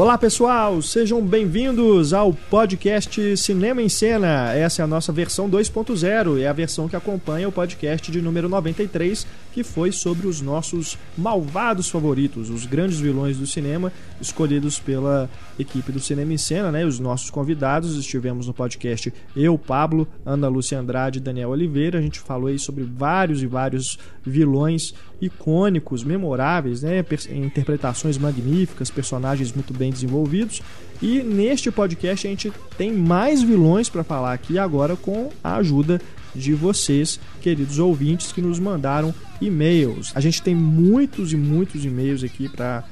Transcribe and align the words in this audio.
Olá 0.00 0.16
pessoal, 0.16 0.80
sejam 0.80 1.20
bem-vindos 1.20 2.14
ao 2.14 2.32
podcast 2.32 3.36
Cinema 3.36 3.82
em 3.82 3.88
Cena. 3.90 4.50
Essa 4.54 4.80
é 4.80 4.84
a 4.84 4.86
nossa 4.86 5.12
versão 5.12 5.46
2.0, 5.46 6.40
é 6.40 6.48
a 6.48 6.54
versão 6.54 6.88
que 6.88 6.96
acompanha 6.96 7.46
o 7.46 7.52
podcast 7.52 8.10
de 8.10 8.22
número 8.22 8.48
93, 8.48 9.26
que 9.52 9.62
foi 9.62 9.92
sobre 9.92 10.26
os 10.26 10.40
nossos 10.40 10.96
malvados 11.18 11.90
favoritos, 11.90 12.48
os 12.48 12.64
grandes 12.64 12.98
vilões 12.98 13.36
do 13.36 13.46
cinema, 13.46 13.92
escolhidos 14.18 14.78
pela 14.78 15.28
equipe 15.60 15.92
do 15.92 16.00
Cinema 16.00 16.32
em 16.32 16.38
Cena, 16.38 16.72
né? 16.72 16.84
Os 16.84 16.98
nossos 16.98 17.30
convidados 17.30 17.96
estivemos 17.96 18.46
no 18.46 18.54
podcast 18.54 19.12
eu, 19.36 19.56
Pablo, 19.58 20.06
Ana 20.24 20.48
Lúcia 20.48 20.78
Andrade 20.78 21.18
e 21.18 21.22
Daniel 21.22 21.50
Oliveira. 21.50 21.98
A 21.98 22.02
gente 22.02 22.20
falou 22.20 22.48
aí 22.48 22.58
sobre 22.58 22.84
vários 22.84 23.42
e 23.42 23.46
vários 23.46 23.98
vilões 24.24 24.94
icônicos, 25.20 26.02
memoráveis, 26.02 26.82
né? 26.82 27.04
interpretações 27.30 28.16
magníficas, 28.16 28.90
personagens 28.90 29.52
muito 29.52 29.72
bem 29.72 29.90
desenvolvidos. 29.90 30.62
E 31.02 31.22
neste 31.22 31.70
podcast 31.70 32.26
a 32.26 32.30
gente 32.30 32.52
tem 32.76 32.92
mais 32.92 33.42
vilões 33.42 33.88
para 33.88 34.04
falar 34.04 34.32
aqui 34.32 34.58
agora 34.58 34.96
com 34.96 35.30
a 35.42 35.56
ajuda 35.56 36.00
de 36.34 36.54
vocês, 36.54 37.18
queridos 37.40 37.78
ouvintes 37.78 38.32
que 38.32 38.40
nos 38.40 38.58
mandaram 38.58 39.14
e-mails. 39.40 40.12
A 40.14 40.20
gente 40.20 40.42
tem 40.42 40.54
muitos 40.54 41.32
e 41.32 41.36
muitos 41.36 41.84
e-mails 41.84 42.22
aqui 42.22 42.48
para 42.48 42.84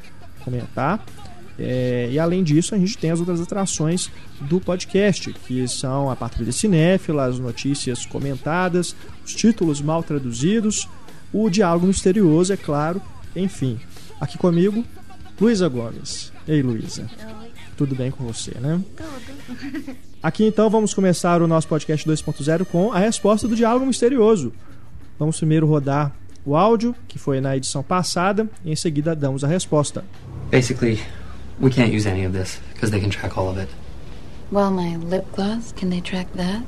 comentar. 0.45 1.05
É, 1.59 2.09
e 2.11 2.19
além 2.19 2.45
disso, 2.45 2.75
a 2.75 2.79
gente 2.79 2.97
tem 2.97 3.11
as 3.11 3.19
outras 3.19 3.41
atrações 3.41 4.11
do 4.41 4.61
podcast, 4.61 5.33
que 5.33 5.67
são 5.67 6.11
a 6.11 6.15
Patrulha 6.15 6.53
Cinéfila, 6.53 7.25
as 7.25 7.39
notícias 7.39 8.07
comentadas, 8.07 8.95
os 9.25 9.34
títulos 9.34 9.81
mal 9.81 10.03
traduzidos, 10.03 10.89
o 11.33 11.51
diálogo 11.51 11.87
misterioso, 11.87 12.53
é 12.53 12.57
claro, 12.57 13.03
enfim. 13.34 13.79
Aqui 14.21 14.39
comigo, 14.39 14.84
Luísa 15.41 15.69
Gomes. 15.69 16.33
Ei, 16.47 16.62
Luísa. 16.62 17.11
Tudo 17.77 17.95
bem 17.95 18.11
com 18.11 18.25
você, 18.25 18.53
né? 18.61 18.81
Tudo. 18.97 19.98
Aqui 20.20 20.45
então 20.45 20.69
vamos 20.69 20.93
começar 20.93 21.41
o 21.41 21.47
nosso 21.47 21.69
podcast 21.69 22.09
2.0 22.09 22.65
com 22.65 22.93
a 22.93 22.98
resposta 22.98 23.47
do 23.47 23.55
diálogo 23.55 23.87
misterioso. 23.87 24.53
Vamos 25.17 25.37
primeiro 25.37 25.65
rodar 25.65 26.12
o 26.45 26.56
áudio, 26.56 26.95
que 27.06 27.19
foi 27.19 27.41
na 27.41 27.56
edição 27.56 27.84
passada, 27.84 28.48
e 28.65 28.72
em 28.72 28.77
seguida 28.77 29.15
damos 29.15 29.45
a 29.45 29.47
resposta. 29.47 30.05
Basically, 30.50 30.98
we 31.61 31.70
can't 31.70 31.92
use 31.92 32.06
any 32.06 32.25
of 32.25 32.33
this 32.33 32.61
because 32.73 32.91
they 32.91 33.01
can 33.01 33.11
track 33.11 33.37
all 33.37 33.48
of 33.48 33.59
it. 33.59 33.69
Well, 34.51 34.70
my 34.70 34.97
lip 34.97 35.27
gloss, 35.34 35.73
can 35.73 35.91
they 35.91 36.00
track 36.00 36.33
that? 36.34 36.62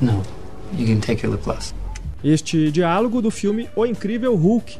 No, 0.00 0.22
you 0.74 0.86
can 0.86 1.00
take 1.00 1.22
your 1.22 1.32
lip 1.32 1.44
gloss. 1.44 1.72
Este 2.22 2.70
diálogo 2.70 3.20
do 3.20 3.30
filme 3.30 3.68
O 3.74 3.84
Incrível 3.84 4.36
Hulk, 4.36 4.78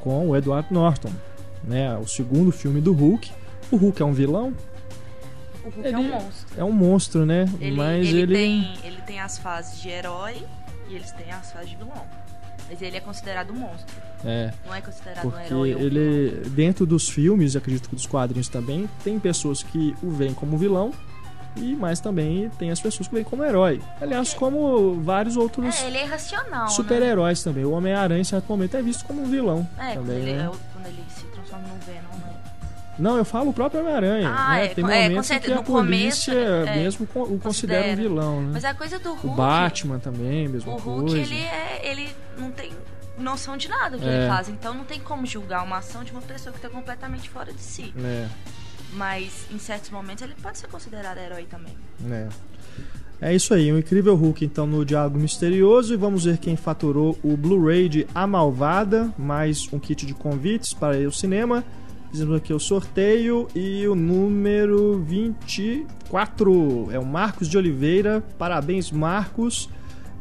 com 0.00 0.28
o 0.28 0.36
Edward 0.36 0.72
Norton. 0.72 1.12
Né, 1.64 1.96
o 1.98 2.06
segundo 2.06 2.52
filme 2.52 2.80
do 2.80 2.92
Hulk. 2.92 3.30
O 3.70 3.76
Hulk 3.76 4.00
é 4.00 4.04
um 4.04 4.12
vilão? 4.12 4.54
O 5.64 5.70
Hulk 5.70 5.86
ele 5.86 5.94
é 5.94 5.98
um 5.98 6.08
monstro. 6.08 6.46
É 6.56 6.64
um 6.64 6.72
monstro, 6.72 7.26
né? 7.26 7.48
Ele, 7.60 7.76
Mas 7.76 8.08
ele, 8.08 8.20
ele... 8.20 8.34
Tem, 8.34 8.78
ele 8.84 9.02
tem 9.02 9.20
as 9.20 9.38
fases 9.38 9.80
de 9.82 9.88
herói 9.88 10.36
e 10.88 10.94
eles 10.94 11.10
têm 11.12 11.30
as 11.30 11.52
fases 11.52 11.70
de 11.70 11.76
vilão. 11.76 12.06
Mas 12.68 12.82
ele 12.82 12.96
é 12.96 13.00
considerado 13.00 13.50
um 13.52 13.56
monstro. 13.56 13.96
É. 14.24 14.52
Não 14.66 14.74
é 14.74 14.80
considerado 14.80 15.22
Porque 15.30 15.54
um 15.54 15.64
herói. 15.64 15.82
ele, 15.82 16.42
dentro 16.50 16.84
dos 16.84 17.08
filmes, 17.08 17.56
acredito 17.56 17.88
que 17.88 17.94
dos 17.96 18.06
quadrinhos 18.06 18.48
também, 18.48 18.88
tem 19.02 19.18
pessoas 19.18 19.62
que 19.62 19.94
o 20.02 20.10
veem 20.10 20.34
como 20.34 20.58
vilão, 20.58 20.92
e 21.56 21.74
mas 21.74 21.98
também 21.98 22.50
tem 22.58 22.70
as 22.70 22.80
pessoas 22.80 23.08
que 23.08 23.14
o 23.14 23.16
veem 23.16 23.24
como 23.24 23.42
herói. 23.44 23.80
Aliás, 24.00 24.34
como 24.34 25.00
vários 25.02 25.36
outros 25.36 25.82
É, 25.82 25.86
ele 25.86 25.96
é 25.98 26.04
irracional. 26.04 26.68
super-heróis 26.68 27.42
também. 27.42 27.64
O 27.64 27.70
Homem-Aranha, 27.72 28.20
em 28.20 28.24
certo 28.24 28.46
momento, 28.48 28.76
é 28.76 28.82
visto 28.82 29.04
como 29.04 29.22
um 29.22 29.26
vilão. 29.26 29.66
Né? 29.76 29.92
É, 29.92 29.94
quando 29.94 30.06
também, 30.06 30.22
ele, 30.22 30.32
né? 30.34 30.44
é 30.44 30.72
quando 30.72 30.86
ele 30.86 31.04
se 31.08 31.24
transforma 31.26 31.66
no 31.68 31.74
Venom, 31.86 32.26
né? 32.26 32.34
Não, 32.98 33.16
eu 33.16 33.24
falo 33.24 33.50
o 33.50 33.52
próprio 33.52 33.80
Homem-Aranha. 33.80 34.28
Ah, 34.28 34.54
né? 34.56 34.64
é, 34.64 34.68
Tem 34.68 34.84
com- 34.84 34.90
é, 34.90 34.94
com 35.02 35.08
momentos 35.10 35.30
em 35.30 35.34
que 35.38 35.40
certeza, 35.46 35.54
a 35.54 35.56
no 35.56 35.62
começo, 35.64 36.24
polícia 36.26 36.32
é, 36.32 36.74
mesmo 36.76 37.08
o 37.14 37.38
considera 37.38 37.92
um 37.92 37.96
vilão, 37.96 38.40
né? 38.42 38.50
Mas 38.54 38.64
a 38.64 38.74
coisa 38.74 38.98
do 38.98 39.10
Hulk. 39.10 39.26
O 39.26 39.30
Batman 39.34 39.98
também, 39.98 40.48
mesma 40.48 40.72
O 40.72 40.76
Hulk, 40.76 41.10
coisa. 41.12 41.16
ele 41.18 41.36
é. 41.42 41.80
ele 41.84 42.08
não 42.38 42.50
tem 42.50 42.72
noção 43.18 43.56
de 43.56 43.68
nada 43.68 43.96
do 43.96 44.02
que 44.02 44.08
É. 44.08 44.18
ele 44.20 44.28
faz. 44.28 44.48
Então 44.48 44.74
não 44.74 44.84
tem 44.84 44.98
como 45.00 45.24
julgar 45.26 45.64
uma 45.64 45.78
ação 45.78 46.02
de 46.04 46.10
uma 46.12 46.22
pessoa 46.22 46.52
que 46.52 46.60
tá 46.60 46.68
completamente 46.68 47.28
fora 47.30 47.52
de 47.52 47.60
si. 47.60 47.92
É, 48.04 48.26
Mas 48.94 49.46
em 49.52 49.58
certos 49.58 49.90
momentos 49.90 50.22
ele 50.24 50.34
pode 50.42 50.58
ser 50.58 50.66
considerado 50.68 51.18
herói 51.18 51.44
também. 51.44 51.76
é. 52.10 52.28
É 53.20 53.34
isso 53.34 53.52
aí, 53.52 53.72
um 53.72 53.78
incrível 53.78 54.14
Hulk 54.14 54.44
então 54.44 54.64
no 54.64 54.84
Diálogo 54.84 55.18
Misterioso 55.18 55.92
e 55.92 55.96
vamos 55.96 56.24
ver 56.24 56.38
quem 56.38 56.56
faturou 56.56 57.18
o 57.20 57.36
Blu-ray 57.36 57.88
de 57.88 58.06
A 58.14 58.28
Malvada, 58.28 59.12
mais 59.18 59.68
um 59.72 59.78
kit 59.80 60.06
de 60.06 60.14
convites 60.14 60.72
para 60.72 60.96
ir 60.96 61.06
ao 61.06 61.10
cinema. 61.10 61.64
Aqui 62.34 62.54
o 62.54 62.58
sorteio 62.58 63.46
e 63.54 63.86
o 63.86 63.94
número 63.94 64.98
24 65.04 66.88
é 66.90 66.98
o 66.98 67.04
Marcos 67.04 67.46
de 67.46 67.58
Oliveira. 67.58 68.24
Parabéns, 68.38 68.90
Marcos. 68.90 69.68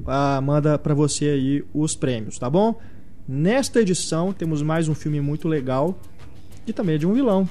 ah, 0.07 0.39
manda 0.43 0.79
pra 0.79 0.93
você 0.95 1.31
aí 1.31 1.65
os 1.73 1.97
prêmios, 1.97 2.39
tá 2.39 2.51
bom? 2.51 2.79
Nesta 3.27 3.81
edição 3.81 4.31
temos 4.33 4.61
mais 4.63 4.89
um 4.89 4.95
filme 4.95 5.23
muito 5.23 5.49
legal 5.49 5.99
e 6.67 6.73
também 6.73 6.97
é 6.97 6.99
de 6.99 7.07
um 7.07 7.15
vilão. 7.15 7.49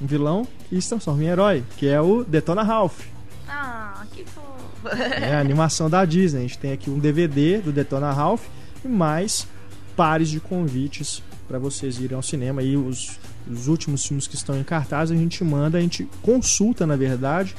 Um 0.00 0.06
vilão 0.06 0.46
que 0.68 0.80
se 0.80 0.88
transforma 0.88 1.22
em 1.22 1.26
herói, 1.26 1.64
que 1.76 1.88
é 1.88 2.00
o 2.00 2.24
Detona 2.24 2.62
Ralph. 2.62 3.00
Ah, 3.48 4.04
que 4.12 4.24
fofo. 4.24 4.96
É 5.20 5.34
a 5.34 5.40
animação 5.40 5.90
da 5.90 6.04
Disney. 6.04 6.40
A 6.40 6.42
gente 6.42 6.58
tem 6.58 6.72
aqui 6.72 6.88
um 6.90 6.98
DVD 6.98 7.58
do 7.58 7.72
Detona 7.72 8.12
Ralph 8.12 8.44
e 8.84 8.88
mais 8.88 9.46
pares 9.96 10.28
de 10.28 10.38
convites 10.38 11.22
para 11.48 11.58
vocês 11.58 11.98
irem 11.98 12.14
ao 12.14 12.22
cinema. 12.22 12.62
E 12.62 12.76
os, 12.76 13.18
os 13.50 13.66
últimos 13.66 14.06
filmes 14.06 14.26
que 14.26 14.36
estão 14.36 14.58
em 14.58 14.62
cartaz 14.62 15.10
a 15.10 15.16
gente 15.16 15.42
manda, 15.42 15.78
a 15.78 15.80
gente 15.80 16.08
consulta, 16.22 16.86
na 16.86 16.94
verdade, 16.94 17.56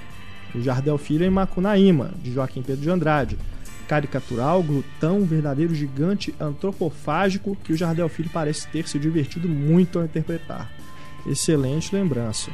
o 0.55 0.63
Jardel 0.63 0.97
Filho 0.97 1.27
em 1.27 1.29
Macunaíma, 1.29 2.15
de 2.23 2.33
Joaquim 2.33 2.63
Pedro 2.63 2.81
de 2.81 2.89
Andrade. 2.89 3.39
Caricatural, 3.87 4.63
glutão, 4.63 5.27
verdadeiro 5.27 5.75
gigante 5.75 6.35
antropofágico 6.41 7.55
que 7.63 7.75
o 7.75 7.77
Jardel 7.77 8.09
Filho 8.09 8.31
parece 8.33 8.67
ter 8.69 8.89
se 8.89 8.99
divertido 8.99 9.49
muito 9.49 9.99
ao 9.99 10.05
interpretar. 10.07 10.73
Excelente 11.27 11.95
lembrança. 11.95 12.51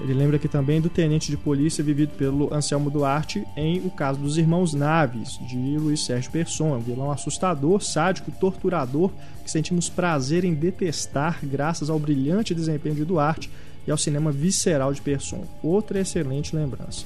Ele 0.00 0.14
lembra 0.14 0.36
aqui 0.36 0.48
também 0.48 0.80
do 0.80 0.88
tenente 0.88 1.30
de 1.30 1.36
polícia 1.36 1.84
vivido 1.84 2.12
pelo 2.16 2.52
Anselmo 2.52 2.90
Duarte 2.90 3.44
em 3.56 3.78
O 3.80 3.90
Caso 3.90 4.18
dos 4.18 4.38
Irmãos 4.38 4.72
Naves, 4.72 5.38
de 5.46 5.78
Luiz 5.78 6.04
Sérgio 6.04 6.30
Persson. 6.30 6.74
Um 6.76 6.80
vilão 6.80 7.10
assustador, 7.10 7.80
sádico, 7.82 8.32
torturador, 8.32 9.10
que 9.44 9.50
sentimos 9.50 9.88
prazer 9.88 10.44
em 10.44 10.54
detestar 10.54 11.38
graças 11.42 11.90
ao 11.90 11.98
brilhante 11.98 12.54
desempenho 12.54 12.94
de 12.94 13.04
Duarte 13.04 13.50
e 13.86 13.90
ao 13.90 13.98
cinema 13.98 14.32
visceral 14.32 14.92
de 14.92 15.00
Persson. 15.00 15.44
Outra 15.62 16.00
excelente 16.00 16.56
lembrança. 16.56 17.04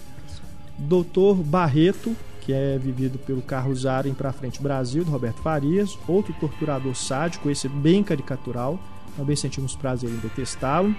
Doutor 0.79 1.35
Barreto, 1.37 2.15
que 2.43 2.53
é 2.53 2.79
vivido 2.79 3.19
pelo 3.19 3.43
Carlos 3.43 3.81
Zara 3.81 4.09
em 4.09 4.15
Pra 4.15 4.33
Frente 4.33 4.63
Brasil, 4.63 5.05
do 5.05 5.11
Roberto 5.11 5.43
Farias. 5.43 5.99
Outro 6.07 6.33
torturador 6.35 6.95
sádico, 6.95 7.51
esse 7.51 7.69
bem 7.69 8.03
caricatural. 8.05 8.79
Também 9.17 9.35
sentimos 9.35 9.75
prazer 9.75 10.11
em 10.11 10.17
detestá-lo. 10.19 10.95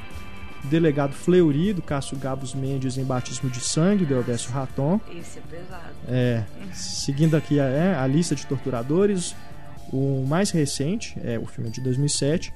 Delegado 0.66 1.14
Fleury, 1.14 1.74
do 1.74 1.82
Cássio 1.82 2.18
Gabos 2.18 2.54
Mendes 2.54 2.98
em 2.98 3.04
Batismo 3.04 3.50
de 3.50 3.60
Sangue, 3.60 4.06
do 4.06 4.14
Elvésio 4.14 4.52
Raton. 4.52 5.00
Esse 5.12 5.40
é 5.40 5.42
pesado. 5.42 5.84
É, 6.08 6.44
seguindo 6.74 7.36
aqui 7.36 7.60
a, 7.60 7.66
é, 7.66 7.96
a 7.96 8.06
lista 8.06 8.36
de 8.36 8.46
torturadores, 8.46 9.36
o 9.92 10.26
mais 10.28 10.52
recente 10.52 11.18
é 11.24 11.40
o 11.40 11.46
filme 11.46 11.70
de 11.70 11.80
2007, 11.82 12.54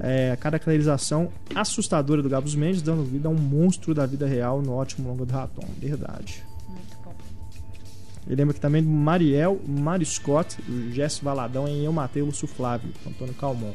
é 0.00 0.32
a 0.32 0.36
caracterização 0.36 1.30
assustadora 1.54 2.22
do 2.22 2.28
Gabos 2.28 2.54
Mendes, 2.54 2.82
dando 2.82 3.04
vida 3.04 3.28
a 3.28 3.30
um 3.30 3.36
monstro 3.36 3.94
da 3.94 4.06
vida 4.06 4.26
real 4.26 4.62
no 4.62 4.72
ótimo 4.72 5.08
longa 5.08 5.24
do 5.24 5.32
Raton. 5.32 5.66
Verdade. 5.78 6.42
Muito 6.68 6.96
bom. 7.04 7.14
Lembra 8.26 8.52
aqui 8.52 8.60
também 8.60 8.82
do 8.82 8.88
Mariel 8.88 9.60
Mário 9.66 10.06
Scott, 10.06 10.58
o 10.68 10.90
Jesse 10.90 11.22
Valadão 11.22 11.68
em 11.68 11.84
Eu 11.84 11.92
Matei 11.92 12.22
o 12.22 12.26
Lúcio 12.26 12.48
Flávio, 12.48 12.90
Antônio 13.06 13.34
Calmon. 13.34 13.72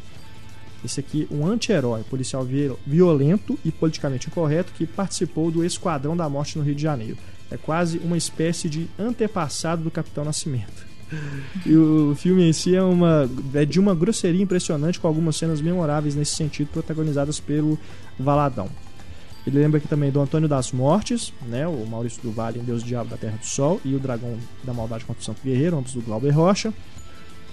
Esse 0.83 0.99
aqui, 0.99 1.27
um 1.31 1.45
anti-herói, 1.45 2.03
policial 2.03 2.45
violento 2.85 3.57
e 3.65 3.71
politicamente 3.71 4.27
incorreto 4.27 4.73
que 4.73 4.85
participou 4.85 5.51
do 5.51 5.63
Esquadrão 5.63 6.15
da 6.15 6.29
Morte 6.29 6.57
no 6.57 6.63
Rio 6.63 6.75
de 6.75 6.81
Janeiro. 6.81 7.17
É 7.49 7.57
quase 7.57 7.97
uma 7.99 8.17
espécie 8.17 8.69
de 8.69 8.87
antepassado 8.99 9.83
do 9.83 9.91
Capitão 9.91 10.23
Nascimento. 10.23 10.85
E 11.65 11.75
o 11.75 12.15
filme 12.15 12.43
em 12.43 12.53
si 12.53 12.75
é, 12.75 12.83
uma, 12.83 13.29
é 13.53 13.65
de 13.65 13.79
uma 13.79 13.95
grosseria 13.95 14.41
impressionante, 14.41 14.99
com 14.99 15.07
algumas 15.07 15.37
cenas 15.37 15.61
memoráveis 15.61 16.15
nesse 16.15 16.35
sentido, 16.35 16.67
protagonizadas 16.67 17.39
pelo 17.39 17.79
Valadão. 18.19 18.69
Ele 19.45 19.59
lembra 19.59 19.77
aqui 19.77 19.87
também 19.87 20.11
do 20.11 20.19
Antônio 20.19 20.49
das 20.49 20.73
Mortes, 20.73 21.33
né, 21.47 21.65
o 21.65 21.85
Maurício 21.85 22.21
do 22.21 22.31
Vale 22.31 22.59
em 22.59 22.63
Deus 22.63 22.83
Diabo 22.83 23.09
da 23.09 23.15
Terra 23.15 23.37
do 23.37 23.45
Sol, 23.45 23.79
e 23.85 23.95
o 23.95 23.99
Dragão 23.99 24.37
da 24.61 24.73
Maldade 24.73 25.05
contra 25.05 25.21
o 25.21 25.25
Santo 25.25 25.41
Guerreiro, 25.41 25.77
ambos 25.77 25.93
do 25.93 26.01
Glauber 26.01 26.31
Rocha. 26.31 26.73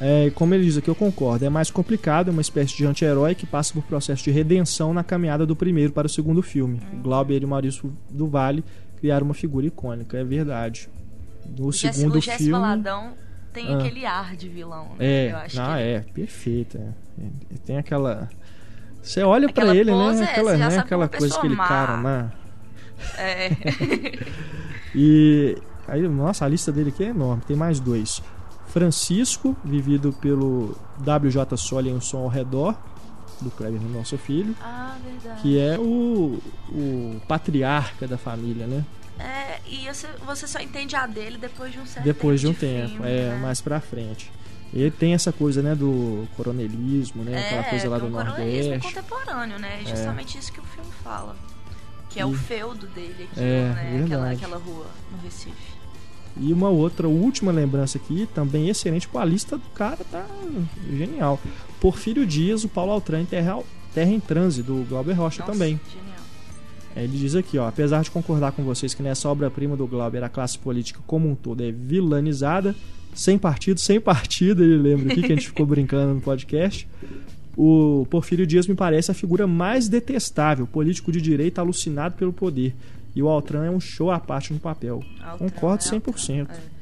É, 0.00 0.30
como 0.34 0.54
ele 0.54 0.64
diz 0.64 0.76
aqui, 0.76 0.88
eu 0.88 0.94
concordo, 0.94 1.44
é 1.44 1.48
mais 1.48 1.70
complicado, 1.70 2.28
é 2.28 2.30
uma 2.32 2.40
espécie 2.42 2.76
de 2.76 2.84
anti-herói 2.84 3.34
que 3.34 3.46
passa 3.46 3.72
por 3.72 3.82
processo 3.84 4.24
de 4.24 4.30
redenção 4.30 4.92
na 4.92 5.04
caminhada 5.04 5.46
do 5.46 5.54
primeiro 5.54 5.92
para 5.92 6.06
o 6.06 6.10
segundo 6.10 6.42
filme. 6.42 6.80
O 6.92 6.96
Glauber 6.96 7.40
e 7.40 7.44
o 7.44 7.48
Maurício 7.48 7.92
do 8.10 8.26
Vale 8.28 8.64
criaram 8.98 9.24
uma 9.26 9.34
figura 9.34 9.66
icônica, 9.66 10.16
é 10.18 10.24
verdade. 10.24 10.88
No 11.56 11.66
O 11.68 11.72
Jesse- 11.72 11.98
segundo 12.00 12.16
o 12.16 12.20
Jesse 12.20 12.38
filme. 12.38 12.52
Valadão 12.52 13.12
tem 13.52 13.72
Ah. 13.72 13.78
aquele 13.78 14.04
ar 14.04 14.34
de 14.34 14.48
vilão. 14.48 14.88
né? 14.98 15.06
É, 15.06 15.30
Eu 15.30 15.36
acho 15.36 15.60
ah, 15.60 15.76
que 15.76 15.80
ele- 15.82 15.90
é, 15.90 16.00
perfeito. 16.00 16.76
É. 16.78 16.88
Ele 17.50 17.60
Tem 17.64 17.76
aquela. 17.78 18.28
Você 19.00 19.22
olha 19.22 19.48
pra 19.52 19.62
Aquela 19.64 19.76
ele, 19.78 19.90
né? 19.92 20.20
é, 20.20 20.24
Aquela, 20.24 20.56
né? 20.56 20.78
aquela 20.78 21.08
coisa, 21.08 21.36
aquele 21.38 21.54
má. 21.54 21.68
cara, 21.68 21.96
né? 21.98 22.32
É. 23.18 23.50
E 24.94 25.56
aí, 25.88 26.06
nossa, 26.08 26.44
a 26.44 26.48
lista 26.48 26.70
dele 26.72 26.90
aqui 26.90 27.04
é 27.04 27.08
enorme. 27.08 27.42
Tem 27.46 27.56
mais 27.56 27.80
dois. 27.80 28.22
Francisco, 28.74 29.56
vivido 29.64 30.12
pelo 30.14 30.76
WJ 30.98 31.56
Soli 31.56 31.90
em 31.90 31.94
Um 31.94 32.00
Som 32.00 32.18
ao 32.18 32.28
Redor, 32.28 32.74
do 33.40 33.48
Kleber 33.52 33.80
Nosso 33.80 34.18
Filho, 34.18 34.54
ah, 34.60 34.96
verdade. 35.04 35.42
que 35.42 35.56
é 35.60 35.78
o, 35.78 36.40
o 36.70 37.20
patriarca 37.28 38.08
da 38.08 38.18
família, 38.18 38.66
né? 38.66 38.84
É, 39.18 39.60
e 39.68 39.86
você, 39.86 40.08
você 40.26 40.46
só 40.48 40.58
entende 40.58 40.96
a 40.96 41.06
dele 41.06 41.38
depois 41.38 41.72
de 41.72 41.78
um 41.78 41.86
certo 41.86 42.04
Depois 42.04 42.40
de 42.40 42.48
um 42.48 42.52
tempo. 42.54 42.88
filme, 42.88 43.08
é, 43.08 43.30
né? 43.30 43.38
mais 43.40 43.60
pra 43.60 43.80
frente. 43.80 44.32
Ele 44.72 44.90
tem 44.90 45.14
essa 45.14 45.30
coisa, 45.30 45.62
né, 45.62 45.72
do 45.76 46.26
coronelismo, 46.36 47.22
né? 47.22 47.46
Aquela 47.46 47.62
coisa 47.62 47.88
lá 47.88 47.98
do 47.98 48.10
coronelismo 48.10 48.70
Nordeste. 48.72 48.92
contemporâneo, 48.94 49.58
né? 49.60 49.82
É 49.82 49.88
justamente 49.88 50.36
isso 50.36 50.52
que 50.52 50.58
o 50.58 50.64
filme 50.64 50.90
fala. 51.04 51.36
Que 52.10 52.18
é 52.18 52.22
E- 52.22 52.24
o 52.26 52.34
feudo 52.34 52.88
dele 52.88 53.28
aqui, 53.30 53.40
É, 53.40 53.72
né? 53.72 54.02
Aquela, 54.04 54.30
aquela 54.32 54.56
rua 54.56 54.86
no 55.12 55.18
Recife. 55.22 55.73
E 56.36 56.52
uma 56.52 56.68
outra 56.68 57.06
última 57.08 57.52
lembrança 57.52 57.96
aqui, 57.98 58.28
também 58.34 58.68
excelente, 58.68 59.06
pô, 59.06 59.18
a 59.18 59.24
lista 59.24 59.56
do 59.56 59.68
cara 59.70 59.98
tá 60.10 60.26
genial. 60.90 61.40
Porfírio 61.80 62.26
Dias, 62.26 62.64
o 62.64 62.68
Paulo 62.68 62.92
Altran 62.92 63.20
em 63.22 63.24
Terra, 63.24 63.60
Terra 63.94 64.10
em 64.10 64.20
Transe, 64.20 64.62
do 64.62 64.84
Glauber 64.88 65.12
Rocha 65.12 65.40
Nossa, 65.40 65.52
também. 65.52 65.80
Genial. 65.92 66.14
É, 66.96 67.04
Ele 67.04 67.18
diz 67.18 67.34
aqui, 67.34 67.58
ó, 67.58 67.68
apesar 67.68 68.02
de 68.02 68.10
concordar 68.10 68.52
com 68.52 68.62
vocês 68.62 68.94
que 68.94 69.02
nessa 69.02 69.28
obra-prima 69.28 69.76
do 69.76 69.86
Glauber 69.86 70.22
a 70.24 70.28
classe 70.28 70.58
política 70.58 71.00
como 71.06 71.28
um 71.28 71.34
todo 71.34 71.62
é 71.62 71.70
vilanizada, 71.70 72.74
sem 73.14 73.38
partido, 73.38 73.78
sem 73.78 74.00
partido, 74.00 74.62
ele 74.62 74.76
lembra 74.76 75.12
aqui 75.12 75.22
que 75.22 75.32
a 75.32 75.36
gente 75.36 75.48
ficou 75.48 75.66
brincando 75.66 76.14
no 76.14 76.20
podcast. 76.20 76.88
O 77.56 78.06
Porfírio 78.10 78.46
Dias 78.46 78.66
me 78.66 78.74
parece 78.74 79.10
a 79.10 79.14
figura 79.14 79.46
mais 79.46 79.88
detestável, 79.88 80.66
político 80.66 81.12
de 81.12 81.20
direita 81.20 81.60
alucinado 81.60 82.16
pelo 82.16 82.32
poder. 82.32 82.74
E 83.14 83.22
o 83.22 83.28
Altran 83.28 83.64
é 83.64 83.70
um 83.70 83.80
show 83.80 84.10
à 84.10 84.18
parte 84.18 84.52
no 84.52 84.58
papel. 84.58 85.02
Altran 85.22 85.48
Concordo 85.50 85.84
é 85.84 85.86
100%. 85.88 86.40
Altran, 86.40 86.54
é. 86.54 86.74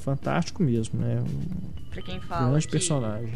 Fantástico 0.00 0.62
mesmo, 0.62 1.00
né? 1.00 1.20
Um 1.20 1.76
Pra 1.90 2.02
quem 2.02 2.20
fala 2.20 2.50
grande 2.50 2.66
que, 2.66 2.72
personagem. 2.72 3.32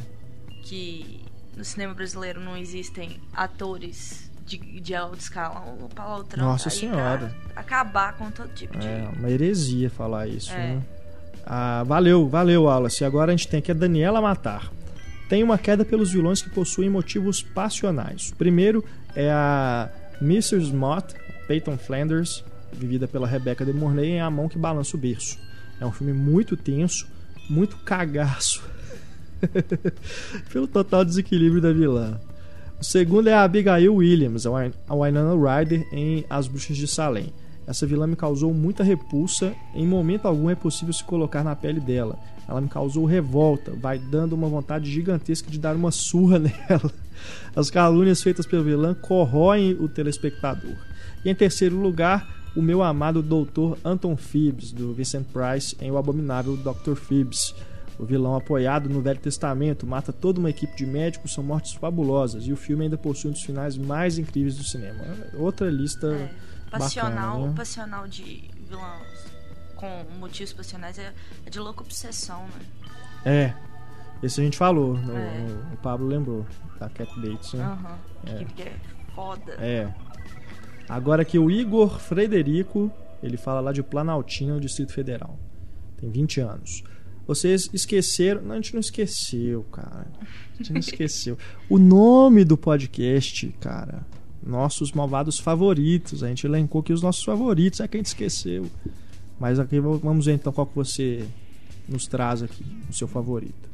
que 0.62 1.20
no 1.56 1.64
cinema 1.64 1.94
brasileiro 1.94 2.40
não 2.40 2.56
existem 2.56 3.18
atores 3.32 4.30
de, 4.46 4.58
de 4.80 4.94
alto 4.94 5.18
escalão, 5.18 5.78
o 5.80 5.88
Paulo 5.88 6.14
Altran 6.16 6.42
Nossa 6.42 6.64
tá 6.64 6.70
Senhora. 6.70 7.34
acabar 7.56 8.14
com 8.16 8.30
todo 8.30 8.48
tipo 8.54 8.76
de... 8.78 8.86
É 8.86 9.08
uma 9.16 9.30
heresia 9.30 9.88
falar 9.90 10.26
isso, 10.28 10.52
É. 10.52 10.56
né? 10.74 10.82
Ah, 11.46 11.82
valeu, 11.84 12.28
valeu, 12.28 12.64
Wallace. 12.64 13.04
Agora 13.04 13.32
a 13.32 13.36
gente 13.36 13.48
tem 13.48 13.58
aqui 13.58 13.70
a 13.70 13.74
Daniela 13.74 14.20
Matar. 14.20 14.70
Tem 15.28 15.42
uma 15.42 15.56
queda 15.56 15.84
pelos 15.84 16.12
vilões 16.12 16.42
que 16.42 16.50
possuem 16.50 16.90
motivos 16.90 17.42
passionais. 17.42 18.30
O 18.30 18.36
primeiro 18.36 18.84
é 19.16 19.30
a 19.30 19.88
Mrs. 20.20 20.72
Mott, 20.74 21.14
Peyton 21.50 21.76
Flanders, 21.76 22.44
vivida 22.72 23.08
pela 23.08 23.26
Rebecca 23.26 23.64
de 23.64 23.72
Mornay, 23.72 24.10
em 24.10 24.20
A 24.20 24.30
Mão 24.30 24.48
que 24.48 24.56
Balança 24.56 24.96
o 24.96 25.00
Berço. 25.00 25.36
É 25.80 25.84
um 25.84 25.90
filme 25.90 26.12
muito 26.12 26.56
tenso, 26.56 27.08
muito 27.48 27.76
cagaço. 27.78 28.62
pelo 30.52 30.68
total 30.68 31.04
desequilíbrio 31.04 31.60
da 31.60 31.72
vilã. 31.72 32.20
O 32.80 32.84
segundo 32.84 33.26
é 33.26 33.34
a 33.34 33.42
Abigail 33.42 33.92
Williams, 33.92 34.46
a 34.46 34.50
Wyn- 34.52 34.72
a 34.88 34.94
Winona 34.94 35.34
Ryder 35.34 35.84
em 35.92 36.24
As 36.30 36.46
Bruxas 36.46 36.76
de 36.76 36.86
Salem. 36.86 37.32
Essa 37.66 37.84
vilã 37.84 38.06
me 38.06 38.14
causou 38.14 38.54
muita 38.54 38.84
repulsa, 38.84 39.52
em 39.74 39.84
momento 39.84 40.26
algum 40.26 40.48
é 40.50 40.54
possível 40.54 40.94
se 40.94 41.02
colocar 41.02 41.42
na 41.42 41.56
pele 41.56 41.80
dela. 41.80 42.16
Ela 42.48 42.60
me 42.60 42.68
causou 42.68 43.04
revolta, 43.06 43.72
vai 43.72 43.98
dando 43.98 44.34
uma 44.34 44.46
vontade 44.48 44.88
gigantesca 44.88 45.50
de 45.50 45.58
dar 45.58 45.74
uma 45.74 45.90
surra 45.90 46.38
nela. 46.68 46.92
As 47.56 47.70
calúnias 47.72 48.22
feitas 48.22 48.46
pelo 48.46 48.62
vilã 48.62 48.94
corroem 48.94 49.72
o 49.72 49.88
telespectador. 49.88 50.76
E 51.24 51.30
em 51.30 51.34
terceiro 51.34 51.76
lugar, 51.76 52.26
o 52.56 52.62
meu 52.62 52.82
amado 52.82 53.22
Dr. 53.22 53.78
Anton 53.84 54.16
Phoebs, 54.16 54.72
do 54.72 54.92
Vincent 54.94 55.26
Price, 55.26 55.76
em 55.80 55.90
O 55.90 55.96
Abominável 55.98 56.56
Dr. 56.56 56.94
Phoebs. 56.94 57.54
O 57.98 58.04
vilão 58.06 58.34
apoiado 58.34 58.88
no 58.88 59.02
Velho 59.02 59.20
Testamento 59.20 59.86
mata 59.86 60.10
toda 60.10 60.40
uma 60.40 60.48
equipe 60.48 60.74
de 60.74 60.86
médicos, 60.86 61.34
são 61.34 61.44
mortes 61.44 61.74
fabulosas, 61.74 62.46
e 62.46 62.52
o 62.52 62.56
filme 62.56 62.84
ainda 62.84 62.96
possui 62.96 63.28
um 63.28 63.32
dos 63.34 63.42
finais 63.42 63.76
mais 63.76 64.16
incríveis 64.16 64.56
do 64.56 64.64
cinema. 64.64 65.04
Outra 65.34 65.68
lista 65.70 66.06
É, 66.06 66.30
passional, 66.70 67.32
bacana, 67.32 67.46
né? 67.48 67.54
passional 67.56 68.08
de 68.08 68.48
vilões 68.66 69.30
com 69.76 70.04
motivos 70.18 70.52
passionais 70.54 70.98
é, 70.98 71.12
é 71.44 71.50
de 71.50 71.58
louca 71.58 71.82
obsessão, 71.82 72.42
né? 72.44 72.64
É, 73.26 73.54
esse 74.22 74.40
a 74.40 74.44
gente 74.44 74.56
falou, 74.56 74.96
É. 74.96 75.00
no- 75.00 75.74
o 75.74 75.76
Pablo 75.82 76.06
lembrou, 76.06 76.46
da 76.78 76.88
Cat 76.88 77.10
Bates, 77.20 77.52
né? 77.52 77.64
Aham. 77.64 77.98
Que, 78.38 78.44
que 78.46 78.62
é 78.62 78.72
foda. 79.14 79.52
É. 79.58 79.92
Agora 80.90 81.22
aqui 81.22 81.38
o 81.38 81.48
Igor 81.48 82.00
Frederico, 82.00 82.90
ele 83.22 83.36
fala 83.36 83.60
lá 83.60 83.70
de 83.72 83.80
Planaltina, 83.80 84.58
Distrito 84.58 84.92
Federal. 84.92 85.38
Tem 85.96 86.10
20 86.10 86.40
anos. 86.40 86.82
Vocês 87.28 87.70
esqueceram. 87.72 88.42
Não, 88.42 88.52
a 88.52 88.56
gente 88.56 88.72
não 88.74 88.80
esqueceu, 88.80 89.62
cara. 89.70 90.08
A 90.52 90.56
gente 90.56 90.72
não 90.72 90.80
esqueceu. 90.80 91.38
O 91.68 91.78
nome 91.78 92.44
do 92.44 92.56
podcast, 92.56 93.46
cara. 93.60 94.04
Nossos 94.44 94.90
malvados 94.90 95.38
favoritos. 95.38 96.24
A 96.24 96.28
gente 96.28 96.44
elencou 96.44 96.80
aqui 96.80 96.92
os 96.92 97.02
nossos 97.02 97.22
favoritos. 97.22 97.78
É 97.78 97.86
que 97.86 97.96
a 97.96 98.00
gente 98.00 98.06
esqueceu. 98.06 98.66
Mas 99.38 99.60
aqui 99.60 99.78
vamos 99.78 100.26
ver 100.26 100.32
então 100.32 100.52
qual 100.52 100.66
que 100.66 100.74
você 100.74 101.24
nos 101.88 102.08
traz 102.08 102.42
aqui, 102.42 102.64
o 102.88 102.92
seu 102.92 103.06
favorito. 103.06 103.70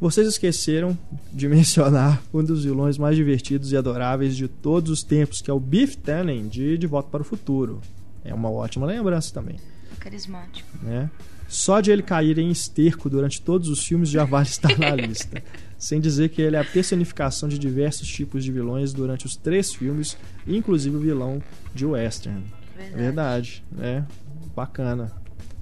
Vocês 0.00 0.26
esqueceram 0.26 0.96
de 1.32 1.46
mencionar 1.46 2.22
um 2.32 2.42
dos 2.42 2.64
vilões 2.64 2.96
mais 2.96 3.16
divertidos 3.16 3.70
e 3.70 3.76
adoráveis 3.76 4.34
de 4.36 4.48
todos 4.48 4.90
os 4.90 5.02
tempos, 5.02 5.42
que 5.42 5.50
é 5.50 5.54
o 5.54 5.60
Biff 5.60 5.96
Tannen 5.98 6.48
de 6.48 6.78
De 6.78 6.86
Volta 6.86 7.10
para 7.10 7.22
o 7.22 7.24
Futuro. 7.24 7.80
É 8.24 8.32
uma 8.34 8.50
ótima 8.50 8.86
lembrança 8.86 9.32
também, 9.32 9.56
Carismático. 9.98 10.68
né? 10.82 11.10
Só 11.48 11.80
de 11.80 11.90
ele 11.90 12.02
cair 12.02 12.38
em 12.38 12.50
esterco 12.50 13.10
durante 13.10 13.42
todos 13.42 13.68
os 13.68 13.84
filmes 13.84 14.08
já 14.08 14.24
vale 14.24 14.46
estar 14.46 14.78
na 14.78 14.94
lista. 14.94 15.42
Sem 15.76 16.00
dizer 16.00 16.28
que 16.28 16.40
ele 16.40 16.54
é 16.56 16.60
a 16.60 16.64
personificação 16.64 17.48
de 17.48 17.58
diversos 17.58 18.06
tipos 18.06 18.44
de 18.44 18.52
vilões 18.52 18.92
durante 18.92 19.26
os 19.26 19.34
três 19.36 19.72
filmes, 19.74 20.16
inclusive 20.46 20.96
o 20.96 21.00
vilão 21.00 21.42
de 21.74 21.84
Western. 21.84 22.42
Verdade. 22.76 23.02
Verdade, 23.02 23.64
né? 23.72 24.06
Bacana. 24.54 25.10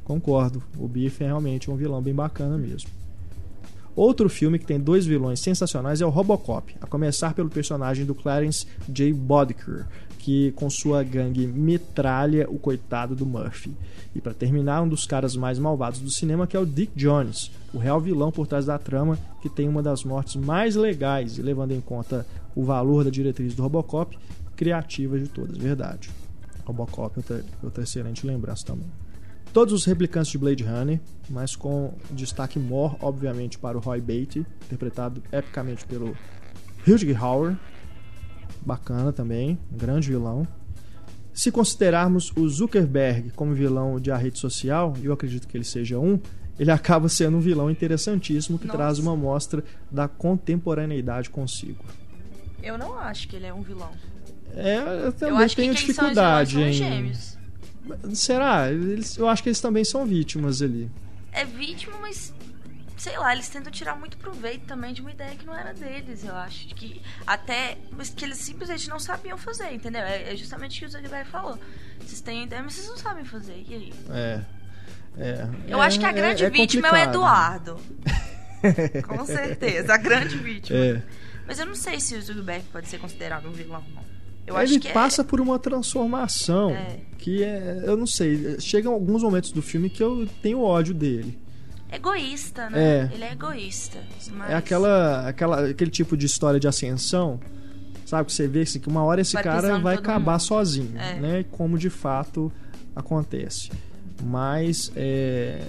Concordo. 0.04 0.62
O 0.76 0.87
Biff 0.87 1.23
é 1.23 1.26
realmente 1.26 1.71
um 1.71 1.76
vilão 1.76 2.02
bem 2.02 2.14
bacana 2.14 2.59
mesmo. 2.59 2.90
Outro 3.99 4.28
filme 4.28 4.61
que 4.61 4.64
tem 4.64 4.78
dois 4.78 5.05
vilões 5.05 5.40
sensacionais 5.40 6.00
é 6.00 6.07
o 6.07 6.09
Robocop, 6.09 6.73
a 6.81 6.87
começar 6.87 7.35
pelo 7.35 7.50
personagem 7.50 8.07
do 8.07 8.14
Clarence 8.14 8.64
J. 8.88 9.12
Boddicker, 9.12 9.87
que 10.21 10.52
com 10.52 10.71
sua 10.71 11.02
gangue 11.02 11.49
metralha 11.49 12.49
o 12.49 12.61
coitado 12.61 13.17
do 13.17 13.26
Murphy. 13.26 13.73
E 14.14 14.21
para 14.21 14.33
terminar, 14.33 14.83
um 14.83 14.88
dos 14.88 15.05
caras 15.05 15.35
mais 15.35 15.59
malvados 15.59 15.99
do 15.99 16.12
cinema, 16.12 16.47
que 16.47 16.57
é 16.57 16.61
o 16.61 16.64
Dick 16.64 16.93
Jones, 16.95 17.50
o 17.75 17.78
real 17.78 18.00
vilão 18.00 18.31
por 18.31 18.47
trás 18.47 18.67
da 18.67 18.78
trama, 18.78 19.19
que 19.43 19.49
tem 19.49 19.69
uma 19.69 19.83
das 19.83 20.05
mortes 20.05 20.37
mais 20.37 20.76
legais 20.76 21.37
levando 21.37 21.73
em 21.73 21.81
conta 21.81 22.25
o 22.55 22.62
valor 22.62 23.02
da 23.02 23.11
diretriz 23.11 23.52
do 23.52 23.64
Robocop, 23.64 24.17
criativa 24.55 25.19
de 25.19 25.26
todas, 25.26 25.59
verdade. 25.59 26.09
Robocop 26.64 27.17
é 27.17 27.19
outra, 27.19 27.45
outra 27.64 27.83
excelente 27.83 28.25
lembrança 28.25 28.64
também. 28.64 28.87
Todos 29.52 29.73
os 29.73 29.85
replicantes 29.85 30.31
de 30.31 30.38
Blade 30.38 30.62
Runner, 30.62 31.00
mas 31.28 31.57
com 31.57 31.95
destaque 32.11 32.59
maior, 32.59 32.97
obviamente, 33.00 33.59
para 33.59 33.76
o 33.76 33.81
Roy 33.81 34.00
Batey, 34.00 34.47
interpretado 34.67 35.23
epicamente 35.33 35.85
pelo 35.87 36.17
Rutger 36.87 37.23
Hauer. 37.23 37.57
Bacana 38.61 39.12
também, 39.12 39.59
um 39.73 39.76
grande 39.76 40.09
vilão. 40.09 40.47
Se 41.33 41.50
considerarmos 41.50 42.33
o 42.37 42.49
Zuckerberg 42.49 43.31
como 43.31 43.55
vilão 43.55 44.00
de 44.00 44.11
a 44.11 44.17
rede 44.17 44.38
social, 44.38 44.95
e 45.00 45.07
eu 45.07 45.12
acredito 45.12 45.47
que 45.47 45.57
ele 45.57 45.64
seja 45.64 45.99
um, 45.99 46.19
ele 46.59 46.71
acaba 46.73 47.09
sendo 47.09 47.37
um 47.37 47.40
vilão 47.40 47.71
interessantíssimo 47.71 48.59
que 48.59 48.67
Nossa. 48.67 48.76
traz 48.76 48.99
uma 48.99 49.17
mostra 49.17 49.64
da 49.90 50.09
contemporaneidade 50.09 51.31
consigo. 51.31 51.85
Eu 52.62 52.76
não 52.76 52.99
acho 52.99 53.28
que 53.28 53.37
ele 53.37 53.47
é 53.47 53.55
um 53.55 53.62
vilão. 53.62 53.93
É, 54.55 54.78
eu 54.78 54.87
eu 54.87 55.12
também 55.12 55.49
que 55.49 55.57
tenho 55.57 55.75
dificuldade 55.75 56.52
são 56.55 56.61
em. 56.61 56.64
são 56.64 56.71
os 56.71 56.76
gêmeos. 56.76 57.38
Será? 58.14 58.71
Eles- 58.71 59.16
eu 59.16 59.28
acho 59.28 59.42
que 59.42 59.49
eles 59.49 59.61
também 59.61 59.85
são 59.85 60.04
vítimas 60.07 60.61
ali. 60.62 60.90
É 61.33 61.45
vítima, 61.45 61.97
mas 62.00 62.33
sei 62.97 63.16
lá, 63.16 63.33
eles 63.33 63.49
tentam 63.49 63.71
tirar 63.71 63.95
muito 63.97 64.16
proveito 64.16 64.66
também 64.66 64.92
de 64.92 65.00
uma 65.00 65.11
ideia 65.12 65.37
que 65.37 65.47
não 65.47 65.54
era 65.57 65.73
deles, 65.73 66.25
eu 66.25 66.35
acho. 66.35 66.66
Que 66.75 67.00
até. 67.26 67.78
Mas 67.97 68.11
que 68.11 68.25
eles 68.25 68.38
simplesmente 68.38 68.88
não 68.88 68.99
sabiam 68.99 69.38
fazer, 69.38 69.73
entendeu? 69.73 70.02
É 70.02 70.33
é 70.33 70.37
justamente 70.37 70.76
o 70.76 70.80
que 70.80 70.87
o 70.87 70.90
Zuckerberg 70.90 71.28
falou. 71.30 71.59
Vocês 72.00 72.21
têm 72.21 72.45
ideia, 72.45 72.62
mas 72.62 72.75
vocês 72.75 72.88
não 72.88 72.97
sabem 72.97 73.25
fazer. 73.25 73.64
E 73.68 73.75
aí? 73.75 73.92
É. 74.11 74.40
É, 75.21 75.49
Eu 75.68 75.83
é- 75.83 75.87
acho 75.87 75.99
que 75.99 76.07
a 76.07 76.12
grande 76.12 76.45
é- 76.45 76.47
é 76.47 76.50
vítima 76.50 76.88
é 76.88 76.92
o. 76.92 76.97
Eduardo. 77.11 77.76
Com 79.07 79.25
certeza, 79.25 79.95
a 79.95 79.97
grande 79.97 80.37
vítima. 80.38 80.78
É. 80.78 81.02
Mas 81.47 81.59
eu 81.59 81.66
não 81.66 81.75
sei 81.75 81.99
se 82.00 82.14
o 82.14 82.23
Zuckerberg 82.23 82.64
pode 82.73 82.88
ser 82.88 82.99
considerado 82.99 83.49
um 83.49 83.52
vilão, 83.52 83.83
não. 83.95 84.02
Eu 84.49 84.55
ele 84.57 84.64
acho 84.64 84.81
que 84.81 84.93
passa 84.93 85.23
é... 85.23 85.25
por 85.25 85.40
uma 85.40 85.59
transformação 85.59 86.71
É. 86.71 86.97
que 87.19 87.43
é, 87.43 87.83
eu 87.85 87.97
não 87.97 88.07
sei, 88.07 88.59
chegam 88.61 88.93
alguns 88.93 89.23
momentos 89.23 89.52
do 89.52 89.61
filme 89.62 89.88
que 89.90 90.02
eu 90.02 90.26
tenho 90.43 90.61
ódio 90.62 90.95
dele. 90.95 91.38
egoísta, 91.90 92.69
né? 92.71 93.09
É. 93.11 93.11
Ele 93.14 93.25
é 93.25 93.33
egoísta. 93.33 93.99
Mas... 94.33 94.50
É 94.50 94.55
aquela, 94.55 95.28
aquela 95.28 95.69
aquele 95.71 95.90
tipo 95.90 96.17
de 96.17 96.26
história 96.26 96.59
de 96.61 96.69
ascensão, 96.69 97.40
sabe 98.05 98.26
que 98.26 98.33
você 98.33 98.47
vê 98.49 98.62
assim, 98.62 98.78
que 98.81 98.88
uma 98.88 99.02
hora 99.05 99.21
esse 99.21 99.35
Vai 99.35 99.43
cara 99.43 99.78
vai 99.78 99.95
acabar 99.97 100.33
mundo. 100.33 100.40
sozinho, 100.43 100.99
É. 100.99 101.14
né? 101.21 101.45
Como 101.50 101.76
de 101.78 101.90
fato 101.90 102.52
acontece. 102.95 103.71
Mas 104.23 104.90
é, 104.97 105.61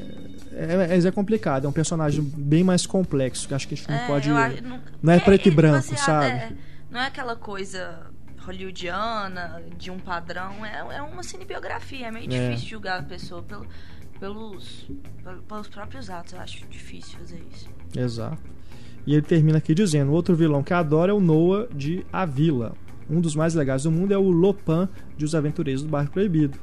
é, 0.53 1.07
é 1.07 1.11
complicado, 1.11 1.65
é 1.65 1.69
um 1.69 1.71
personagem 1.71 2.23
bem 2.23 2.63
mais 2.63 2.85
complexo, 2.85 3.47
que 3.47 3.53
acho 3.53 3.67
que 3.67 3.75
a 3.75 3.77
gente 3.77 3.87
não 3.89 3.95
É, 3.95 4.07
pode 4.07 4.27
eu 4.29 4.35
não, 4.63 4.79
não 5.03 5.13
é 5.13 5.17
porque 5.19 5.29
preto 5.31 5.47
e 5.49 5.51
branco, 5.51 5.89
baseado- 5.91 6.05
sabe? 6.05 6.25
é, 6.27 6.51
não 6.89 6.99
é 6.99 7.05
aquela 7.05 7.35
coisa 7.35 8.07
hollywoodiana, 8.49 9.61
de 9.77 9.91
um 9.91 9.99
padrão. 9.99 10.65
É, 10.65 10.97
é 10.97 11.01
uma 11.01 11.23
cinebiografia. 11.23 12.07
É 12.07 12.11
meio 12.11 12.31
É. 12.31 12.49
difícil 12.49 12.69
julgar 12.69 12.99
a 12.99 13.03
pessoa 13.03 13.41
pelo, 13.43 13.65
pelos, 14.19 14.89
pel- 15.23 15.41
pelos 15.47 15.67
próprios 15.67 16.09
atos. 16.09 16.33
Eu 16.33 16.39
acho 16.41 16.65
difícil 16.67 17.17
fazer 17.19 17.41
isso. 17.51 17.69
Exato. 17.95 18.41
E 19.05 19.13
ele 19.13 19.21
termina 19.21 19.57
aqui 19.57 19.73
dizendo: 19.73 20.11
outro 20.11 20.35
vilão 20.35 20.61
que 20.63 20.73
adora 20.73 21.11
é 21.11 21.15
o 21.15 21.19
Noah 21.19 21.67
de 21.73 22.05
A 22.11 22.25
Vila. 22.25 22.75
Um 23.09 23.19
dos 23.21 23.35
mais 23.35 23.55
legais 23.55 23.83
do 23.83 23.91
mundo 23.91 24.13
é 24.13 24.17
o 24.17 24.29
Lopan 24.29 24.87
de 25.17 25.25
Os 25.25 25.33
Aventureiros 25.33 25.81
do 25.81 25.89
Bairro 25.89 26.11
Proibido. 26.11 26.59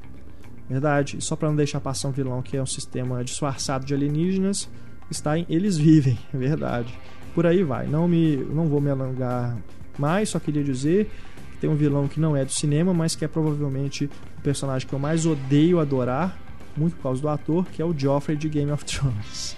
Verdade. 0.69 1.17
E 1.19 1.21
só 1.21 1.35
para 1.35 1.49
não 1.49 1.57
deixar 1.57 1.81
passar 1.81 2.09
um 2.09 2.13
vilão 2.13 2.41
que 2.43 2.57
é 2.57 2.63
um 2.63 2.67
sistema 2.67 3.23
disfarçado 3.25 3.85
de 3.85 3.93
alienígenas, 3.95 4.69
está 5.11 5.37
em 5.37 5.45
Eles 5.49 5.77
Vivem. 5.77 6.19
É 6.33 6.37
verdade. 6.39 6.93
Por 7.35 7.47
aí 7.47 7.63
vai. 7.65 7.87
Não 7.89 8.07
me, 8.07 8.37
não 8.37 8.67
vou 8.67 8.81
me 8.81 8.91
alongar 8.91 9.57
mais. 9.99 10.29
Só 10.29 10.39
queria 10.39 10.63
dizer 10.63 11.11
que 11.57 11.63
tem 11.63 11.71
um 11.71 11.75
vilão 11.77 12.07
que 12.07 12.21
não 12.21 12.37
é 12.37 12.45
do 12.45 12.53
cinema, 12.53 12.95
mas 12.95 13.17
que 13.17 13.25
é 13.25 13.29
provavelmente 13.29 14.05
o 14.39 14.41
personagem 14.43 14.87
que 14.87 14.95
eu 14.95 14.99
mais 14.99 15.27
odeio 15.27 15.81
adorar, 15.81 16.37
muito 16.77 16.95
por 16.97 17.03
causa 17.05 17.21
do 17.23 17.29
ator, 17.29 17.67
que 17.67 17.81
é 17.83 17.85
o 17.85 17.99
Joffrey 17.99 18.37
de 18.37 18.49
Game 18.49 18.71
of 18.71 18.85
Thrones. 18.87 19.57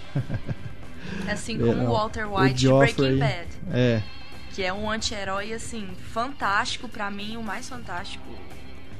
Assim 1.31 1.55
É, 1.55 1.59
como 1.59 1.73
não. 1.83 1.85
o 1.89 1.93
Walter 1.93 2.27
O 2.31 2.39
White 2.39 2.55
de 2.55 2.61
Joffrey- 2.63 2.93
Breaking 2.95 3.19
Bad. 3.19 3.47
É. 3.71 4.03
Que 4.53 4.63
é 4.63 4.73
um 4.73 4.89
anti-herói, 4.89 5.53
assim, 5.53 5.87
fantástico. 6.11 6.87
Pra 6.89 7.09
mim, 7.11 7.37
o 7.37 7.43
mais 7.43 7.67
fantástico 7.69 8.25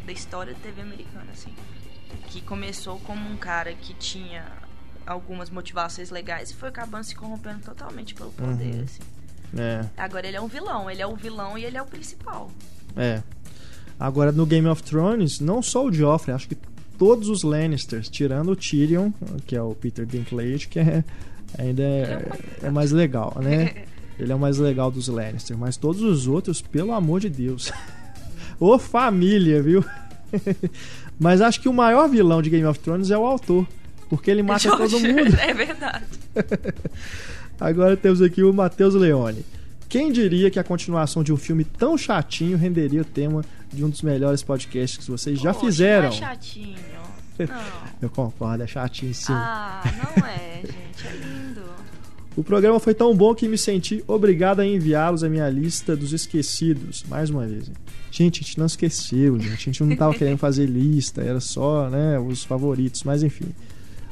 da 0.06 0.12
história 0.12 0.54
da 0.54 0.60
TV 0.60 0.82
americana, 0.82 1.28
assim. 1.32 1.54
Que 2.28 2.42
começou 2.42 3.00
como 3.00 3.28
um 3.30 3.36
cara 3.38 3.74
que 3.74 3.94
tinha 3.94 4.46
algumas 5.06 5.50
motivações 5.50 6.10
legais 6.12 6.52
e 6.52 6.56
foi 6.56 6.70
acabando 6.70 7.04
se 7.04 7.16
corrompendo 7.16 7.60
totalmente 7.62 8.14
pelo 8.14 8.32
poder, 8.32 8.76
Uhum. 8.76 8.84
assim. 8.84 9.02
É. 9.58 9.86
Agora 9.98 10.28
ele 10.28 10.38
é 10.38 10.42
um 10.42 10.48
vilão, 10.48 10.90
ele 10.92 11.02
é 11.02 11.08
o 11.08 11.16
vilão 11.16 11.58
e 11.58 11.66
ele 11.66 11.76
é 11.78 11.82
o 11.82 11.86
principal. 11.86 12.52
É. 12.96 13.22
Agora 14.00 14.32
no 14.32 14.46
Game 14.46 14.68
of 14.68 14.82
Thrones, 14.84 15.40
não 15.40 15.62
só 15.62 15.86
o 15.86 15.92
Joffrey, 15.92 16.34
acho 16.36 16.48
que 16.48 16.58
todos 16.98 17.28
os 17.30 17.44
Lannisters, 17.44 18.10
tirando 18.10 18.52
o 18.52 18.56
Tyrion, 18.56 19.12
que 19.46 19.56
é 19.56 19.62
o 19.62 19.74
Peter 19.76 20.06
Dinklage, 20.06 20.68
que 20.68 20.80
é, 20.80 21.04
ainda 21.58 21.84
é, 21.84 22.26
é 22.64 22.70
mais 22.70 22.92
legal, 22.92 23.36
né? 23.42 23.84
Ele 24.20 24.34
é 24.34 24.36
o 24.36 24.40
mais 24.40 24.58
legal 24.58 24.92
dos 24.92 25.08
Lannister, 25.08 25.58
mas 25.58 25.78
todos 25.78 26.02
os 26.02 26.28
outros, 26.28 26.62
pelo 26.62 26.92
amor 26.92 27.22
de 27.22 27.30
Deus. 27.30 27.72
Ô 28.60 28.78
família, 28.78 29.62
viu? 29.64 29.84
mas 31.18 31.42
acho 31.42 31.62
que 31.62 31.70
o 31.70 31.74
maior 31.74 32.10
vilão 32.10 32.42
de 32.42 32.50
Game 32.50 32.66
of 32.66 32.78
Thrones 32.80 33.10
é 33.12 33.18
o 33.18 33.26
autor, 33.26 33.66
porque 34.10 34.30
ele 34.30 34.44
mata 34.44 34.70
todo 34.70 34.90
George- 34.90 35.08
mundo. 35.14 35.38
É 35.40 35.54
verdade. 35.54 36.04
Agora 37.60 37.96
temos 37.96 38.22
aqui 38.22 38.44
o 38.44 38.54
Matheus 38.54 38.94
Leone. 38.94 39.46
Quem 39.90 40.12
diria 40.12 40.52
que 40.52 40.60
a 40.60 40.64
continuação 40.64 41.24
de 41.24 41.34
um 41.34 41.38
filme 41.38 41.64
tão 41.64 41.98
chatinho 41.98 42.56
renderia 42.56 43.02
o 43.02 43.06
tema 43.06 43.44
de 43.74 43.84
um 43.84 43.90
dos 43.90 44.04
melhores 44.04 44.44
podcasts 44.44 45.04
que 45.04 45.12
vocês 45.12 45.40
já 45.40 45.52
Poxa, 45.52 45.66
fizeram? 45.66 46.10
Não 46.10 46.16
é 46.16 46.20
chatinho. 46.20 46.78
Não. 47.40 47.90
Eu 48.00 48.10
concordo, 48.10 48.64
é 48.64 48.68
chatinho 48.68 49.14
sim. 49.14 49.34
Ah, 49.34 49.82
não 49.98 50.26
é, 50.26 50.62
gente. 50.62 51.08
É 51.08 51.12
lindo. 51.14 51.62
O 52.36 52.44
programa 52.44 52.80
foi 52.80 52.94
tão 52.94 53.16
bom 53.16 53.34
que 53.34 53.48
me 53.48 53.58
senti 53.58 54.04
obrigado 54.08 54.60
a 54.60 54.66
enviá-los 54.66 55.24
à 55.24 55.30
minha 55.30 55.50
lista 55.50 55.96
dos 55.96 56.14
esquecidos. 56.14 57.04
Mais 57.08 57.30
uma 57.30 57.48
vez. 57.48 57.72
Gente, 58.12 58.42
a 58.42 58.44
gente 58.46 58.60
não 58.60 58.66
esqueceu, 58.66 59.40
gente. 59.40 59.54
A 59.54 59.56
gente 59.56 59.84
não 59.84 59.96
tava 59.96 60.14
querendo 60.20 60.38
fazer 60.38 60.66
lista, 60.66 61.22
era 61.22 61.40
só 61.40 61.90
né, 61.90 62.20
os 62.20 62.44
favoritos, 62.44 63.04
mas 63.04 63.24
enfim. 63.24 63.48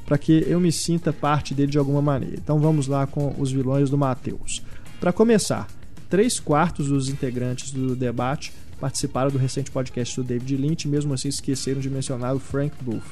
Para 0.06 0.18
que 0.18 0.44
eu 0.48 0.60
me 0.60 0.72
sinta 0.72 1.14
parte 1.14 1.54
dele 1.54 1.72
de 1.72 1.78
alguma 1.78 2.02
maneira. 2.02 2.36
Então 2.38 2.60
vamos 2.60 2.88
lá 2.88 3.06
com 3.06 3.36
os 3.38 3.52
vilões 3.52 3.90
do 3.90 3.98
Matheus. 3.98 4.64
Para 5.00 5.14
começar, 5.14 5.68
três 6.10 6.40
quartos 6.40 6.88
dos 6.88 7.10
integrantes 7.10 7.72
do 7.72 7.96
debate 7.96 8.52
participaram 8.80 9.30
do 9.32 9.38
recente 9.38 9.72
podcast 9.72 10.16
do 10.16 10.24
David 10.24 10.56
Lynch, 10.58 10.88
mesmo 10.88 11.14
assim 11.14 11.30
esqueceram 11.30 11.80
de 11.82 11.90
mencionar 11.90 12.36
o 12.36 12.40
Frank 12.40 12.76
Booth. 12.82 13.04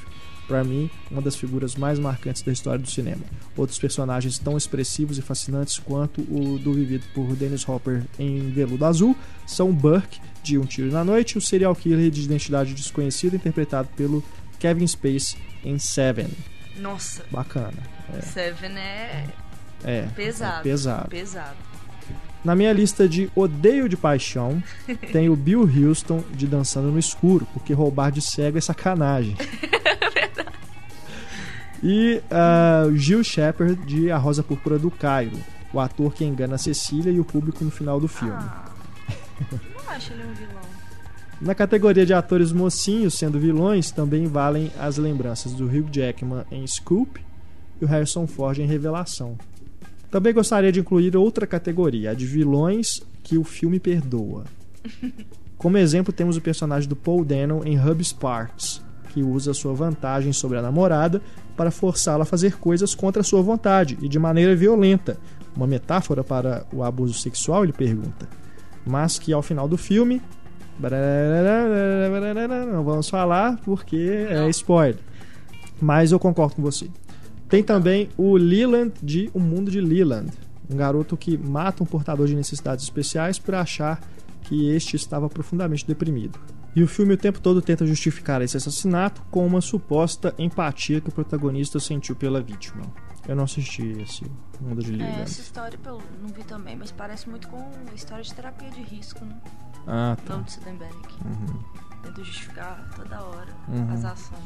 Para 0.46 0.62
mim, 0.62 0.88
uma 1.10 1.20
das 1.20 1.34
figuras 1.34 1.74
mais 1.74 1.98
marcantes 1.98 2.42
da 2.42 2.52
história 2.52 2.78
do 2.78 2.88
cinema. 2.88 3.22
Outros 3.56 3.80
personagens 3.80 4.38
tão 4.38 4.56
expressivos 4.56 5.18
e 5.18 5.22
fascinantes 5.22 5.76
quanto 5.78 6.20
o 6.20 6.56
do 6.58 6.72
vivido 6.72 7.04
por 7.12 7.34
Dennis 7.34 7.68
Hopper 7.68 8.04
em 8.16 8.48
Veludo 8.50 8.84
Azul 8.84 9.16
são 9.44 9.72
Burke, 9.72 10.20
de 10.44 10.56
Um 10.56 10.64
Tiro 10.64 10.92
na 10.92 11.02
Noite, 11.04 11.32
e 11.32 11.38
o 11.38 11.40
serial 11.40 11.74
killer 11.74 12.10
de 12.12 12.22
identidade 12.22 12.74
desconhecida 12.74 13.34
interpretado 13.34 13.88
pelo 13.96 14.22
Kevin 14.60 14.86
Spacey 14.86 15.36
em 15.64 15.80
Seven. 15.80 16.28
Nossa, 16.76 17.24
Bacana. 17.32 17.82
Seven 18.22 18.70
é 18.78 19.24
É, 19.82 20.02
pesado. 20.14 20.60
é 20.60 20.62
pesado. 20.62 21.08
Pesado. 21.08 21.56
Na 22.46 22.54
minha 22.54 22.72
lista 22.72 23.08
de 23.08 23.28
odeio 23.34 23.88
de 23.88 23.96
paixão, 23.96 24.62
tem 25.10 25.28
o 25.28 25.34
Bill 25.34 25.62
Houston 25.62 26.22
de 26.32 26.46
Dançando 26.46 26.92
no 26.92 26.98
Escuro, 26.98 27.44
porque 27.52 27.72
roubar 27.72 28.12
de 28.12 28.22
cego 28.22 28.56
é 28.56 28.60
sacanagem. 28.60 29.36
E 31.82 32.22
ah, 32.30 32.84
o 32.88 32.96
Gil 32.96 33.22
Shepard 33.22 33.76
de 33.84 34.10
A 34.10 34.16
Rosa 34.16 34.42
Púrpura 34.42 34.78
do 34.78 34.90
Cairo, 34.90 35.38
o 35.72 35.78
ator 35.78 36.14
que 36.14 36.24
engana 36.24 36.54
a 36.54 36.58
Cecília 36.58 37.12
e 37.12 37.20
o 37.20 37.24
público 37.24 37.62
no 37.62 37.70
final 37.70 38.00
do 38.00 38.08
filme. 38.08 38.32
Ah, 38.34 38.70
não 39.52 39.94
acho 39.94 40.12
ele 40.14 40.22
um 40.22 40.32
vilão. 40.32 40.62
Na 41.38 41.54
categoria 41.54 42.06
de 42.06 42.14
atores 42.14 42.50
mocinhos 42.50 43.14
sendo 43.14 43.38
vilões, 43.38 43.90
também 43.90 44.26
valem 44.26 44.72
as 44.80 44.96
lembranças 44.96 45.52
do 45.52 45.66
Hugh 45.66 45.88
Jackman 45.92 46.44
em 46.50 46.66
Scoop 46.66 47.20
e 47.80 47.84
o 47.84 47.86
Harrison 47.86 48.26
Ford 48.26 48.58
em 48.58 48.66
Revelação. 48.66 49.36
Também 50.10 50.32
gostaria 50.32 50.72
de 50.72 50.80
incluir 50.80 51.16
outra 51.16 51.46
categoria, 51.46 52.10
a 52.10 52.14
de 52.14 52.26
vilões 52.26 53.02
que 53.22 53.36
o 53.36 53.44
filme 53.44 53.80
perdoa. 53.80 54.44
Como 55.58 55.78
exemplo, 55.78 56.12
temos 56.12 56.36
o 56.36 56.40
personagem 56.40 56.88
do 56.88 56.94
Paul 56.94 57.24
Dano 57.24 57.62
em 57.64 57.78
Hub 57.78 58.04
Sparks, 58.04 58.82
que 59.12 59.22
usa 59.22 59.54
sua 59.54 59.72
vantagem 59.72 60.32
sobre 60.32 60.58
a 60.58 60.62
namorada 60.62 61.22
para 61.56 61.70
forçá-la 61.70 62.22
a 62.22 62.26
fazer 62.26 62.58
coisas 62.58 62.94
contra 62.94 63.22
sua 63.22 63.40
vontade 63.40 63.98
e 64.02 64.08
de 64.08 64.18
maneira 64.18 64.54
violenta. 64.54 65.16
Uma 65.56 65.66
metáfora 65.66 66.22
para 66.22 66.66
o 66.70 66.84
abuso 66.84 67.14
sexual, 67.14 67.64
ele 67.64 67.72
pergunta. 67.72 68.28
Mas 68.84 69.18
que 69.18 69.32
ao 69.32 69.42
final 69.42 69.66
do 69.66 69.78
filme. 69.78 70.20
Não 72.66 72.84
vamos 72.84 73.08
falar 73.08 73.56
porque 73.64 74.26
é 74.28 74.46
spoiler. 74.50 75.00
Mas 75.80 76.12
eu 76.12 76.18
concordo 76.18 76.56
com 76.56 76.62
você. 76.62 76.90
Tem 77.48 77.62
também 77.62 78.08
o 78.16 78.36
Leland 78.36 78.92
de 79.02 79.30
O 79.32 79.38
Mundo 79.40 79.70
de 79.70 79.80
Leland, 79.80 80.32
um 80.70 80.76
garoto 80.76 81.16
que 81.16 81.36
mata 81.38 81.82
um 81.82 81.86
portador 81.86 82.26
de 82.26 82.34
necessidades 82.34 82.84
especiais 82.84 83.38
por 83.38 83.54
achar 83.54 84.00
que 84.42 84.68
este 84.70 84.96
estava 84.96 85.28
profundamente 85.28 85.86
deprimido. 85.86 86.38
E 86.74 86.82
o 86.82 86.88
filme 86.88 87.14
o 87.14 87.16
tempo 87.16 87.40
todo 87.40 87.62
tenta 87.62 87.86
justificar 87.86 88.42
esse 88.42 88.56
assassinato 88.56 89.22
com 89.30 89.46
uma 89.46 89.60
suposta 89.60 90.34
empatia 90.38 91.00
que 91.00 91.08
o 91.08 91.12
protagonista 91.12 91.80
sentiu 91.80 92.14
pela 92.14 92.40
vítima. 92.42 92.82
Eu 93.26 93.34
não 93.34 93.44
assisti 93.44 93.82
esse 94.02 94.24
Mundo 94.60 94.82
de 94.82 94.92
É, 94.94 94.96
Leland. 94.96 95.20
essa 95.22 95.40
história 95.40 95.78
eu 95.84 96.02
não 96.22 96.28
vi 96.28 96.44
também, 96.44 96.76
mas 96.76 96.90
parece 96.92 97.28
muito 97.28 97.48
com 97.48 97.58
a 97.90 97.94
história 97.94 98.22
de 98.22 98.32
terapia 98.34 98.70
de 98.70 98.82
risco, 98.82 99.24
né? 99.24 99.36
Ah, 99.86 100.16
tá. 100.24 100.36
Não 100.36 100.42
de 100.42 100.52
Sudenberg. 100.52 100.94
tenta 102.02 102.22
justificar 102.24 102.88
toda 102.94 103.20
hora 103.22 103.48
Uhum. 103.68 103.92
as 103.92 104.04
ações. 104.04 104.40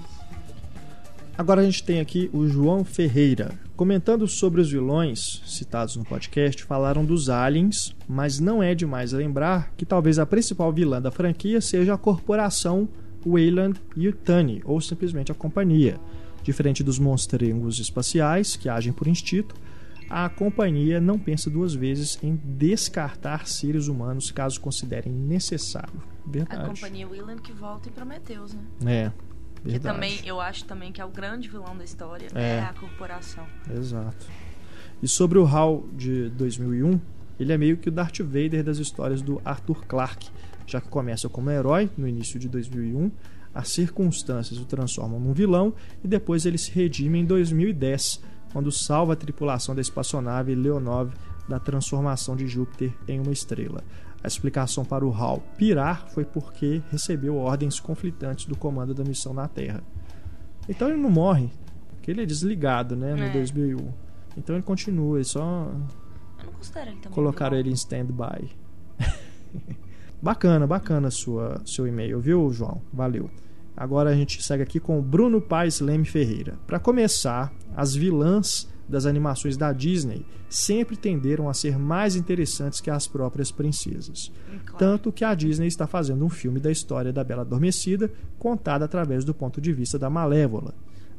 Agora 1.36 1.62
a 1.62 1.64
gente 1.64 1.82
tem 1.82 2.00
aqui 2.00 2.28
o 2.32 2.46
João 2.46 2.84
Ferreira. 2.84 3.52
Comentando 3.76 4.28
sobre 4.28 4.60
os 4.60 4.70
vilões 4.70 5.42
citados 5.46 5.96
no 5.96 6.04
podcast, 6.04 6.62
falaram 6.64 7.04
dos 7.04 7.30
aliens, 7.30 7.96
mas 8.06 8.38
não 8.38 8.62
é 8.62 8.74
demais 8.74 9.12
lembrar 9.12 9.72
que 9.74 9.86
talvez 9.86 10.18
a 10.18 10.26
principal 10.26 10.70
vilã 10.72 11.00
da 11.00 11.10
franquia 11.10 11.60
seja 11.60 11.94
a 11.94 11.98
corporação 11.98 12.88
Wayland 13.24 13.80
Yutani, 13.96 14.60
ou 14.64 14.80
simplesmente 14.80 15.32
a 15.32 15.34
companhia. 15.34 15.98
Diferente 16.42 16.82
dos 16.82 16.98
monstrengos 16.98 17.78
espaciais, 17.78 18.56
que 18.56 18.68
agem 18.68 18.92
por 18.92 19.06
instinto, 19.06 19.54
a 20.10 20.28
companhia 20.28 21.00
não 21.00 21.18
pensa 21.18 21.48
duas 21.48 21.72
vezes 21.72 22.18
em 22.22 22.34
descartar 22.34 23.46
seres 23.46 23.86
humanos 23.86 24.30
caso 24.30 24.60
considerem 24.60 25.12
necessário. 25.12 26.02
A 26.26 26.30
Verdade. 26.30 26.68
companhia 26.68 27.08
Willan 27.08 27.36
que 27.36 27.52
volta 27.52 27.88
em 27.88 27.92
Prometheus, 27.92 28.54
né? 28.54 28.62
É, 28.84 29.12
Que 29.62 29.70
verdade. 29.70 29.94
também, 29.94 30.20
eu 30.24 30.40
acho 30.40 30.64
também 30.64 30.90
que 30.92 31.00
é 31.00 31.04
o 31.04 31.10
grande 31.10 31.48
vilão 31.48 31.76
da 31.76 31.84
história, 31.84 32.28
É. 32.34 32.56
é, 32.56 32.60
a 32.60 32.72
corporação. 32.72 33.46
Exato. 33.70 34.26
E 35.02 35.08
sobre 35.08 35.38
o 35.38 35.46
HAL 35.46 35.84
de 35.92 36.28
2001, 36.30 37.00
ele 37.38 37.52
é 37.52 37.58
meio 37.58 37.76
que 37.76 37.88
o 37.88 37.92
Darth 37.92 38.20
Vader 38.20 38.62
das 38.62 38.78
histórias 38.78 39.22
do 39.22 39.40
Arthur 39.44 39.86
Clarke, 39.86 40.28
já 40.66 40.80
que 40.80 40.88
começa 40.88 41.28
como 41.28 41.50
herói 41.50 41.90
no 41.96 42.06
início 42.06 42.38
de 42.38 42.48
2001, 42.48 43.10
as 43.54 43.68
circunstâncias 43.68 44.58
o 44.60 44.64
transformam 44.64 45.18
num 45.18 45.32
vilão 45.32 45.74
e 46.04 46.08
depois 46.08 46.46
ele 46.46 46.58
se 46.58 46.70
redime 46.70 47.18
em 47.18 47.24
2010, 47.24 48.20
quando 48.52 48.70
salva 48.70 49.14
a 49.14 49.16
tripulação 49.16 49.74
da 49.74 49.80
espaçonave 49.80 50.54
Leonov 50.54 51.12
da 51.48 51.58
transformação 51.58 52.36
de 52.36 52.46
Júpiter 52.46 52.92
em 53.08 53.18
uma 53.20 53.32
estrela. 53.32 53.82
A 54.22 54.26
explicação 54.26 54.84
para 54.84 55.04
o 55.04 55.12
HAL 55.12 55.42
pirar 55.56 56.06
foi 56.10 56.24
porque 56.24 56.82
recebeu 56.90 57.36
ordens 57.36 57.80
conflitantes 57.80 58.44
do 58.46 58.56
comando 58.56 58.92
da 58.94 59.02
missão 59.02 59.32
na 59.32 59.48
Terra. 59.48 59.82
Então 60.68 60.88
ele 60.88 60.98
não 60.98 61.10
morre, 61.10 61.50
porque 61.88 62.10
ele 62.10 62.22
é 62.22 62.26
desligado, 62.26 62.94
né, 62.94 63.14
no 63.14 63.24
É. 63.24 63.30
2001. 63.30 63.78
Então 64.36 64.54
ele 64.56 64.62
continua, 64.62 65.16
eles 65.16 65.28
só 65.28 65.40
Eu 66.38 66.46
não 66.46 66.52
considero 66.52 66.90
ele 66.90 67.00
colocaram 67.10 67.56
ele 67.56 67.70
em 67.70 67.74
stand-by. 67.74 68.50
bacana, 70.20 70.66
bacana 70.66 71.10
sua, 71.10 71.60
seu 71.64 71.86
e-mail, 71.86 72.20
viu, 72.20 72.52
João? 72.52 72.80
Valeu. 72.92 73.30
Agora 73.76 74.10
a 74.10 74.14
gente 74.14 74.42
segue 74.42 74.62
aqui 74.62 74.78
com 74.78 74.98
o 74.98 75.02
Bruno 75.02 75.40
Paes 75.40 75.80
Leme 75.80 76.04
Ferreira. 76.04 76.58
Para 76.66 76.78
começar, 76.78 77.52
as 77.74 77.94
vilãs 77.94 78.68
das 78.90 79.06
animações 79.06 79.56
da 79.56 79.72
Disney 79.72 80.26
sempre 80.48 80.96
tenderam 80.96 81.48
a 81.48 81.54
ser 81.54 81.78
mais 81.78 82.16
interessantes 82.16 82.80
que 82.80 82.90
as 82.90 83.06
próprias 83.06 83.50
princesas. 83.50 84.32
Claro. 84.64 84.78
Tanto 84.78 85.12
que 85.12 85.24
a 85.24 85.34
Disney 85.34 85.68
está 85.68 85.86
fazendo 85.86 86.24
um 86.24 86.28
filme 86.28 86.58
da 86.58 86.70
história 86.70 87.12
da 87.12 87.22
Bela 87.22 87.42
Adormecida, 87.42 88.10
contada 88.38 88.84
através 88.84 89.24
do 89.24 89.32
ponto 89.32 89.60
de 89.60 89.72
vista 89.72 89.98
da 89.98 90.10
Malévola. 90.10 90.74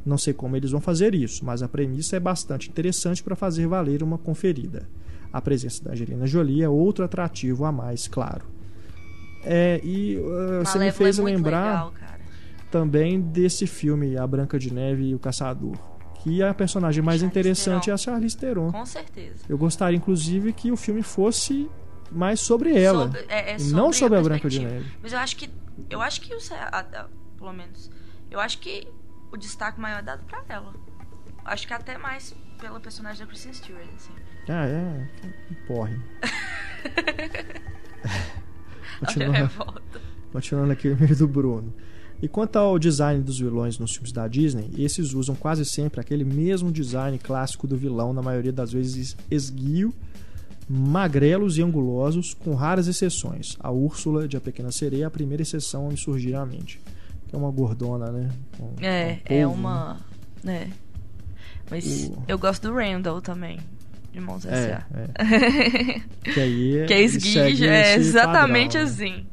Não 0.05 0.17
sei 0.17 0.33
como 0.33 0.55
eles 0.55 0.71
vão 0.71 0.81
fazer 0.81 1.15
isso, 1.15 1.45
mas 1.45 1.63
a 1.63 1.67
premissa 1.67 2.17
é 2.17 2.19
bastante 2.19 2.69
interessante 2.69 3.23
para 3.23 3.35
fazer 3.35 3.67
valer 3.67 4.03
uma 4.03 4.17
conferida. 4.17 4.87
A 5.31 5.41
presença 5.41 5.83
da 5.83 5.91
Angelina 5.91 6.27
Jolie 6.27 6.63
é 6.63 6.69
outro 6.69 7.05
atrativo 7.05 7.63
a 7.63 7.71
mais, 7.71 8.07
claro. 8.07 8.45
É, 9.43 9.79
e 9.83 10.17
uh, 10.17 10.63
você 10.65 10.77
me 10.77 10.85
Malévola 10.85 10.91
fez 10.91 11.19
é 11.19 11.23
lembrar 11.23 11.85
legal, 11.85 11.93
também 12.69 13.19
desse 13.19 13.65
filme 13.65 14.17
A 14.17 14.27
Branca 14.27 14.59
de 14.59 14.73
Neve 14.73 15.09
e 15.09 15.15
o 15.15 15.19
Caçador, 15.19 15.77
que 16.23 16.41
a 16.43 16.53
personagem 16.53 17.03
mais 17.03 17.19
Charlize 17.21 17.25
interessante 17.39 17.83
Theron. 17.85 17.91
é 17.91 17.93
a 17.93 17.97
Charlize 17.97 18.37
Theron. 18.37 18.71
Com 18.71 18.85
certeza. 18.85 19.43
Eu 19.49 19.57
gostaria, 19.57 19.97
inclusive, 19.97 20.53
que 20.53 20.71
o 20.71 20.77
filme 20.77 21.01
fosse 21.01 21.69
mais 22.11 22.39
sobre 22.39 22.75
ela. 22.79 23.03
Sobre- 23.05 23.25
é- 23.29 23.51
é 23.53 23.57
e 23.59 23.63
não 23.71 23.91
sobre 23.93 24.17
a 24.17 24.21
Branca 24.21 24.49
de. 24.49 24.59
Neve. 24.59 24.91
Mas 25.01 25.13
eu 25.13 25.19
acho 25.19 25.35
que. 25.37 25.49
Eu 25.89 26.01
acho 26.01 26.21
que 26.21 26.33
a- 26.53 26.79
a- 26.79 27.07
Pelo 27.37 27.53
menos. 27.53 27.89
Eu 28.29 28.39
acho 28.39 28.59
que 28.59 28.87
o 29.31 29.37
destaque 29.37 29.79
maior 29.79 29.99
é 29.99 30.01
dado 30.03 30.23
pra 30.25 30.43
ela. 30.47 30.73
Acho 31.43 31.65
que 31.67 31.73
até 31.73 31.97
mais 31.97 32.35
pela 32.59 32.79
personagem 32.79 33.19
da 33.21 33.25
Kristen 33.25 33.51
Stewart, 33.53 33.87
assim. 33.95 34.13
Ah, 34.47 34.65
é. 34.67 35.07
Porre. 35.67 35.99
A 39.01 39.05
Continuando, 39.05 39.33
revolta. 39.33 40.01
continuando 40.31 40.71
aqui 40.73 40.87
o 40.87 40.91
e-mail 40.91 41.15
do 41.15 41.27
Bruno. 41.27 41.73
E 42.21 42.27
quanto 42.27 42.55
ao 42.57 42.77
design 42.77 43.23
dos 43.23 43.39
vilões 43.39 43.79
nos 43.79 43.93
filmes 43.93 44.11
da 44.11 44.27
Disney, 44.27 44.69
esses 44.77 45.13
usam 45.13 45.33
quase 45.35 45.65
sempre 45.65 45.99
aquele 45.99 46.23
mesmo 46.23 46.71
design 46.71 47.17
clássico 47.17 47.65
do 47.65 47.75
vilão, 47.75 48.13
na 48.13 48.21
maioria 48.21 48.51
das 48.51 48.71
vezes 48.71 49.17
esguio, 49.29 49.91
magrelos 50.69 51.57
e 51.57 51.63
angulosos, 51.63 52.33
com 52.33 52.53
raras 52.53 52.87
exceções. 52.87 53.57
A 53.59 53.71
Úrsula 53.71 54.27
de 54.27 54.37
A 54.37 54.41
Pequena 54.41 54.71
Sereia 54.71 55.03
é 55.03 55.05
a 55.05 55.11
primeira 55.11 55.41
exceção 55.41 55.87
a 55.87 55.89
me 55.89 55.97
surgir 55.97 56.35
à 56.35 56.45
mente. 56.45 56.79
Que 57.27 57.35
é 57.35 57.39
uma 57.39 57.49
gordona, 57.51 58.11
né? 58.11 58.29
Com- 58.57 58.71
É, 58.81 59.15
com 59.25 59.33
é 59.33 59.41
polvo, 59.43 59.59
uma. 59.59 59.97
né? 60.43 60.69
Mas 61.69 62.09
O- 62.09 62.23
eu 62.27 62.37
gosto 62.37 62.67
do 62.69 62.75
Randall 62.75 63.21
também. 63.21 63.57
De 64.13 64.19
Mons 64.19 64.45
É, 64.45 64.49
S.A. 64.51 64.85
é. 64.93 66.01
Que 66.33 66.39
aí 66.39 66.77
é, 66.79 66.85
que 66.85 66.93
é 66.93 67.07
segue 67.07 67.65
é 67.67 67.95
exatamente 67.95 68.77
padrão, 68.77 68.83
né? 68.83 69.23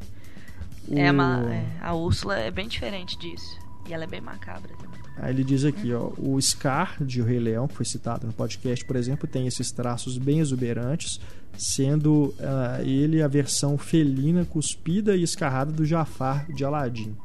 É, 0.92 1.10
uma, 1.10 1.44
é, 1.52 1.64
a 1.80 1.94
Úrsula 1.94 2.38
é 2.38 2.50
bem 2.50 2.68
diferente 2.68 3.18
disso. 3.18 3.58
E 3.88 3.92
ela 3.94 4.04
é 4.04 4.06
bem 4.06 4.20
macabra 4.20 4.70
também. 4.76 4.98
Aí 5.20 5.32
ele 5.34 5.42
diz 5.42 5.64
aqui, 5.64 5.92
ó, 5.92 6.12
o 6.16 6.40
Scar 6.40 7.02
de 7.02 7.20
O 7.20 7.24
Rei 7.24 7.40
Leão, 7.40 7.66
que 7.66 7.74
foi 7.74 7.84
citado 7.84 8.26
no 8.26 8.32
podcast, 8.32 8.84
por 8.84 8.94
exemplo, 8.96 9.26
tem 9.26 9.46
esses 9.48 9.72
traços 9.72 10.16
bem 10.16 10.38
exuberantes, 10.38 11.18
sendo 11.56 12.32
ah, 12.40 12.78
ele 12.82 13.20
a 13.22 13.26
versão 13.28 13.76
felina, 13.76 14.44
cuspida 14.44 15.16
e 15.16 15.22
escarrada 15.22 15.72
do 15.72 15.84
Jafar 15.84 16.46
de 16.52 16.64
Aladdin. 16.64 17.16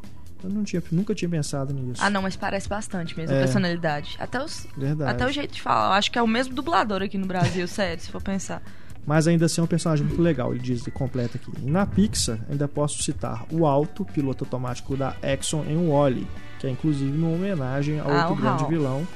Eu 0.44 0.50
não 0.50 0.64
tinha, 0.64 0.84
nunca 0.92 1.14
tinha 1.16 1.30
pensado 1.30 1.74
nisso. 1.74 2.02
Ah, 2.04 2.10
não, 2.10 2.22
mas 2.22 2.36
parece 2.36 2.68
bastante 2.68 3.16
mesmo, 3.16 3.34
a 3.34 3.38
É. 3.38 3.42
personalidade. 3.44 4.18
Até, 4.20 4.44
os, 4.44 4.68
Verdade. 4.76 5.12
até 5.12 5.26
o 5.26 5.32
jeito 5.32 5.54
de 5.54 5.62
falar. 5.62 5.88
Eu 5.90 5.94
acho 5.94 6.12
que 6.12 6.18
é 6.18 6.22
o 6.22 6.28
mesmo 6.28 6.54
dublador 6.54 7.02
aqui 7.02 7.18
no 7.18 7.26
Brasil, 7.28 7.66
sério, 7.70 8.02
se 8.04 8.10
for 8.12 8.22
pensar. 8.22 8.62
Mas 9.06 9.28
ainda 9.28 9.46
assim 9.46 9.60
é 9.60 9.64
um 9.64 9.68
personagem 9.68 10.06
muito 10.06 10.22
legal, 10.22 10.54
ele 10.54 10.62
diz, 10.64 10.82
ele 10.82 10.92
completa 10.92 11.38
aqui. 11.38 11.52
E 11.62 11.70
na 11.70 11.86
Pixar, 11.86 12.40
ainda 12.50 12.68
posso 12.68 13.04
citar 13.04 13.46
o 13.52 13.66
Alto, 13.66 14.06
piloto 14.06 14.46
automático 14.46 14.96
da 14.96 15.16
Exxon 15.22 15.66
em 15.68 15.90
Wally, 15.90 16.26
que 16.60 16.68
é 16.68 16.70
inclusive 16.70 17.12
uma 17.18 17.30
homenagem 17.32 18.00
ao 18.00 18.10
Ah, 18.10 18.28
outro 18.28 18.42
grande 18.42 18.64
HAL. 18.64 18.70
vilão, 18.70 19.08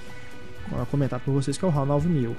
comentado 0.91 1.21
por 1.21 1.33
vocês, 1.33 1.57
que 1.57 1.63
é 1.63 1.67
o 1.67 1.71
HAL 1.71 1.85
9000. 1.85 2.35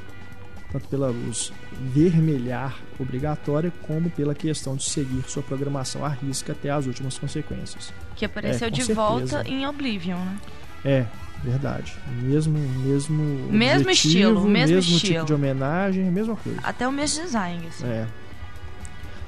Tanto 0.71 0.87
pela 0.89 1.09
luz 1.09 1.51
vermelhar 1.81 2.77
obrigatória, 3.01 3.73
como 3.87 4.11
pela 4.11 4.35
questão 4.35 4.77
de 4.77 4.85
seguir 4.85 5.23
sua 5.27 5.43
programação 5.43 6.05
à 6.05 6.09
risca 6.11 6.53
até 6.53 6.69
as 6.69 6.87
últimas 6.87 7.19
consequências. 7.19 7.91
Que 8.15 8.27
apareceu 8.27 8.67
É, 8.69 8.71
de 8.71 8.77
certeza. 8.85 8.95
volta 8.95 9.49
em 9.49 9.67
Oblivion, 9.67 10.19
né? 10.19 10.39
É, 10.85 11.07
verdade. 11.43 11.95
Mesmo, 12.23 12.59
mesmo, 12.59 13.23
Mesmo 13.51 13.81
objetivo, 13.83 13.91
estilo, 13.93 14.49
mesmo 14.49 14.81
tipo 14.81 14.97
estilo. 14.97 15.25
de 15.25 15.35
homenagem, 15.35 16.09
a 16.09 16.11
mesma 16.11 16.37
coisa. 16.37 16.59
Até 16.63 16.87
o 16.87 16.93
mesmo 16.93 17.23
design, 17.25 17.67
assim. 17.69 17.87
É. 17.87 18.07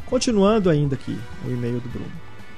Continuando 0.07 0.69
ainda 0.69 0.95
aqui 0.97 1.17
o 1.47 1.51
e-mail 1.51 1.81
do 1.81 1.89
Bruno. 1.89 2.11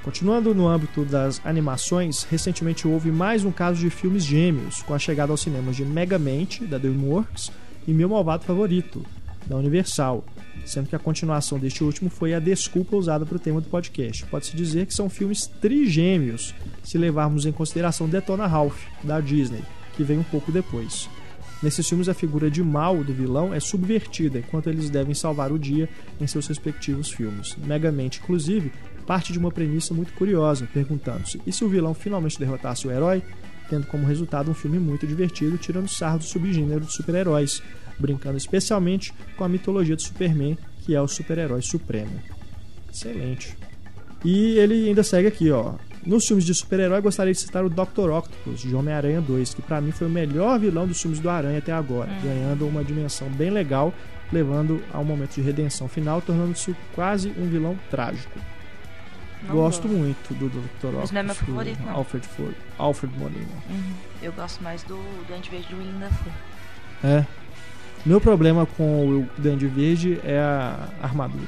Continuando 0.03 0.55
no 0.55 0.67
âmbito 0.67 1.05
das 1.05 1.41
animações, 1.45 2.25
recentemente 2.25 2.89
houve 2.89 3.13
mais 3.13 3.45
um 3.45 3.53
caso 3.53 3.79
de 3.79 3.89
filmes 3.89 4.25
gêmeos, 4.25 4.83
com 4.83 4.95
a 4.95 4.99
chegada 4.99 5.33
aos 5.33 5.41
cinemas 5.43 5.77
de 5.77 5.85
Megamente, 5.85 6.65
da 6.65 6.77
DreamWorks, 6.77 7.53
e 7.87 7.93
Meu 7.93 8.09
Malvado 8.09 8.45
Favorito, 8.45 9.05
da 9.47 9.57
Universal, 9.57 10.25
sendo 10.65 10.89
que 10.89 10.97
a 10.97 10.99
continuação 10.99 11.59
deste 11.59 11.83
último 11.85 12.11
foi 12.11 12.35
a 12.35 12.39
desculpa 12.41 12.97
usada 12.97 13.27
para 13.27 13.37
o 13.37 13.41
tema 13.41 13.61
do 13.61 13.69
podcast. 13.69 14.25
Pode-se 14.27 14.57
dizer 14.57 14.87
que 14.87 14.95
são 14.95 15.09
filmes 15.09 15.47
trigêmeos, 15.47 16.55
se 16.83 16.99
levarmos 16.99 17.47
em 17.47 17.53
consideração 17.53 18.09
Detona 18.09 18.47
Ralph, 18.47 18.85
da 19.03 19.21
Disney, 19.21 19.63
que 19.97 20.03
vem 20.03 20.19
um 20.19 20.25
pouco 20.25 20.51
depois. 20.51 21.09
Nesses 21.63 21.89
filmes, 21.89 22.09
a 22.09 22.15
figura 22.15 22.51
de 22.51 22.61
mal 22.61 23.05
do 23.05 23.15
vilão 23.15 23.55
é 23.55 23.61
subvertida, 23.61 24.41
enquanto 24.41 24.69
eles 24.69 24.91
devem 24.91 25.15
salvar 25.15 25.53
o 25.53 25.59
dia 25.59 25.89
em 26.21 26.27
seus 26.27 26.49
respectivos 26.49 27.09
filmes. 27.13 27.57
Megamente, 27.57 28.19
inclusive, 28.21 28.73
parte 29.07 29.33
de 29.33 29.39
uma 29.39 29.53
premissa 29.53 29.95
muito 29.95 30.13
curiosa, 30.15 30.69
perguntando-se: 30.75 31.41
e 31.47 31.53
se 31.53 31.65
o 31.65 31.69
vilão 31.69 31.95
finalmente 31.95 32.39
derrotasse 32.39 32.89
o 32.89 32.91
herói? 32.91 33.23
Tendo 33.71 33.87
como 33.87 34.07
resultado 34.07 34.51
um 34.51 34.55
filme 34.55 34.79
muito 34.79 35.07
divertido, 35.07 35.57
tirando 35.57 35.89
sarro 35.89 36.19
do 36.19 36.25
subgênero 36.25 36.81
de 36.81 36.93
super-heróis, 36.93 37.63
brincando 37.99 38.37
especialmente 38.37 39.13
com 39.37 39.45
a 39.45 39.49
mitologia 39.49 39.97
do 39.97 40.03
Superman, 40.03 40.59
que 40.83 40.95
é 40.95 41.01
o 41.01 41.09
super-herói 41.09 41.63
supremo. 41.63 42.21
Excelente. 42.93 43.57
E 44.25 44.59
ele 44.59 44.89
ainda 44.89 45.03
segue 45.03 45.29
aqui, 45.29 45.51
ó. 45.51 45.75
Nos 46.05 46.27
filmes 46.27 46.45
de 46.45 46.53
super-herói, 46.55 47.01
gostaria 47.01 47.33
de 47.33 47.39
citar 47.39 47.65
o 47.65 47.71
Dr. 47.71 48.11
Octopus, 48.11 48.61
de 48.61 48.75
Homem-Aranha 48.75 49.21
2, 49.21 49.55
que 49.55 49.63
pra 49.63 49.81
mim 49.81 49.93
foi 49.93 50.09
o 50.09 50.11
melhor 50.11 50.59
vilão 50.59 50.87
dos 50.87 51.01
filmes 51.01 51.21
do 51.21 51.31
Aranha 51.31 51.59
até 51.59 51.73
agora, 51.73 52.11
ganhando 52.23 52.67
uma 52.67 52.83
dimensão 52.83 53.29
bem 53.31 53.51
legal, 53.51 53.95
levando 54.33 54.83
a 54.93 54.99
um 54.99 55.05
momento 55.05 55.37
de 55.37 55.43
redenção 55.43 55.89
final, 55.89 56.21
tornando-se 56.21 56.75
quase 56.95 57.33
um 57.39 57.49
vilão 57.49 57.79
trágico. 57.89 58.39
Não 59.47 59.55
gosto 59.57 59.89
muito 59.89 60.35
do 60.35 60.49
Dr. 60.49 60.59
Octopus. 60.59 60.93
Mas 60.93 61.11
não 61.13 61.21
é 61.21 61.23
meu 61.23 61.35
do 61.35 61.39
favorito, 61.39 61.83
não. 61.83 61.93
Alfred, 61.95 62.27
Ford, 62.27 62.55
Alfred 62.79 63.19
Molina. 63.19 63.47
Uhum. 63.71 63.95
Eu 64.23 64.33
gosto 64.33 64.63
mais 64.63 64.83
do 64.85 64.97
Duende 65.27 65.51
Verde 65.51 65.69
do 65.69 65.79
William 65.79 65.99
Dafoe. 65.99 66.33
É. 67.05 67.27
Meu 68.05 68.21
problema 68.21 68.67
com 68.67 69.07
o 69.21 69.29
Dandy 69.39 69.67
Verde 69.67 70.21
é 70.25 70.39
a 70.39 70.89
armadura. 71.03 71.47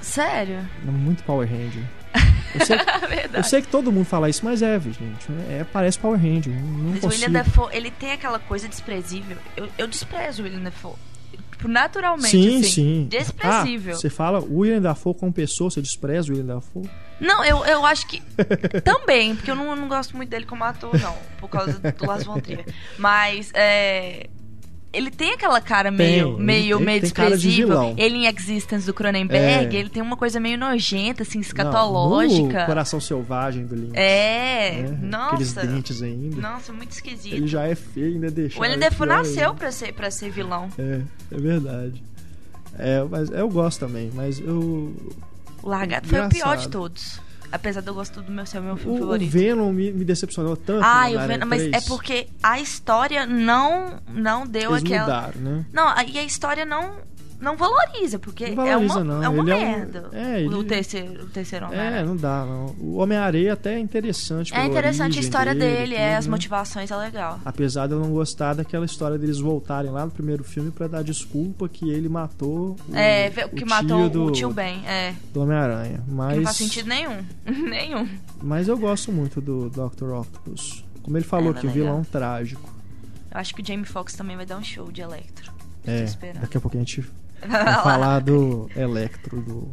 Sério? 0.00 0.58
É 0.86 0.90
muito 0.90 1.22
Power 1.24 1.48
Ranger. 1.48 1.82
Eu 2.54 2.66
sei, 2.66 2.76
eu 2.76 3.08
Verdade. 3.08 3.48
sei 3.48 3.62
que 3.62 3.68
todo 3.68 3.90
mundo 3.90 4.04
fala 4.04 4.28
isso, 4.28 4.44
mas 4.44 4.60
é, 4.60 4.78
gente. 4.78 5.26
É, 5.48 5.64
parece 5.72 5.98
Power 5.98 6.20
Ranger. 6.20 6.52
Não 6.52 6.90
Mas 6.90 6.98
o 6.98 7.00
consigo. 7.00 7.24
William 7.24 7.30
Dafoe, 7.30 7.74
ele 7.74 7.90
tem 7.90 8.12
aquela 8.12 8.38
coisa 8.38 8.68
desprezível. 8.68 9.38
Eu, 9.56 9.68
eu 9.78 9.86
desprezo 9.86 10.42
o 10.42 10.44
William 10.44 10.60
Dafoe. 10.60 10.92
Tipo, 11.52 11.66
naturalmente, 11.68 12.28
Sim, 12.28 12.58
assim. 12.60 12.68
sim. 12.68 13.06
Desprezível. 13.08 13.94
Ah, 13.94 13.96
você 13.96 14.10
fala 14.10 14.40
William 14.40 14.82
Dafoe 14.82 15.14
como 15.14 15.32
pessoa, 15.32 15.70
você 15.70 15.80
despreza 15.80 16.28
o 16.30 16.36
William 16.36 16.56
Dafoe? 16.56 16.90
Não, 17.18 17.42
eu, 17.42 17.64
eu 17.64 17.86
acho 17.86 18.06
que. 18.06 18.20
também, 18.84 19.34
porque 19.34 19.50
eu 19.50 19.54
não, 19.54 19.74
não 19.74 19.88
gosto 19.88 20.14
muito 20.14 20.28
dele 20.28 20.44
como 20.44 20.62
ator, 20.62 20.98
não. 21.00 21.16
Por 21.38 21.48
causa 21.48 21.78
do 21.78 22.06
Lars 22.06 22.24
von 22.24 22.38
Trier. 22.38 22.66
Mas, 22.98 23.50
é. 23.54 24.26
Ele 24.92 25.10
tem 25.10 25.32
aquela 25.32 25.60
cara 25.60 25.90
meio, 25.90 26.36
Tem, 26.36 26.44
meio, 26.44 26.76
ele 26.76 26.84
meio 26.84 27.00
de 27.00 27.06
desprezível. 27.06 27.68
vilão. 27.68 27.94
Ele 27.96 28.16
em 28.16 28.26
Existence 28.26 28.84
do 28.84 28.92
Cronenberg, 28.92 29.74
É. 29.74 29.80
ele 29.80 29.88
tem 29.88 30.02
uma 30.02 30.16
coisa 30.16 30.38
meio 30.38 30.58
nojenta, 30.58 31.22
assim, 31.22 31.38
Não, 31.38 31.42
escatológica. 31.42 32.60
no 32.60 32.66
Coração 32.66 33.00
Selvagem 33.00 33.64
do 33.64 33.74
Lynch. 33.74 33.96
É, 33.96 34.82
né? 34.82 34.98
nossa. 35.02 35.26
Aqueles 35.34 35.52
dentes 35.54 36.02
ainda. 36.02 36.40
Nossa, 36.40 36.72
muito 36.72 36.90
esquisito. 36.90 37.32
Ele 37.34 37.46
já 37.46 37.64
é 37.66 37.74
feio, 37.74 38.14
ainda 38.14 38.30
deixa. 38.30 38.58
O 38.58 38.62
William 38.62 38.78
nasceu 39.06 39.54
pra 39.54 39.72
ser, 39.72 39.92
pra 39.94 40.10
ser 40.10 40.30
vilão. 40.30 40.68
É, 40.78 41.00
é 41.30 41.38
verdade. 41.38 42.02
É, 42.78 43.02
mas 43.10 43.30
eu 43.30 43.48
gosto 43.48 43.80
também, 43.80 44.10
mas 44.14 44.40
eu. 44.40 44.94
O 45.62 45.68
Largato 45.68 46.08
foi 46.08 46.20
o 46.20 46.28
pior 46.28 46.56
de 46.56 46.68
todos. 46.68 47.20
Apesar 47.52 47.82
de 47.82 47.88
eu 47.88 47.94
gostar 47.94 48.22
do 48.22 48.32
meu 48.32 48.46
ser 48.46 48.58
o 48.58 48.62
meu 48.62 48.76
filme 48.76 48.92
O, 48.92 48.96
o 48.96 49.00
favorito. 49.00 49.30
Venom 49.30 49.70
me, 49.72 49.92
me 49.92 50.04
decepcionou 50.04 50.56
tanto. 50.56 50.82
Ah, 50.82 51.04
o 51.10 51.28
Venom, 51.28 51.46
mas 51.46 51.62
3. 51.62 51.84
é 51.84 51.86
porque 51.86 52.26
a 52.42 52.58
história 52.58 53.26
não 53.26 54.00
não 54.08 54.46
deu 54.46 54.70
Eles 54.72 54.82
aquela. 54.82 55.02
mudaram, 55.06 55.40
né? 55.40 55.66
Não, 55.72 55.94
e 56.08 56.18
a 56.18 56.24
história 56.24 56.64
não 56.64 56.92
não 57.42 57.56
valoriza, 57.56 58.18
porque 58.18 58.48
Não 58.50 58.56
valoriza, 58.56 58.94
é 58.94 58.96
uma, 59.02 59.04
não. 59.04 59.22
é 59.22 59.28
uma 59.28 59.42
Ele 59.42 59.50
é 59.50 59.54
um- 59.56 59.58
merda. 59.60 60.08
é, 60.12 60.46
o, 60.46 60.52
ele- 60.60 60.64
terceiro, 60.64 61.24
o 61.24 61.26
terceiro 61.26 61.66
homem 61.66 61.78
É, 61.78 62.02
não 62.04 62.16
dá, 62.16 62.46
não. 62.46 62.66
O 62.78 62.96
Homem-Areia 62.98 63.52
até 63.52 63.74
é 63.74 63.78
interessante. 63.78 64.54
É 64.54 64.64
interessante 64.64 65.18
a 65.18 65.20
história 65.20 65.54
dele, 65.54 65.94
é, 65.94 66.10
tudo, 66.10 66.18
as 66.18 66.26
né? 66.26 66.30
motivações 66.30 66.90
é 66.90 66.96
legal. 66.96 67.40
Apesar 67.44 67.86
de 67.88 67.92
eu 67.94 67.98
não 68.00 68.10
gostar 68.12 68.54
daquela 68.54 68.86
história 68.86 69.18
deles 69.18 69.38
voltarem 69.40 69.90
lá 69.90 70.04
no 70.04 70.10
primeiro 70.12 70.44
filme 70.44 70.70
pra 70.70 70.86
dar 70.86 71.02
desculpa 71.02 71.68
que 71.68 71.90
ele 71.90 72.08
matou 72.08 72.76
o, 72.88 72.96
é, 72.96 73.28
o 73.44 73.48
que 73.50 73.56
tio 73.56 73.66
matou 73.68 74.08
do, 74.08 74.24
o 74.26 74.30
tio 74.30 74.50
Ben, 74.52 74.80
é. 74.86 75.14
do 75.34 75.42
Homem-Aranha. 75.42 76.00
Mas, 76.08 76.30
Que 76.30 76.36
não 76.36 76.44
faz 76.44 76.56
sentido 76.56 76.88
nenhum. 76.88 77.24
nenhum. 77.68 78.08
mas 78.40 78.68
eu 78.68 78.78
gosto 78.78 79.10
muito 79.10 79.40
do 79.40 79.68
Dr. 79.68 80.10
Octopus. 80.12 80.84
Como 81.02 81.16
ele 81.18 81.24
falou 81.24 81.48
É, 81.52 81.56
aqui, 81.56 81.66
o 81.66 81.70
legal. 81.70 81.84
vilão 81.86 82.04
trágico. 82.04 82.72
Eu 83.34 83.40
acho 83.40 83.52
que 83.54 83.62
o 83.62 83.66
Jamie 83.66 83.84
Foxx 83.84 84.14
também 84.14 84.36
vai 84.36 84.46
dar 84.46 84.56
um 84.58 84.62
show 84.62 84.92
de 84.92 85.00
Electro. 85.00 85.50
É, 85.84 86.04
daqui 86.40 86.56
a 86.56 86.60
pouco 86.60 86.76
a 86.76 86.78
gente 86.80 87.02
vai 87.48 87.82
falar 87.82 88.20
do 88.20 88.68
Electro, 88.76 89.40
do 89.40 89.70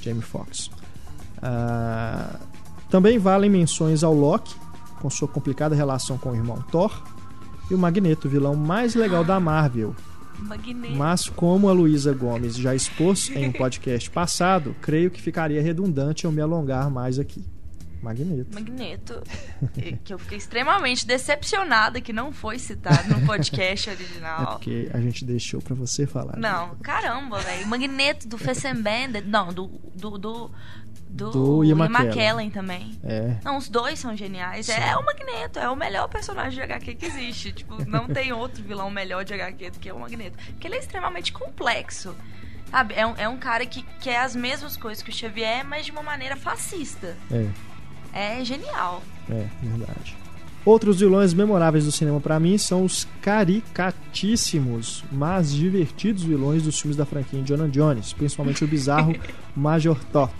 Jamie 0.00 0.22
Foxx. 0.22 0.70
Ah, 1.42 2.38
também 2.88 3.18
valem 3.18 3.50
menções 3.50 4.02
ao 4.02 4.14
Loki, 4.14 4.54
com 5.00 5.08
sua 5.08 5.28
complicada 5.28 5.74
relação 5.74 6.18
com 6.18 6.30
o 6.30 6.34
irmão 6.34 6.62
Thor, 6.70 7.02
e 7.70 7.74
o 7.74 7.78
Magneto, 7.78 8.26
o 8.26 8.30
vilão 8.30 8.54
mais 8.54 8.94
legal 8.94 9.24
da 9.24 9.38
Marvel. 9.38 9.94
Magneto. 10.38 10.96
Mas 10.96 11.28
como 11.28 11.68
a 11.68 11.72
Luísa 11.72 12.12
Gomes 12.12 12.56
já 12.56 12.74
expôs 12.74 13.30
em 13.30 13.48
um 13.48 13.52
podcast 13.52 14.10
passado, 14.10 14.74
creio 14.80 15.10
que 15.10 15.20
ficaria 15.20 15.62
redundante 15.62 16.24
eu 16.24 16.32
me 16.32 16.40
alongar 16.40 16.90
mais 16.90 17.18
aqui. 17.18 17.44
Magneto. 18.02 18.54
Magneto, 18.54 19.22
que 20.04 20.12
eu 20.12 20.18
fiquei 20.18 20.38
extremamente 20.38 21.06
decepcionada 21.06 22.00
que 22.00 22.12
não 22.12 22.32
foi 22.32 22.58
citado 22.58 23.08
no 23.08 23.26
podcast 23.26 23.88
É 23.90 23.92
original. 23.92 24.46
porque 24.52 24.90
a 24.92 25.00
gente 25.00 25.24
deixou 25.24 25.60
pra 25.60 25.74
você 25.74 26.06
falar. 26.06 26.36
Não, 26.36 26.76
caramba, 26.76 27.38
velho. 27.40 27.64
O 27.64 27.68
Magneto 27.68 28.26
do 28.28 28.38
Fessenbender. 28.38 29.26
Não, 29.26 29.52
do. 29.52 29.66
Do. 29.94 30.18
Do, 30.18 30.50
do, 31.08 31.30
Do 31.30 31.64
Ian 31.64 31.86
McKellen. 31.88 32.50
Também. 32.50 32.98
É. 33.04 33.36
Não, 33.44 33.56
os 33.56 33.68
dois 33.68 33.98
são 33.98 34.16
geniais. 34.16 34.68
É 34.68 34.96
o 34.96 35.04
Magneto, 35.04 35.58
é 35.58 35.68
o 35.68 35.76
melhor 35.76 36.08
personagem 36.08 36.52
de 36.52 36.62
HQ 36.62 36.94
que 36.94 37.06
existe. 37.06 37.52
Tipo, 37.52 37.84
não 37.84 38.06
tem 38.06 38.32
outro 38.32 38.62
vilão 38.62 38.90
melhor 38.90 39.24
de 39.24 39.34
HQ 39.34 39.70
do 39.70 39.78
que 39.78 39.90
o 39.92 39.98
Magneto. 39.98 40.36
Porque 40.52 40.66
ele 40.66 40.76
é 40.76 40.78
extremamente 40.78 41.32
complexo. 41.32 42.14
Sabe? 42.70 42.94
É 42.94 43.04
um, 43.04 43.14
é 43.16 43.28
um 43.28 43.36
cara 43.36 43.66
que 43.66 43.82
quer 44.00 44.18
as 44.20 44.36
mesmas 44.36 44.76
coisas 44.76 45.02
que 45.02 45.10
o 45.10 45.12
Xavier, 45.12 45.64
mas 45.64 45.84
de 45.86 45.90
uma 45.92 46.02
maneira 46.02 46.36
fascista. 46.36 47.16
É. 47.30 47.48
É 48.12 48.44
genial. 48.44 49.02
É, 49.28 49.46
verdade. 49.62 50.16
Outros 50.64 51.00
vilões 51.00 51.32
memoráveis 51.32 51.86
do 51.86 51.92
cinema 51.92 52.20
pra 52.20 52.38
mim 52.38 52.58
são 52.58 52.84
os 52.84 53.08
caricatíssimos, 53.22 55.02
mas 55.10 55.52
divertidos 55.52 56.22
vilões 56.22 56.64
dos 56.64 56.78
filmes 56.78 56.96
da 56.96 57.06
franquia 57.06 57.40
Indiana 57.40 57.66
Jones, 57.66 58.12
principalmente 58.12 58.62
o 58.62 58.68
bizarro 58.68 59.14
Major 59.56 59.98
Todd 60.12 60.32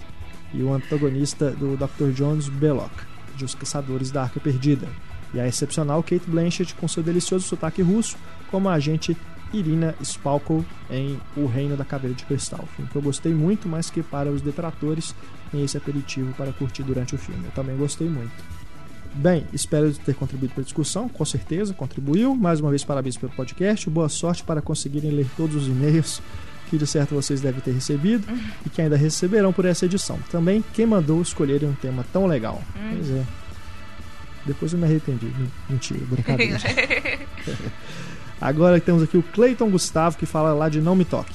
e 0.53 0.63
o 0.63 0.75
antagonista 0.75 1.51
do 1.53 1.75
Dr. 1.77 2.11
Jones, 2.13 2.49
Belloc, 2.49 2.93
de 3.35 3.45
Os 3.47 3.55
Caçadores 3.55 4.11
da 4.11 4.23
Arca 4.23 4.39
Perdida, 4.39 4.89
e 5.33 5.41
a 5.41 5.47
excepcional 5.47 6.03
Kate 6.03 6.29
Blanchett 6.29 6.75
com 6.75 6.87
seu 6.87 7.03
delicioso 7.03 7.47
sotaque 7.47 7.81
russo 7.81 8.17
como 8.51 8.69
a 8.69 8.75
agente 8.75 9.17
Irina 9.53 9.95
Spalko 10.03 10.65
em 10.91 11.19
O 11.37 11.47
Reino 11.47 11.77
da 11.77 11.85
Caveira 11.85 12.15
de 12.17 12.25
Cristal, 12.25 12.69
filme 12.77 12.91
que 12.91 12.97
eu 12.97 13.03
gostei 13.03 13.33
muito, 13.35 13.69
mas 13.69 13.91
que 13.91 14.03
para 14.03 14.31
os 14.31 14.41
detratores 14.41 15.15
tem 15.51 15.65
esse 15.65 15.77
aperitivo 15.77 16.33
para 16.35 16.53
curtir 16.53 16.83
durante 16.83 17.15
o 17.15 17.19
filme. 17.19 17.45
Eu 17.45 17.53
também 17.53 17.77
gostei 17.77 18.09
muito. 18.09 18.33
Bem, 19.13 19.45
espero 19.53 19.93
ter 19.93 20.15
contribuído 20.15 20.55
para 20.55 20.63
a 20.63 20.65
discussão, 20.65 21.09
com 21.09 21.25
certeza 21.25 21.75
contribuiu. 21.75 22.35
Mais 22.35 22.61
uma 22.61 22.71
vez, 22.71 22.85
parabéns 22.85 23.17
pelo 23.17 23.33
podcast. 23.33 23.91
Boa 23.91 24.09
sorte 24.09 24.45
para 24.45 24.63
conseguirem 24.63 25.11
ler 25.11 25.27
todos 25.37 25.57
os 25.57 25.67
e-mails 25.67 26.23
que 26.71 26.79
de 26.79 26.87
certo 26.87 27.17
vocês 27.17 27.41
devem 27.41 27.61
ter 27.61 27.73
recebido 27.73 28.25
e 28.65 28.71
que 28.71 28.81
ainda 28.81 28.97
receberão 28.97 29.53
por 29.53 29.65
essa 29.65 29.85
edição. 29.85 30.19
Também 30.31 30.65
quem 30.73 30.87
mandou 30.87 31.21
escolherem 31.21 31.69
um 31.69 31.75
tema 31.75 32.07
tão 32.13 32.27
legal. 32.27 32.63
Pois 32.73 33.11
é. 33.11 33.25
Depois 34.47 34.73
eu 34.73 34.79
me 34.79 34.87
arrependi. 34.87 35.31
Mentira, 35.69 36.01
brincadeira. 36.07 36.59
Agora 38.41 38.81
temos 38.81 39.03
aqui 39.03 39.19
o 39.19 39.23
Clayton 39.23 39.71
Gustavo 39.71 40.17
que 40.17 40.25
fala 40.25 40.55
lá 40.55 40.69
de 40.69 40.81
Não 40.81 40.97
Me 40.97 41.05
Toque. 41.05 41.35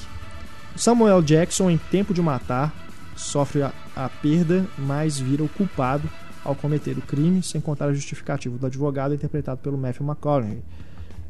Samuel 0.76 1.22
Jackson, 1.22 1.70
em 1.70 1.78
Tempo 1.78 2.14
de 2.14 2.22
Matar, 2.22 2.74
sofre 3.16 3.62
a, 3.62 3.72
a 3.96 4.10
perda, 4.10 4.66
mas 4.78 5.20
vira 5.20 5.44
o 5.44 5.50
culpado 5.50 6.10
ao 6.44 6.56
cometer 6.56 6.98
o 6.98 7.02
crime, 7.02 7.42
sem 7.42 7.62
contar 7.62 7.86
a 7.86 7.94
justificativa 7.94 8.58
do 8.58 8.66
advogado 8.66 9.14
interpretado 9.14 9.62
pelo 9.62 9.78
Matthew 9.78 10.06
McConaughey, 10.06 10.64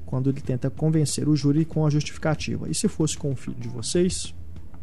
quando 0.05 0.29
ele 0.29 0.41
tenta 0.41 0.69
convencer 0.69 1.27
o 1.27 1.35
júri 1.35 1.63
com 1.63 1.85
a 1.85 1.89
justificativa. 1.89 2.69
E 2.69 2.73
se 2.73 2.87
fosse 2.87 3.17
com 3.17 3.31
o 3.31 3.35
filho 3.35 3.57
de 3.57 3.69
vocês? 3.69 4.33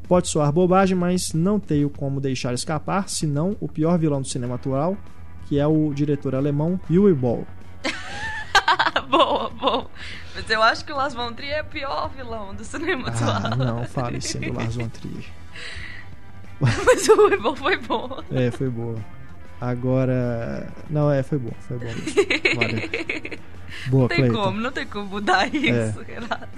Pode 0.08 0.28
soar 0.28 0.52
bobagem, 0.52 0.96
mas 0.96 1.32
não 1.32 1.58
tenho 1.58 1.88
como 1.88 2.20
deixar 2.20 2.54
escapar, 2.54 3.08
senão 3.08 3.56
o 3.60 3.68
pior 3.68 3.98
vilão 3.98 4.20
do 4.20 4.28
cinema 4.28 4.56
atual, 4.56 4.96
que 5.46 5.58
é 5.58 5.66
o 5.66 5.92
diretor 5.94 6.34
alemão 6.34 6.80
Uwe 6.90 7.14
Boll. 7.14 7.46
boa, 9.08 9.50
boa. 9.50 9.86
Mas 10.34 10.48
eu 10.48 10.62
acho 10.62 10.84
que 10.84 10.92
o 10.92 10.96
Las 10.96 11.12
Von 11.14 11.32
Trier 11.34 11.58
é 11.58 11.62
o 11.62 11.64
pior 11.66 12.10
vilão 12.16 12.54
do 12.54 12.64
cinema 12.64 13.08
Ah, 13.20 13.36
atual. 13.38 13.56
não, 13.58 13.84
fale 13.84 14.20
sim 14.20 14.40
do 14.40 14.52
Lars 14.54 14.76
von 14.76 14.88
Trier. 14.88 15.24
Mas 16.60 17.08
o 17.08 17.26
Weibon 17.26 17.56
foi 17.56 17.76
bom. 17.76 18.22
É, 18.30 18.50
foi 18.50 18.68
boa. 18.70 18.96
Agora. 19.60 20.68
Não, 20.88 21.10
é, 21.10 21.22
foi 21.22 21.38
boa, 21.38 21.54
foi 21.60 21.78
boa 21.78 21.92
mesmo. 21.92 22.12
Valeu. 22.56 23.38
Boa, 23.88 24.02
Não 24.02 24.08
tem 24.08 24.16
Cleiton. 24.18 24.42
como, 24.42 24.60
não 24.60 24.72
tem 24.72 24.86
como 24.86 25.06
mudar 25.06 25.46
É. 25.54 25.58
isso, 25.88 26.00
Renato. 26.02 26.48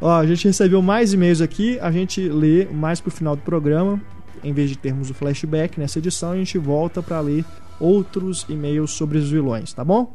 Ó, 0.00 0.10
a 0.18 0.26
gente 0.26 0.46
recebeu 0.46 0.82
mais 0.82 1.12
e-mails 1.12 1.40
aqui, 1.40 1.78
a 1.80 1.90
gente 1.90 2.28
lê 2.28 2.66
mais 2.66 3.00
pro 3.00 3.10
final 3.10 3.36
do 3.36 3.42
programa. 3.42 4.00
Em 4.42 4.52
vez 4.52 4.68
de 4.68 4.76
termos 4.76 5.08
o 5.08 5.14
flashback 5.14 5.78
nessa 5.80 5.98
edição, 5.98 6.32
a 6.32 6.36
gente 6.36 6.58
volta 6.58 7.02
para 7.02 7.20
ler 7.20 7.44
outros 7.80 8.44
e-mails 8.48 8.90
sobre 8.90 9.16
os 9.18 9.30
vilões, 9.30 9.72
tá 9.72 9.82
bom? 9.84 10.14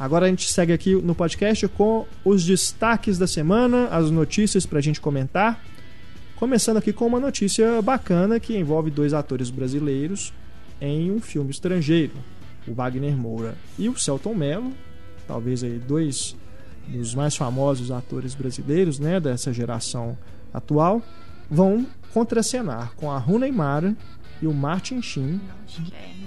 Agora 0.00 0.24
a 0.24 0.28
gente 0.30 0.50
segue 0.50 0.72
aqui 0.72 0.94
no 0.94 1.14
podcast 1.14 1.68
com 1.68 2.06
os 2.24 2.42
destaques 2.42 3.18
da 3.18 3.26
semana, 3.26 3.86
as 3.88 4.10
notícias 4.10 4.64
pra 4.64 4.80
gente 4.80 4.98
comentar. 4.98 5.62
Começando 6.36 6.78
aqui 6.78 6.90
com 6.90 7.06
uma 7.06 7.20
notícia 7.20 7.82
bacana 7.82 8.40
que 8.40 8.56
envolve 8.56 8.90
dois 8.90 9.12
atores 9.12 9.50
brasileiros 9.50 10.32
em 10.80 11.12
um 11.12 11.20
filme 11.20 11.50
estrangeiro, 11.50 12.14
o 12.66 12.72
Wagner 12.72 13.14
Moura 13.14 13.54
e 13.78 13.90
o 13.90 13.98
Celton 13.98 14.32
Mello, 14.32 14.72
talvez 15.28 15.62
aí 15.62 15.78
dois 15.78 16.34
dos 16.88 17.14
mais 17.14 17.36
famosos 17.36 17.90
atores 17.90 18.34
brasileiros, 18.34 18.98
né, 18.98 19.20
dessa 19.20 19.52
geração 19.52 20.16
atual, 20.50 21.02
vão 21.50 21.86
contracenar 22.14 22.94
com 22.96 23.10
a 23.10 23.18
Rooney 23.18 23.52
Mara 23.52 23.94
e 24.40 24.46
o 24.46 24.54
Martin 24.54 25.02
Sheen 25.02 25.38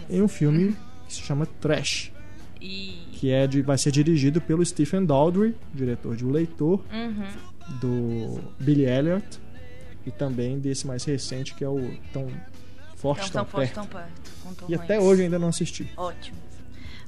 é 0.10 0.18
em 0.18 0.22
um 0.22 0.28
filme 0.28 0.78
que 1.08 1.14
se 1.16 1.22
chama 1.22 1.48
Trash, 1.60 2.12
E. 2.62 3.03
que 3.24 3.32
é 3.32 3.48
de, 3.48 3.62
vai 3.62 3.78
ser 3.78 3.90
dirigido 3.90 4.42
pelo 4.42 4.66
Stephen 4.66 5.06
Daldry, 5.06 5.56
diretor 5.74 6.14
de 6.14 6.26
O 6.26 6.30
Leitor, 6.30 6.82
Uhum. 6.92 7.24
do 7.80 8.40
Billy 8.60 8.84
Elliot 8.84 9.24
e 10.06 10.12
também 10.12 10.60
desse 10.60 10.86
mais 10.86 11.06
recente 11.06 11.56
que 11.56 11.64
é 11.64 11.70
o 11.70 11.80
Tão 12.12 12.28
Forte, 12.98 13.30
Então, 13.30 13.46
Tão, 13.46 13.46
tão 13.46 13.46
forte, 13.46 13.74
Perto. 13.74 13.88
tão 13.88 13.88
perto. 13.88 14.66
E 14.68 14.76
até 14.76 15.00
hoje 15.00 15.22
ainda 15.22 15.40
não 15.40 15.48
assisti. 15.48 15.90
Ótimo. 15.96 16.36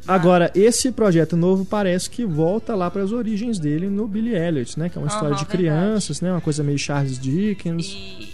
Agora, 0.08 0.50
esse 0.56 0.90
projeto 0.94 1.36
novo 1.36 1.66
parece 1.66 2.10
que 2.10 2.24
volta 2.26 2.76
lá 2.76 2.90
para 2.90 3.04
as 3.04 3.12
origens 3.12 3.60
dele 3.60 3.90
no 3.90 4.08
Billy 4.08 4.36
Elliot, 4.36 4.80
né? 4.80 4.88
Que 4.88 4.98
é 4.98 5.02
uma 5.02 5.08
Aham, 5.08 5.16
história 5.16 5.36
de 5.36 5.42
verdade. 5.44 5.58
crianças, 5.58 6.22
né? 6.22 6.32
Uma 6.32 6.40
coisa 6.40 6.64
meio 6.64 6.78
Charles 6.80 7.20
Dickens. 7.20 7.88
E. 7.88 8.25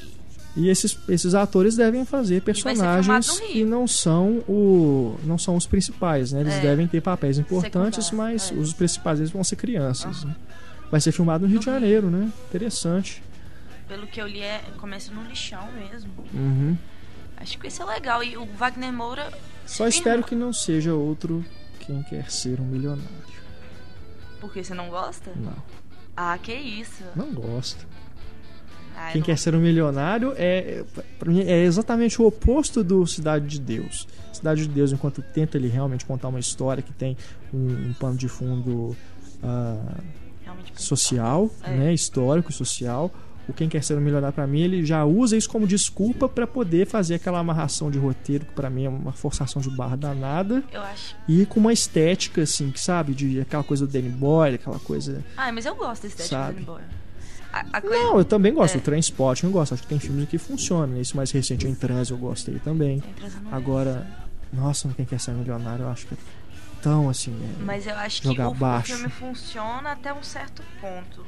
E 0.55 0.67
esses, 0.69 0.97
esses 1.07 1.33
atores 1.33 1.77
devem 1.77 2.03
fazer 2.03 2.41
personagens 2.41 3.39
que 3.39 3.53
Rio. 3.53 3.67
não 3.67 3.87
são 3.87 4.43
o 4.49 5.17
não 5.23 5.37
são 5.37 5.55
os 5.55 5.65
principais, 5.65 6.33
né? 6.33 6.41
Eles 6.41 6.55
É. 6.55 6.59
devem 6.59 6.87
ter 6.87 6.99
papéis 7.01 7.37
importantes, 7.39 8.05
Secundário, 8.07 8.33
mas 8.35 8.51
é. 8.51 8.55
os 8.55 8.73
principais 8.73 9.19
eles 9.19 9.31
vão 9.31 9.43
ser 9.45 9.55
crianças. 9.55 10.25
né? 10.25 10.35
Vai 10.91 10.99
ser 10.99 11.13
filmado 11.13 11.45
no 11.45 11.49
Rio 11.49 11.59
de 11.59 11.65
No 11.67 11.71
Rio. 11.71 11.79
Janeiro, 11.81 12.09
né? 12.09 12.29
Interessante. 12.49 13.23
Pelo 13.87 14.05
que 14.07 14.21
eu 14.21 14.27
li, 14.27 14.41
é, 14.41 14.61
começa 14.77 15.09
no 15.13 15.23
lixão 15.23 15.69
mesmo. 15.71 16.11
Uhum. 16.33 16.77
Acho 17.37 17.53
que 17.53 17.61
vai 17.61 17.71
ser 17.71 17.85
legal. 17.85 18.21
E 18.23 18.35
o 18.35 18.45
Wagner 18.57 18.91
Moura. 18.91 19.31
Só 19.65 19.87
espero 19.87 20.21
que 20.21 20.35
não 20.35 20.51
seja 20.51 20.93
outro 20.93 21.45
quem 21.79 22.03
quer 22.03 22.29
ser 22.29 22.59
um 22.59 22.65
milionário. 22.65 23.07
Porque 24.41 24.63
você 24.63 24.73
não 24.73 24.89
gosta? 24.89 25.31
Não, 25.35 25.53
Ah, 26.15 26.37
que 26.37 26.53
isso. 26.53 27.03
não 27.15 27.31
gosto. 27.33 27.87
Ah, 29.07 29.11
Quem 29.11 29.21
quer 29.21 29.37
ser 29.37 29.55
um 29.55 29.59
milionário 29.59 30.33
é, 30.37 30.83
mim, 31.25 31.41
é 31.41 31.63
exatamente 31.63 32.21
o 32.21 32.25
oposto 32.27 32.83
do 32.83 33.05
Cidade 33.07 33.47
de 33.47 33.59
Deus. 33.59 34.07
Cidade 34.31 34.63
de 34.63 34.69
Deus, 34.69 34.91
enquanto 34.91 35.21
tenta 35.21 35.57
ele 35.57 35.67
realmente 35.67 36.05
contar 36.05 36.27
uma 36.27 36.39
história 36.39 36.83
que 36.83 36.93
tem 36.93 37.17
um, 37.53 37.89
um 37.89 37.93
pano 37.99 38.15
de 38.15 38.27
fundo 38.27 38.95
realmente 40.43 40.71
social, 40.81 41.49
É. 41.63 41.71
né, 41.75 41.93
histórico 41.93 42.51
e 42.51 42.53
social. 42.53 43.11
O 43.47 43.53
Quem 43.53 43.67
Quer 43.67 43.83
Ser 43.83 43.97
um 43.97 44.01
Milionário, 44.01 44.33
pra 44.33 44.45
mim, 44.45 44.61
ele 44.61 44.85
já 44.85 45.03
usa 45.03 45.35
isso 45.35 45.49
como 45.49 45.65
desculpa 45.67 46.29
pra 46.29 46.45
poder 46.45 46.85
fazer 46.85 47.15
aquela 47.15 47.39
amarração 47.39 47.89
de 47.89 47.97
roteiro, 47.97 48.45
que 48.45 48.53
pra 48.53 48.69
mim 48.69 48.85
é 48.85 48.89
uma 48.89 49.11
forçação 49.11 49.61
de 49.61 49.69
barra 49.71 49.95
danada, 49.95 50.63
Eu 50.71 50.81
acho. 50.81 51.15
e 51.27 51.45
com 51.47 51.59
uma 51.59 51.73
estética, 51.73 52.43
assim, 52.43 52.69
que 52.69 52.79
sabe, 52.79 53.13
de 53.15 53.41
aquela 53.41 53.63
coisa 53.63 53.85
do 53.85 53.91
Danny 53.91 54.09
Boyle, 54.09 54.55
aquela 54.55 54.79
coisa. 54.79 55.23
Ah, 55.35 55.51
mas 55.51 55.65
eu 55.65 55.75
gosto 55.75 56.03
da 56.03 56.07
estética 56.09 56.35
do 56.35 56.39
Sabe. 56.39 56.53
Danny 56.53 56.65
Boyle. 56.65 56.85
A, 57.53 57.59
a 57.73 57.81
coisa... 57.81 57.95
Não, 57.95 58.17
eu 58.17 58.25
também 58.25 58.53
gosto. 58.53 58.75
É. 58.75 58.77
O 58.77 58.81
Transporte 58.81 59.43
eu 59.43 59.51
gosto. 59.51 59.73
Acho 59.73 59.83
que 59.83 59.89
tem 59.89 59.99
filmes 59.99 60.27
que 60.29 60.37
funcionam. 60.37 60.99
Esse 60.99 61.15
mais 61.15 61.31
recente, 61.31 61.65
o 61.65 61.69
Em 61.69 61.75
Trânsito, 61.75 62.13
eu 62.13 62.17
gostei 62.17 62.59
também. 62.59 63.03
Agora, 63.51 64.07
nossa, 64.53 64.87
no 64.87 64.93
Quem 64.93 65.05
Quer 65.05 65.19
Ser 65.19 65.31
Milionário, 65.31 65.83
eu 65.85 65.89
acho 65.89 66.07
que 66.07 66.13
é 66.13 66.17
tão 66.81 67.09
assim. 67.09 67.31
é- 67.59 67.63
Mas 67.63 67.85
eu 67.85 67.95
acho 67.95 68.21
que 68.21 68.27
Jogar 68.27 68.47
o, 68.47 68.51
o 68.51 68.55
baixo. 68.55 68.93
filme 68.95 69.09
funciona 69.09 69.91
até 69.91 70.13
um 70.13 70.23
certo 70.23 70.63
ponto. 70.79 71.25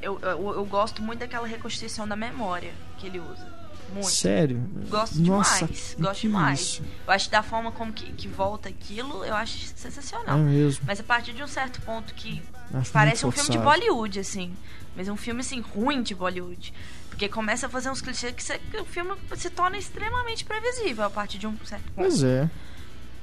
Eu, 0.00 0.18
eu, 0.20 0.54
eu 0.54 0.64
gosto 0.66 1.02
muito 1.02 1.20
daquela 1.20 1.46
reconstituição 1.46 2.06
da 2.06 2.14
memória 2.16 2.72
que 2.98 3.06
ele 3.06 3.18
usa. 3.18 3.56
Muito. 3.92 4.08
Sério? 4.10 4.60
Gosto 4.88 5.20
Nossa, 5.20 5.64
demais. 5.66 5.94
que 5.94 6.02
Gosto 6.02 6.20
que 6.20 6.26
é 6.26 6.30
demais. 6.30 6.60
isso? 6.60 6.82
Eu 7.06 7.12
acho 7.12 7.24
que 7.26 7.30
da 7.30 7.42
forma 7.42 7.70
como 7.70 7.92
que, 7.92 8.12
que 8.12 8.26
volta 8.28 8.68
aquilo, 8.68 9.24
eu 9.24 9.34
acho 9.34 9.56
É 9.64 9.68
sensacional. 9.76 10.38
mesmo. 10.38 10.84
Mas 10.86 10.98
a 10.98 11.04
partir 11.04 11.32
de 11.32 11.42
um 11.42 11.46
certo 11.46 11.80
ponto 11.82 12.12
que 12.14 12.42
Acho 12.74 12.90
parece 12.92 13.24
um 13.24 13.30
filme 13.30 13.48
de. 13.50 13.58
Bollywood, 13.58 14.18
assim. 14.18 14.52
Mas 14.96 15.08
é 15.08 15.12
um 15.12 15.16
filme, 15.16 15.40
assim, 15.40 15.60
ruim 15.60 16.02
de 16.02 16.14
Bollywood. 16.14 16.72
Porque 17.10 17.28
começa 17.28 17.66
a 17.66 17.68
fazer 17.70 17.90
uns 17.90 18.00
clichês 18.00 18.34
que, 18.34 18.42
você- 18.42 18.58
que 18.58 18.78
o 18.78 18.84
filme 18.84 19.14
se 19.36 19.50
torna 19.50 19.76
extremamente 19.78 20.44
previsível 20.44 21.04
a 21.04 21.10
partir 21.10 21.38
de 21.38 21.46
um 21.46 21.56
certo 21.64 21.84
ponto. 21.84 21.94
Pois 21.96 22.22
é. 22.22 22.48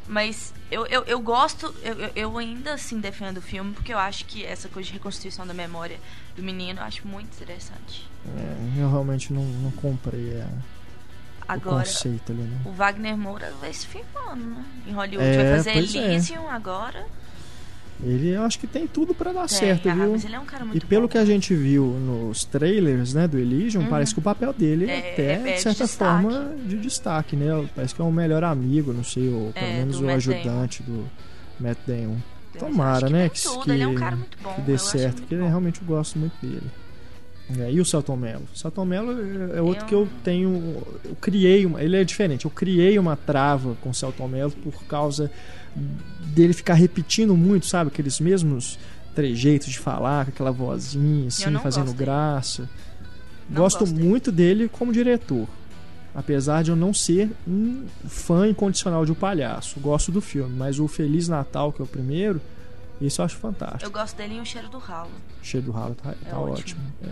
Mas 0.08 0.54
eu, 0.70 0.86
eu, 0.88 1.04
eu 1.06 1.20
gosto, 1.20 1.74
eu, 1.82 1.96
eu- 2.16 2.38
ainda 2.38 2.74
assim 2.74 3.00
defendo 3.00 3.38
o 3.38 3.42
filme, 3.42 3.74
porque 3.74 3.94
eu 3.94 3.98
acho 3.98 4.26
que 4.26 4.44
essa 4.46 4.68
coisa 4.68 4.88
de 4.88 4.94
reconstituição 4.94 5.48
da 5.48 5.54
memória 5.54 5.98
do 6.36 6.44
menino 6.44 6.80
eu 6.80 6.84
acho 6.84 7.08
muito 7.08 7.34
interessante. 7.34 8.06
É, 8.38 8.82
eu 8.82 8.90
realmente 8.90 9.32
não, 9.32 9.44
não 9.44 9.72
comprei 9.72 10.42
a- 10.42 10.46
o 10.46 11.46
Agora, 11.48 11.86
conceito 11.86 12.32
ali, 12.32 12.42
né? 12.42 12.62
o 12.66 12.72
Wagner 12.72 13.18
Moura 13.18 13.54
vai 13.62 13.74
se 13.74 13.86
firmando, 13.88 14.44
né? 14.44 14.66
Em 14.88 14.92
Hollywood 14.92 15.30
É, 15.30 15.44
vai 15.44 15.58
fazer 15.58 15.70
é. 15.72 15.78
Elysium 15.78 16.50
agora. 16.50 17.06
Ele 18.06 18.30
eu 18.30 18.42
acho 18.44 18.60
que 18.60 18.68
tem 18.68 18.86
tudo 18.88 19.14
pra 19.14 19.32
dar 19.32 19.48
Tem, 19.48 19.58
certo, 19.58 19.88
ah, 19.90 19.94
viu? 19.96 20.16
ele 20.16 20.36
é 20.36 20.40
um 20.40 20.46
cara 20.46 20.66
E 20.74 20.80
pelo 20.82 21.04
bom. 21.04 21.08
que 21.08 21.18
a 21.18 21.26
gente 21.26 21.54
viu 21.56 21.86
nos 21.86 22.44
trailers, 22.44 23.14
né, 23.14 23.28
do 23.28 23.38
Elysium, 23.38 23.82
Uhum. 23.84 23.88
parece 23.90 24.14
que 24.14 24.20
o 24.20 24.24
papel 24.24 24.52
dele 24.54 24.90
é, 24.90 24.94
É, 24.94 25.14
até, 25.14 25.24
é- 25.24 25.50
é 25.52 25.56
de 25.56 25.62
certa 25.62 25.84
destaque. 25.86 26.22
forma, 26.24 26.56
de 26.66 26.78
destaque, 26.78 27.36
né? 27.36 27.70
Parece 27.76 27.96
que 27.96 28.02
é 28.02 28.04
um 28.04 28.12
melhor 28.12 28.44
amigo, 28.44 28.92
não 28.94 29.04
sei, 29.04 29.30
ou 29.30 29.52
pelo 29.54 29.66
É, 29.66 29.74
menos 29.80 30.00
o 30.00 30.04
Matt 30.04 30.16
ajudante 30.18 30.84
do 30.84 31.06
Matt 31.60 31.78
Damon. 31.88 32.18
Tomara, 32.60 33.08
que 33.08 33.14
né? 33.14 33.30
Que, 33.30 33.42
tudo, 33.42 33.60
que, 33.64 33.72
ele 33.72 33.82
é 33.84 33.88
um 33.88 33.96
cara 33.96 34.16
muito 34.16 34.38
bom. 34.44 34.54
que 34.54 34.62
dê 34.62 34.78
certo, 34.78 35.22
porque 35.22 35.36
bom. 35.36 35.48
realmente 35.48 35.82
eu 35.82 35.88
gosto 35.88 36.20
muito 36.20 36.34
dele. 36.42 36.62
É, 37.60 37.72
e 37.72 37.82
o 37.82 37.86
Celton 37.86 38.16
Mello? 38.16 38.44
O 38.54 38.58
Celton 38.58 38.86
Mello 38.86 39.12
é 39.54 39.62
outro 39.62 39.84
Eu- 39.84 39.88
que 39.88 39.94
eu 39.96 40.08
tenho. 40.24 40.82
Eu 41.04 41.16
criei 41.20 41.66
uma. 41.66 41.82
Ele 41.84 41.98
é 41.98 42.04
diferente. 42.04 42.46
Eu 42.46 42.52
criei 42.52 42.98
uma 42.98 43.16
trava 43.18 43.76
com 43.82 43.90
o 43.90 43.94
Celton 43.94 44.28
Mello 44.30 44.52
por 44.52 44.84
causa 44.86 45.30
dele 46.34 46.54
ficar 46.54 46.74
repetindo 46.74 47.36
muito, 47.36 47.66
sabe? 47.66 47.90
Aqueles 47.90 48.20
mesmos 48.20 48.78
trejeitos 49.16 49.70
de 49.70 49.80
falar, 49.80 50.26
com 50.26 50.32
aquela 50.32 50.52
vozinha, 50.52 51.28
assim, 51.28 51.44
fazendo 51.60 51.86
gosto 51.86 51.98
graça. 51.98 52.70
Gosto 53.50 53.80
gosto 53.80 53.96
muito 53.96 54.32
dele 54.32 54.70
como 54.70 54.92
diretor. 54.92 55.48
Apesar 56.16 56.64
de 56.64 56.70
eu 56.70 56.76
não 56.76 56.94
ser 56.94 57.32
um 57.48 57.86
fã 58.08 58.48
incondicional 58.48 59.06
de 59.06 59.12
O 59.12 59.16
Palhaço. 59.16 59.80
Gosto 59.80 60.12
do 60.12 60.22
filme, 60.22 60.56
mas 60.56 60.80
o 60.80 60.88
Feliz 60.88 61.28
Natal, 61.28 61.72
que 61.74 61.82
é 61.82 61.86
o 61.86 61.88
primeiro, 61.88 62.40
isso 63.02 63.20
eu 63.22 63.26
acho 63.26 63.36
fantástico. 63.38 63.84
Eu 63.86 63.92
gosto 63.92 64.16
dele 64.16 64.36
em 64.36 64.42
O 64.42 64.46
Cheiro 64.46 64.70
do 64.70 64.78
Ralo. 64.78 65.10
O 65.42 65.46
cheiro 65.46 65.66
do 65.66 65.72
ralo 65.72 65.96
tá, 65.96 66.12
É 66.12 66.30
tá 66.30 66.40
ótimo. 66.40 66.54
ótimo. 66.54 66.82
é. 67.04 67.10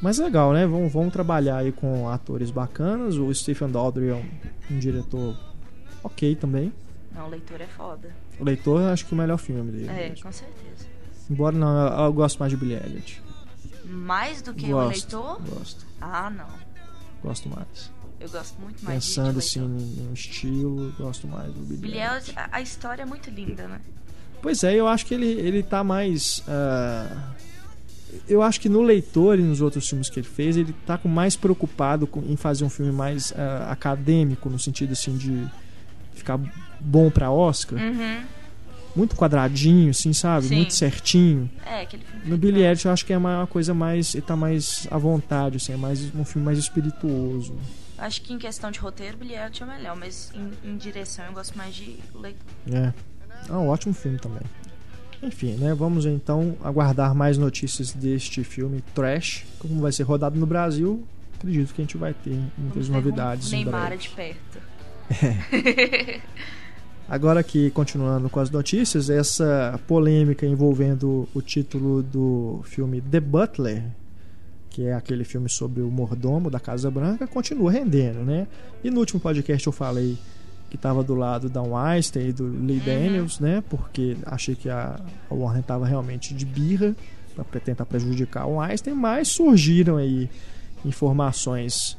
Mas 0.00 0.18
legal, 0.18 0.52
né? 0.52 0.66
Vamos, 0.66 0.92
vamos 0.92 1.12
trabalhar 1.12 1.58
aí 1.58 1.70
com 1.70 2.08
atores 2.08 2.50
bacanas. 2.50 3.16
O 3.16 3.32
Stephen 3.32 3.68
Daldry 3.70 4.08
é 4.08 4.14
um, 4.14 4.24
um 4.74 4.78
diretor 4.78 5.38
ok 6.02 6.34
também. 6.34 6.72
Não, 7.14 7.26
o 7.26 7.30
leitor 7.30 7.60
é 7.60 7.66
foda. 7.66 8.10
O 8.40 8.44
Leitor, 8.44 8.80
eu 8.80 8.88
acho 8.88 9.04
que 9.06 9.12
o 9.12 9.16
melhor 9.16 9.36
filme 9.38 9.70
dele. 9.70 9.88
É, 9.88 10.08
mesmo. 10.08 10.24
com 10.24 10.32
certeza. 10.32 10.86
Embora 11.30 11.56
não, 11.56 11.86
eu, 11.86 12.04
eu 12.06 12.12
gosto 12.12 12.38
mais 12.38 12.50
de 12.50 12.56
Billy 12.56 12.74
Elliot. 12.74 13.22
Mais 13.84 14.40
do 14.42 14.54
que 14.54 14.66
o 14.66 14.68
gosto, 14.76 15.16
leitor? 15.16 15.42
gosto, 15.42 15.86
Ah, 16.00 16.30
não. 16.30 16.46
gosto 17.22 17.48
mais. 17.48 17.90
Eu 18.18 18.28
gosto 18.30 18.58
muito 18.60 18.84
mais 18.84 19.04
Pensando 19.04 19.32
de 19.32 19.38
assim 19.40 19.60
no 19.60 20.14
estilo, 20.14 20.92
gosto 20.96 21.26
mais 21.26 21.52
do 21.52 21.60
Billy, 21.60 21.80
Billy 21.80 21.98
Elliot. 21.98 22.32
A, 22.36 22.48
a 22.52 22.60
história 22.62 23.02
é 23.02 23.06
muito 23.06 23.28
linda, 23.30 23.66
né? 23.68 23.80
Pois 24.40 24.62
é, 24.64 24.74
eu 24.74 24.86
acho 24.88 25.04
que 25.06 25.14
ele, 25.14 25.26
ele 25.26 25.62
tá 25.62 25.82
mais. 25.84 26.42
ah, 26.48 27.32
eu 28.28 28.42
acho 28.42 28.60
que 28.60 28.68
no 28.68 28.82
leitor 28.82 29.38
e 29.38 29.42
nos 29.42 29.60
outros 29.60 29.88
filmes 29.88 30.08
que 30.10 30.20
ele 30.20 30.26
fez, 30.28 30.56
ele 30.56 30.72
tá 30.86 30.96
com 30.98 31.08
mais 31.08 31.34
preocupado 31.36 32.06
com- 32.06 32.22
em 32.22 32.36
fazer 32.36 32.64
um 32.64 32.70
filme 32.70 32.92
mais 32.92 33.32
ah, 33.36 33.68
acadêmico, 33.70 34.48
no 34.50 34.58
sentido 34.58 34.92
assim 34.92 35.16
de 35.16 35.46
ficar 36.14 36.38
bom 36.80 37.10
pra 37.10 37.30
Oscar. 37.30 37.78
Uhum. 37.78 38.22
Muito 38.94 39.16
quadradinho, 39.16 39.90
assim, 39.90 40.12
sabe? 40.12 40.46
Sim. 40.46 40.56
Muito 40.56 40.74
certinho. 40.74 41.50
É, 41.64 41.82
aquele 41.82 42.04
filme. 42.04 42.20
No 42.20 42.28
feito 42.28 42.40
Billy 42.40 42.62
Elliot 42.62 42.84
eu 42.84 42.92
acho 42.92 43.06
que 43.06 43.12
é 43.12 43.16
uma 43.16 43.46
coisa 43.46 43.72
mais. 43.72 44.14
Ele 44.14 44.22
tá 44.22 44.36
mais 44.36 44.86
à 44.90 44.98
vontade, 44.98 45.56
assim, 45.56 45.72
é 45.72 45.76
mais 45.76 46.14
um 46.14 46.24
filme 46.24 46.44
mais 46.44 46.58
espirituoso. 46.58 47.56
Acho 47.96 48.20
que 48.20 48.32
em 48.34 48.38
questão 48.38 48.70
de 48.70 48.78
roteiro, 48.78 49.16
Billy 49.16 49.34
Elliot 49.34 49.62
é 49.62 49.66
o 49.66 49.68
melhor, 49.68 49.96
mas 49.96 50.32
em, 50.34 50.70
em 50.70 50.76
direção 50.76 51.24
eu 51.26 51.32
gosto 51.32 51.56
mais 51.56 51.74
de 51.74 51.96
leitor. 52.14 52.40
É. 52.70 52.92
É 53.48 53.52
um 53.52 53.68
ótimo 53.68 53.94
filme 53.94 54.18
também. 54.18 54.42
Enfim, 55.22 55.54
né? 55.54 55.72
Vamos 55.72 56.04
então 56.04 56.56
aguardar 56.64 57.14
mais 57.14 57.38
notícias 57.38 57.92
deste 57.92 58.42
filme 58.42 58.82
Trash. 58.94 59.44
Como 59.58 59.80
vai 59.80 59.92
ser 59.92 60.02
rodado 60.02 60.38
no 60.38 60.46
Brasil, 60.46 61.06
acredito 61.38 61.72
que 61.72 61.80
a 61.80 61.84
gente 61.84 61.96
vai 61.96 62.12
ter 62.12 62.38
muitas 62.58 62.88
novidades 62.88 63.52
em 63.52 63.64
Neymar 63.64 63.96
de 63.96 64.08
perto. 64.08 64.51
Agora 67.08 67.40
aqui, 67.40 67.70
continuando 67.70 68.30
com 68.30 68.40
as 68.40 68.50
notícias, 68.50 69.10
essa 69.10 69.78
polêmica 69.86 70.46
envolvendo 70.46 71.28
o 71.34 71.42
título 71.42 72.02
do 72.02 72.60
filme 72.64 73.00
The 73.02 73.20
Butler, 73.20 73.84
que 74.70 74.86
é 74.86 74.94
aquele 74.94 75.24
filme 75.24 75.48
sobre 75.50 75.82
o 75.82 75.90
mordomo 75.90 76.48
da 76.48 76.58
Casa 76.58 76.90
Branca, 76.90 77.26
continua 77.26 77.70
rendendo, 77.70 78.20
né? 78.20 78.46
E 78.82 78.90
no 78.90 79.00
último 79.00 79.20
podcast 79.20 79.66
eu 79.66 79.72
falei 79.72 80.16
que 80.70 80.76
estava 80.76 81.04
do 81.04 81.14
lado 81.14 81.50
da 81.50 81.60
Weinstein 81.60 82.28
e 82.28 82.32
do 82.32 82.46
Lee 82.46 82.80
Daniels, 82.80 83.38
né? 83.38 83.62
Porque 83.68 84.16
achei 84.24 84.54
que 84.54 84.70
a, 84.70 84.98
Warner 85.30 85.60
estava 85.60 85.84
realmente 85.84 86.32
de 86.32 86.46
birra 86.46 86.96
para 87.50 87.60
tentar 87.60 87.84
prejudicar 87.84 88.46
o 88.46 88.56
Weinstein, 88.56 88.94
mas 88.94 89.28
surgiram 89.28 89.98
aí 89.98 90.30
informações 90.82 91.98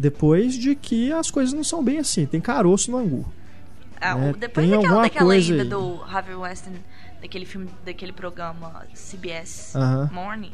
depois 0.00 0.54
de 0.54 0.74
que 0.74 1.12
as 1.12 1.30
coisas 1.30 1.52
não 1.52 1.62
são 1.62 1.84
bem 1.84 1.98
assim, 1.98 2.24
tem 2.24 2.40
caroço 2.40 2.90
no 2.90 2.96
angu. 2.96 3.30
Ah, 4.00 4.14
né? 4.14 4.32
depois 4.32 4.66
Tem 4.66 4.78
daquela, 4.78 5.02
daquela 5.02 5.26
coisa 5.26 5.52
ida 5.52 5.62
aí. 5.62 5.68
do 5.68 6.02
Harvey 6.02 6.34
Weinstein, 6.34 6.74
daquele 7.20 7.44
filme, 7.44 7.68
daquele 7.84 8.12
programa 8.12 8.86
CBS 8.94 9.76
Aham. 9.76 10.10
Morning, 10.10 10.52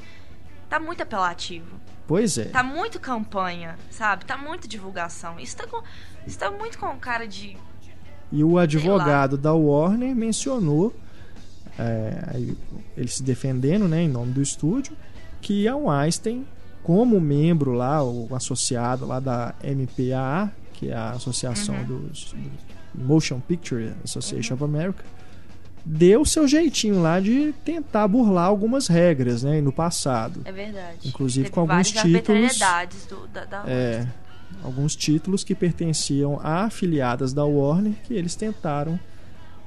tá 0.69 0.81
muito 0.81 1.01
apelativo. 1.01 1.77
Pois 2.09 2.37
é. 2.39 2.47
Tá 2.47 2.65
muito 2.65 2.99
campanha, 2.99 3.79
sabe? 3.89 4.25
Tá 4.25 4.37
muito 4.37 4.67
divulgação. 4.67 5.39
Isso 5.39 5.57
tá, 5.57 5.67
com, 5.67 5.81
isso 6.27 6.39
tá 6.39 6.51
muito 6.51 6.77
com 6.77 6.89
cara 6.99 7.27
de. 7.27 7.57
E 8.33 8.43
o 8.43 8.59
advogado 8.59 9.39
da 9.39 9.53
Warner 9.53 10.15
mencionou, 10.15 10.93
é, 11.79 12.37
ele 12.97 13.09
se 13.09 13.23
defendendo 13.23 13.87
né, 13.87 14.03
em 14.03 14.09
nome 14.09 14.33
do 14.33 14.43
estúdio, 14.43 14.97
que 15.41 15.69
a 15.69 15.77
Weinstein, 15.77 16.45
como 16.87 17.21
membro 17.21 17.73
lá, 17.73 18.01
o 18.01 18.29
associado 18.33 19.05
lá 19.05 19.19
da 19.19 19.57
MPAA, 19.61 20.53
que 20.73 20.91
é 20.91 20.95
a 20.95 21.11
Associação 21.11 21.83
dos 21.83 22.33
do 22.95 23.05
Motion 23.05 23.41
Picture 23.41 23.93
Association 24.05 24.55
of 24.55 24.63
America, 24.63 25.05
deu 25.85 26.25
seu 26.25 26.47
jeitinho 26.47 27.03
lá 27.03 27.19
de 27.19 27.53
tentar 27.65 28.07
burlar 28.07 28.45
algumas 28.45 28.87
regras 28.87 29.43
né, 29.43 29.61
no 29.61 29.73
passado. 29.73 30.43
É 30.45 30.53
verdade. 30.53 31.09
Inclusive 31.09 31.47
Teve 31.47 31.55
com 31.55 31.63
alguns 31.63 31.91
títulos. 31.91 32.59
do, 33.09 33.27
da, 33.33 33.45
da 33.45 33.65
É, 33.67 34.07
alguns 34.63 34.95
títulos 34.95 35.43
que 35.43 35.57
pertenciam 35.57 36.39
a 36.41 36.67
afiliadas 36.67 37.33
da 37.33 37.45
Warner 37.45 37.95
que 38.05 38.15
eles 38.15 38.37
tentaram 38.37 38.97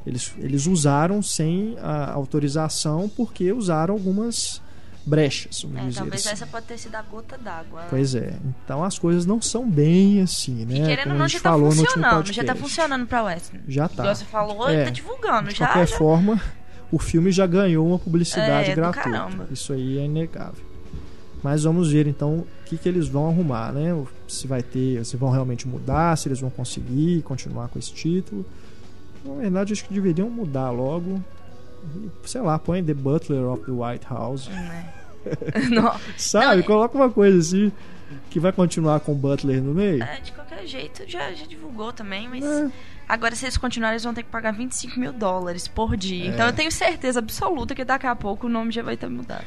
eles, 0.08 0.34
eles 0.38 0.68
usaram 0.68 1.22
sem 1.22 1.76
a 1.82 2.14
autorização 2.14 3.10
porque 3.10 3.52
usaram 3.52 3.94
algumas 3.94 4.62
brechas. 5.10 5.62
vamos 5.64 5.78
É, 5.78 5.86
dizer 5.88 6.00
talvez 6.00 6.22
assim. 6.26 6.34
essa 6.34 6.48
pode 6.48 6.66
ter 6.68 6.78
sido 6.78 6.96
a 6.96 7.02
gota 7.02 7.38
d'água. 7.38 7.86
Pois 7.90 8.16
é. 8.16 8.34
Então 8.64 8.84
as 8.84 8.98
coisas 9.00 9.26
não 9.26 9.42
são 9.42 9.70
bem 9.70 10.22
assim, 10.22 10.66
né? 10.66 10.76
E 10.78 10.86
querendo 10.86 11.04
Como 11.04 11.10
ou 11.10 11.16
a 11.16 11.20
não, 11.20 11.28
gente 11.28 11.38
já 11.38 11.44
tá 11.44 11.50
falou 11.50 11.72
funcionando. 11.72 12.34
Já 12.34 12.44
tá 12.44 12.56
funcionando 12.56 13.06
pra 13.08 13.24
West. 13.24 13.52
Já 13.68 13.88
tá. 13.88 14.04
Igual 14.04 14.16
você 14.16 14.26
falou, 14.26 14.70
É, 14.70 14.84
tá 14.86 14.90
divulgando. 14.92 15.50
De 15.50 15.56
Já, 15.58 15.66
qualquer 15.68 15.88
já. 15.88 15.98
forma, 15.98 16.42
o 16.92 17.00
filme 17.00 17.32
já 17.32 17.46
ganhou 17.48 17.88
uma 17.88 18.00
publicidade 18.00 18.72
É, 18.72 18.76
gratuita. 18.76 19.48
Isso 19.52 19.74
aí 19.74 19.98
é 19.98 20.06
inegável. 20.06 20.64
Mas 21.42 21.64
vamos 21.64 21.92
ver 21.92 22.06
então 22.06 22.40
o 22.40 22.48
que, 22.66 22.78
que 22.78 22.88
eles 22.90 23.08
vão 23.08 23.28
arrumar, 23.30 23.72
né? 23.72 23.96
Se 24.28 24.46
vai 24.46 24.62
ter, 24.62 25.06
se 25.06 25.16
vão 25.16 25.30
realmente 25.32 25.68
mudar, 25.68 26.18
se 26.18 26.28
eles 26.28 26.40
vão 26.42 26.50
conseguir 26.50 27.22
continuar 27.24 27.70
com 27.70 27.80
esse 27.80 27.94
título. 27.94 28.46
Na 29.24 29.34
verdade, 29.36 29.72
acho 29.74 29.86
que 29.86 29.94
deveriam 29.94 30.30
mudar 30.30 30.70
logo. 30.70 31.24
Sei 32.26 32.42
lá, 32.42 32.60
põe 32.60 32.84
The 32.84 32.94
Butler 32.94 33.46
of 33.46 33.64
the 33.66 33.72
White 33.72 34.06
House. 34.10 34.48
Né? 34.50 34.94
Não, 35.70 35.94
Sabe? 36.18 36.58
Não, 36.58 36.64
Coloca 36.64 36.98
uma 36.98 37.10
coisa 37.10 37.38
assim 37.40 37.72
que 38.30 38.40
vai 38.40 38.52
continuar 38.52 39.00
com 39.02 39.12
o 39.12 39.16
Butler 39.16 39.62
no 39.62 39.74
meio. 39.74 40.02
é, 40.04 40.20
de 40.22 40.32
qualquer 40.32 40.66
jeito, 40.66 41.04
já, 41.08 41.32
já 41.34 41.46
divulgou 41.46 41.92
também, 41.94 42.28
mas. 42.28 42.44
É. 42.44 42.70
Agora, 43.08 43.36
se 43.36 43.46
eles 43.46 43.58
continuarem, 43.58 43.94
eles 43.96 44.04
vão 44.04 44.14
ter 44.14 44.22
que 44.24 44.30
pagar 44.30 44.52
25 44.52 45.00
mil 45.00 45.12
dólares 45.12 45.68
por 45.68 45.98
dia. 45.98 46.26
É. 46.26 46.28
Então 46.28 46.46
eu 46.46 46.54
tenho 46.54 46.72
certeza 46.72 47.20
absoluta 47.20 47.74
que 47.74 47.84
daqui 47.84 48.06
a 48.08 48.16
pouco 48.16 48.46
o 48.48 48.50
nome 48.50 48.72
já 48.72 48.84
vai 48.84 48.94
estar 48.94 49.10
mudado. 49.10 49.46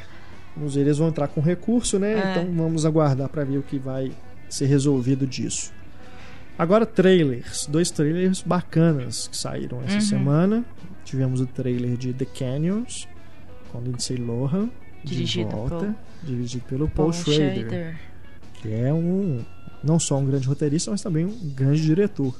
Vamos 0.57 0.75
ver, 0.75 0.83
eles 0.83 0.99
vão 0.99 1.09
entrar 1.09 1.29
com 1.29 1.41
recurso, 1.41 1.99
né? 1.99 2.13
É. 2.15 2.31
Então 2.41 2.53
vamos 2.57 2.85
aguardar 2.85 3.29
para 3.29 3.45
ver 3.45 3.59
o 3.59 3.63
que 3.63 3.79
vai 3.79 4.13
ser 4.49 4.67
resolvido 4.67 5.27
disso. 5.27 5.73
Agora, 6.59 6.85
trailers. 6.85 7.67
Dois 7.67 7.91
trailers 7.91 8.43
bacanas 8.43 9.29
que 9.29 9.37
saíram 9.37 9.81
essa 9.83 9.95
Uhum. 9.95 10.01
semana. 10.01 10.65
Tivemos 11.05 11.41
o 11.41 11.47
trailer 11.47 11.97
de 11.97 12.13
The 12.13 12.25
Canyons, 12.27 13.09
com 13.71 13.81
Lindsay 13.81 14.17
Lohan, 14.17 14.69
Dirigido 15.05 15.49
de 15.49 15.55
volta, 15.55 15.77
por 16.21 16.27
dirigido 16.27 16.65
pelo 16.69 16.89
Paul, 16.89 17.13
Schrader, 17.13 17.99
que 18.55 18.73
é 18.73 18.93
um 18.93 19.45
não 19.83 19.99
só 19.99 20.19
um 20.19 20.25
grande 20.25 20.47
roteirista, 20.47 20.91
mas 20.91 21.03
também 21.03 21.25
um 21.25 21.53
grande 21.55 21.83
diretor. 21.83 22.35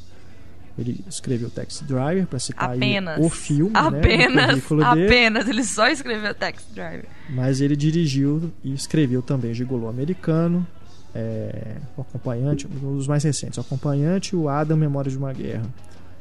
Ele 0.79 1.05
escreveu 1.07 1.51
Taxi 1.51 1.85
Driver 1.85 2.27
para 2.27 2.39
citar 2.39 2.75
Apenas. 2.75 3.19
o 3.19 3.29
filme, 3.29 3.73
né, 3.73 3.81
Apenas. 3.81 4.63
dele. 4.69 4.85
apenas. 4.85 5.49
Ele 5.49 5.65
só 5.65 5.89
escreveu 5.89 6.35
Taxi 6.35 6.65
Driver. 6.73 7.05
Mas 7.29 7.61
ele 7.61 7.77
dirigiu 7.77 8.51
e 8.65 8.73
escreveu 8.73 9.21
também 9.21 9.53
Gigolô 9.53 9.89
Americano, 9.89 10.67
é, 11.15 11.77
o 11.95 12.01
acompanhante, 12.01 12.67
um 12.67 12.97
dos 12.97 13.07
mais 13.07 13.23
recentes, 13.23 13.59
o 13.59 13.61
acompanhante 13.61 14.35
e 14.35 14.37
o 14.37 14.49
Adam 14.49 14.77
Memória 14.77 15.11
de 15.11 15.19
uma 15.19 15.33
Guerra, 15.33 15.67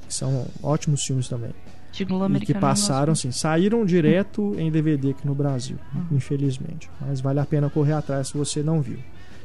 que 0.06 0.14
são 0.14 0.46
ótimos 0.62 1.06
filmes 1.06 1.30
também. 1.30 1.52
E 1.94 2.46
que 2.46 2.54
passaram, 2.54 3.14
assim, 3.14 3.32
saíram 3.32 3.86
direto 3.86 4.56
em 4.58 4.72
DVD 4.72 5.12
aqui 5.12 5.26
no 5.28 5.36
Brasil, 5.36 5.78
Uhum. 5.94 6.18
infelizmente. 6.18 6.90
Mas 7.02 7.20
vale 7.22 7.40
a 7.40 7.46
pena 7.46 7.70
correr 7.70 7.94
atrás 7.94 8.30
se 8.30 8.38
você 8.38 8.64
não 8.64 8.82
viu. 8.82 9.00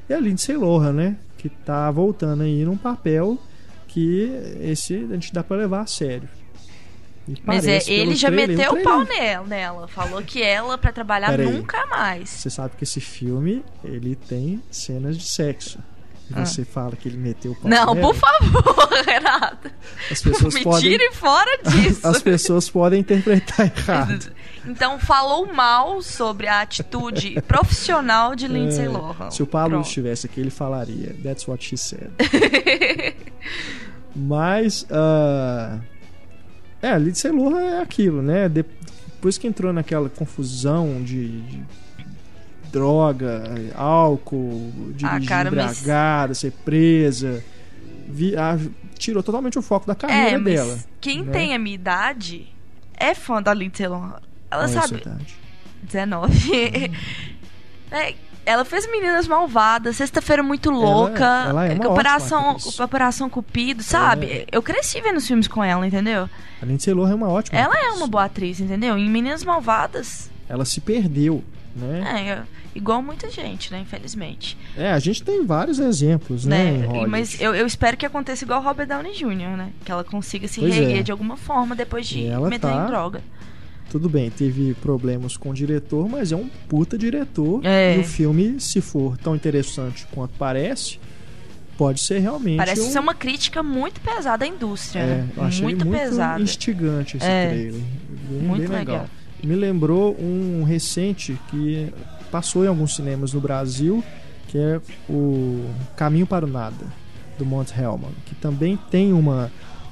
E 0.08 0.14
a 0.14 0.20
Lindsay 0.20 0.56
Lohan, 0.56 0.92
né, 0.92 1.16
que 1.36 1.48
tá 1.48 1.90
voltando 1.90 2.42
aí 2.44 2.64
num 2.64 2.76
papel 2.76 3.36
que 3.88 4.30
esse 4.60 4.94
a 4.94 5.14
gente 5.14 5.32
dá 5.32 5.42
pra 5.42 5.56
levar 5.56 5.80
a 5.80 5.86
sério. 5.86 6.28
E 7.28 7.34
Mas 7.44 7.66
é, 7.66 7.80
ele 7.88 8.14
já 8.14 8.28
trailer- 8.28 8.56
meteu 8.56 8.72
o 8.74 8.82
pau 8.84 9.02
nela, 9.04 9.46
nela. 9.46 9.88
Falou 9.88 10.22
que 10.22 10.40
ela, 10.40 10.78
pra 10.78 10.92
trabalhar, 10.92 11.26
Pera 11.30 11.42
aí. 11.42 11.52
nunca 11.52 11.84
mais. 11.86 12.28
Você 12.30 12.48
sabe 12.48 12.76
que 12.76 12.84
esse 12.84 13.00
filme 13.00 13.64
ele 13.82 14.14
tem 14.14 14.62
cenas 14.70 15.16
de 15.18 15.24
sexo. 15.24 15.80
E 16.28 16.34
Ah. 16.34 16.44
você 16.44 16.64
fala 16.64 16.96
que 16.96 17.08
ele 17.08 17.16
meteu 17.16 17.52
o 17.52 17.54
pau 17.54 17.70
Não, 17.70 17.94
nela, 17.94 17.96
por 18.00 18.14
favor, 18.14 18.88
Renato. 19.06 19.70
as 20.10 20.20
pessoas 20.20 20.54
Me 20.54 20.64
podem 20.64 20.90
tire 20.90 21.12
fora 21.12 21.58
disso. 21.62 22.06
as 22.06 22.20
pessoas 22.20 22.68
podem 22.68 23.00
interpretar 23.00 23.66
errado. 23.78 24.32
Então 24.66 24.98
falou 24.98 25.46
mal 25.52 26.02
sobre 26.02 26.48
a 26.48 26.60
atitude 26.62 27.40
profissional 27.42 28.34
de 28.34 28.48
Lindsay 28.48 28.86
É, 28.86 28.88
Lohan. 28.88 29.30
Se 29.30 29.40
o 29.42 29.46
Pablo 29.46 29.70
Pronto. 29.76 29.86
estivesse 29.86 30.26
aqui, 30.26 30.40
ele 30.40 30.50
falaria 30.50 31.14
That's 31.22 31.46
what 31.46 31.64
she 31.64 31.76
said. 31.76 32.10
Mas 34.14 34.86
ah, 34.90 35.78
é, 36.82 36.98
Lindsay 36.98 37.30
Lohan 37.30 37.60
é 37.60 37.80
aquilo, 37.82 38.22
né? 38.22 38.48
Depois 38.48 39.38
que 39.38 39.46
entrou 39.46 39.72
naquela 39.72 40.08
confusão 40.08 41.02
de, 41.02 41.40
de 41.42 41.62
droga, 42.78 43.42
álcool, 43.74 44.70
dirigir 44.94 45.24
Ah, 45.24 45.26
cara, 45.28 45.50
mas- 45.50 45.78
embriagada, 45.80 46.34
ser 46.34 46.52
presa, 46.64 47.42
vi- 48.08 48.36
a- 48.36 48.58
tirou 48.98 49.22
totalmente 49.22 49.58
o 49.58 49.62
foco 49.62 49.86
da 49.86 49.94
carreira 49.94 50.30
É, 50.30 50.38
mas 50.38 50.54
dela. 50.54 50.78
quem 51.00 51.22
né? 51.22 51.32
tem 51.32 51.54
a 51.54 51.58
minha 51.58 51.74
idade 51.74 52.46
é 52.96 53.14
fã 53.14 53.42
da 53.42 53.52
Lindsay 53.54 53.86
Lohan. 53.86 54.20
Ela 54.50 54.64
É, 54.64 54.68
sabe. 54.68 54.94
verdade. 54.94 55.36
19. 55.82 56.90
É, 57.90 58.14
ela 58.44 58.64
fez 58.64 58.84
Meninas 58.90 59.28
Malvadas, 59.28 59.94
Sexta-feira 59.96 60.42
Muito 60.42 60.70
Louca, 60.72 61.24
ela 61.48 61.66
é 61.66 61.74
uma 61.74 61.88
Operação. 61.90 62.56
Operação 62.82 63.30
Cupido, 63.30 63.80
sabe? 63.82 64.26
É. 64.26 64.46
Eu 64.50 64.60
cresci 64.60 65.00
vendo 65.00 65.18
os 65.18 65.26
filmes 65.26 65.46
com 65.46 65.62
ela, 65.62 65.86
entendeu? 65.86 66.28
A 66.60 66.66
Lindsay 66.66 66.92
Lohan 66.92 67.12
é 67.12 67.14
uma 67.14 67.28
ótima 67.28 67.56
Ela 67.58 67.74
é 67.76 67.84
atriz. 67.84 67.96
uma 67.96 68.06
boa 68.08 68.24
atriz, 68.24 68.58
entendeu? 68.60 68.98
Em 68.98 69.08
Meninas 69.08 69.44
Malvadas, 69.44 70.28
Ela 70.48 70.64
se 70.64 70.80
perdeu, 70.80 71.44
né? 71.76 72.02
é, 72.28 72.42
igual 72.76 73.02
muita 73.02 73.30
gente, 73.30 73.72
né? 73.72 73.80
Infelizmente. 73.80 74.56
É, 74.76 74.90
a 74.92 74.98
gente 74.98 75.22
tem 75.22 75.44
vários 75.44 75.78
exemplos, 75.78 76.44
né? 76.44 76.72
né? 76.86 77.06
Mas 77.06 77.40
eu, 77.40 77.54
eu 77.54 77.66
espero 77.66 77.96
que 77.96 78.04
aconteça 78.06 78.44
igual 78.44 78.62
Robert 78.62 78.86
Downey 78.86 79.12
Jr., 79.14 79.56
né? 79.56 79.70
Que 79.84 79.90
ela 79.90 80.04
consiga 80.04 80.46
se 80.46 80.60
Pois 80.60 80.74
reerguer 80.74 80.98
é. 81.00 81.02
de 81.02 81.10
alguma 81.12 81.36
forma 81.36 81.74
depois 81.74 82.06
de 82.06 82.22
meter 82.48 82.60
tá- 82.60 82.84
em 82.84 82.86
droga. 82.86 83.22
Tudo 83.90 84.08
bem, 84.08 84.30
teve 84.30 84.74
problemas 84.74 85.36
com 85.36 85.50
o 85.50 85.54
diretor, 85.54 86.08
mas 86.08 86.32
é 86.32 86.36
um 86.36 86.48
puta 86.68 86.98
diretor. 86.98 87.64
É. 87.64 87.96
E 87.96 88.00
o 88.00 88.04
filme, 88.04 88.60
se 88.60 88.80
for 88.80 89.16
tão 89.16 89.34
interessante 89.36 90.06
quanto 90.10 90.34
parece, 90.36 90.98
pode 91.78 92.00
ser 92.00 92.18
realmente. 92.18 92.56
Parece 92.56 92.80
um... 92.82 92.90
ser 92.90 92.98
uma 92.98 93.14
crítica 93.14 93.62
muito 93.62 94.00
pesada 94.00 94.44
à 94.44 94.48
indústria, 94.48 95.00
É, 95.00 95.06
né? 95.06 95.28
eu 95.36 95.42
achei 95.44 95.62
muito, 95.62 95.86
muito 95.86 96.00
pesada. 96.00 96.42
instigante 96.42 97.16
esse 97.16 97.26
É. 97.26 97.48
trailer. 97.48 97.72
Bem, 98.28 98.40
Muito 98.42 98.68
bem 98.68 98.78
legal. 98.78 99.06
Me 99.42 99.54
lembrou 99.54 100.16
um 100.20 100.64
recente 100.64 101.38
que 101.48 101.92
passou 102.30 102.64
em 102.64 102.68
alguns 102.68 102.94
cinemas 102.96 103.32
no 103.32 103.40
Brasil, 103.40 104.02
que 104.48 104.58
é 104.58 104.80
o 105.08 105.64
Caminho 105.96 106.26
para 106.26 106.44
o 106.46 106.48
Nada, 106.48 106.84
do 107.38 107.44
Mont 107.44 107.72
Hellman, 107.78 108.12
que 108.26 108.34
também 108.36 108.78
tem 108.90 109.12
uma, 109.12 109.50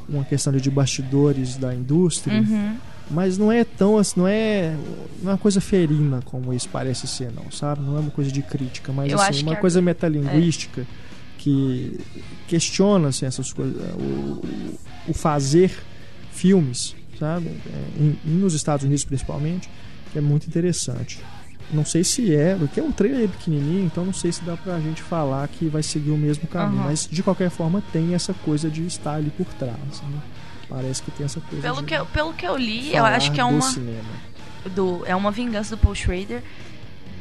uma 0.09 0.25
questão 0.25 0.53
de 0.53 0.70
bastidores 0.70 1.57
da 1.57 1.75
indústria. 1.75 2.40
Uhum. 2.40 2.77
Mas 3.11 3.37
não 3.37 3.53
é 3.53 3.64
tão 3.64 3.99
assim, 3.99 4.18
não 4.20 4.27
é, 4.27 4.75
não 5.23 5.31
é 5.31 5.33
uma 5.35 5.38
coisa 5.38 5.61
ferina 5.61 6.23
como 6.25 6.55
isso 6.55 6.68
parece 6.70 7.07
ser, 7.07 7.31
não, 7.33 7.51
sabe? 7.51 7.83
Não 7.83 7.99
é 7.99 8.01
uma 8.01 8.11
coisa 8.11 8.33
de 8.33 8.40
crítica, 8.40 8.92
mas 8.94 9.12
Eu 9.12 9.20
assim, 9.20 9.42
uma 9.42 9.53
que 9.53 9.59
a- 9.59 9.61
coisa 9.61 9.83
metalinguística 9.83 10.87
que 11.37 12.01
questiona 12.49 13.09
assim, 13.09 13.27
essas 13.27 13.53
coisas, 13.53 13.77
o, 13.94 14.40
o 15.09 15.12
fazer 15.12 15.70
filmes, 16.33 16.94
sabe? 17.18 17.47
É, 17.49 18.03
em- 18.03 18.18
nos 18.25 18.55
Estados 18.55 18.85
Unidos 18.87 19.05
principalmente, 19.05 19.68
que 20.11 20.18
é 20.18 20.23
muito 20.23 20.47
interessante. 20.47 21.18
Não 21.75 21.85
sei 21.85 22.05
se 22.05 22.35
é, 22.35 22.55
porque 22.55 22.79
é 22.79 22.83
um 22.83 22.93
trailer 22.93 23.29
pequenininho, 23.29 23.85
então 23.85 24.05
não 24.05 24.13
sei 24.13 24.31
se 24.33 24.43
dá 24.45 24.57
pra 24.57 24.79
gente 24.81 25.03
falar 25.03 25.47
que 25.49 25.67
vai 25.69 25.83
seguir 25.83 26.11
o 26.11 26.17
mesmo 26.17 26.47
caminho, 26.47 26.81
Aham. 26.81 26.89
mas 26.91 27.09
de 27.11 27.23
qualquer 27.23 27.51
forma 27.51 27.83
tem 27.93 28.15
essa 28.15 28.33
coisa 28.33 28.71
de 28.71 28.87
estar 28.87 29.15
ali 29.15 29.31
por 29.31 29.47
trás, 29.55 29.75
né? 30.03 30.19
Parece 30.69 31.03
que 31.03 31.11
tem 31.11 31.27
essa 31.27 31.41
coisa 31.41 31.61
Pelo, 31.63 31.81
de 31.81 31.85
que 31.87 31.95
eu, 31.95 32.07
pelo 32.07 32.33
que 32.33 32.47
eu 32.47 32.57
li, 32.57 32.95
eu 32.95 33.05
acho 33.05 33.31
que 33.33 33.41
é 33.41 33.45
do 33.45 33.51
uma, 33.51 33.61
cinema. 33.61 34.09
do, 34.75 35.03
é 35.05 35.15
uma 35.15 35.31
vingança 35.31 35.77
do 35.77 35.81
Paul 35.81 35.95
Schrader 35.95 36.43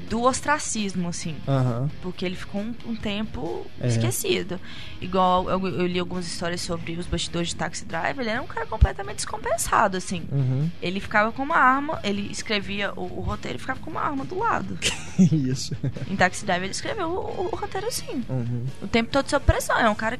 do 0.10 0.22
ostracismo, 0.24 1.08
assim. 1.10 1.36
Aham. 1.48 1.90
Porque 2.02 2.26
ele 2.26 2.36
ficou 2.36 2.62
um, 2.62 2.74
um 2.86 2.96
tempo 2.96 3.66
É. 3.80 3.88
esquecido. 3.88 4.60
Igual 5.02 5.50
eu, 5.50 5.68
eu 5.68 5.86
li 5.88 6.00
algumas 6.00 6.26
histórias 6.28 6.62
sobre 6.62 6.94
os 6.94 7.06
bastidores 7.08 7.50
de 7.50 7.56
Taxi 7.56 7.86
Driver, 7.86 8.20
ele 8.20 8.30
era 8.30 8.42
um 8.42 8.48
cara 8.48 8.66
completamente 8.66 9.18
descompensado, 9.18 9.98
assim. 9.98 10.24
Uhum. 10.32 10.70
Ele 10.82 11.00
ficava 11.00 11.32
com 11.32 11.44
uma 11.44 11.58
arma, 11.58 12.00
ele 12.04 12.30
escrevia 12.32 12.94
o, 12.96 13.02
o 13.20 13.22
roteiro 13.22 13.58
e 13.58 13.60
ficava 13.62 13.80
com 13.80 13.90
uma 13.92 14.02
arma 14.02 14.24
do 14.26 14.38
lado. 14.38 14.78
Isso. 15.20 15.76
em 16.10 16.16
Taxi 16.16 16.46
Driver 16.46 16.64
ele 16.66 16.72
escreveu 16.72 17.08
o, 17.10 17.16
o- 17.20 17.50
o 17.52 17.56
roteiro 17.56 17.88
assim. 17.88 18.24
Uhum. 18.30 18.66
O 18.82 18.88
tempo 18.88 19.10
todo 19.12 19.30
sob 19.30 19.46
pressão. 19.46 19.78
É 19.80 19.90
um 19.90 19.96
cara 19.96 20.20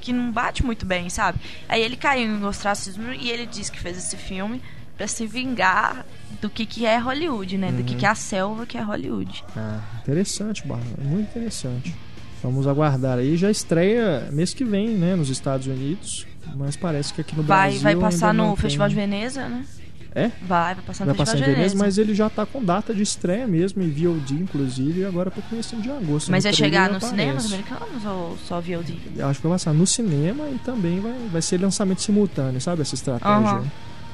que 0.00 0.12
não 0.12 0.32
bate 0.32 0.64
muito 0.64 0.86
bem, 0.86 1.10
sabe? 1.10 1.38
Aí 1.68 1.82
ele 1.82 1.96
caiu 1.96 2.26
em 2.26 2.44
ostracismo 2.44 3.12
e 3.12 3.30
ele 3.30 3.44
disse 3.46 3.70
que 3.70 3.78
fez 3.78 3.98
esse 3.98 4.16
filme 4.16 4.62
pra 4.96 5.06
se 5.06 5.26
vingar 5.26 6.04
do 6.40 6.48
que, 6.50 6.64
que 6.66 6.86
é 6.86 6.98
Hollywood, 6.98 7.58
né? 7.58 7.70
Do 7.72 7.82
que, 7.82 7.94
que 7.94 8.06
é 8.06 8.08
a 8.08 8.14
selva 8.14 8.64
que 8.66 8.78
é 8.78 8.82
Hollywood. 8.82 9.44
Ah, 9.56 9.80
interessante, 10.02 10.66
Barra. 10.66 10.82
Muito 11.02 11.28
interessante. 11.30 11.94
Vamos 12.42 12.66
aguardar 12.66 13.18
aí. 13.18 13.36
Já 13.36 13.50
estreia 13.50 14.28
mês 14.32 14.54
que 14.54 14.64
vem, 14.64 14.88
né? 14.90 15.14
Nos 15.14 15.28
Estados 15.28 15.66
Unidos. 15.66 16.26
Mas 16.56 16.74
parece 16.76 17.12
que 17.12 17.20
aqui 17.20 17.36
no 17.36 17.42
Vai, 17.42 17.68
Brasil. 17.70 17.82
vai 17.82 17.96
passar 17.96 18.32
no 18.34 18.46
tem. 18.48 18.56
Festival 18.56 18.88
de 18.88 18.94
Veneza, 18.94 19.46
né? 19.48 19.64
É? 20.12 20.28
Vai, 20.42 20.74
vai 20.74 20.84
passar 20.84 21.04
no 21.04 21.10
Vai 21.12 21.18
passar 21.18 21.34
em 21.34 21.36
Festival 21.36 21.36
de 21.36 21.44
Veneza, 21.44 21.74
Veneza. 21.74 21.76
mas 21.84 21.98
ele 21.98 22.14
já 22.14 22.28
tá 22.28 22.44
com 22.44 22.64
data 22.64 22.92
de 22.92 23.02
estreia 23.02 23.46
mesmo, 23.46 23.80
em 23.82 23.90
VOD, 23.90 24.34
inclusive, 24.34 25.00
e 25.00 25.04
agora 25.04 25.30
pro 25.30 25.40
começo 25.42 25.76
de 25.76 25.88
agosto. 25.90 26.30
Mas 26.30 26.44
No 26.44 26.50
vai 26.50 26.56
trailer 26.56 26.56
chegar 26.56 26.88
nos 26.88 27.04
aparece. 27.04 27.10
cinemas 27.10 27.46
americanos 27.46 28.04
ou 28.06 28.38
só 28.48 28.60
VOD? 28.60 28.98
Eu 29.16 29.28
acho 29.28 29.40
que 29.40 29.46
vai 29.46 29.54
passar 29.56 29.72
no 29.72 29.86
cinema 29.86 30.48
e 30.48 30.58
também 30.64 30.98
vai, 30.98 31.14
vai 31.30 31.42
ser 31.42 31.60
lançamento 31.60 32.00
simultâneo, 32.02 32.60
sabe? 32.60 32.82
Essa 32.82 32.94
estratégia 32.96 33.34
Aham. 33.58 33.64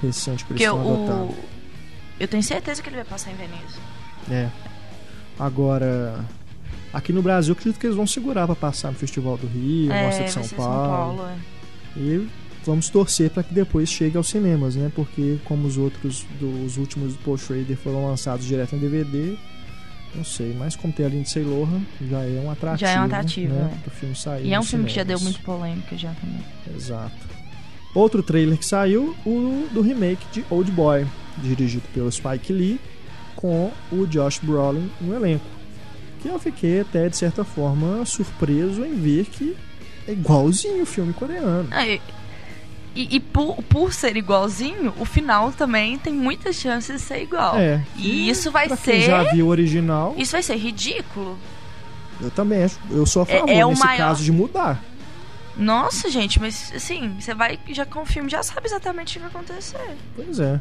recente 0.03 0.45
que 0.45 0.53
eles 0.53 0.63
Porque 0.63 0.65
estão 0.65 0.81
adotando. 0.81 1.35
O. 2.19 2.23
Eu 2.23 2.29
tenho 2.29 2.43
certeza 2.43 2.83
que 2.83 2.89
ele 2.89 2.97
vai 2.97 3.05
passar 3.05 3.31
em 3.31 3.37
Veneza. 3.37 3.79
É. 4.31 4.49
Agora, 5.39 6.25
aqui 6.93 7.13
no 7.13 7.23
Brasil, 7.23 7.53
acredito 7.53 7.79
que 7.79 7.87
eles 7.87 7.97
vão 7.97 8.07
segurar 8.07 8.47
pra 8.47 8.57
passar 8.57 8.91
no 8.91 8.99
Festival 8.99 9.37
do 9.37 9.47
Rio, 9.47 9.93
é, 9.93 10.07
Mostra 10.07 10.25
de 10.25 10.31
São 10.31 10.49
Paulo. 10.49 11.19
São 11.19 11.27
Paulo, 11.27 11.29
é. 11.97 12.01
E 12.01 12.29
vamos 12.65 12.89
torcer 12.89 13.31
para 13.31 13.43
que 13.43 13.55
depois 13.55 13.89
chegue 13.89 14.17
aos 14.17 14.29
cinemas, 14.29 14.77
né? 14.77 14.91
Porque 14.95 15.39
como 15.45 15.67
os 15.67 15.79
outros 15.79 16.27
dos 16.41 16.77
últimos 16.77 17.13
do 17.13 17.19
Paul 17.21 17.39
Schrader 17.39 17.77
foram 17.77 18.07
lançados 18.07 18.45
direto 18.45 18.75
em 18.75 18.79
DVD, 18.79 19.37
não 20.15 20.25
sei, 20.25 20.55
mas 20.59 20.75
como 20.75 20.93
tem 20.93 21.07
a 21.07 21.09
Lindsay 21.09 21.45
Lohan, 21.45 21.83
já 22.01 22.23
é 22.23 22.41
um 22.41 22.51
atrativo. 22.51 22.91
Já 22.91 22.91
é 22.91 23.01
um 23.01 23.05
atrativo, 23.05 23.55
né? 23.55 23.71
é. 23.73 23.83
Pro 23.83 23.91
filme 23.91 24.17
sair. 24.17 24.47
E 24.47 24.55
é 24.55 24.61
um 24.61 24.63
filme 24.63 24.87
que 24.87 24.95
já 24.95 25.05
deu 25.05 25.19
cinemas. 25.19 25.39
muito 25.39 25.45
polêmica 25.45 25.97
já 25.97 26.13
também. 26.15 26.41
Exato. 26.75 27.37
Outro 27.95 28.23
trailer 28.23 28.59
que 28.59 28.67
saiu, 28.67 29.15
o 29.25 29.69
do 29.73 29.81
remake 29.81 30.27
de 30.33 30.45
Old 30.51 30.71
Boy, 30.73 31.07
dirigido 31.39 31.85
pelo 31.95 32.11
Spike 32.11 32.53
Lee, 32.53 32.81
com 33.35 33.73
o 33.93 34.07
Josh 34.07 34.39
Brolin 34.43 34.91
no 35.01 35.15
elenco. 35.15 35.45
Que 36.21 36.29
eu 36.29 36.39
fiquei 36.39 36.81
até, 36.81 37.09
de 37.09 37.17
certa 37.17 37.45
forma, 37.45 38.05
surpreso 38.05 38.85
em 38.85 38.95
ver 38.95 39.27
que 39.27 39.57
é 40.09 40.13
igualzinho 40.13 40.83
o 40.83 40.87
filme 40.87 41.13
coreano. 41.13 41.69
Ah, 41.71 41.87
e 41.87 42.01
e, 42.99 43.17
e 43.17 43.21
por, 43.21 43.63
por 43.65 43.93
ser 43.93 44.17
igualzinho, 44.17 44.95
o 44.99 45.05
final 45.05 45.53
também 45.53 45.99
tem 45.99 46.15
muitas 46.15 46.57
chances 46.57 46.97
de 47.03 47.07
ser 47.07 47.23
igual. 47.23 47.55
É. 47.59 47.85
E 47.95 48.27
isso 48.31 48.51
vai 48.51 48.69
Pra 48.69 48.77
quem 48.79 49.03
ser. 49.03 49.07
já 49.07 49.23
viu 49.25 49.45
o 49.45 49.49
original, 49.51 50.15
Isso 50.17 50.33
vai 50.33 50.43
ser 50.43 50.57
ridículo. 50.57 51.37
eu 52.23 52.31
também 52.31 52.65
acho. 52.65 52.79
Eu 52.91 53.05
sou 53.05 53.21
a 53.21 53.27
É- 53.31 53.39
favor 53.41 53.51
é 53.53 53.67
o 53.67 53.69
nesse 53.69 53.85
maior- 53.85 53.99
caso 53.99 54.25
de 54.25 54.33
mudar. 54.33 54.83
Nossa, 55.59 56.09
gente, 56.11 56.41
mas 56.41 56.73
assim, 56.75 57.15
você 57.21 57.35
vai 57.35 57.59
já 57.69 57.85
com 57.85 58.01
o 58.01 58.07
filme, 58.07 58.31
já 58.31 58.43
sabe 58.43 58.67
exatamente 58.67 59.11
o 59.11 59.13
que 59.15 59.19
vai 59.21 59.29
acontecer. 59.43 59.97
Pois 60.15 60.39
é. 60.41 60.59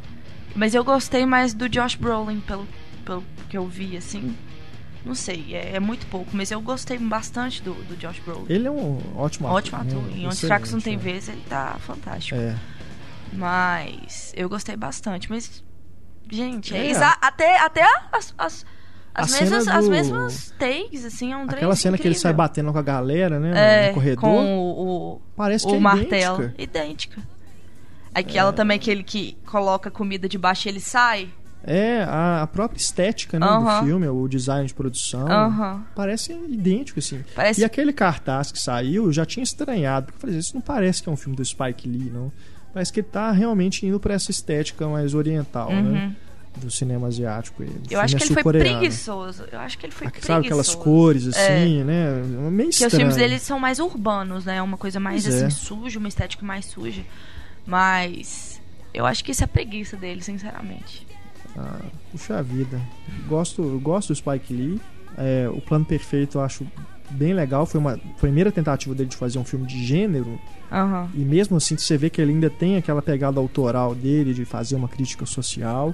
Mas 0.55 0.73
eu 0.73 0.83
gostei 0.83 1.25
mais 1.25 1.53
do 1.53 1.67
Josh 1.67 1.95
Brolin, 1.95 2.39
pelo, 2.39 2.65
pelo 3.03 3.23
que 3.49 3.57
eu 3.57 3.67
vi, 3.67 3.97
assim. 3.97 4.35
Não 5.03 5.13
sei, 5.13 5.53
é, 5.53 5.75
é 5.75 5.79
muito 5.79 6.07
pouco, 6.07 6.29
mas 6.33 6.49
eu 6.49 6.59
gostei 6.61 6.97
bastante 6.97 7.61
do, 7.61 7.73
do 7.83 7.95
Josh 7.97 8.19
Brolin. 8.25 8.45
Ele 8.49 8.67
é 8.67 8.71
um 8.71 8.99
ótimo 9.15 9.47
ator. 9.47 9.57
Ótimo 9.57 9.77
ator. 9.81 10.01
né? 10.03 10.17
Em 10.17 10.25
Onde 10.27 10.37
Fracos 10.47 10.71
Não 10.71 10.79
Tem 10.81 10.95
Excelente, 10.95 11.13
Vez, 11.13 11.29
ele 11.29 11.43
tá 11.47 11.75
fantástico. 11.79 12.39
É. 12.39 12.55
Mas 13.33 14.33
eu 14.35 14.47
gostei 14.49 14.75
bastante. 14.75 15.29
Mas, 15.29 15.63
gente, 16.31 16.75
é, 16.75 16.91
É. 16.91 16.95
até, 17.21 17.59
até 17.59 17.83
as, 18.11 18.33
as, 18.37 18.65
as, 19.13 19.33
A 19.35 19.39
mesmas, 19.41 19.63
cena 19.63 19.77
as 19.77 19.85
do- 19.85 19.91
mesmas 19.91 20.53
takes, 20.57 21.05
assim, 21.05 21.33
é 21.33 21.37
um 21.37 21.43
Aquela 21.43 21.75
cena 21.75 21.97
que 21.97 22.07
ele 22.07 22.15
sai 22.15 22.31
incrível. 22.31 22.37
batendo 22.47 22.71
com 22.71 22.79
a 22.79 22.81
galera, 22.81 23.39
né? 23.39 23.51
é, 23.55 23.87
no 23.89 23.93
corredor. 23.95 24.21
com 24.21 24.57
o, 24.57 24.87
o, 25.15 25.21
Parece 25.35 25.65
que 25.67 25.71
o 25.73 25.75
é 25.75 25.79
martelo. 25.79 26.43
idêntica. 26.57 26.63
Idêntica. 26.63 27.21
Aquela 28.15 28.53
também, 28.53 28.77
aquele 28.77 29.03
que 29.03 29.37
coloca 29.45 29.91
comida 29.91 30.27
debaixo 30.29 30.67
e 30.67 30.69
ele 30.71 30.79
sai. 30.79 31.29
É, 31.67 32.03
a, 32.03 32.43
a 32.43 32.47
própria 32.47 32.77
estética 32.77 33.39
né, 33.39 33.45
Aham. 33.47 33.79
do 33.79 33.85
filme, 33.85 34.07
o 34.07 34.27
design 34.27 34.67
de 34.67 34.73
produção, 34.73 35.27
Aham. 35.27 35.83
parece 35.95 36.31
idêntico, 36.31 36.99
assim. 36.99 37.23
Parece- 37.35 37.61
E 37.61 37.65
aquele 37.65 37.91
cartaz 37.91 38.51
que 38.51 38.59
saiu, 38.59 39.05
eu 39.05 39.11
já 39.13 39.25
tinha 39.25 39.43
estranhado, 39.43 40.05
porque 40.05 40.17
eu 40.17 40.21
falei, 40.21 40.37
isso 40.37 40.53
não 40.53 40.61
parece 40.61 41.01
que 41.01 41.09
é 41.09 41.11
um 41.11 41.15
filme 41.17 41.35
do 41.35 41.43
Spike 41.43 41.89
Lee, 41.89 42.11
não. 42.13 42.31
Parece 42.71 42.93
que 42.93 42.99
ele 42.99 43.07
tá 43.07 43.31
realmente 43.31 43.83
indo 43.85 43.99
pra 43.99 44.13
essa 44.13 44.29
estética 44.29 44.87
mais 44.87 45.13
oriental, 45.15 45.71
né? 45.71 45.79
Uhum. 46.05 46.15
Do 46.61 46.71
cinema 46.71 47.07
asiático. 47.07 47.63
O 47.63 47.65
Eu 47.89 47.99
acho 47.99 48.15
é 48.15 48.19
que 48.19 48.23
ele 48.25 48.33
foi 48.33 48.43
preguiçoso. 48.53 49.43
Eu 49.51 49.59
acho 49.59 49.77
que 49.77 49.85
ele 49.87 49.91
foi 49.93 50.07
Aqui, 50.07 50.19
preguiçoso. 50.21 50.33
Sabe 50.35 50.45
aquelas 50.47 50.75
cores 50.75 51.27
assim, 51.27 51.83
né? 51.83 52.13
Meio 52.23 52.69
Porque 52.69 52.69
estranho. 52.69 52.87
os 52.91 52.95
filmes 52.95 53.15
dele 53.17 53.39
são 53.39 53.59
mais 53.59 53.79
urbanos, 53.79 54.45
né? 54.45 54.61
Uma 54.61 54.77
coisa 54.77 54.97
mais 54.99 55.23
Pois 55.23 55.35
assim, 55.35 55.45
é. 55.45 55.49
suja, 55.49 55.99
uma 55.99 56.07
estética 56.07 56.45
mais 56.45 56.65
suja. 56.65 57.01
Mas 57.65 58.61
eu 58.93 59.05
acho 59.05 59.23
que 59.23 59.31
isso 59.31 59.43
é 59.43 59.47
preguiça 59.47 59.97
dele, 59.97 60.21
sinceramente. 60.21 61.05
Ah, 61.57 61.81
puxa 62.11 62.41
vida. 62.43 62.79
Gosto, 63.27 63.61
eu 63.61 63.79
gosto 63.79 64.09
do 64.09 64.15
Spike 64.15 64.53
Lee. 64.53 64.81
É, 65.17 65.49
o 65.49 65.61
Plano 65.61 65.85
Perfeito 65.85 66.37
eu 66.37 66.41
acho 66.41 66.67
bem 67.09 67.33
legal. 67.33 67.65
Foi 67.65 67.79
uma 67.79 67.97
primeira 68.19 68.51
tentativa 68.51 68.93
dele 68.93 69.09
de 69.09 69.15
fazer 69.15 69.39
um 69.39 69.45
filme 69.45 69.65
de 69.65 69.83
gênero. 69.83 70.39
Aham. 70.71 71.09
E 71.13 71.19
mesmo 71.19 71.57
assim, 71.57 71.77
você 71.77 71.97
vê 71.97 72.09
que 72.09 72.21
ele 72.21 72.33
ainda 72.33 72.49
tem 72.49 72.77
aquela 72.77 73.01
pegada 73.01 73.39
autoral 73.39 73.95
dele 73.95 74.33
de 74.33 74.45
fazer 74.45 74.75
uma 74.75 74.87
crítica 74.87 75.25
social. 75.25 75.93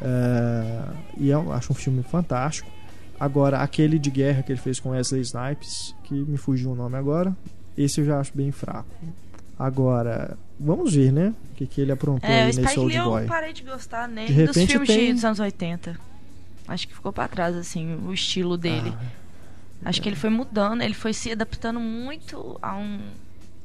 É, 0.00 0.82
e 1.18 1.28
eu 1.30 1.52
acho 1.52 1.72
um 1.72 1.76
filme 1.76 2.02
fantástico. 2.02 2.70
Agora, 3.18 3.60
aquele 3.60 3.98
de 3.98 4.10
guerra 4.10 4.42
que 4.42 4.52
ele 4.52 4.60
fez 4.60 4.78
com 4.78 4.90
Wesley 4.90 5.22
Snipes, 5.22 5.94
que 6.04 6.14
me 6.14 6.36
fugiu 6.36 6.72
o 6.72 6.74
nome 6.74 6.96
agora, 6.96 7.34
esse 7.76 8.00
eu 8.00 8.04
já 8.04 8.20
acho 8.20 8.32
bem 8.34 8.52
fraco. 8.52 8.88
Agora, 9.58 10.36
vamos 10.58 10.94
ver, 10.94 11.12
né? 11.12 11.34
O 11.52 11.54
que, 11.56 11.66
que 11.66 11.80
ele 11.80 11.92
aprontou 11.92 12.28
É, 12.28 12.42
aí 12.44 12.46
nesse 12.54 12.60
Lee 12.60 12.78
Old 12.78 12.96
eu 12.96 13.04
Boy. 13.04 13.26
parei 13.26 13.52
de 13.52 13.62
gostar 13.62 14.08
nem 14.08 14.26
De 14.26 14.32
dos 14.44 14.54
repente 14.56 14.70
filmes 14.72 14.88
tem- 14.88 15.06
de, 15.08 15.12
dos 15.14 15.24
anos 15.24 15.40
80. 15.40 15.98
Acho 16.68 16.88
que 16.88 16.94
ficou 16.94 17.12
pra 17.12 17.28
trás, 17.28 17.54
assim, 17.56 17.94
o 18.06 18.12
estilo 18.12 18.56
dele. 18.56 18.92
Ah, 19.84 19.88
Acho 19.90 20.02
que 20.02 20.08
ele 20.08 20.16
foi 20.16 20.30
mudando, 20.30 20.82
ele 20.82 20.94
foi 20.94 21.12
se 21.12 21.30
adaptando 21.30 21.78
muito 21.78 22.58
a 22.62 22.76
um, 22.76 22.98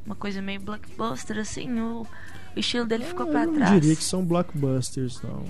uma 0.06 0.16
coisa 0.16 0.42
meio 0.42 0.60
blockbuster, 0.62 1.38
assim. 1.40 1.80
O, 1.80 2.06
o 2.56 2.60
estilo 2.60 2.86
dele 2.86 3.04
ficou 3.06 3.26
pra 3.26 3.44
eu 3.44 3.48
não 3.48 3.56
trás. 3.56 3.72
diria 3.82 3.96
que 3.96 4.04
são 4.04 4.24
blockbusters, 4.24 5.22
não. 5.24 5.44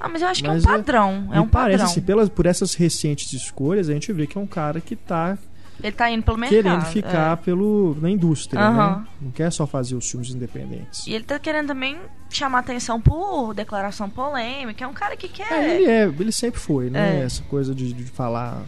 Ah, 0.00 0.08
mas 0.08 0.22
eu 0.22 0.28
acho 0.28 0.42
que 0.42 0.48
é 0.48 0.52
Mas 0.52 0.64
um 0.64 0.68
é- 0.68 0.72
padrão. 0.72 1.28
É 1.32 1.36
Me 1.36 1.38
um 1.40 1.48
parece, 1.48 1.78
padrão. 1.78 1.90
assim, 1.92 2.00
pelas, 2.00 2.28
por 2.28 2.46
essas 2.46 2.74
recentes 2.74 3.32
escolhas, 3.32 3.88
a 3.88 3.92
gente 3.92 4.12
vê 4.12 4.26
que 4.26 4.36
é 4.38 4.40
um 4.40 4.46
cara 4.46 4.80
que 4.80 4.96
tá 4.96 5.36
Ele 5.82 5.92
tá 5.92 6.10
indo 6.10 6.22
pelo 6.22 6.38
mercado. 6.38 6.62
querendo 6.62 6.84
ficar 6.86 7.32
é. 7.32 7.36
pelo, 7.36 7.96
na 8.00 8.10
indústria, 8.10 8.60
Aham. 8.60 8.98
né? 8.98 9.06
Não 9.20 9.30
quer 9.30 9.52
só 9.52 9.66
fazer 9.66 9.94
os 9.96 10.08
filmes 10.08 10.30
independentes. 10.30 11.06
E 11.06 11.12
ele 11.12 11.24
tá 11.24 11.38
querendo 11.38 11.68
também 11.68 11.98
chamar 12.30 12.60
atenção 12.60 13.00
por 13.00 13.52
declaração 13.54 14.08
polêmica. 14.08 14.84
É 14.84 14.86
um 14.86 14.92
cara 14.94 15.16
que 15.16 15.28
quer. 15.28 15.52
É, 15.52 15.76
ele, 15.76 15.90
é, 15.90 16.04
ele 16.04 16.32
sempre 16.32 16.60
foi, 16.60 16.90
né? 16.90 17.20
É. 17.20 17.24
Essa 17.24 17.42
coisa 17.44 17.74
de, 17.74 17.92
de 17.92 18.04
falar 18.04 18.62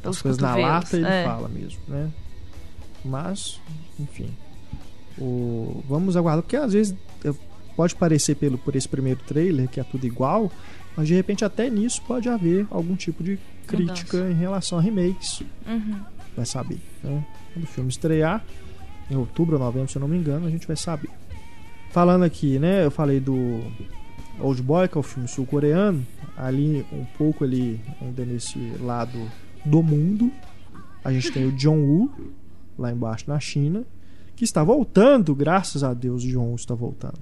pelos 0.00 0.16
as 0.16 0.22
coisas 0.22 0.40
na 0.40 0.54
lata, 0.56 0.96
ele 0.96 1.06
é. 1.06 1.24
fala 1.24 1.48
mesmo, 1.48 1.80
né? 1.86 2.10
Mas, 3.04 3.60
enfim. 3.98 4.34
O, 5.18 5.84
vamos 5.86 6.16
aguardar, 6.16 6.42
porque 6.42 6.56
às 6.56 6.72
vezes 6.72 6.96
pode 7.80 7.94
parecer 7.94 8.34
pelo, 8.34 8.58
por 8.58 8.76
esse 8.76 8.88
primeiro 8.88 9.20
trailer 9.26 9.68
que 9.68 9.80
é 9.80 9.84
tudo 9.84 10.06
igual, 10.06 10.52
mas 10.96 11.08
de 11.08 11.14
repente 11.14 11.44
até 11.44 11.70
nisso 11.70 12.02
pode 12.02 12.28
haver 12.28 12.66
algum 12.70 12.94
tipo 12.94 13.22
de 13.22 13.38
crítica 13.66 14.18
Mudança. 14.18 14.34
em 14.34 14.38
relação 14.38 14.78
a 14.78 14.82
remakes. 14.82 15.42
Uhum. 15.66 16.00
Vai 16.36 16.46
saber. 16.46 16.78
Né? 17.02 17.24
Quando 17.52 17.64
o 17.64 17.66
filme 17.66 17.90
estrear, 17.90 18.44
em 19.10 19.16
outubro 19.16 19.56
ou 19.56 19.62
novembro, 19.62 19.90
se 19.90 19.96
eu 19.96 20.00
não 20.00 20.08
me 20.08 20.16
engano, 20.16 20.46
a 20.46 20.50
gente 20.50 20.66
vai 20.66 20.76
saber. 20.76 21.10
Falando 21.90 22.22
aqui, 22.22 22.58
né? 22.58 22.84
Eu 22.84 22.90
falei 22.90 23.18
do 23.18 23.60
Old 24.38 24.62
Boy, 24.62 24.88
que 24.88 24.96
é 24.96 25.00
o 25.00 25.02
filme 25.02 25.28
sul-coreano. 25.28 26.06
Ali, 26.36 26.86
um 26.92 27.04
pouco 27.18 27.44
ali, 27.44 27.80
ainda 28.00 28.24
nesse 28.24 28.58
lado 28.80 29.18
do 29.64 29.82
mundo, 29.82 30.30
a 31.04 31.12
gente 31.12 31.32
tem 31.32 31.46
o 31.46 31.52
John 31.52 31.78
Woo, 31.80 32.10
lá 32.78 32.92
embaixo 32.92 33.24
na 33.28 33.40
China, 33.40 33.84
que 34.36 34.44
está 34.44 34.62
voltando, 34.62 35.34
graças 35.34 35.82
a 35.82 35.92
Deus, 35.92 36.24
o 36.24 36.28
John 36.28 36.46
Woo 36.46 36.54
está 36.54 36.74
voltando. 36.74 37.18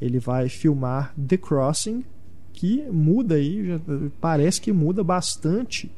Ele 0.00 0.18
vai 0.18 0.48
filmar 0.48 1.14
The 1.16 1.36
Crossing, 1.36 2.04
que 2.52 2.82
muda 2.90 3.36
aí, 3.36 3.80
parece 4.20 4.60
que 4.60 4.72
muda 4.72 5.02
bastante 5.02 5.90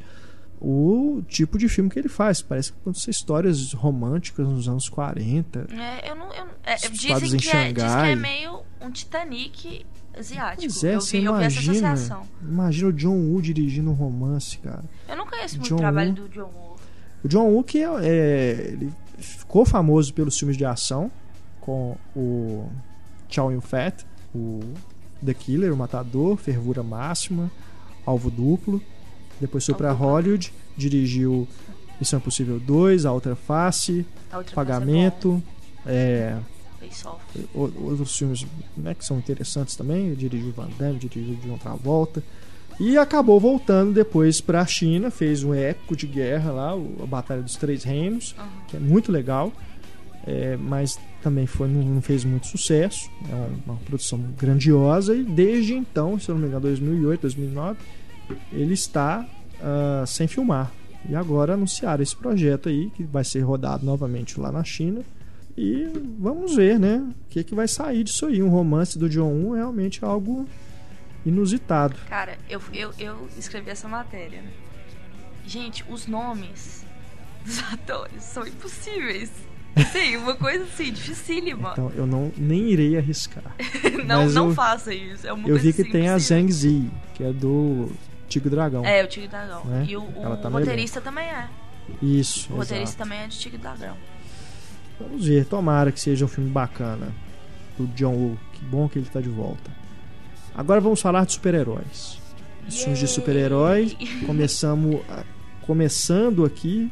o 0.67 1.23
tipo 1.29 1.59
de 1.59 1.69
filme 1.69 1.91
que 1.91 1.99
ele 1.99 2.09
faz. 2.09 2.41
Parece 2.41 2.73
que 2.73 2.79
são 2.95 3.11
histórias 3.11 3.75
românticas 3.75 4.49
nos 4.49 4.67
anos 4.67 4.89
40. 4.89 5.67
É, 5.71 6.11
eu 6.11 6.17
não. 6.17 6.33
Eu, 6.33 6.47
é, 6.65 6.77
dizem, 6.77 7.35
em 7.35 7.37
que 7.37 7.51
é, 7.51 7.73
diz 7.73 7.85
que 7.85 8.09
é 8.09 8.17
meio 8.17 8.63
um 8.81 8.91
Titanic 8.91 9.85
asiático. 10.19 10.73
Pois 10.73 10.85
é, 10.85 10.95
eu, 10.95 11.01
vi, 11.01 11.19
imagina. 11.19 11.47
associação. 11.93 12.23
Imagina 12.43 12.89
o 12.89 12.93
John 12.95 13.17
Woo 13.17 13.43
dirigindo 13.43 13.91
um 13.91 13.95
romance, 13.95 14.57
cara. 14.59 14.85
Eu 15.07 15.17
não 15.17 15.27
conheço 15.27 15.57
muito 15.57 15.69
John 15.69 15.75
o 15.75 15.79
trabalho 15.79 16.15
Woo. 16.15 16.29
do 16.29 16.29
John 16.31 16.51
Woo. 16.55 16.77
O 17.23 17.29
John 17.29 17.47
Woo 17.51 17.63
que 17.63 17.79
é, 17.79 17.89
é- 18.03 18.69
ele 18.73 18.91
ficou 19.19 19.67
famoso 19.67 20.15
pelos 20.15 20.39
filmes 20.39 20.57
de 20.57 20.65
ação 20.65 21.11
com 21.61 21.95
o 22.17 22.71
Chow 23.29 23.53
Yun-fat, 23.53 24.07
o 24.35 24.61
The 25.25 25.35
Killer, 25.35 25.75
o 25.75 25.77
Matador, 25.77 26.37
Fervura 26.39 26.83
Máxima, 26.83 27.51
Alvo 28.07 28.31
Duplo. 28.31 28.83
Depois 29.41 29.65
foi 29.65 29.75
Duplo. 29.75 29.93
Hollywood, 29.95 30.53
dirigiu 30.77 31.47
Missão 32.01 32.19
Impossível 32.19 32.59
2, 32.61 33.05
A 33.07 33.13
Outra 33.13 33.35
Face, 33.37 34.05
A 34.33 34.39
outra 34.39 34.55
Pagamento, 34.55 35.43
é, 35.87 36.37
Face 36.81 37.07
Off. 37.07 37.21
o- 37.55 37.85
outros 37.91 38.17
filmes 38.17 38.47
né, 38.77 38.95
que 38.95 39.05
são 39.05 39.19
interessantes 39.19 39.77
também. 39.77 40.07
Ele 40.09 40.17
Dirigiu 40.17 40.53
Van 40.53 40.69
Damme, 40.79 40.99
dirigiu 40.99 41.35
de 41.37 41.49
outra 41.51 41.71
volta. 41.75 42.23
E 42.81 42.99
acabou 42.99 43.39
voltando 43.39 43.93
depois 43.93 44.41
para 44.41 44.61
a 44.61 44.67
China, 44.67 45.09
fez 45.11 45.45
um 45.45 45.55
épico 45.55 45.95
de 45.95 46.09
guerra 46.09 46.51
lá, 46.51 46.73
a 46.73 47.07
Batalha 47.07 47.41
dos 47.43 47.55
Três 47.55 47.85
Reinos, 47.85 48.35
Aham. 48.37 48.49
que 48.67 48.77
é 48.77 48.81
muito 48.81 49.13
legal. 49.13 49.53
É, 50.27 50.57
mas 50.57 50.99
também 51.23 51.47
foi, 51.47 51.69
não, 51.69 51.83
não 51.83 52.03
fez 52.03 52.25
muito 52.25 52.47
sucesso. 52.49 53.09
É 53.31 53.35
uma, 53.35 53.49
uma 53.67 53.77
produção 53.85 54.19
grandiosa 54.39 55.15
e 55.15 55.23
desde 55.23 55.75
então, 55.75 56.19
se 56.19 56.29
eu 56.31 56.35
não 56.35 56.43
me 56.43 56.49
engano, 56.49 56.63
2008, 56.63 57.21
2009, 57.21 57.79
ele 58.53 58.75
está 58.75 59.27
ah, 59.61 60.05
sem 60.07 60.27
filmar. 60.27 60.71
E 61.09 61.15
agora 61.15 61.55
anunciaram 61.55 62.03
esse 62.03 62.17
projeto 62.17 62.69
aí, 62.69 62.91
que 62.91 63.03
vai 63.05 63.25
ser 63.25 63.41
rodado 63.41 63.85
novamente 63.85 64.41
lá 64.41 64.51
na 64.51 64.65
China. 64.65 65.03
E 65.57 65.87
vamos 66.19 66.57
ver, 66.57 66.79
né? 66.81 66.97
O 66.97 67.29
que, 67.29 67.45
que 67.45 67.55
vai 67.55 67.69
sair 67.69 68.03
disso 68.05 68.27
aí. 68.27 68.43
Um 68.43 68.49
romance 68.49 68.99
do 68.99 69.09
John 69.09 69.31
1 69.33 69.51
realmente 69.53 70.03
é 70.03 70.07
algo 70.07 70.49
inusitado. 71.25 71.95
Cara, 72.09 72.37
eu, 72.49 72.61
eu, 72.73 72.91
eu 72.99 73.29
escrevi 73.39 73.71
essa 73.71 73.87
matéria. 73.89 74.41
né? 74.43 74.49
Gente, 75.47 75.85
os 75.89 76.07
nomes 76.07 76.85
dos 77.45 77.59
atores 77.73 78.23
são 78.23 78.47
impossíveis. 78.47 79.31
Sim, 79.93 80.17
uma 80.19 80.35
coisa 80.37 80.65
assim, 80.65 80.93
dificílima. 80.93 81.71
Então 81.73 81.91
eu 81.97 82.07
não 82.07 82.33
nem 82.37 82.71
irei 82.71 82.97
arriscar. 82.97 83.55
não, 84.07 84.27
não 84.31 84.49
eu- 84.49 84.55
faça 84.55 84.95
isso. 84.95 85.27
É 85.27 85.33
uma 85.33 85.43
Eu 85.49 85.55
coisa 85.57 85.63
vi 85.67 85.73
que 85.73 85.83
assim, 85.83 85.91
tem 85.91 86.09
a 86.09 86.13
impossível. 86.13 86.39
Zhang 86.43 86.53
Zi, 86.53 86.91
que 87.15 87.25
é 87.25 87.33
do 87.33 87.91
Tigre 88.29 88.51
Dragão. 88.51 88.85
É, 88.85 89.03
o 89.05 89.07
Tigre 89.09 89.29
Dragão. 89.29 89.65
Né? 89.65 89.87
E 89.89 89.97
o, 89.97 90.03
o 90.03 90.37
tá 90.37 90.49
roteirista 90.49 91.01
também 91.01 91.25
é. 91.27 91.49
Isso. 92.03 92.53
O 92.53 92.57
roteirista 92.57 92.97
também 93.05 93.19
é 93.21 93.27
de 93.27 93.39
Tigre 93.39 93.59
Dragão. 93.59 93.97
Vamos 95.01 95.27
ver, 95.27 95.45
tomara 95.47 95.91
que 95.93 96.01
seja 96.01 96.25
um 96.25 96.29
filme 96.29 96.51
bacana 96.51 97.13
do 97.79 97.87
John 97.89 98.13
Woo. 98.15 98.39
Que 98.53 98.65
bom 98.65 98.89
que 98.89 98.99
ele 98.99 99.07
tá 99.13 99.21
de 99.21 99.29
volta. 99.29 99.71
Agora 100.55 100.81
vamos 100.81 101.01
falar 101.01 101.27
de 101.27 101.33
super-heróis. 101.33 102.19
Filmes 102.71 102.99
de 103.01 103.09
super-heróis. 103.09 103.97
Começamos 104.25 105.01
a- 105.11 105.25
começando 105.63 106.45
aqui 106.45 106.91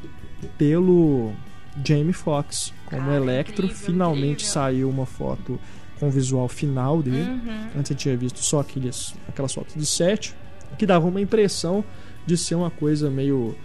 pelo 0.59 1.33
Jamie 1.85 2.13
Foxx 2.13 2.73
como 2.87 3.03
Cara, 3.03 3.17
Electro. 3.17 3.65
incrível, 3.67 3.87
Finalmente 3.87 4.25
incrível. 4.33 4.53
saiu 4.53 4.91
uma 4.91 5.07
foto 5.07 5.59
com 5.99 6.09
o 6.09 6.11
visual 6.11 6.49
final 6.49 7.01
dele. 7.03 7.23
Uhum. 7.31 7.69
Antes 7.79 7.91
eu 7.93 7.97
tinha 7.97 8.17
visto 8.17 8.41
só 8.41 8.61
aqueles, 8.61 9.15
aquelas 9.29 9.55
fotos 9.55 9.75
de 9.75 9.87
set 9.87 10.35
que 10.79 10.87
davam 10.87 11.11
uma 11.11 11.21
impressão 11.21 11.85
de 12.27 12.37
ser 12.37 12.55
uma 12.55 12.71
coisa 12.71 13.11
meio 13.11 13.57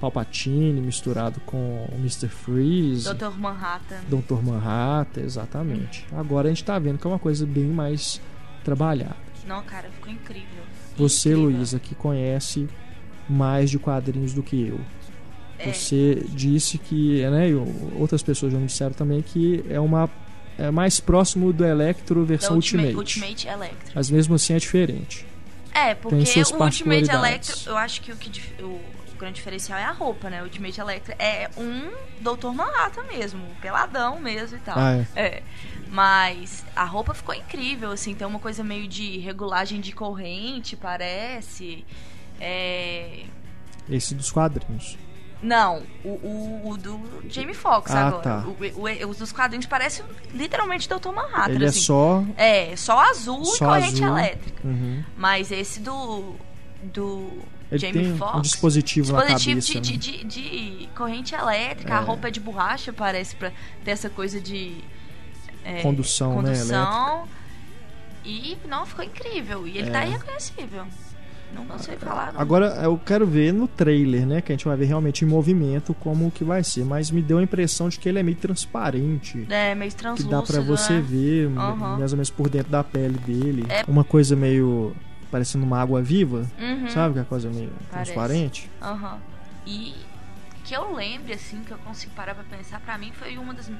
Palpatine 0.00 0.80
misturado 0.80 1.40
com 1.40 1.86
o 1.92 1.94
Mr. 1.96 2.28
Freeze, 2.28 3.12
Dr. 3.14 3.38
Manhattan. 3.38 4.00
Dr. 4.08 4.42
Manhattan, 4.42 5.20
exatamente. 5.20 6.06
Agora 6.12 6.48
a 6.48 6.50
gente 6.50 6.64
tá 6.64 6.78
vendo 6.78 6.98
que 6.98 7.06
é 7.06 7.10
uma 7.10 7.18
coisa 7.18 7.44
bem 7.44 7.66
mais 7.66 8.20
trabalhada. 8.64 9.16
Não, 9.46 9.62
cara, 9.62 9.88
ficou 9.90 10.10
incrível. 10.12 10.62
Você, 10.96 11.30
Incrível. 11.30 11.50
Luísa, 11.50 11.78
que 11.78 11.94
conhece 11.94 12.68
mais 13.28 13.70
de 13.70 13.78
quadrinhos 13.78 14.32
do 14.32 14.42
que 14.42 14.68
eu. 14.68 14.80
É. 15.58 15.72
Você 15.72 16.24
disse 16.30 16.78
que, 16.78 17.22
né, 17.28 17.50
e 17.50 17.54
outras 17.98 18.22
pessoas 18.22 18.52
já 18.52 18.58
me 18.58 18.66
disseram 18.66 18.92
também 18.92 19.20
que 19.20 19.64
é 19.68 19.78
uma 19.78 20.08
é 20.58 20.70
mais 20.70 21.00
próximo 21.00 21.52
do 21.52 21.64
Electro 21.64 22.20
Da 22.20 22.26
versão 22.26 22.56
Ultimate, 22.56 22.94
Ultimate. 22.94 23.32
Ultimate 23.36 23.48
Electro. 23.48 23.92
Mas 23.94 24.10
mesmo 24.10 24.34
assim 24.34 24.52
é 24.52 24.58
diferente. 24.58 25.26
É, 25.72 25.94
porque 25.94 26.16
o 26.16 26.18
Ultimate. 26.64 27.10
Electro, 27.10 27.70
eu 27.70 27.76
acho 27.76 28.00
que 28.00 28.12
o, 28.12 28.16
que 28.16 28.28
dif- 28.30 28.54
o 28.62 28.80
grande 29.18 29.36
diferencial 29.36 29.78
é 29.78 29.84
a 29.84 29.92
roupa, 29.92 30.28
né? 30.30 30.40
O 30.40 30.44
Ultimate 30.44 30.80
Electro 30.80 31.14
é 31.18 31.48
um 31.56 31.90
Dr. 32.20 32.48
Manhattan 32.54 33.02
mesmo, 33.04 33.40
peladão 33.60 34.18
mesmo 34.18 34.56
e 34.56 34.60
tal. 34.60 34.78
Ah, 34.78 34.92
é. 35.14 35.20
É. 35.20 35.42
Mas 35.88 36.64
a 36.76 36.84
roupa 36.84 37.12
ficou 37.14 37.34
incrível, 37.34 37.90
assim, 37.90 38.14
tem 38.14 38.26
uma 38.26 38.38
coisa 38.38 38.62
meio 38.62 38.86
de 38.86 39.18
regulagem 39.18 39.80
de 39.80 39.92
corrente, 39.92 40.76
parece. 40.76 41.84
É. 42.40 43.24
Esse 43.88 44.14
dos 44.14 44.30
quadrinhos. 44.30 44.96
Não, 45.42 45.82
o, 46.04 46.08
o, 46.08 46.70
o 46.70 46.76
do 46.76 47.00
Jamie 47.30 47.54
Foxx 47.54 47.90
Ah, 47.94 48.08
agora. 48.08 48.22
tá. 48.22 48.44
O, 48.46 48.56
o- 49.06 49.08
os 49.10 49.16
dos 49.16 49.32
quadrinhos 49.32 49.64
parecem 49.66 50.04
literalmente 50.34 50.86
Dr. 50.88 51.08
Manhattan, 51.14 51.52
Ele 51.52 51.64
é 51.64 51.68
assim. 51.68 51.80
só. 51.80 52.22
É, 52.36 52.76
só 52.76 53.00
azul 53.10 53.42
e 53.42 53.46
Só 53.56 53.66
corrente 53.66 54.04
azul. 54.04 54.18
elétrica. 54.18 54.60
Uhum. 54.68 55.02
Mas 55.16 55.50
esse 55.50 55.80
do. 55.80 56.34
do 56.82 57.30
Ele 57.72 57.78
Jamie 57.78 58.02
tem 58.02 58.12
um 58.12 58.18
Foxx. 58.18 58.42
dispositivo, 58.42 59.12
na 59.14 59.20
dispositivo 59.24 59.60
cabeça. 59.60 59.80
de, 59.80 59.92
né? 59.92 59.98
de, 59.98 60.24
de- 60.24 60.78
de 60.78 60.88
corrente 60.94 61.34
elétrica, 61.34 61.96
a 61.98 62.00
É. 62.02 62.04
roupa 62.04 62.28
é 62.28 62.30
de 62.30 62.40
borracha, 62.40 62.92
parece, 62.92 63.34
pra 63.36 63.50
ter 63.84 63.92
essa 63.92 64.10
coisa 64.10 64.38
de. 64.40 64.84
é, 65.64 65.80
Condução, 65.80 66.42
né, 66.42 66.52
condução. 66.52 67.28
E 68.24 68.58
não, 68.68 68.84
ficou 68.84 69.02
incrível. 69.04 69.66
E 69.66 69.78
ele 69.78 69.88
É. 69.88 69.92
tá 69.92 70.04
irreconhecível. 70.04 70.84
Não 71.54 71.64
consigo 71.66 71.98
falar. 71.98 72.32
Não. 72.32 72.40
Agora 72.40 72.66
eu 72.82 72.98
quero 72.98 73.26
ver 73.26 73.52
no 73.52 73.66
trailer, 73.66 74.26
né? 74.26 74.40
Que 74.40 74.52
a 74.52 74.54
gente 74.56 74.64
vai 74.66 74.76
ver 74.76 74.84
realmente 74.86 75.24
em 75.24 75.28
movimento 75.28 75.92
como 75.94 76.30
que 76.30 76.44
vai 76.44 76.62
ser. 76.62 76.84
Mas 76.84 77.10
me 77.10 77.20
deu 77.20 77.38
a 77.38 77.42
impressão 77.42 77.88
de 77.88 77.98
que 77.98 78.08
ele 78.08 78.18
é 78.18 78.22
meio 78.22 78.36
transparente. 78.36 79.46
É 79.50 79.74
meio 79.74 79.90
Que 79.90 79.96
translúcido. 79.96 80.30
dá 80.30 80.42
pra 80.42 80.60
você 80.60 80.94
né? 80.94 81.00
ver 81.00 81.50
Aham. 81.56 81.98
mais 81.98 82.12
ou 82.12 82.16
menos 82.16 82.30
por 82.30 82.48
dentro 82.48 82.70
da 82.70 82.84
pele 82.84 83.18
dele. 83.18 83.64
É. 83.68 83.84
Uma 83.88 84.04
coisa 84.04 84.34
meio 84.36 84.94
parecendo 85.30 85.64
uma 85.64 85.80
água 85.80 86.02
viva, 86.02 86.46
Uhum. 86.58 86.88
sabe? 86.88 87.14
Que 87.14 87.20
é 87.20 87.24
coisa 87.24 87.48
meio 87.50 87.70
Parece. 87.90 88.12
transparente. 88.12 88.70
Aham. 88.82 89.18
E 89.66 89.94
que 90.64 90.74
eu 90.74 90.94
lembre, 90.94 91.32
assim, 91.34 91.60
que 91.64 91.72
eu 91.72 91.78
consigo 91.78 92.12
parar 92.14 92.34
pra 92.34 92.44
pensar, 92.44 92.80
pra 92.80 92.96
mim 92.98 93.12
foi 93.12 93.36
uma 93.38 93.52
das, 93.54 93.70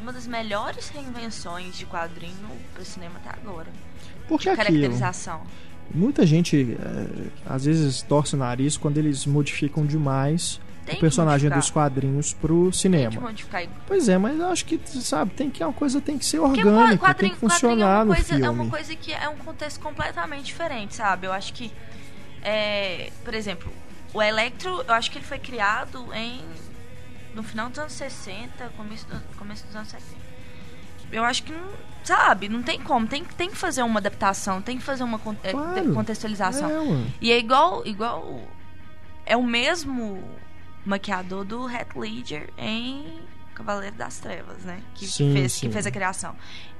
uma 0.00 0.12
das 0.12 0.26
melhores 0.26 0.88
reinvenções 0.90 1.76
de 1.76 1.86
quadrinho 1.86 2.34
pro 2.74 2.84
cinema 2.84 3.14
até 3.24 3.30
agora. 3.38 3.68
Porque 4.28 4.44
De 4.44 4.50
aquilo, 4.50 4.66
caracterização. 4.80 5.42
Muita 5.94 6.26
gente 6.26 6.76
é, 6.78 7.28
às 7.46 7.64
vezes 7.64 8.02
torce 8.02 8.34
o 8.34 8.38
nariz 8.38 8.76
quando 8.76 8.98
eles 8.98 9.24
modificam 9.26 9.86
demais 9.86 10.60
Tem 10.84 10.96
o 10.96 11.00
personagem 11.00 11.50
dos 11.50 11.70
quadrinhos 11.70 12.32
pro 12.32 12.62
Tem 12.64 12.70
que 12.70 12.76
cinema. 12.78 13.20
modificar. 13.20 13.62
Pois 13.86 14.08
é, 14.08 14.16
mas 14.18 14.38
eu 14.38 14.46
acho 14.46 14.64
que, 14.64 14.80
sabe, 15.00 15.32
tem 15.32 15.50
que 15.50 15.62
uma 15.64 15.72
coisa 15.72 16.00
tem 16.00 16.16
que 16.18 16.24
ser 16.26 16.38
orgânica, 16.38 17.14
tem 17.14 17.30
que 17.30 17.36
funcionar 17.36 17.84
é 17.86 17.94
uma 17.96 18.04
no 18.04 18.14
coisa, 18.14 18.24
filme. 18.28 18.44
É 18.44 18.50
uma 18.50 18.66
coisa 18.70 18.94
que 18.96 19.12
é 19.12 19.28
um 19.28 19.36
contexto 19.36 19.80
completamente 19.80 20.44
diferente, 20.44 20.94
sabe? 20.94 21.26
Eu 21.26 21.32
acho 21.32 21.52
que, 21.52 21.72
é, 22.42 23.10
por 23.24 23.34
exemplo, 23.34 23.72
o 24.14 24.22
Electro, 24.22 24.82
eu 24.86 24.94
acho 24.94 25.10
que 25.10 25.18
ele 25.18 25.24
foi 25.24 25.38
criado 25.38 26.06
em 26.14 26.40
no 27.34 27.42
final 27.42 27.68
dos 27.68 27.78
anos 27.78 27.92
60, 27.92 28.48
começo, 28.76 29.06
do- 29.06 29.36
começo 29.36 29.66
dos 29.66 29.76
anos 29.76 29.88
70. 29.88 30.06
Eu 31.12 31.22
acho 31.24 31.42
que, 31.42 31.52
não, 31.52 31.68
sabe, 32.06 32.48
não 32.48 32.62
tem 32.62 32.80
como. 32.80 33.06
Tem, 33.06 33.24
tem 33.24 33.50
que 33.50 33.56
fazer 33.56 33.82
uma 33.82 33.98
adaptação, 34.00 34.62
tem 34.62 34.78
que 34.78 34.82
fazer 34.84 35.04
uma 35.04 35.20
é, 35.42 35.50
Claro. 35.52 35.94
contextualização. 35.94 36.70
É. 36.70 37.12
E 37.20 37.32
é 37.32 37.38
igual, 37.38 37.86
igual. 37.86 38.40
É 39.24 39.36
o 39.36 39.42
mesmo 39.42 40.22
maquiador 40.84 41.44
do 41.44 41.68
Heath 41.68 41.96
Ledger 41.96 42.48
em 42.56 43.20
Cavaleiro 43.54 43.96
das 43.96 44.18
Trevas, 44.20 44.62
né? 44.64 44.80
Que, 44.94 45.06
que 45.06 45.12
Sim, 45.12 45.32
fez, 45.32 45.52
sim. 45.54 45.66
que 45.66 45.72
fez 45.72 45.86
a 45.86 45.90
criação. 45.90 46.36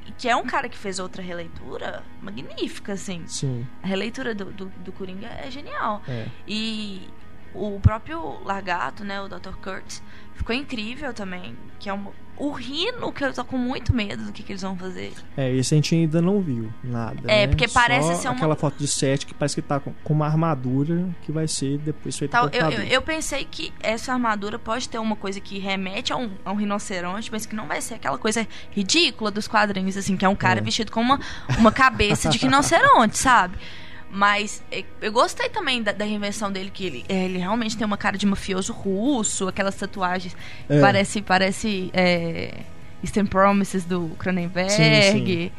E 0.07 0.12
que 0.12 0.29
é 0.29 0.37
um 0.37 0.47
cara 0.47 0.68
que 0.68 0.79
fez 0.79 1.01
outra 1.01 1.20
releitura 1.22 2.05
magnífica, 2.22 2.93
assim. 2.93 3.24
Sim, 3.27 3.66
A 3.83 3.87
releitura 3.89 4.33
do, 4.35 4.45
do, 4.53 4.66
do 4.66 4.93
Coringa 4.93 5.27
é 5.27 5.51
genial. 5.51 6.01
é. 6.07 6.29
E 6.47 7.09
o 7.53 7.81
próprio 7.81 8.39
Largato, 8.45 9.03
né? 9.03 9.20
O 9.20 9.29
Dr. 9.29 9.57
Kurtz, 9.62 10.01
ficou 10.35 10.55
incrível 10.55 11.12
também. 11.12 11.57
Que 11.81 11.89
é 11.89 11.93
um, 11.95 12.12
o 12.39 12.51
Rino, 12.51 13.11
que 13.12 13.24
eu 13.24 13.32
tô 13.32 13.45
com 13.45 13.57
muito 13.57 13.95
medo 13.95 14.24
do 14.24 14.32
que, 14.32 14.43
que 14.43 14.53
eles 14.53 14.62
vão 14.62 14.76
fazer. 14.76 15.12
É, 15.37 15.51
esse 15.55 15.74
a 15.74 15.76
gente 15.76 15.95
ainda 15.95 16.20
não 16.20 16.41
viu 16.41 16.72
nada. 16.84 17.20
É, 17.26 17.41
né? 17.41 17.47
porque 17.47 17.66
parece 17.68 18.09
Só 18.09 18.14
ser 18.14 18.28
uma- 18.28 18.37
aquela 18.37 18.57
foto 18.57 18.76
de 18.78 18.87
set 18.89 19.24
que 19.26 19.32
parece 19.34 19.55
que 19.55 19.62
tá 19.62 19.80
com 19.80 19.93
com 20.05 20.12
uma 20.12 20.26
armadura 20.26 21.09
que 21.22 21.32
vai 21.32 21.49
ser 21.49 21.78
depois 21.78 22.16
feita 22.18 22.32
Tal, 22.39 22.49
eu, 22.53 22.70
eu, 22.70 22.84
eu 22.84 23.03
pensei 23.03 23.45
que 23.51 23.72
essa 23.80 24.12
armadura 24.12 24.59
pode 24.59 24.89
ter 24.89 24.99
uma 24.99 25.16
coisa 25.16 25.41
que 25.41 25.59
remete 25.59 26.12
a 26.12 26.16
um, 26.16 26.30
a 26.45 26.53
um 26.53 26.57
rinoceronte, 26.57 27.30
mas 27.32 27.47
que 27.47 27.55
não 27.57 27.66
vai 27.66 27.80
ser 27.80 27.95
aquela 27.95 28.18
coisa 28.18 28.47
ridícula 28.70 29.30
dos 29.30 29.49
quadrinhos, 29.49 29.97
assim, 29.97 30.16
que 30.16 30.24
é 30.24 30.28
um 30.28 30.37
cara 30.37 30.61
É. 30.61 30.62
vestido 30.62 30.93
com 30.93 31.01
uma, 31.01 31.18
uma 31.59 31.72
cabeça 31.72 32.28
de 32.28 32.39
rinoceronte, 32.39 33.16
sabe? 33.18 33.57
Mas 34.11 34.63
eh, 34.71 34.85
eu 35.01 35.11
gostei 35.13 35.49
também 35.49 35.83
da, 35.83 35.93
da 35.93 36.05
reinvenção 36.05 36.51
dele, 36.51 36.71
que 36.73 36.87
ele, 36.87 37.05
eh, 37.09 37.25
ele 37.25 37.39
realmente 37.39 37.77
tem 37.77 37.85
uma 37.87 37.97
cara 37.97 38.17
de 38.17 38.25
mafioso 38.25 38.73
russo, 38.73 39.49
aquelas 39.49 39.75
tatuagens. 39.75 40.37
É. 40.69 40.81
Parece, 40.81 41.21
parece 41.23 41.91
é, 41.93 42.61
Eastern 43.03 43.29
Promises 43.29 43.85
do 43.85 44.11
Cronenberg. 44.19 44.71
Sim, 44.71 45.03
sim. 45.13 45.53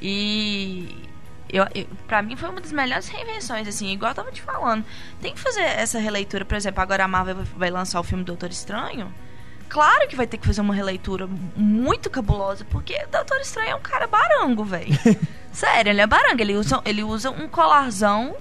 E 0.00 1.08
eu, 1.50 1.66
eu, 1.74 1.86
pra 2.06 2.20
mim 2.22 2.36
foi 2.36 2.48
uma 2.48 2.60
das 2.60 2.72
melhores 2.72 3.08
reinvenções, 3.08 3.68
assim, 3.68 3.92
igual 3.92 4.10
eu 4.10 4.14
tava 4.16 4.32
te 4.32 4.42
falando. 4.42 4.84
Tem 5.20 5.32
que 5.34 5.40
fazer 5.40 5.62
essa 5.62 5.98
releitura, 5.98 6.44
por 6.44 6.56
exemplo, 6.56 6.80
agora 6.82 7.04
a 7.04 7.08
Marvel 7.08 7.36
vai- 7.36 7.44
vai 7.56 7.70
lançar 7.70 8.00
o 8.00 8.02
filme 8.02 8.24
Doutor 8.24 8.50
Estranho. 8.50 9.12
Claro 9.68 10.06
que 10.08 10.14
vai 10.16 10.26
ter 10.26 10.36
que 10.38 10.46
fazer 10.46 10.60
uma 10.60 10.74
releitura 10.74 11.26
muito 11.56 12.10
cabulosa, 12.10 12.64
porque 12.70 12.94
Doutor 13.10 13.40
Estranho 13.40 13.70
é 13.70 13.74
um 13.74 13.80
cara 13.80 14.06
barango, 14.06 14.64
velho. 14.64 14.92
Sério, 15.54 15.90
ele 15.90 16.00
é 16.02 16.06
barango. 16.06 16.40
Ele 16.42 16.54
usa, 16.56 16.82
ele 16.84 17.02
usa 17.02 17.30
um 17.30 17.48
colarzão 17.48 18.34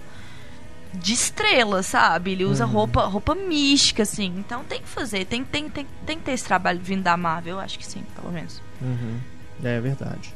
de 0.93 1.13
estrela, 1.13 1.81
sabe? 1.81 2.31
Ele 2.33 2.43
usa 2.43 2.65
Uhum. 2.65 2.71
roupa, 2.71 3.05
roupa 3.05 3.33
mística, 3.33 4.03
assim. 4.03 4.33
Então 4.37 4.63
tem 4.63 4.81
que 4.81 4.87
fazer, 4.87 5.25
tem, 5.25 5.43
tem, 5.43 5.69
tem, 5.69 5.87
tem 6.05 6.17
que 6.17 6.23
ter 6.23 6.31
esse 6.33 6.43
trabalho 6.43 6.79
vindo 6.83 7.01
da 7.03 7.15
Marvel, 7.15 7.55
eu 7.55 7.59
acho 7.59 7.79
que 7.79 7.85
sim, 7.85 8.03
pelo 8.19 8.31
menos. 8.33 8.61
Uhum. 8.81 9.17
É 9.63 9.79
verdade. 9.79 10.33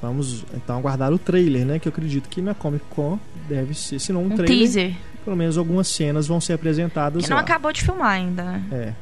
Vamos 0.00 0.44
então 0.54 0.76
aguardar 0.78 1.12
o 1.12 1.18
trailer, 1.18 1.64
né? 1.64 1.78
Que 1.78 1.86
eu 1.88 1.90
acredito 1.90 2.28
que 2.28 2.42
na 2.42 2.54
Comic 2.54 2.84
Con 2.90 3.18
deve 3.48 3.72
ser, 3.74 3.98
se 4.00 4.12
não 4.12 4.22
um, 4.22 4.26
Um 4.26 4.36
trailer, 4.36 4.58
teaser. 4.58 4.94
pelo 5.24 5.36
menos 5.36 5.56
algumas 5.56 5.86
cenas 5.88 6.26
vão 6.26 6.40
ser 6.40 6.54
apresentadas 6.54 7.22
Que 7.24 7.30
não 7.30 7.36
lá. 7.36 7.42
acabou 7.42 7.72
de 7.72 7.82
filmar 7.82 8.10
ainda, 8.10 8.42
né? 8.42 8.62
É. 8.72 8.92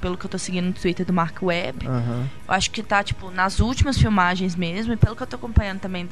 pelo 0.00 0.16
que 0.16 0.24
eu 0.26 0.30
tô 0.30 0.38
seguindo 0.38 0.66
no 0.66 0.72
Twitter 0.72 1.04
do 1.06 1.12
Mark 1.12 1.42
Webb. 1.42 1.86
Aham. 1.86 2.28
Eu 2.48 2.54
acho 2.54 2.70
que 2.70 2.82
tá, 2.82 3.02
tipo, 3.02 3.30
nas 3.30 3.60
últimas 3.60 3.98
filmagens 3.98 4.56
mesmo, 4.56 4.92
e 4.92 4.96
pelo 4.96 5.14
que 5.14 5.22
eu 5.22 5.26
tô 5.26 5.36
acompanhando 5.36 5.80
também, 5.80 6.08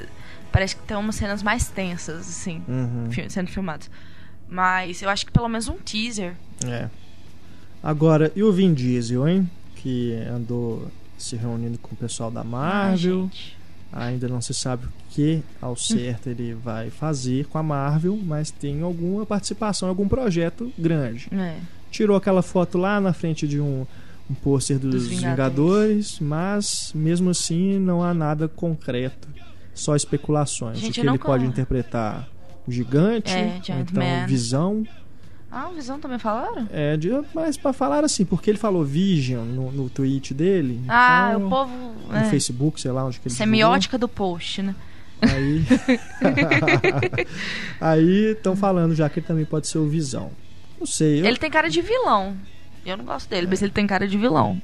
parece 0.52 0.76
que 0.76 0.82
tem 0.82 0.96
umas 0.96 1.16
cenas 1.16 1.42
mais 1.42 1.68
tensas, 1.68 2.28
assim, 2.28 2.62
Uhum. 2.68 3.08
sendo 3.28 3.50
filmadas. 3.50 3.90
Mas 4.48 5.02
eu 5.02 5.10
acho 5.10 5.26
que 5.26 5.32
pelo 5.32 5.48
menos 5.48 5.68
um 5.68 5.76
teaser. 5.76 6.34
É. 6.66 6.88
Agora, 7.82 8.32
e 8.34 8.42
o 8.42 8.52
Vin 8.52 8.72
Diesel, 8.74 9.26
hein? 9.28 9.50
Que 9.76 10.14
andou 10.30 10.90
se 11.16 11.36
reunindo 11.36 11.78
com 11.78 11.94
o 11.94 11.96
pessoal 11.98 12.30
da 12.30 12.42
Marvel. 12.42 13.30
Ainda 13.92 14.28
não 14.28 14.40
se 14.40 14.52
sabe 14.52 14.84
o 14.86 14.92
que 15.10 15.42
ao 15.62 15.74
certo 15.76 16.28
ele 16.28 16.52
vai 16.52 16.90
fazer 16.90 17.46
com 17.46 17.56
a 17.56 17.62
Marvel, 17.62 18.18
mas 18.22 18.50
tem 18.50 18.82
alguma 18.82 19.24
participação, 19.24 19.88
algum 19.88 20.06
projeto 20.06 20.70
grande. 20.78 21.28
É. 21.32 21.56
Tirou 21.90 22.16
aquela 22.16 22.42
foto 22.42 22.76
lá 22.78 23.00
na 23.00 23.12
frente 23.12 23.46
de 23.48 23.60
um, 23.60 23.86
um 24.30 24.34
pôster 24.34 24.78
dos, 24.78 24.90
Dos 24.94 25.06
Vingadores. 25.08 25.30
Vingadores, 25.30 26.20
mas 26.20 26.92
mesmo 26.94 27.30
assim 27.30 27.78
não 27.78 28.02
há 28.02 28.12
nada 28.12 28.46
concreto, 28.48 29.28
só 29.74 29.96
especulações. 29.96 30.78
Gente, 30.78 31.00
o 31.00 31.02
que 31.02 31.08
ele 31.08 31.18
pode 31.18 31.44
con- 31.44 31.50
interpretar 31.50 32.28
o 32.66 32.70
gigante, 32.72 33.32
É, 33.32 33.60
então 33.80 34.02
Man. 34.04 34.26
visão. 34.26 34.84
Ah, 35.50 35.70
o 35.70 35.74
Visão 35.74 35.98
também 35.98 36.18
falaram? 36.18 36.68
É, 36.70 36.94
de, 36.94 37.08
mas 37.34 37.56
para 37.56 37.72
falar 37.72 38.04
assim, 38.04 38.22
porque 38.22 38.50
ele 38.50 38.58
falou 38.58 38.84
Vision 38.84 39.46
no, 39.46 39.72
no 39.72 39.88
tweet 39.88 40.34
dele. 40.34 40.78
Ah, 40.86 41.30
então, 41.34 41.46
o 41.46 41.48
povo. 41.50 41.72
No 42.06 42.14
é, 42.16 42.24
Facebook, 42.24 42.78
sei 42.78 42.90
lá 42.90 43.02
onde 43.06 43.18
que 43.18 43.28
ele 43.28 43.34
Semiótica 43.34 43.96
do 43.96 44.06
post, 44.06 44.60
né? 44.60 44.74
Aí. 45.22 45.64
Aí 47.80 48.32
estão 48.32 48.54
falando 48.56 48.94
já 48.94 49.08
que 49.08 49.20
ele 49.20 49.26
também 49.26 49.44
pode 49.44 49.66
ser 49.68 49.78
o 49.78 49.88
Visão. 49.88 50.30
Não 50.78 50.86
sei, 50.86 51.20
eu, 51.20 51.26
Ele 51.26 51.36
tem 51.36 51.50
cara 51.50 51.68
de 51.68 51.80
vilão. 51.82 52.36
Eu 52.86 52.96
não 52.96 53.04
gosto 53.04 53.28
dele, 53.28 53.46
mas 53.48 53.60
ele 53.62 53.72
tem 53.72 53.86
cara 53.86 54.06
de 54.08 54.16
vilão. 54.16 54.60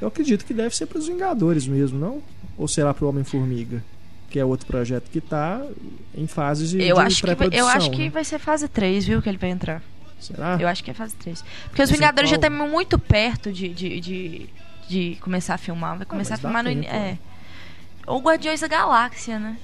eu 0.00 0.08
acredito 0.08 0.44
que 0.44 0.54
deve 0.54 0.74
ser 0.76 0.86
para 0.86 0.98
os 0.98 1.06
Vingadores 1.08 1.66
mesmo, 1.66 1.98
não? 1.98 2.22
Ou 2.56 2.68
será 2.68 2.92
para 2.94 3.04
o 3.04 3.08
Homem-Formiga? 3.08 3.82
Que 4.30 4.38
é 4.38 4.44
outro 4.44 4.66
projeto 4.66 5.10
que 5.10 5.20
tá 5.20 5.62
em 6.14 6.26
fases 6.26 6.70
de, 6.70 6.82
Eu 6.82 6.96
de 6.96 7.02
acho, 7.02 7.22
que 7.22 7.34
vai, 7.34 7.48
eu 7.52 7.66
acho 7.68 7.90
que 7.90 8.02
né? 8.04 8.10
vai 8.10 8.24
ser 8.24 8.38
fase 8.38 8.68
3, 8.68 9.04
viu? 9.06 9.22
Que 9.22 9.28
ele 9.28 9.38
vai 9.38 9.50
entrar. 9.50 9.82
Será? 10.20 10.56
Eu 10.60 10.66
acho 10.68 10.82
que 10.82 10.90
é 10.90 10.94
fase 10.94 11.14
3. 11.16 11.44
Porque 11.68 11.82
os 11.82 11.90
Vingadores 11.90 12.28
já 12.30 12.38
qual? 12.38 12.50
estão 12.52 12.68
muito 12.68 12.98
perto 12.98 13.52
de, 13.52 13.68
de, 13.68 14.00
de, 14.00 14.46
de 14.88 15.18
começar 15.20 15.54
a 15.54 15.58
filmar. 15.58 15.96
Vai 15.96 16.06
começar 16.06 16.34
mas 16.34 16.38
a 16.40 16.42
filmar 16.42 16.62
no 16.64 16.70
tempo, 16.70 16.82
início. 16.82 16.96
É. 16.96 17.18
Ou 18.06 18.20
Guardiões 18.20 18.60
da 18.60 18.68
Galáxia, 18.68 19.38
né? 19.38 19.56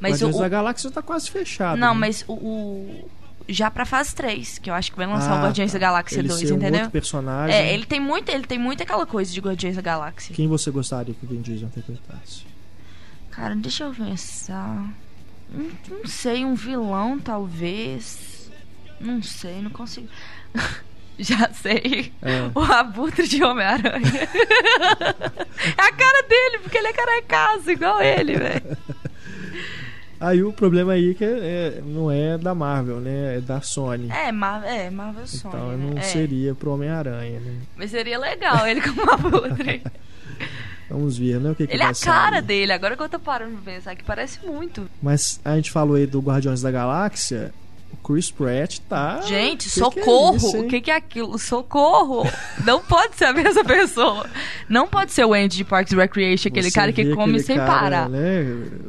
Mas 0.00 0.12
Guardiões 0.12 0.36
o, 0.36 0.40
da 0.40 0.48
Galáxia 0.48 0.90
tá 0.90 1.02
quase 1.02 1.30
fechado. 1.30 1.78
Não, 1.78 1.94
né? 1.94 2.00
mas 2.00 2.24
o, 2.26 2.32
o- 2.34 3.10
Já 3.48 3.70
pra 3.70 3.84
fase 3.84 4.14
3, 4.14 4.58
que 4.58 4.70
eu 4.70 4.74
acho 4.74 4.90
que 4.90 4.96
vai 4.96 5.06
lançar 5.06 5.32
Ah, 5.32 5.40
o 5.40 5.42
Guardiões 5.44 5.72
tá. 5.72 5.78
da 5.78 5.86
Galáxia 5.86 6.18
ele 6.18 6.28
2, 6.28 6.40
ser 6.40 6.52
um 6.52 6.56
entendeu? 6.56 6.80
outro 6.80 6.90
personagem. 6.92 7.54
É, 7.56 7.72
ele 7.74 7.84
tem 7.86 8.00
muito, 8.00 8.28
ele 8.28 8.44
tem 8.46 8.58
muito 8.58 8.82
aquela 8.82 9.06
coisa 9.06 9.32
de 9.32 9.40
Guardiões 9.40 9.76
da 9.76 9.82
Galáxia. 9.82 10.34
Quem 10.34 10.48
você 10.48 10.70
gostaria 10.70 11.14
que 11.14 11.24
o 11.24 11.28
Vin 11.28 11.40
Diesel 11.40 11.68
interpretasse? 11.68 12.44
Cara, 13.30 13.54
deixa 13.56 13.84
eu 13.84 13.92
pensar. 13.94 14.86
Não, 15.50 15.70
não 15.90 16.06
sei, 16.06 16.44
um 16.44 16.54
vilão 16.54 17.18
talvez. 17.18 18.50
Não 19.00 19.22
sei, 19.22 19.60
não 19.60 19.70
consigo. 19.70 20.08
Já 21.18 21.50
sei. 21.52 22.12
É. 22.22 22.50
O 22.54 22.60
abutre 22.60 23.28
de 23.28 23.44
Homem-Aranha. 23.44 24.00
é 25.76 25.82
a 25.82 25.92
cara 25.92 26.22
dele, 26.28 26.58
porque 26.62 26.78
ele 26.78 26.88
é 26.88 26.92
carecaço, 26.92 27.70
igual 27.70 28.00
ele, 28.00 28.36
velho. 28.36 28.76
Aí 30.24 30.42
o 30.44 30.52
problema 30.52 30.92
aí 30.92 31.10
é 31.10 31.14
que 31.14 31.24
é- 31.24 31.82
não 31.84 32.08
é 32.10 32.38
da 32.38 32.54
Marvel, 32.54 33.00
né? 33.00 33.38
É 33.38 33.40
da 33.40 33.60
Sony. 33.60 34.08
É, 34.10 34.30
Mar 34.30 34.62
é 34.64 34.88
Marvel 34.88 35.26
Sony. 35.26 35.54
então 35.56 35.68
né? 35.76 35.86
não 35.90 35.98
É. 35.98 36.02
seria 36.02 36.54
pro 36.54 36.72
Homem-Aranha, 36.72 37.40
né? 37.40 37.54
Mas 37.76 37.90
seria 37.90 38.18
legal 38.18 38.64
ele 38.66 38.80
como 38.80 39.10
abutre. 39.10 39.82
Vamos 40.88 41.16
ver, 41.18 41.40
né? 41.40 41.50
O 41.50 41.54
que, 41.54 41.66
que 41.66 41.72
ele 41.72 41.82
é 41.82 41.86
a 41.86 41.94
cara 41.94 42.36
sair. 42.36 42.42
dele, 42.42 42.72
agora 42.72 42.96
que 42.96 43.02
eu 43.02 43.08
tô 43.08 43.18
parando 43.18 43.56
pra 43.62 43.72
pensar, 43.72 43.96
que 43.96 44.04
parece 44.04 44.44
muito. 44.46 44.86
Mas 45.02 45.40
a 45.44 45.56
gente 45.56 45.70
falou 45.70 45.96
aí 45.96 46.06
do 46.06 46.20
Guardiões 46.20 46.60
da 46.62 46.70
Galáxia. 46.70 47.52
Chris 48.04 48.30
Pratt 48.30 48.78
tá. 48.88 49.20
Gente, 49.22 49.68
que 49.68 49.74
que 49.74 49.80
é 49.80 49.84
socorro! 49.84 50.36
isso, 50.36 50.58
o 50.60 50.66
que, 50.68 50.80
que 50.80 50.90
é 50.90 50.96
aquilo? 50.96 51.38
Socorro! 51.38 52.28
Não 52.64 52.80
pode 52.80 53.16
ser 53.16 53.26
a 53.26 53.32
mesma 53.34 53.64
pessoa. 53.64 54.26
Não 54.68 54.88
pode 54.88 55.12
ser 55.12 55.24
o 55.24 55.32
Andy 55.32 55.56
de 55.58 55.64
Parks 55.64 55.92
and 55.92 55.96
Recreation, 55.98 56.48
aquele 56.48 56.70
Você 56.70 56.74
cara 56.74 56.92
que 56.92 57.04
come 57.14 57.32
aquele 57.34 57.42
sem 57.44 57.56
cara, 57.56 57.70
parar. 57.72 58.08
Né? 58.08 58.42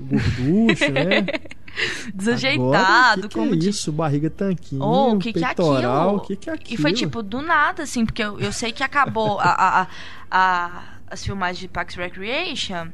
Gorducho, 0.09 0.91
né? 0.91 1.25
Desajeitado, 2.13 2.67
Agora, 2.75 3.21
que 3.21 3.27
que 3.29 3.33
como 3.35 3.53
é 3.53 3.57
de- 3.57 3.69
isso? 3.69 3.91
Barriga 3.91 4.29
tanquinho, 4.29 4.81
Oh, 4.83 5.13
o 5.13 5.19
que 5.19 5.33
que 5.33 5.43
é 5.43 5.47
peitoral, 5.47 6.01
aquilo? 6.09 6.17
o 6.17 6.21
que 6.21 6.35
que 6.35 6.49
é 6.49 6.53
aquilo? 6.53 6.79
E 6.79 6.81
foi 6.81 6.93
tipo 6.93 7.23
do 7.23 7.41
nada, 7.41 7.83
assim, 7.83 8.05
porque 8.05 8.23
eu, 8.23 8.39
eu 8.39 8.51
sei 8.51 8.71
que 8.71 8.83
acabou 8.83 9.39
a- 9.39 9.43
a- 9.81 9.87
a- 10.29 10.83
as 11.09 11.23
filmagens 11.25 11.59
de 11.59 11.67
Parks 11.67 11.97
and 11.97 12.01
Recreation 12.01 12.87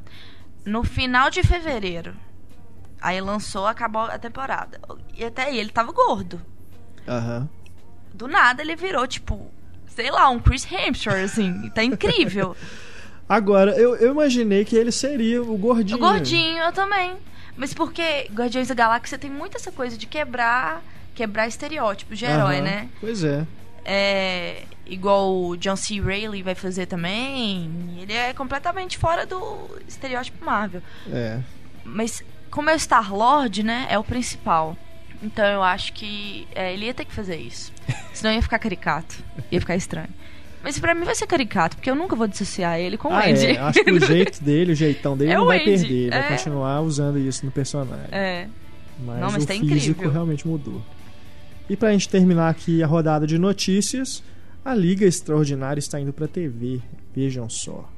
no 0.64 0.82
final 0.82 1.30
de 1.30 1.42
fevereiro. 1.42 2.14
Aí 3.00 3.20
lançou, 3.20 3.66
acabou 3.66 4.02
a 4.02 4.18
temporada. 4.18 4.80
E 5.16 5.24
até 5.24 5.44
aí 5.44 5.58
ele 5.58 5.70
tava 5.70 5.92
gordo. 5.92 6.40
Aham. 7.08 7.48
Do 8.12 8.28
nada 8.28 8.62
ele 8.62 8.76
virou, 8.76 9.06
tipo, 9.06 9.50
sei 9.88 10.10
lá, 10.10 10.28
um 10.28 10.38
Chris 10.38 10.70
Hemsworth, 10.70 11.24
assim. 11.24 11.70
Tá 11.70 11.82
incrível. 11.82 12.56
Agora, 13.28 13.72
eu, 13.72 13.94
eu 13.96 14.10
imaginei 14.10 14.64
que 14.64 14.74
ele 14.76 14.90
seria 14.90 15.40
o 15.40 15.56
gordinho. 15.56 15.96
O 15.96 16.00
gordinho, 16.00 16.62
eu 16.64 16.72
também. 16.72 17.16
Mas 17.56 17.72
porque 17.72 18.28
Guardiões 18.32 18.68
da 18.68 18.74
Galáxia 18.74 19.16
tem 19.16 19.30
muito 19.30 19.56
essa 19.56 19.70
coisa 19.70 19.96
de 19.96 20.06
quebrar 20.06 20.82
quebrar 21.14 21.46
estereótipos 21.46 22.18
de 22.18 22.24
herói, 22.24 22.56
Aham. 22.56 22.64
né? 22.64 22.88
Pois 23.00 23.22
é. 23.22 23.46
É 23.84 24.62
igual 24.86 25.32
o 25.32 25.56
John 25.56 25.76
C. 25.76 26.00
Reilly 26.00 26.42
vai 26.42 26.54
fazer 26.54 26.86
também. 26.86 27.98
Ele 28.00 28.12
é 28.12 28.32
completamente 28.32 28.96
fora 28.98 29.26
do 29.26 29.68
estereótipo 29.86 30.44
Marvel. 30.44 30.82
É. 31.12 31.40
Mas 31.84 32.22
como 32.50 32.70
é 32.70 32.74
o 32.74 32.78
Star 32.78 33.14
Lord, 33.14 33.62
né? 33.62 33.86
É 33.90 33.98
o 33.98 34.04
principal. 34.04 34.76
Então 35.22 35.44
eu 35.44 35.62
acho 35.62 35.92
que 35.92 36.46
é, 36.54 36.72
ele 36.72 36.86
ia 36.86 36.94
ter 36.94 37.04
que 37.04 37.12
fazer 37.12 37.36
isso. 37.36 37.72
Senão 38.12 38.32
ia 38.34 38.42
ficar 38.42 38.58
caricato. 38.58 39.22
Ia 39.50 39.60
ficar 39.60 39.76
estranho. 39.76 40.08
Mas 40.62 40.78
pra 40.78 40.94
mim 40.94 41.04
vai 41.04 41.14
ser 41.14 41.26
caricato, 41.26 41.76
porque 41.76 41.90
eu 41.90 41.94
nunca 41.94 42.14
vou 42.14 42.26
dissociar 42.26 42.78
ele 42.78 42.98
com 42.98 43.08
o 43.08 43.12
Ah, 43.14 43.24
Andy. 43.26 43.46
é. 43.46 43.58
Acho 43.58 43.82
que 43.84 43.90
o 43.92 44.00
jeito 44.04 44.42
dele, 44.44 44.72
o 44.72 44.74
jeitão 44.74 45.16
dele 45.16 45.32
É 45.32 45.36
não 45.36 45.44
o 45.44 45.46
vai 45.46 45.58
Andy, 45.60 45.64
perder. 45.70 46.10
Vai 46.10 46.18
é. 46.20 46.28
continuar 46.28 46.80
usando 46.82 47.18
isso 47.18 47.46
no 47.46 47.52
personagem. 47.52 48.06
É. 48.12 48.46
Mas, 49.02 49.20
Não, 49.20 49.30
mas 49.32 49.44
o 49.44 49.46
tá 49.46 49.54
físico 49.54 49.66
incrível. 49.66 50.10
realmente 50.10 50.46
mudou. 50.46 50.82
E 51.68 51.76
pra 51.76 51.92
gente 51.92 52.08
terminar 52.10 52.50
aqui 52.50 52.82
a 52.82 52.86
rodada 52.86 53.26
de 53.26 53.38
notícias, 53.38 54.22
a 54.62 54.74
Liga 54.74 55.06
Extraordinária 55.06 55.78
está 55.78 55.98
indo 55.98 56.12
pra 56.12 56.28
TV. 56.28 56.80
Vejam 57.14 57.48
só. 57.48 57.88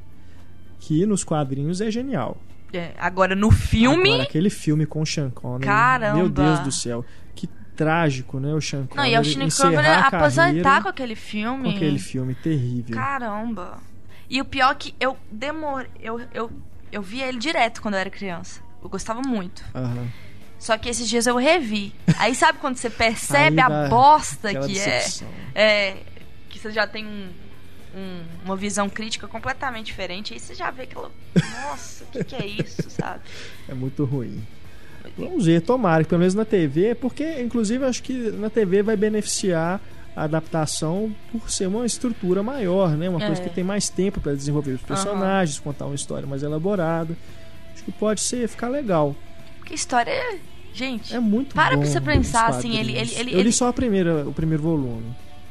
Que 0.79 1.05
nos 1.05 1.25
quadrinhos 1.25 1.81
é 1.81 1.91
genial. 1.91 2.37
É, 2.73 2.93
Agora 2.99 3.35
no 3.35 3.51
filme. 3.51 4.09
Agora, 4.09 4.23
aquele 4.25 4.51
filme 4.51 4.87
com 4.87 5.03
o 5.03 5.07
Sean 5.07 5.31
Connery. 5.31 5.65
Caramba. 5.65 6.17
Meu 6.17 6.29
Deus 6.29 6.61
do 6.61 6.73
céu. 6.73 7.05
Que 7.35 7.47
trágico, 7.77 8.39
né? 8.41 8.53
O 8.55 8.61
Sean 8.61 8.81
Não, 8.81 8.87
Connery 8.89 9.11
e 9.11 9.15
é 9.15 9.21
o 9.21 9.23
encerrar 9.45 9.71
Connery 10.11 10.17
aposentar 10.17 10.83
com 10.83 10.89
aquele 10.89 11.15
filme. 11.15 11.65
com 11.71 11.77
aquele 11.77 11.99
filme 11.99 12.35
terrível. 12.35 12.95
Caramba. 12.97 13.79
E 14.29 14.41
o 14.41 14.45
pior 14.45 14.73
é 14.73 14.75
que 14.75 14.95
eu 14.99 15.17
demorei. 15.31 15.91
Eu, 16.01 16.21
eu, 16.33 16.51
eu 16.91 17.03
via 17.03 17.27
ele 17.29 17.39
direto 17.39 17.83
quando 17.83 17.95
eu 17.95 18.01
era 18.01 18.09
criança. 18.11 18.61
Eu 18.83 18.89
gostava 18.89 19.21
muito. 19.21 19.63
Aham. 19.75 20.09
Só 20.59 20.79
que 20.79 20.89
esses 20.89 21.09
dias 21.09 21.27
eu 21.27 21.37
revi. 21.37 21.93
Aí 22.19 22.35
sabe 22.35 22.59
quando 22.59 22.77
você 22.77 22.89
percebe 22.91 23.61
a 23.61 23.89
bosta 23.89 24.49
que 24.55 24.69
decepção. 24.69 25.29
é, 25.55 25.89
é. 25.91 25.97
Que 26.49 26.59
você 26.59 26.71
já 26.71 26.87
tem 26.87 27.05
um, 27.07 27.29
um- 27.95 28.23
uma 28.45 28.57
visão 28.57 28.89
crítica 28.89 29.27
completamente 29.29 29.87
diferente. 29.87 30.33
Aí 30.35 30.41
você 30.41 30.55
já 30.55 30.71
vê 30.71 30.83
aquela. 30.83 31.11
Nossa, 31.35 32.05
o 32.05 32.07
que, 32.09 32.25
que 32.25 32.35
é 32.37 32.47
isso, 32.47 32.89
sabe? 32.91 33.21
É 33.69 33.75
muito 33.75 34.05
ruim. 34.05 34.43
Vamos 35.19 35.47
ver, 35.47 35.61
tomara 35.63 36.05
que 36.05 36.09
pelo 36.11 36.21
menos 36.21 36.35
na 36.35 36.45
TV, 36.45 36.95
porque 36.95 37.41
inclusive 37.43 37.85
acho 37.85 38.03
que 38.03 38.13
na 38.33 38.49
TV 38.49 38.83
vai 38.83 38.97
beneficiar 38.97 39.81
a 40.15 40.23
adaptação 40.25 41.15
por 41.33 41.51
ser 41.51 41.67
uma 41.67 41.85
estrutura 41.85 42.43
maior, 42.43 42.91
né? 42.97 43.09
Uma 43.09 43.19
coisa 43.19 43.41
É. 43.41 43.45
que 43.45 43.51
tem 43.55 43.65
mais 43.65 43.89
tempo 43.89 44.21
para 44.21 44.35
desenvolver 44.35 44.73
os 44.73 44.83
personagens, 44.83 45.59
contar 45.59 45.87
uma 45.87 45.95
história 45.95 46.27
mais 46.27 46.43
elaborada. 46.43 47.17
Acho 47.75 47.83
que 47.85 47.93
pode 47.93 48.21
ser 48.21 48.47
ficar 48.49 48.69
legal. 48.69 49.17
Porque 49.59 49.75
história. 49.75 50.11
é- 50.11 50.39
Gente. 50.75 51.15
É 51.15 51.21
muito 51.21 51.55
Para 51.55 51.77
bom. 51.77 51.83
pra 51.83 51.91
você 51.91 52.01
pensar, 52.01 52.47
assim, 52.49 52.79
ele- 52.79 52.93
ele- 52.97 53.13
ele- 53.15 53.31
Eu 53.33 53.35
li 53.35 53.41
ele- 53.41 53.53
só 53.53 53.69
a 53.69 53.73
primeira, 53.75 54.27
o 54.27 54.33
primeiro 54.33 54.63
volume. 54.63 55.05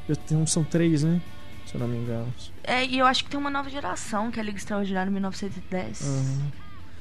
Eu 0.10 0.16
tenho, 0.16 0.48
são 0.48 0.64
três, 0.64 1.04
né? 1.04 1.22
Se 1.72 1.76
eu 1.78 1.80
não 1.80 1.88
me 1.88 1.97
engano. 1.97 2.34
É, 2.65 2.86
e 2.86 2.99
eu 2.99 3.05
acho 3.05 3.24
que 3.24 3.30
tem 3.30 3.39
uma 3.39 3.49
nova 3.49 3.69
geração, 3.69 4.30
que 4.30 4.38
é 4.39 4.43
a 4.43 4.45
Liga 4.45 4.57
Extraordinária 4.57 5.09
1910. 5.09 6.01
Aham. 6.05 6.51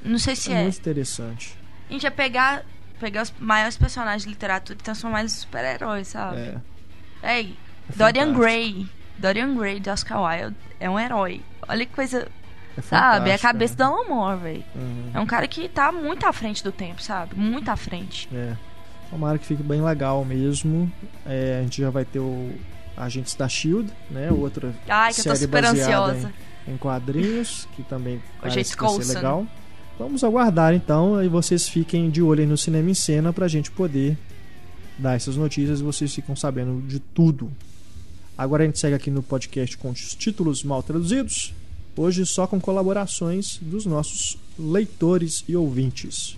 Não 0.04 0.18
sei 0.18 0.36
se 0.36 0.52
É 0.52 0.60
é. 0.60 0.62
muito 0.62 0.78
interessante. 0.78 1.58
A 1.88 1.92
gente 1.92 2.04
ia 2.04 2.10
pegar, 2.10 2.62
pegar 3.00 3.22
os 3.22 3.34
maiores 3.40 3.76
personagens 3.76 4.22
de 4.22 4.28
literatura 4.28 4.78
e 4.78 4.82
transformar 4.82 5.20
eles 5.20 5.34
em 5.36 5.40
super-heróis, 5.40 6.06
sabe? 6.08 6.38
É. 6.38 6.56
Ei, 7.22 7.56
É 7.88 7.96
Dorian 7.96 8.26
fantástico. 8.26 8.40
Gray. 8.40 8.88
Dorian 9.18 9.54
Gray 9.56 9.80
de 9.80 9.90
Oscar 9.90 10.22
Wilde 10.22 10.56
é 10.78 10.88
um 10.88 10.98
herói. 10.98 11.42
Olha 11.68 11.84
que 11.84 11.92
coisa, 11.92 12.28
É 12.78 12.80
sabe? 12.80 13.28
É 13.30 13.34
a 13.34 13.38
cabeça 13.38 13.74
né? 13.74 13.76
do 13.78 13.82
Alan 13.82 14.08
Moore, 14.08 14.40
velho. 14.40 14.64
Uhum. 14.74 15.10
É 15.14 15.20
um 15.20 15.26
cara 15.26 15.46
que 15.48 15.68
tá 15.68 15.90
muito 15.92 16.24
à 16.26 16.32
frente 16.32 16.62
do 16.62 16.70
tempo, 16.72 17.02
sabe? 17.02 17.34
Muito 17.34 17.68
à 17.68 17.76
frente. 17.76 18.28
É. 18.32 18.56
Tomara 19.10 19.36
que 19.36 19.44
fique 19.46 19.62
bem 19.64 19.82
legal 19.82 20.24
mesmo. 20.24 20.90
É, 21.26 21.58
a 21.58 21.62
gente 21.62 21.82
já 21.82 21.90
vai 21.90 22.04
ter 22.04 22.20
o, 22.20 22.54
Agentes 23.00 23.34
da 23.34 23.48
Shield, 23.48 23.90
né? 24.10 24.30
Outra 24.30 24.74
Ai, 24.88 25.12
que 25.12 25.20
eu 25.20 25.24
tô 25.24 25.30
série 25.30 25.40
super 25.40 25.62
baseada 25.62 26.12
ansiosa. 26.12 26.32
em, 26.66 26.72
em 26.72 26.76
quadrinhos, 26.76 27.66
que 27.74 27.82
também 27.82 28.22
parece 28.40 28.76
que 28.76 28.82
vai 28.82 29.02
ser 29.02 29.14
legal. 29.14 29.46
Vamos 29.98 30.22
aguardar 30.22 30.74
então 30.74 31.22
e 31.22 31.28
vocês 31.28 31.68
fiquem 31.68 32.10
de 32.10 32.22
olho 32.22 32.40
aí 32.40 32.46
no 32.46 32.56
Cinema 32.56 32.90
em 32.90 32.94
Cena 32.94 33.32
pra 33.32 33.48
gente 33.48 33.70
poder 33.70 34.16
dar 34.98 35.14
essas 35.14 35.36
notícias 35.36 35.80
e 35.80 35.82
vocês 35.82 36.14
ficam 36.14 36.36
sabendo 36.36 36.86
de 36.86 37.00
tudo. 37.00 37.50
Agora 38.36 38.62
a 38.62 38.66
gente 38.66 38.78
segue 38.78 38.94
aqui 38.94 39.10
no 39.10 39.22
podcast 39.22 39.76
com 39.76 39.90
os 39.90 40.14
títulos 40.14 40.62
mal 40.62 40.82
traduzidos. 40.82 41.54
Hoje 41.96 42.24
só 42.24 42.46
com 42.46 42.58
colaborações 42.60 43.58
dos 43.60 43.84
nossos 43.84 44.38
leitores 44.58 45.44
e 45.46 45.56
ouvintes. 45.56 46.36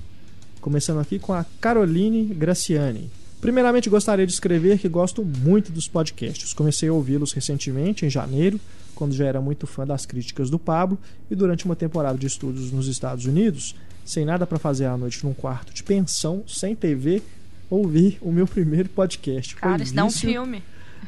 Começando 0.61 1.01
aqui 1.01 1.19
com 1.19 1.33
a 1.33 1.45
Caroline 1.61 2.25
Graciani. 2.35 3.11
Primeiramente, 3.43 3.91
gostaria 3.91 4.25
de 4.25 4.33
escrever 4.33 4.79
que 4.79 4.89
gosto 4.89 5.25
muito 5.25 5.73
dos 5.73 5.89
podcasts. 5.89 6.53
Comecei 6.53 6.89
a 6.89 6.93
ouvi-los 6.93 7.33
recentemente, 7.33 8.07
em 8.07 8.09
janeiro, 8.09 8.61
quando 8.95 9.13
já 9.13 9.27
era 9.27 9.41
muito 9.41 9.67
fã 9.67 9.85
das 9.85 10.07
críticas 10.07 10.49
do 10.49 10.61
Pablo, 10.61 10.97
e 11.29 11.35
durante 11.35 11.65
uma 11.65 11.75
temporada 11.75 12.17
de 12.17 12.25
estudos 12.25 12.71
nos 12.71 12.87
Estados 12.87 13.27
Unidos, 13.27 13.75
sem 14.05 14.25
nada 14.25 14.47
para 14.47 14.61
fazer 14.61 14.87
à 14.87 14.97
noite 14.97 15.27
num 15.27 15.35
quarto 15.35 15.75
de 15.75 15.83
pensão, 15.83 16.45
sem 16.47 16.77
TV, 16.77 17.21
ouvi 17.69 18.17
o 18.21 18.31
meu 18.31 18.47
primeiro 18.47 18.89
podcast. 18.91 19.55
Foi 19.55 19.61
Cara, 19.61 19.83
isso 19.83 19.93
dá 19.93 20.05
um 20.05 20.11
filme. 20.11 20.63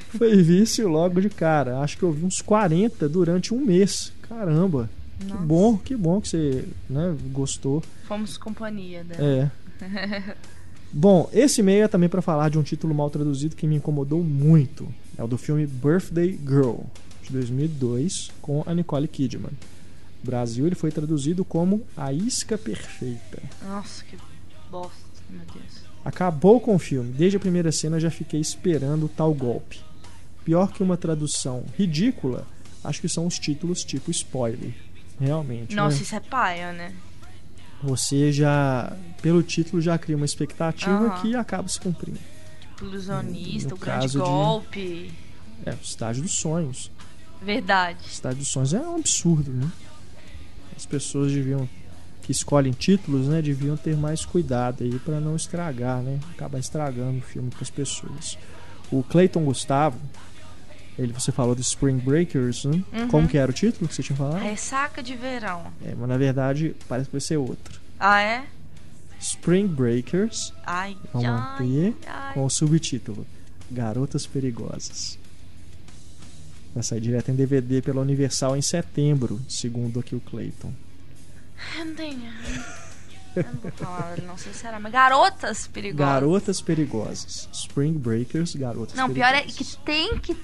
Foi 0.09 0.43
vício 0.43 0.89
logo 0.89 1.21
de 1.21 1.31
cara. 1.31 1.79
Acho 1.79 1.97
que 1.97 2.03
eu 2.03 2.11
vi 2.11 2.25
uns 2.25 2.43
40 2.43 3.09
durante 3.09 3.55
um 3.55 3.65
mês. 3.65 4.13
Caramba. 4.23 4.91
Que 5.21 5.27
Nossa. 5.27 5.43
bom, 5.45 5.79
que 5.79 5.95
bom 5.95 6.21
que 6.21 6.31
você 6.31 6.65
né, 6.91 7.15
gostou. 7.31 7.81
Fomos 8.09 8.37
companhia 8.37 9.05
dela. 9.05 9.25
É. 9.25 10.35
Bom, 10.97 11.29
esse 11.33 11.61
e-mail 11.61 11.83
é 11.83 11.89
também 11.89 12.09
para 12.09 12.23
falar 12.23 12.49
de 12.49 12.57
um 12.57 12.63
título 12.63 12.95
mal 12.95 13.11
traduzido 13.11 13.57
que 13.57 13.67
me 13.67 13.75
incomodou 13.75 14.23
muito. 14.23 14.87
É 15.19 15.25
o 15.25 15.27
do 15.27 15.37
filme 15.37 15.67
Birthday 15.67 16.39
Girl, 16.47 16.83
de 17.21 17.33
2002, 17.33 18.31
com 18.41 18.63
a 18.65 18.73
Nicole 18.73 19.09
Kidman. 19.09 19.51
No 19.51 20.31
Brasil, 20.31 20.65
ele 20.65 20.77
foi 20.77 20.93
traduzido 20.93 21.45
como 21.45 21.83
A 21.97 22.13
Isca 22.13 22.57
Perfeita. 22.57 23.43
Nossa, 23.67 24.05
que 24.05 24.17
bosta, 24.71 24.95
meu 25.29 25.41
Deus. 25.53 25.83
Acabou 26.05 26.61
com 26.61 26.77
o 26.77 26.79
filme. 26.79 27.13
Desde 27.13 27.39
a 27.39 27.41
primeira 27.41 27.73
cena 27.73 27.99
já 27.99 28.09
fiquei 28.09 28.39
esperando 28.39 29.09
tal 29.09 29.35
golpe. 29.35 29.81
Pior 30.45 30.71
que 30.71 30.81
uma 30.81 30.97
tradução 30.97 31.65
ridícula, 31.77 32.47
acho 32.85 33.01
que 33.01 33.09
são 33.09 33.27
os 33.27 33.37
títulos 33.37 33.83
tipo 33.83 34.13
spoiler. 34.13 34.73
Realmente. 35.19 35.75
Nossa, 35.75 35.97
né? 35.97 36.03
isso 36.03 36.15
é 36.15 36.21
paia, 36.21 36.73
né? 36.73 36.95
Você 37.85 38.33
já, 38.33 38.97
pelo 39.21 39.43
título, 39.43 39.83
já 39.83 39.99
cria 39.99 40.17
uma 40.17 40.25
expectativa 40.25 40.91
Aham. 40.91 41.21
que 41.23 41.35
acaba 41.37 41.69
se 41.69 41.79
cumprindo. 41.79 42.19
Ilusionista, 42.81 43.69
No 43.69 43.75
o 43.77 43.79
grande 43.79 44.01
caso 44.01 44.19
de- 44.19 44.25
golpe. 44.25 45.13
É, 45.67 45.71
o 45.71 45.79
estágio 45.83 46.23
dos 46.23 46.33
sonhos. 46.33 46.91
Verdade. 47.43 47.99
O 48.05 48.09
estágio 48.09 48.39
dos 48.39 48.49
sonhos 48.49 48.73
é 48.75 48.81
um 48.81 48.97
absurdo, 48.97 49.51
né? 49.51 49.71
As 50.77 50.87
pessoas 50.87 51.31
deviam 51.33 51.69
que 52.23 52.33
escolhem 52.33 52.73
títulos, 52.73 53.29
né, 53.29 53.43
deviam 53.43 53.77
ter 53.77 53.95
mais 53.97 54.25
cuidado 54.25 54.83
aí 54.83 54.99
para 54.99 55.21
não 55.21 55.37
estragar, 55.37 56.01
né? 56.03 56.19
Acabar 56.35 56.59
estragando 56.59 57.19
o 57.19 57.23
filme 57.23 57.51
para 57.51 57.63
as 57.63 57.71
pessoas. 57.71 58.39
O 58.91 59.03
Clayton 59.03 59.45
Gustavo, 59.45 59.99
ele 60.99 61.13
você 61.13 61.33
falou 61.33 61.55
do 61.55 61.61
Spring 61.61 61.99
Breakers, 61.99 62.65
né? 62.65 62.83
Uhum. 62.93 63.09
Como 63.09 63.29
que 63.29 63.37
era 63.37 63.51
o 63.51 63.55
título 63.55 63.89
que 63.89 63.95
você 63.95 64.03
tinha 64.03 64.17
falado? 64.17 64.41
Ressaca 64.43 65.03
de 65.03 65.15
verão. 65.17 65.65
É, 65.85 65.95
mas 65.95 66.09
na 66.09 66.17
verdade 66.17 66.75
parece 66.89 67.09
que 67.09 67.13
vai 67.13 67.21
ser 67.21 67.37
outro. 67.37 67.81
Ah, 67.99 68.21
é? 68.21 68.45
Spring 69.21 69.67
Breakers, 69.67 70.53
Ai, 70.67 70.97
Vamos 71.13 71.29
ai, 71.31 71.59
ter 71.59 71.97
ai. 72.07 72.35
com 72.35 72.45
o 72.45 72.51
subtítulo 72.51 73.27
Garotas 73.71 74.27
Perigosas. 74.27 75.19
Vai 76.75 76.83
sair 76.83 77.01
direto 77.01 77.31
em 77.31 77.35
DVD 77.35 77.81
pela 77.81 78.01
Universal 78.03 78.57
em 78.57 78.63
setembro, 78.63 79.41
segundo 79.49 80.01
aqui 80.01 80.15
o 80.15 80.21
Clayton. 80.21 80.73
Eu 81.79 81.85
não 81.87 81.95
tenho. 81.95 82.33
Eu 83.37 83.45
não 83.45 83.55
vou 83.55 83.71
falar, 83.73 84.19
não 84.23 84.37
sei 84.37 84.53
se 84.53 84.67
era, 84.67 84.79
mas 84.79 84.93
garotas 84.93 85.67
perigosas. 85.67 86.07
Garotas 86.13 86.61
Perigosas. 86.61 87.49
Spring 87.53 87.93
Breakers, 87.95 88.55
Garotas 88.55 88.95
Não, 88.95 89.09
pior 89.13 89.29
é 89.35 89.41
Perigosas. 89.43 89.75
que 89.75 89.77
tem 89.85 90.19
que. 90.19 90.37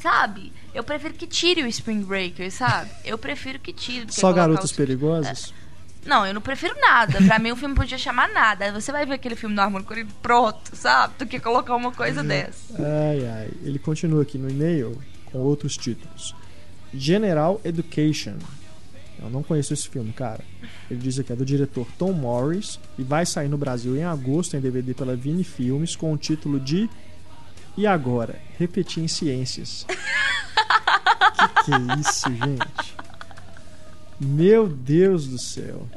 Sabe? 0.00 0.52
Eu 0.74 0.82
prefiro 0.82 1.14
que 1.14 1.26
tire 1.26 1.62
o 1.62 1.66
Spring 1.66 2.02
Breaker, 2.02 2.50
sabe? 2.50 2.90
Eu 3.04 3.18
prefiro 3.18 3.58
que 3.58 3.72
tire. 3.72 4.06
Só 4.12 4.22
colocar 4.22 4.40
Garotas 4.42 4.70
os- 4.70 4.76
Perigosas? 4.76 5.52
Não, 6.06 6.26
eu 6.26 6.32
não 6.32 6.40
prefiro 6.40 6.74
nada. 6.80 7.18
Pra 7.26 7.38
mim 7.38 7.50
o 7.50 7.56
filme 7.56 7.74
podia 7.74 7.98
chamar 7.98 8.30
nada. 8.30 8.72
Você 8.72 8.90
vai 8.90 9.04
ver 9.04 9.14
aquele 9.14 9.36
filme 9.36 9.54
do 9.54 9.60
Armando 9.60 9.84
Corinthians 9.84 10.16
pronto, 10.22 10.74
sabe? 10.74 11.12
Do 11.18 11.26
que 11.26 11.38
colocar 11.38 11.76
uma 11.76 11.92
coisa 11.92 12.22
dessa. 12.24 12.74
Ai, 12.78 13.26
ai. 13.26 13.50
Ele 13.62 13.78
continua 13.78 14.22
aqui 14.22 14.38
no 14.38 14.48
e-mail 14.48 14.98
com 15.26 15.38
outros 15.38 15.76
títulos. 15.76 16.34
General 16.94 17.60
Education. 17.64 18.36
Eu 19.22 19.28
não 19.28 19.42
conheço 19.42 19.74
esse 19.74 19.86
filme, 19.88 20.12
cara. 20.14 20.42
Ele 20.90 20.98
diz 21.00 21.18
aqui, 21.18 21.32
é 21.32 21.36
do 21.36 21.44
diretor 21.44 21.86
Tom 21.98 22.12
Morris 22.12 22.80
e 22.98 23.02
vai 23.02 23.26
sair 23.26 23.48
no 23.48 23.58
Brasil 23.58 23.94
em 23.96 24.02
agosto 24.04 24.56
em 24.56 24.60
DVD 24.60 24.94
pela 24.94 25.14
Vini 25.14 25.44
Filmes 25.44 25.94
com 25.94 26.10
o 26.12 26.16
título 26.16 26.58
de 26.58 26.88
E 27.80 27.86
agora? 27.86 28.38
Repetir 28.58 29.02
em 29.02 29.08
ciências. 29.08 29.86
que 29.88 31.64
que 31.64 31.72
é 31.72 31.98
isso, 31.98 32.28
gente? 32.28 32.94
Meu 34.20 34.68
Deus 34.68 35.26
do 35.26 35.38
céu. 35.38 35.88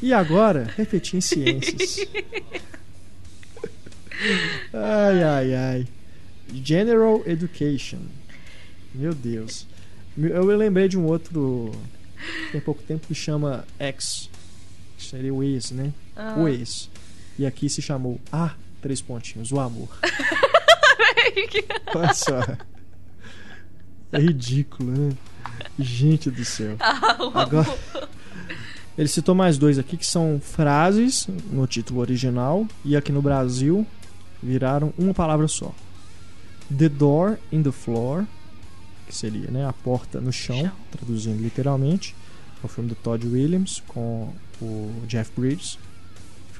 E 0.00 0.14
agora? 0.14 0.72
Repetir 0.78 1.18
em 1.18 1.20
ciências. 1.20 2.08
Ai, 4.72 5.22
ai, 5.22 5.54
ai. 5.54 5.86
General 6.54 7.22
Education. 7.26 8.00
Meu 8.94 9.12
Deus. 9.12 9.66
Eu 10.16 10.46
me 10.46 10.56
lembrei 10.56 10.88
de 10.88 10.96
um 10.98 11.04
outro 11.04 11.70
tem 12.50 12.62
pouco 12.62 12.82
tempo 12.82 13.06
que 13.06 13.14
chama 13.14 13.66
X. 13.78 14.30
Seria 14.96 15.34
o 15.34 15.44
ex, 15.44 15.70
né? 15.70 15.92
Ah. 16.16 16.36
O 16.38 16.48
ex. 16.48 16.88
E 17.38 17.44
aqui 17.44 17.68
se 17.68 17.82
chamou 17.82 18.18
Ah, 18.32 18.54
três 18.80 19.00
pontinhos, 19.00 19.52
o 19.52 19.60
amor. 19.60 19.88
Olha 21.94 22.14
só. 22.14 22.40
É 24.12 24.18
ridículo, 24.18 24.90
né? 24.90 25.12
Gente 25.78 26.30
do 26.30 26.44
céu. 26.44 26.76
Agora, 27.34 27.66
ele 28.98 29.08
citou 29.08 29.34
mais 29.34 29.56
dois 29.56 29.78
aqui 29.78 29.96
que 29.96 30.06
são 30.06 30.40
frases 30.42 31.28
no 31.50 31.66
título 31.66 32.00
original 32.00 32.66
e 32.84 32.96
aqui 32.96 33.12
no 33.12 33.22
Brasil 33.22 33.86
viraram 34.42 34.92
uma 34.98 35.14
palavra 35.14 35.46
só. 35.46 35.72
The 36.76 36.88
door 36.88 37.38
in 37.52 37.62
the 37.62 37.72
floor, 37.72 38.24
que 39.06 39.14
seria 39.14 39.50
né, 39.50 39.66
a 39.66 39.72
porta 39.72 40.20
no 40.20 40.32
chão, 40.32 40.60
Chão. 40.60 40.72
traduzindo 40.90 41.40
literalmente. 41.40 42.14
É 42.62 42.66
o 42.66 42.68
filme 42.68 42.90
do 42.90 42.94
Todd 42.94 43.26
Williams 43.26 43.82
com 43.88 44.32
o 44.60 44.92
Jeff 45.06 45.30
Bridges, 45.36 45.78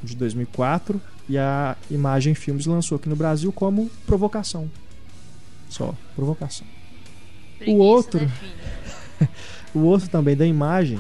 de 0.03 0.16
2004. 0.16 1.01
E 1.28 1.38
a 1.38 1.76
Imagem 1.90 2.34
Filmes 2.34 2.66
lançou 2.66 2.96
aqui 2.96 3.09
no 3.09 3.16
Brasil 3.16 3.53
como 3.53 3.90
provocação. 4.07 4.70
Só, 5.68 5.94
provocação. 6.16 6.66
Preguiça 7.59 7.82
outro. 7.82 8.20
define. 8.20 8.61
O 9.72 9.80
outro 9.80 10.09
também 10.09 10.34
da 10.36 10.44
imagem 10.44 10.98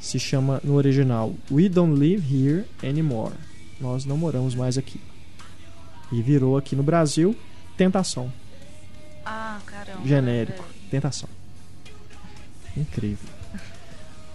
se 0.00 0.18
chama 0.18 0.60
no 0.64 0.76
original 0.76 1.34
We 1.50 1.68
Don't 1.68 1.98
Live 1.98 2.24
Here 2.34 2.64
Anymore. 2.82 3.34
Nós 3.78 4.06
não 4.06 4.16
moramos 4.16 4.54
mais 4.54 4.78
aqui. 4.78 4.98
E 6.10 6.22
virou 6.22 6.56
aqui 6.56 6.74
no 6.74 6.82
Brasil 6.82 7.36
Tentação. 7.76 8.32
Ah, 9.24 9.58
caramba. 9.66 10.06
Genérico. 10.06 10.62
velho. 10.62 10.74
Tentação. 10.90 11.28
Incrível. 12.76 13.28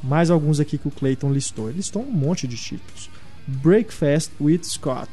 Mais 0.03 0.29
alguns 0.29 0.59
aqui 0.59 0.77
que 0.77 0.87
o 0.87 0.91
Clayton 0.91 1.31
listou. 1.31 1.69
Ele 1.69 1.77
listou 1.77 2.03
um 2.03 2.11
monte 2.11 2.47
de 2.47 2.55
títulos. 2.57 3.09
Breakfast 3.47 4.31
with 4.39 4.63
Scott. 4.63 5.09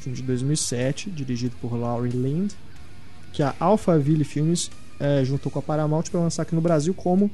Filme 0.00 0.16
de 0.16 0.22
2007, 0.22 1.10
dirigido 1.10 1.54
por 1.60 1.74
Laurie 1.76 2.12
Lind. 2.12 2.52
Que 3.32 3.42
a 3.42 3.54
Alphaville 3.58 4.24
Filmes 4.24 4.70
eh, 5.00 5.24
juntou 5.24 5.50
com 5.50 5.58
a 5.58 5.62
Paramount 5.62 6.04
para 6.10 6.20
lançar 6.20 6.42
aqui 6.42 6.54
no 6.54 6.60
Brasil 6.60 6.94
como 6.94 7.30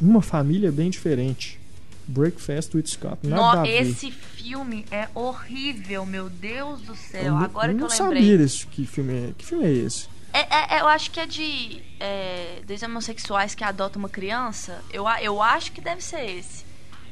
Uma 0.00 0.22
Família 0.22 0.72
Bem 0.72 0.88
Diferente. 0.90 1.60
Breakfast 2.08 2.74
with 2.74 2.86
Scott. 2.86 3.18
Nada 3.26 3.60
No- 3.60 3.66
esse 3.66 4.10
filme 4.12 4.86
é 4.90 5.08
horrível, 5.14 6.06
meu 6.06 6.30
Deus 6.30 6.80
do 6.82 6.94
céu. 6.94 7.24
eu 7.24 7.30
não- 7.32 7.42
Agora 7.44 7.72
eu 7.72 7.74
que 7.74 7.80
não 7.82 7.88
eu 7.88 7.92
lembrei. 8.04 8.22
sabia 8.22 8.38
desse, 8.38 8.66
que, 8.68 8.86
filme 8.86 9.12
é, 9.12 9.32
que 9.36 9.44
filme 9.44 9.64
é 9.66 9.72
esse. 9.72 10.06
É, 10.32 10.40
é- 10.40 10.76
é- 10.76 10.80
eu 10.80 10.86
acho 10.88 11.10
que 11.10 11.18
é 11.20 11.26
de 11.26 11.82
é, 11.98 12.60
dois 12.66 12.82
homossexuais 12.82 13.54
que 13.54 13.64
adotam 13.64 13.98
uma 14.00 14.08
criança. 14.08 14.82
Eu, 14.92 15.04
eu 15.22 15.42
acho 15.42 15.72
que 15.72 15.80
deve 15.80 16.02
ser 16.02 16.24
esse. 16.30 16.64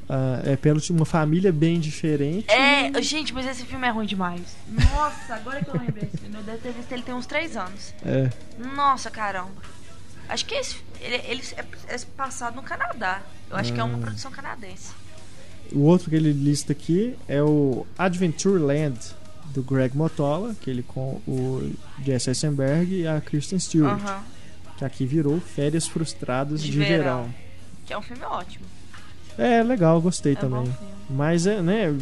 Ah, 0.08 0.40
é 0.44 0.56
pelo 0.56 0.80
uma 0.90 1.04
família 1.06 1.50
bem 1.52 1.80
diferente. 1.80 2.50
É, 2.50 3.00
gente, 3.02 3.32
mas 3.32 3.46
esse 3.46 3.64
filme 3.64 3.86
é 3.86 3.90
ruim 3.90 4.06
demais. 4.06 4.42
Nossa, 4.68 5.34
agora 5.34 5.62
que 5.64 5.68
eu 5.70 5.80
lembrei 5.80 6.04
desse 6.04 6.18
filme, 6.18 6.36
eu 6.36 6.42
devo 6.42 6.58
ter 6.58 6.72
visto 6.72 6.92
ele 6.92 7.02
tem 7.02 7.14
uns 7.14 7.26
três 7.26 7.56
anos. 7.56 7.94
É. 8.04 8.30
Nossa, 8.76 9.10
caramba. 9.10 9.62
Acho 10.28 10.44
que 10.46 10.54
esse, 10.54 10.76
ele, 11.00 11.16
ele 11.26 11.42
é, 11.56 11.94
é 11.94 11.98
passado 12.16 12.54
no 12.56 12.62
Canadá. 12.62 13.22
Eu 13.50 13.56
acho 13.56 13.72
que 13.72 13.78
é 13.78 13.82
Ah. 13.82 13.86
uma 13.86 13.98
produção 13.98 14.30
canadense. 14.30 14.92
O 15.72 15.80
outro 15.80 16.10
que 16.10 16.16
ele 16.16 16.32
lista 16.32 16.72
aqui 16.72 17.16
é 17.26 17.42
o 17.42 17.86
Adventureland, 17.98 18.98
do 19.54 19.62
Greg 19.62 19.96
Motola, 19.96 20.50
aquele 20.52 20.82
com 20.82 21.20
o 21.26 21.72
Jesse 22.04 22.28
Eisenberg 22.30 22.92
e 23.02 23.06
a 23.06 23.20
Kristen 23.20 23.58
Stewart, 23.58 24.00
Aham. 24.02 24.22
que 24.76 24.84
aqui 24.84 25.06
virou 25.06 25.40
Férias 25.40 25.86
Frustradas 25.86 26.62
de, 26.62 26.70
De 26.72 26.78
verão. 26.78 26.98
Verão. 27.22 27.34
Que 27.86 27.92
é 27.92 27.98
um 27.98 28.02
filme 28.02 28.22
ótimo. 28.24 28.64
É 29.38 29.62
legal, 29.62 30.00
gostei 30.00 30.32
É 30.32 30.36
também. 30.36 30.72
Mas 31.10 31.46
é, 31.46 31.60
né, 31.60 31.94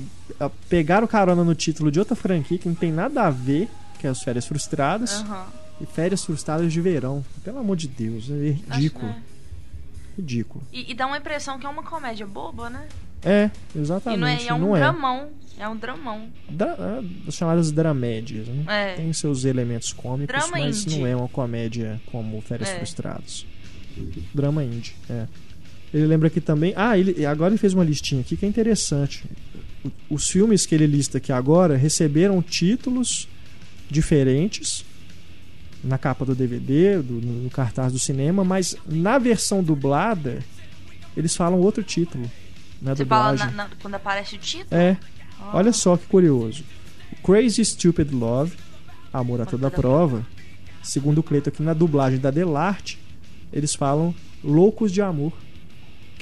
pegaram 0.69 1.07
carona 1.07 1.43
no 1.43 1.55
título 1.55 1.91
de 1.91 1.99
outra 1.99 2.15
franquia 2.15 2.59
que 2.59 2.69
não 2.69 2.75
tem 2.75 2.93
nada 2.93 3.23
a 3.25 3.31
ver, 3.31 3.69
que 3.99 4.07
é 4.07 4.11
as 4.11 4.23
Férias 4.23 4.47
Frustradas, 4.47 5.21
Aham. 5.23 5.47
e 5.81 5.87
Férias 5.87 6.25
Frustradas 6.25 6.73
de 6.73 6.81
verão. 6.81 7.25
Pelo 7.45 7.59
amor 7.59 7.77
de 7.77 7.89
Deus, 7.89 8.29
é 8.31 8.51
Acho- 8.69 8.77
ridículo, 8.79 9.09
é. 9.09 9.17
ridículo. 10.17 10.65
E, 10.73 10.91
e 10.93 10.95
dá 10.95 11.07
uma 11.07 11.19
impressão 11.19 11.59
que 11.59 11.67
é 11.67 11.69
uma 11.69 11.83
comédia 11.83 12.27
boba, 12.27 12.71
né? 12.71 12.87
É, 13.25 13.51
E 13.75 13.79
exatamente, 13.79 14.21
não 14.21 14.27
é, 14.27 14.43
e 14.43 14.49
é 14.49 14.55
um 14.55 14.59
não 14.59 14.77
é. 14.77 14.81
dramão. 14.81 15.29
É 15.59 15.69
um 15.69 15.77
dramão. 15.77 16.29
Dra- 16.51 16.77
é, 16.79 17.29
as 17.29 17.35
chamadas 17.35 17.71
dramédias, 17.71 18.49
né? 18.49 18.65
É. 18.67 18.95
Tem 18.95 19.13
seus 19.13 19.45
elementos 19.45 19.93
cômicos, 19.93 20.27
Drama 20.35 20.59
mas 20.59 20.85
indie. 20.85 20.99
não 20.99 21.07
é 21.07 21.15
uma 21.15 21.29
comédia 21.29 22.01
como 22.11 22.41
Férias 22.41 22.71
É. 22.71 22.77
Frustradas. 22.77 23.47
Drama 24.35 24.65
indie, 24.65 24.95
é. 25.09 25.27
Ele 25.93 26.07
lembra 26.07 26.29
aqui 26.29 26.41
também. 26.41 26.73
Ah, 26.77 26.97
ele, 26.99 27.25
agora 27.27 27.51
ele 27.53 27.59
fez 27.59 27.75
uma 27.75 27.85
listinha 27.85 28.21
aqui 28.23 28.37
que 28.37 28.45
é 28.47 28.49
interessante. 28.49 29.25
Os 30.09 30.29
filmes 30.29 30.65
que 30.65 30.75
ele 30.75 30.87
lista 30.87 31.19
aqui 31.19 31.33
agora 31.33 31.77
receberam 31.77 32.41
títulos 32.41 33.29
diferentes 33.91 34.85
na 35.85 35.99
capa 35.99 36.25
do 36.25 36.35
DVD, 36.35 36.99
do, 37.03 37.15
no 37.15 37.51
cartaz 37.51 37.93
do 37.93 37.99
cinema, 37.99 38.45
mas 38.45 38.77
na 38.87 39.19
versão 39.19 39.63
dublada 39.63 40.39
eles 41.17 41.35
falam 41.35 41.59
outro 41.61 41.83
título. 41.83 42.31
Na 42.81 42.95
Você 42.95 43.05
fala 43.05 43.33
dublagem. 43.33 43.57
na- 43.57 43.65
na- 43.69 43.71
quando 43.81 43.95
aparece 43.97 44.37
o 44.37 44.39
título? 44.39 44.69
É, 44.81 44.97
Ah. 45.41 45.51
Olha 45.55 45.73
só 45.73 45.97
que 45.97 46.07
curioso. 46.07 46.63
Crazy 47.23 47.65
Stupid 47.65 48.13
Love, 48.13 48.53
Amor 49.13 49.41
a 49.41 49.47
toda 49.47 49.71
prova. 49.71 50.25
Segundo 50.83 51.19
o 51.19 51.23
Cleito 51.23 51.49
aqui 51.49 51.63
na 51.63 51.75
dublagem 51.75 52.19
da 52.21 52.31
Delarte, 52.31 52.99
eles 53.53 53.75
falam 53.75 54.15
Loucos 54.43 54.91
de 54.93 55.03
Amor. 55.03 55.33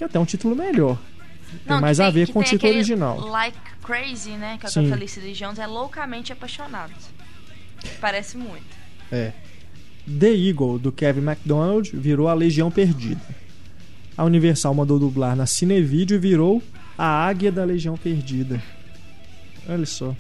Que 0.01 0.05
é 0.05 0.07
até 0.07 0.18
um 0.18 0.24
título 0.24 0.57
melhor. 0.57 0.98
Tem 1.66 1.74
Não, 1.74 1.78
mais 1.78 1.98
que 1.98 2.03
a 2.03 2.09
ver 2.09 2.32
com 2.32 2.38
o 2.38 2.42
tem 2.42 2.53
título 2.53 2.72
original. 2.72 3.20
Like 3.20 3.59
Crazy, 3.82 4.30
né? 4.30 4.57
Que 4.59 4.66
é 4.66 4.70
com 4.70 4.80
a 4.80 4.96
Felicity 4.96 5.32
Jones 5.34 5.59
é 5.59 5.66
loucamente 5.66 6.32
apaixonado. 6.32 6.94
Parece 8.01 8.38
muito. 8.38 8.64
É. 9.12 9.32
The 10.07 10.32
Eagle, 10.32 10.78
do 10.78 10.90
Kevin 10.90 11.20
MacDonald, 11.20 11.90
virou 11.92 12.28
a 12.28 12.32
Legião 12.32 12.70
Perdida. 12.70 13.20
A 14.16 14.24
Universal 14.24 14.72
mandou 14.72 14.98
dublar 14.98 15.36
na 15.36 15.44
Cinevídeo 15.44 16.14
e 16.14 16.18
virou 16.18 16.62
a 16.96 17.05
Águia 17.05 17.53
da 17.53 17.62
Legião 17.62 17.98
Perdida. 17.98 18.62
Olha 19.68 19.84
só. 19.84 20.16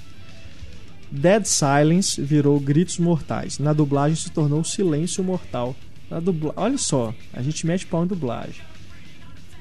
Dead 1.10 1.46
Silence 1.46 2.20
virou 2.20 2.60
Gritos 2.60 2.98
Mortais. 2.98 3.58
Na 3.58 3.72
dublagem 3.72 4.16
se 4.16 4.30
tornou 4.30 4.62
Silêncio 4.62 5.24
Mortal. 5.24 5.74
Na 6.10 6.20
dubla... 6.20 6.52
Olha 6.54 6.76
só, 6.76 7.14
a 7.32 7.40
gente 7.40 7.66
mete 7.66 7.86
pau 7.86 8.04
em 8.04 8.06
dublagem. 8.06 8.68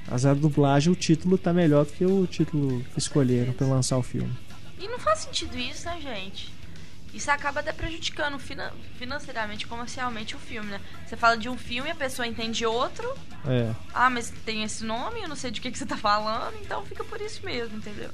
Mas 0.09 0.25
a 0.25 0.33
dublagem, 0.33 0.91
o 0.91 0.95
título 0.95 1.37
tá 1.37 1.53
melhor 1.53 1.85
do 1.85 1.91
que 1.93 2.05
o 2.05 2.25
título 2.25 2.83
que 2.93 2.97
escolheram 2.99 3.53
pra 3.53 3.67
lançar 3.67 3.97
o 3.97 4.03
filme. 4.03 4.31
E 4.79 4.87
não 4.87 4.97
faz 4.99 5.19
sentido 5.19 5.57
isso, 5.57 5.85
né, 5.85 5.99
gente? 6.01 6.51
Isso 7.13 7.29
acaba 7.31 7.59
até 7.59 7.71
prejudicando 7.73 8.37
finan- 8.39 8.71
financeiramente, 8.97 9.65
comercialmente 9.67 10.35
o 10.35 10.39
filme, 10.39 10.69
né? 10.69 10.79
Você 11.07 11.17
fala 11.17 11.37
de 11.37 11.49
um 11.49 11.57
filme, 11.57 11.89
a 11.89 11.95
pessoa 11.95 12.27
entende 12.27 12.65
outro. 12.65 13.07
É. 13.47 13.71
Ah, 13.93 14.09
mas 14.09 14.31
tem 14.45 14.63
esse 14.63 14.83
nome, 14.85 15.21
eu 15.21 15.27
não 15.27 15.35
sei 15.35 15.51
de 15.51 15.59
que, 15.59 15.71
que 15.71 15.77
você 15.77 15.85
tá 15.85 15.97
falando, 15.97 16.53
então 16.63 16.83
fica 16.85 17.03
por 17.03 17.19
isso 17.19 17.43
mesmo, 17.43 17.77
entendeu? 17.77 18.09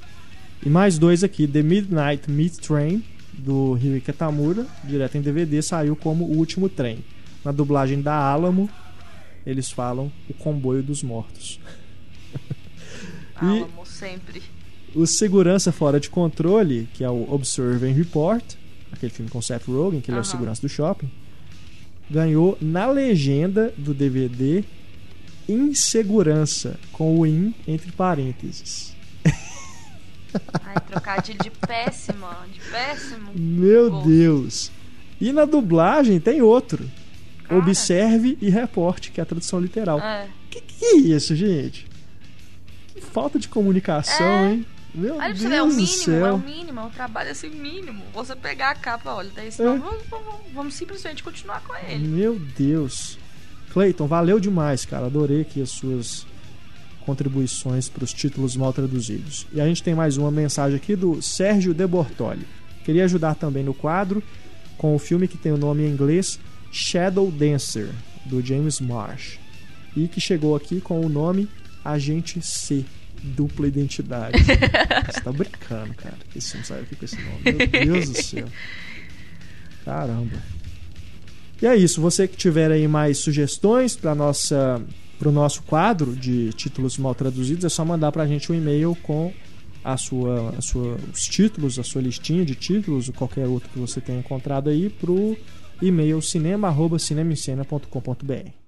E 0.64 0.68
mais 0.68 0.98
dois 0.98 1.22
aqui, 1.22 1.46
The 1.46 1.62
Midnight 1.62 2.30
Meat 2.30 2.56
Train, 2.58 3.04
do 3.34 3.74
Ryuki 3.74 4.00
Katamura, 4.00 4.66
direto 4.82 5.16
em 5.18 5.20
DVD, 5.20 5.60
saiu 5.62 5.94
como 5.94 6.24
O 6.24 6.36
Último 6.38 6.68
Trem. 6.68 7.04
Na 7.44 7.52
dublagem 7.52 8.00
da 8.00 8.14
Alamo, 8.14 8.68
eles 9.44 9.70
falam 9.70 10.10
O 10.28 10.34
Comboio 10.34 10.82
dos 10.82 11.02
Mortos. 11.02 11.60
E- 13.42 13.86
sempre. 13.86 14.42
O 14.94 15.06
Segurança 15.06 15.70
Fora 15.72 16.00
de 16.00 16.08
Controle, 16.08 16.88
que 16.94 17.04
é 17.04 17.10
o 17.10 17.30
Observe 17.32 17.86
and 17.86 17.92
Report, 17.94 18.42
aquele 18.92 19.12
filme 19.12 19.30
com 19.30 19.42
Seth 19.42 19.66
Rogen, 19.66 20.00
que 20.00 20.10
ele 20.10 20.18
é 20.18 20.20
o 20.20 20.24
segurança 20.24 20.62
do 20.62 20.68
shopping, 20.68 21.10
ganhou 22.10 22.56
na 22.60 22.86
legenda 22.86 23.72
do 23.76 23.92
DVD 23.92 24.64
Insegurança, 25.48 26.78
com 26.92 27.18
o 27.20 27.26
in 27.26 27.54
entre 27.68 27.92
parênteses. 27.92 28.94
Ai, 30.64 30.74
trocadilho 30.86 31.38
de 31.38 31.50
péssima, 31.50 32.46
de 32.52 32.60
péssimo. 32.70 33.30
Meu. 33.34 34.02
Deus! 34.02 34.70
E 35.20 35.32
na 35.32 35.44
dublagem 35.44 36.18
tem 36.20 36.42
outro. 36.42 36.90
Cara. 37.44 37.60
Observe 37.60 38.36
e 38.40 38.50
reporte, 38.50 39.10
que 39.12 39.20
é 39.20 39.22
a 39.22 39.26
tradução 39.26 39.60
literal. 39.60 40.00
É. 40.00 40.28
Que 40.50 40.60
que 40.60 40.84
é 40.84 40.96
isso, 40.96 41.34
gente? 41.36 41.85
Que 42.96 43.00
falta 43.02 43.38
de 43.38 43.48
comunicação, 43.48 44.26
É. 44.26 44.52
hein? 44.52 44.66
Meu 44.94 45.20
Aí 45.20 45.34
Deus 45.34 45.42
você 45.42 45.54
é 45.54 45.62
o 45.62 45.66
mínimo, 45.66 45.86
céu. 45.86 46.26
é 46.26 46.32
o 46.32 46.38
mínimo, 46.38 46.80
é 46.80 46.82
um 46.84 46.88
trabalho 46.90 47.30
assim 47.30 47.50
mínimo. 47.50 48.02
Você 48.14 48.34
pegar 48.34 48.70
a 48.70 48.74
capa, 48.74 49.12
olha, 49.12 49.30
daí 49.34 49.48
É. 49.48 49.50
senão 49.50 49.78
vamos, 49.78 50.02
vamos- 50.10 50.34
vamos 50.54 50.74
simplesmente 50.74 51.22
continuar 51.22 51.60
com 51.60 51.74
ele. 51.86 52.08
Meu 52.08 52.38
Deus. 52.38 53.18
Cleiton, 53.72 54.06
valeu 54.06 54.40
demais, 54.40 54.86
cara. 54.86 55.04
Adorei 55.06 55.42
aqui 55.42 55.60
as 55.60 55.68
suas 55.68 56.26
contribuições 57.04 57.88
para 57.88 58.04
os 58.04 58.12
títulos 58.12 58.56
mal 58.56 58.72
traduzidos. 58.72 59.46
E 59.52 59.60
a 59.60 59.66
gente 59.66 59.82
tem 59.82 59.94
mais 59.94 60.16
uma 60.16 60.30
mensagem 60.30 60.76
aqui 60.76 60.96
do 60.96 61.20
Sérgio 61.22 61.74
De 61.74 61.86
Bortoli. 61.86 62.46
Queria 62.84 63.04
ajudar 63.04 63.34
também 63.34 63.62
no 63.62 63.74
quadro 63.74 64.22
com 64.78 64.94
o 64.94 64.98
filme 64.98 65.28
que 65.28 65.36
tem 65.36 65.52
o 65.52 65.56
nome 65.58 65.84
em 65.84 65.90
inglês 65.90 66.38
Shadow 66.72 67.30
Dancer, 67.30 67.90
do 68.24 68.40
James 68.44 68.80
Marsh. 68.80 69.38
E 69.96 70.08
que 70.08 70.20
chegou 70.20 70.56
aqui 70.56 70.80
com 70.80 71.00
o 71.00 71.08
nome 71.08 71.48
Agente 71.92 72.40
C, 72.42 72.84
dupla 73.22 73.66
identidade. 73.66 74.42
Você 74.42 75.20
tá 75.20 75.32
brincando, 75.32 75.94
cara. 75.94 76.16
Esse 76.34 76.52
filme 76.52 76.66
saiu 76.66 76.82
aqui 76.82 76.96
com 76.96 77.04
esse 77.04 77.16
nome. 77.16 77.42
Meu 77.44 77.66
Deus 77.66 78.08
do 78.10 78.22
céu. 78.22 78.46
Caramba. 79.84 80.42
E 81.60 81.66
é 81.66 81.76
isso. 81.76 82.00
Você 82.00 82.28
que 82.28 82.36
tiver 82.36 82.70
aí 82.70 82.86
mais 82.86 83.18
sugestões 83.18 83.96
para 83.96 84.14
nossa 84.14 84.80
para 85.18 85.28
o 85.30 85.32
nosso 85.32 85.62
quadro 85.62 86.14
de 86.14 86.52
títulos 86.52 86.98
mal 86.98 87.14
traduzidos, 87.14 87.64
é 87.64 87.70
só 87.70 87.82
mandar 87.84 88.12
para 88.12 88.24
a 88.24 88.26
gente 88.26 88.52
um 88.52 88.54
e-mail 88.54 88.94
com 89.02 89.32
a 89.82 89.96
sua, 89.96 90.50
a 90.50 90.60
sua, 90.60 90.98
os 91.12 91.26
títulos, 91.26 91.78
a 91.78 91.82
sua 91.82 92.02
listinha 92.02 92.44
de 92.44 92.54
títulos, 92.54 93.08
ou 93.08 93.14
qualquer 93.14 93.46
outro 93.46 93.70
que 93.70 93.78
você 93.78 93.98
tenha 94.00 94.18
encontrado 94.18 94.68
aí, 94.68 94.90
pro 94.90 95.34
e-mail 95.80 96.20
cinema@cinemascena.com.br. 96.20 98.65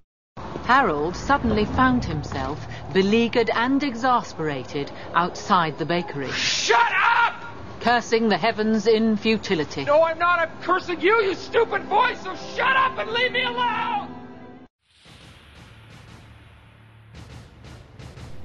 Harold 0.64 1.16
suddenly 1.16 1.64
found 1.64 2.04
himself 2.04 2.66
beleaguered 2.92 3.50
and 3.50 3.82
exasperated 3.82 4.90
outside 5.14 5.78
the 5.78 5.86
bakery, 5.86 6.30
Shut 6.32 6.78
up! 6.78 7.34
cursing 7.80 8.28
the 8.28 8.36
heavens 8.36 8.86
in 8.86 9.16
futility. 9.16 9.84
No, 9.84 10.02
I'm 10.02 10.18
not. 10.18 10.40
I'm 10.40 10.50
cursing 10.62 11.00
you, 11.00 11.22
you 11.22 11.34
stupid 11.34 11.88
boy, 11.88 12.14
so 12.22 12.34
shut 12.54 12.76
up 12.76 12.98
and 12.98 13.10
leave 13.10 13.32
me 13.32 13.44
alone! 13.44 14.08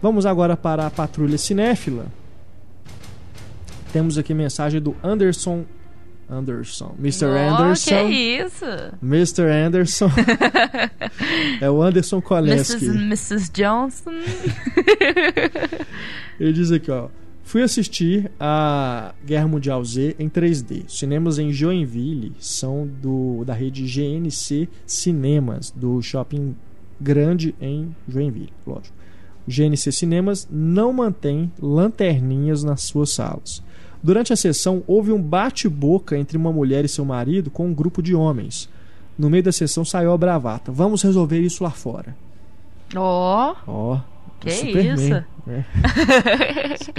Vamos 0.01 0.26
agora 0.26 0.58
para 0.58 0.86
a 0.86 0.89
patrulha 0.89 1.38
cinéfila. 1.38 2.08
Temos 3.91 4.18
aqui 4.18 4.34
mensagem 4.34 4.82
do 4.82 4.95
Anderson 5.04 5.66
Anderson, 6.34 6.96
Mr. 7.00 7.26
Anderson. 7.26 8.08
que 8.08 8.14
isso? 8.14 8.66
Mr. 9.02 9.44
Anderson. 9.44 10.10
é 11.62 11.70
o 11.70 11.82
Anderson 11.82 12.22
Koleski. 12.22 12.86
Mrs. 12.86 12.98
Mrs. 12.98 13.52
Johnson. 13.52 14.12
Ele 16.40 16.54
diz 16.54 16.72
aqui, 16.72 16.90
ó. 16.90 17.10
Fui 17.44 17.62
assistir 17.62 18.32
a 18.40 19.14
Guerra 19.24 19.48
Mundial 19.48 19.84
Z 19.84 20.16
em 20.18 20.30
3D. 20.30 20.86
Os 20.88 20.98
cinemas 20.98 21.38
em 21.38 21.52
Joinville 21.52 22.34
são 22.40 22.88
do, 22.88 23.44
da 23.46 23.54
rede 23.54 23.84
GNC 23.84 24.70
Cinemas, 24.86 25.70
do 25.70 26.02
shopping 26.02 26.56
grande 27.00 27.54
em 27.62 27.94
Joinville, 28.08 28.54
lógico. 28.66 28.96
GNC 29.48 29.92
Cinemas 29.92 30.48
não 30.50 30.94
mantém 30.94 31.52
lanterninhas 31.62 32.64
nas 32.64 32.84
suas 32.84 33.12
salas. 33.12 33.62
Durante 34.04 34.34
a 34.34 34.36
sessão, 34.36 34.84
houve 34.86 35.12
um 35.14 35.22
bate-boca 35.22 36.18
entre 36.18 36.38
uma 36.38 36.51
mulher 36.51 36.84
e 36.84 36.89
seu 36.89 37.06
marido 37.06 37.49
com 37.49 37.68
um 37.68 37.74
grupo 37.74 38.01
de 38.04 38.14
homens. 38.14 38.68
No 39.18 39.30
meio 39.30 39.43
da 39.43 39.51
sessão 39.51 39.86
saiu 39.86 40.12
a 40.12 40.18
bravata. 40.18 40.72
Vamos 40.72 41.01
resolver 41.01 41.39
isso 41.39 41.64
lá 41.64 41.70
fora. 41.72 42.14
Ó, 42.95 43.56
Ó, 43.66 43.99
Que 44.41 44.51
Superman, 44.51 44.93
isso? 44.95 45.10
né? 45.47 45.66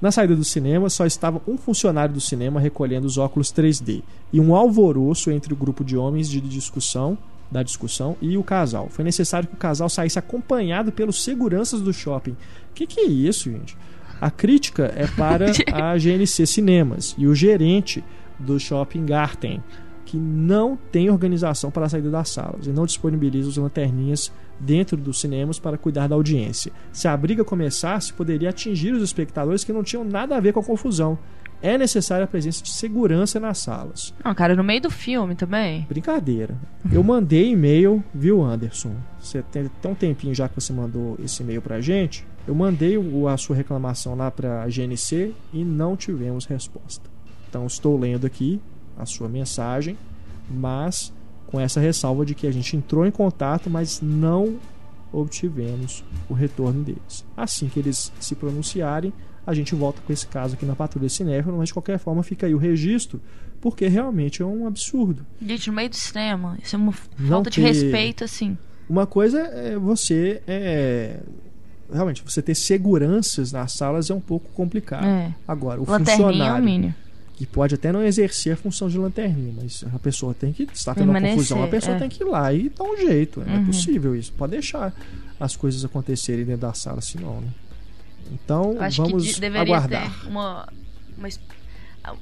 Na 0.00 0.12
saída 0.12 0.36
do 0.36 0.44
cinema, 0.44 0.88
só 0.88 1.04
estava 1.04 1.42
um 1.46 1.58
funcionário 1.58 2.14
do 2.14 2.20
cinema 2.20 2.60
recolhendo 2.60 3.06
os 3.06 3.18
óculos 3.18 3.52
3D 3.52 4.02
e 4.32 4.38
um 4.40 4.54
alvoroço 4.54 5.30
entre 5.30 5.52
o 5.52 5.56
grupo 5.56 5.84
de 5.84 5.96
homens 5.96 6.28
de 6.30 6.40
discussão, 6.40 7.18
da 7.50 7.64
discussão 7.64 8.16
e 8.22 8.36
o 8.38 8.44
casal. 8.44 8.88
Foi 8.90 9.04
necessário 9.04 9.48
que 9.48 9.54
o 9.54 9.58
casal 9.58 9.88
saísse 9.88 10.18
acompanhado 10.18 10.92
pelos 10.92 11.24
seguranças 11.24 11.80
do 11.80 11.92
shopping. 11.92 12.36
Que 12.74 12.86
que 12.86 13.00
é 13.00 13.06
isso, 13.06 13.50
gente? 13.50 13.76
A 14.20 14.30
crítica 14.30 14.92
é 14.96 15.06
para 15.06 15.46
a 15.72 15.96
GNC 15.96 16.46
Cinemas 16.46 17.14
e 17.18 17.26
o 17.26 17.34
gerente 17.34 18.04
do 18.38 18.58
Shopping 18.58 19.04
Garten, 19.04 19.62
que 20.04 20.16
não 20.16 20.78
tem 20.90 21.10
organização 21.10 21.70
para 21.70 21.84
a 21.84 21.88
saída 21.88 22.10
das 22.10 22.30
salas 22.30 22.66
e 22.66 22.70
não 22.70 22.86
disponibiliza 22.86 23.48
os 23.48 23.56
lanterninhas 23.56 24.32
dentro 24.58 24.96
dos 24.96 25.20
cinemas 25.20 25.58
para 25.58 25.76
cuidar 25.76 26.08
da 26.08 26.14
audiência. 26.14 26.72
Se 26.92 27.06
a 27.06 27.16
briga 27.16 27.44
começasse, 27.44 28.12
poderia 28.12 28.48
atingir 28.48 28.92
os 28.92 29.02
espectadores 29.02 29.64
que 29.64 29.72
não 29.72 29.82
tinham 29.82 30.04
nada 30.04 30.36
a 30.36 30.40
ver 30.40 30.52
com 30.52 30.60
a 30.60 30.64
confusão. 30.64 31.18
É 31.60 31.76
necessária 31.76 32.24
a 32.24 32.28
presença 32.28 32.62
de 32.62 32.70
segurança 32.70 33.40
nas 33.40 33.58
salas. 33.58 34.14
Não, 34.24 34.32
cara, 34.34 34.54
no 34.54 34.62
meio 34.62 34.80
do 34.80 34.90
filme 34.90 35.34
também. 35.34 35.84
Brincadeira. 35.88 36.56
Eu 36.92 37.02
mandei 37.02 37.50
e-mail, 37.50 38.02
viu, 38.14 38.42
Anderson? 38.44 38.94
Você 39.20 39.42
tem, 39.42 39.68
tem 39.82 39.90
um 39.90 39.94
tempinho 39.94 40.34
já 40.34 40.48
que 40.48 40.54
você 40.54 40.72
mandou 40.72 41.18
esse 41.22 41.42
e-mail 41.42 41.60
pra 41.60 41.80
gente. 41.80 42.24
Eu 42.46 42.54
mandei 42.54 42.96
o- 42.96 43.26
a 43.26 43.36
sua 43.36 43.56
reclamação 43.56 44.14
lá 44.14 44.30
pra 44.30 44.68
GNC 44.68 45.34
e 45.52 45.64
não 45.64 45.96
tivemos 45.96 46.46
resposta. 46.46 47.10
Então 47.48 47.66
estou 47.66 47.98
lendo 47.98 48.24
aqui 48.26 48.60
a 48.96 49.04
sua 49.04 49.28
mensagem, 49.28 49.98
mas 50.48 51.12
com 51.46 51.58
essa 51.58 51.80
ressalva 51.80 52.24
de 52.24 52.34
que 52.34 52.46
a 52.46 52.52
gente 52.52 52.76
entrou 52.76 53.06
em 53.06 53.10
contato, 53.10 53.68
mas 53.70 54.00
não 54.00 54.56
obtivemos 55.12 56.04
o 56.28 56.34
retorno 56.34 56.82
deles. 56.84 57.24
Assim 57.36 57.68
que 57.68 57.78
eles 57.78 58.12
se 58.20 58.34
pronunciarem, 58.34 59.12
a 59.46 59.54
gente 59.54 59.74
volta 59.74 60.00
com 60.06 60.12
esse 60.12 60.26
caso 60.26 60.54
aqui 60.54 60.66
na 60.66 60.76
Patrulha 60.76 61.08
Cinéfila, 61.08 61.56
mas 61.56 61.68
de 61.68 61.72
qualquer 61.74 61.98
forma 61.98 62.22
fica 62.22 62.46
aí 62.46 62.54
o 62.54 62.58
registro, 62.58 63.20
porque 63.60 63.88
realmente 63.88 64.42
é 64.42 64.44
um 64.44 64.66
absurdo. 64.66 65.24
Gente, 65.44 65.68
no 65.68 65.76
meio 65.76 65.88
do 65.90 65.96
cinema. 65.96 66.58
Isso 66.62 66.76
é 66.76 66.78
uma 66.78 66.92
Não 67.18 67.28
falta 67.28 67.50
de 67.50 67.56
ter- 67.56 67.62
respeito, 67.66 68.24
assim. 68.24 68.56
Uma 68.88 69.06
coisa 69.06 69.40
é 69.40 69.78
você 69.78 70.42
é 70.46 71.20
realmente 71.92 72.22
você 72.22 72.42
ter 72.42 72.54
seguranças 72.54 73.50
nas 73.52 73.72
salas 73.72 74.10
é 74.10 74.14
um 74.14 74.20
pouco 74.20 74.50
complicado. 74.52 75.06
É. 75.06 75.34
Agora, 75.46 75.80
o 75.80 75.90
Lanterninha 75.90 76.26
é 76.26 76.28
o 76.28 76.32
funcionário 76.32 76.64
mínimo. 76.64 76.94
Que 77.38 77.46
pode 77.46 77.76
até 77.76 77.92
não 77.92 78.02
exercer 78.02 78.52
a 78.52 78.56
função 78.56 78.88
de 78.88 78.98
lanterninha, 78.98 79.54
mas 79.62 79.84
a 79.94 79.98
pessoa 80.00 80.34
tem 80.34 80.52
que 80.52 80.64
está 80.74 80.92
tendo 80.92 81.08
uma 81.10 81.20
confusão, 81.20 81.62
a 81.62 81.68
pessoa 81.68 81.94
é. 81.94 81.98
tem 82.00 82.08
que 82.08 82.24
ir 82.24 82.26
lá 82.26 82.52
e 82.52 82.68
dar 82.68 82.82
um 82.82 82.96
jeito. 82.96 83.40
É 83.46 83.50
Uhum. 83.58 83.66
possível 83.66 84.16
isso. 84.16 84.32
Pode 84.32 84.50
deixar 84.50 84.92
as 85.38 85.54
coisas 85.54 85.84
acontecerem 85.84 86.44
dentro 86.44 86.62
da 86.62 86.74
sala, 86.74 86.98
assim 86.98 87.18
não, 87.20 87.40
né? 87.40 87.48
Então, 88.32 88.76
vamos 88.96 89.24
que 89.24 89.34
de- 89.34 89.40
deveria 89.40 89.76
aguardar. 89.76 90.20
ter 90.20 90.26
uma, 90.28 90.68
uma 91.16 91.28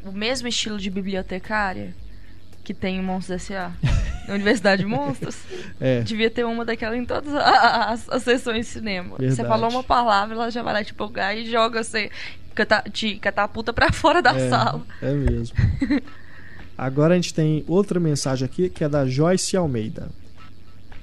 o 0.05 0.13
mesmo 0.13 0.47
estilo 0.49 0.79
de 0.79 0.91
bibliotecária 0.91 1.95
que 2.63 2.75
tem 2.75 2.97
em 2.99 3.03
Monstros 3.03 3.43
S.A. 3.51 3.73
na 4.29 4.35
Universidade 4.35 4.83
de 4.83 4.89
Monstros. 4.89 5.37
É. 5.81 6.01
Devia 6.03 6.29
ter 6.31 6.45
uma 6.45 6.63
daquela 6.63 6.95
em 6.97 7.07
todas 7.07 7.35
a- 7.35 7.87
as, 7.91 8.07
as 8.11 8.23
sessões 8.23 8.67
de 8.67 8.73
cinema. 8.73 9.17
Você 9.17 9.27
Verdade. 9.29 9.49
falou 9.49 9.71
uma 9.71 9.83
palavra, 9.83 10.35
ela 10.35 10.51
já 10.51 10.63
vai 10.63 10.75
lá 10.75 10.85
te 10.85 10.93
pegar 10.93 11.35
e 11.35 11.51
joga 11.51 11.83
você, 11.83 12.11
cata, 12.57 12.83
te 12.91 13.17
catapulta 13.17 13.73
pra 13.73 13.93
fora 13.95 14.21
da 14.21 14.37
É, 14.37 14.49
sala. 14.49 14.83
É 15.01 15.13
mesmo. 15.13 15.55
Agora 16.77 17.15
a 17.15 17.17
gente 17.17 17.33
tem 17.33 17.65
outra 17.69 18.01
mensagem 18.01 18.45
aqui 18.45 18.69
que 18.69 18.83
é 18.85 18.89
da 18.89 19.07
Joyce 19.07 19.57
Almeida. 19.57 20.09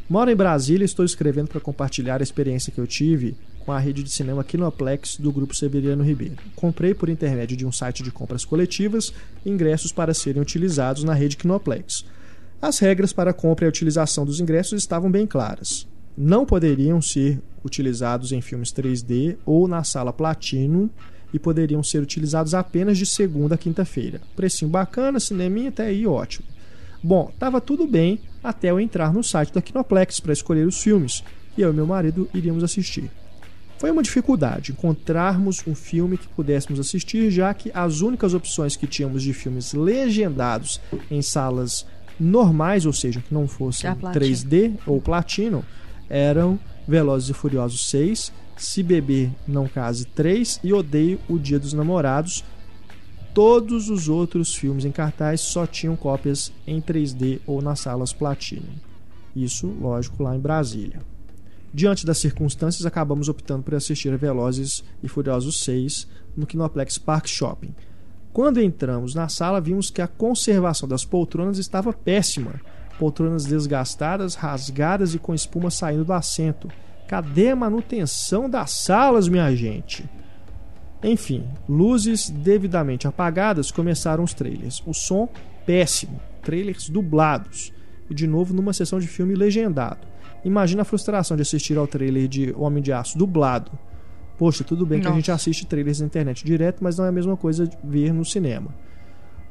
Moro 0.10 0.30
em 0.30 0.36
Brasília 0.36 0.84
e 0.84 0.86
estou 0.86 1.06
escrevendo 1.06 1.47
para 1.47 1.62
compartilhar 1.62 2.20
a 2.20 2.24
experiência 2.24 2.72
que 2.72 2.80
eu 2.80 2.86
tive 2.86 3.36
com 3.66 3.72
a 3.72 3.80
rede 3.80 4.04
de 4.04 4.12
cinema 4.12 4.43
Kinoplex 4.43 5.18
do 5.18 5.32
Grupo 5.32 5.56
Severiano 5.56 6.04
Ribeiro. 6.04 6.36
Comprei 6.56 6.93
por 6.93 7.08
intermédio 7.08 7.56
de 7.56 7.66
um 7.66 7.72
site 7.72 8.04
de 8.04 8.12
compras 8.12 8.43
coletivas 8.43 9.14
ingressos 9.45 9.91
para 9.91 10.14
serem 10.14 10.41
utilizados 10.41 11.04
na 11.06 11.14
rede 11.14 11.38
Kinoplex. 11.38 12.06
As 12.62 12.78
regras 12.80 13.14
para 13.14 13.32
a 13.32 13.34
compra 13.34 13.66
e 13.66 13.68
a 13.68 13.70
utilização 13.70 14.26
dos 14.26 14.39
ingressos 14.39 14.82
estavam 14.82 15.10
bem 15.10 15.26
claras. 15.26 15.88
Não 16.16 16.45
poderiam 16.45 17.01
ser 17.01 17.41
utilizados 17.64 18.32
em 18.32 18.41
filmes 18.41 18.72
3D 18.72 19.38
ou 19.45 19.68
na 19.68 19.84
sala 19.84 20.14
Platinum 20.14 20.89
e 21.34 21.39
poderiam 21.39 21.81
ser 21.81 22.01
utilizados 22.01 22.53
apenas 22.53 22.97
de 22.97 23.05
segunda 23.05 23.55
a 23.55 23.57
quinta-feira. 23.57 24.21
Precinho 24.36 24.69
bacana, 24.69 25.19
cineminha 25.19 25.69
até 25.69 25.88
aí 25.88 26.05
ótimo. 26.05 26.45
Bom, 27.03 27.34
tava 27.38 27.59
tudo 27.59 27.86
bem 27.86 28.19
até 28.43 28.69
eu 28.69 28.79
entrar 28.79 29.13
no 29.13 29.23
site 29.23 29.51
da 29.51 29.61
Kinoplex 29.61 30.19
para 30.19 30.31
escolher 30.31 30.65
os 30.67 30.81
filmes 30.81 31.23
e 31.57 31.61
eu 31.61 31.71
e 31.71 31.75
meu 31.75 31.88
marido 31.88 32.29
iríamos 32.34 32.63
assistir. 32.63 33.09
Foi 33.77 33.91
uma 33.91 34.03
dificuldade 34.03 34.71
encontrarmos 34.71 35.61
um 35.67 35.75
filme 35.75 36.17
que 36.17 36.27
pudéssemos 36.29 36.79
assistir, 36.79 37.29
já 37.29 37.53
que 37.53 37.69
as 37.73 37.99
únicas 37.99 38.34
opções 38.34 38.77
que 38.77 38.88
tínhamos 38.88 39.23
de 39.23 39.34
filmes 39.34 39.73
legendados 39.73 40.79
em 41.11 41.21
salas 41.21 41.86
normais, 42.17 42.86
ou 42.86 42.93
seja, 42.93 43.19
que 43.19 43.34
não 43.34 43.47
fossem 43.47 43.89
A 43.89 43.95
Platinum. 43.95 44.25
3D 44.25 44.73
ou 44.88 45.01
Platinum, 45.01 45.63
eram 46.09 46.57
Velozes 46.88 47.29
e 47.29 47.34
Furiosos 47.34 47.89
6, 47.89 48.31
Se 48.58 48.84
Beber 48.84 49.32
Não 49.47 49.68
Case 49.68 50.06
3 50.06 50.60
e 50.64 50.74
Odeio 50.74 51.20
o 51.28 51.38
Dia 51.38 51.60
dos 51.60 51.74
Namorados. 51.74 52.43
Todos 53.34 53.89
os 53.89 54.10
outros 54.10 54.54
filmes 54.54 54.86
em 54.86 54.91
cartaz 54.91 55.41
só 55.41 55.66
tinham 55.66 55.95
cópias 55.95 56.54
em 56.68 56.80
3D 56.80 57.39
ou 57.47 57.62
nas 57.62 57.80
salas 57.80 58.14
Platinum. 58.14 58.76
Isso, 59.36 59.68
lógico, 59.68 60.22
lá 60.22 60.36
em 60.36 60.39
Brasília. 60.39 61.01
Diante 61.74 62.06
das 62.06 62.20
circunstâncias, 62.20 62.86
acabamos 62.86 63.30
optando 63.30 63.64
por 63.64 63.74
assistir 63.74 64.14
a 64.14 64.18
Velozes 64.18 64.84
e 65.01 65.08
Furiosos 65.08 65.64
6 65.64 66.08
no 66.38 66.45
Kinoplex 66.45 66.99
Park 66.99 67.26
Shopping. 67.28 67.74
Quando 68.32 68.62
entramos 68.62 69.16
na 69.16 69.28
sala, 69.28 69.60
vimos 69.60 69.89
que 69.89 70.01
a 70.01 70.08
conservação 70.08 70.88
das 70.88 71.04
poltronas 71.04 71.58
estava 71.58 71.91
péssima. 71.91 72.62
Poltronas 72.99 73.45
desgastadas, 73.45 74.36
rasgadas 74.36 75.16
e 75.16 75.20
com 75.20 75.34
espuma 75.34 75.72
saindo 75.72 76.06
do 76.06 76.14
assento. 76.14 76.68
Cadê 77.14 77.49
a 77.49 77.55
manutenção 77.55 78.49
das 78.49 78.72
salas, 78.72 79.28
minha 79.28 79.55
gente? 79.55 80.03
Enfim, 81.03 81.47
luzes 81.70 82.28
devidamente 82.28 83.07
apagadas, 83.07 83.70
começaram 83.70 84.24
os 84.24 84.34
trailers. 84.34 84.82
O 84.84 84.95
som 84.95 85.30
péssimo, 85.64 86.20
trailers 86.41 86.89
dublados. 86.89 87.72
E 88.09 88.16
de 88.16 88.26
novo 88.26 88.51
numa 88.51 88.74
sessão 88.74 88.97
de 88.97 89.05
filme 89.05 89.36
legendado. 89.36 89.99
Imagina 90.43 90.82
a 90.82 90.86
frustração 90.86 91.38
de 91.38 91.43
assistir 91.43 91.78
ao 91.78 91.86
trailer 91.86 92.28
de 92.28 92.51
Homem 92.57 92.82
de 92.82 92.91
Aço 92.91 93.16
dublado. 93.16 93.72
Poxa, 94.36 94.64
tudo 94.64 94.84
bem 94.84 94.99
que 94.99 95.05
a 95.05 95.11
Nossa. 95.11 95.20
gente 95.20 95.32
assiste 95.32 95.68
trailers 95.68 95.99
na 95.99 96.07
internet 96.07 96.43
direto, 96.43 96.84
mas 96.84 96.97
não 96.97 97.05
é 97.05 97.09
a 97.09 97.11
mesma 97.11 97.38
coisa 97.38 97.68
de 97.68 97.78
ver 97.84 98.11
no 98.11 98.26
cinema. 98.26 98.74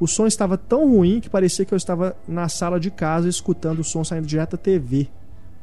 O 0.00 0.08
som 0.08 0.26
estava 0.26 0.58
tão 0.58 0.90
ruim 0.90 1.20
que 1.20 1.30
parecia 1.30 1.64
que 1.64 1.72
eu 1.72 1.78
estava 1.78 2.16
na 2.26 2.48
sala 2.48 2.80
de 2.80 2.90
casa 2.90 3.28
escutando 3.28 3.78
o 3.78 3.84
som 3.84 4.02
saindo 4.02 4.26
direto 4.26 4.56
da 4.56 4.58
TV. 4.58 5.06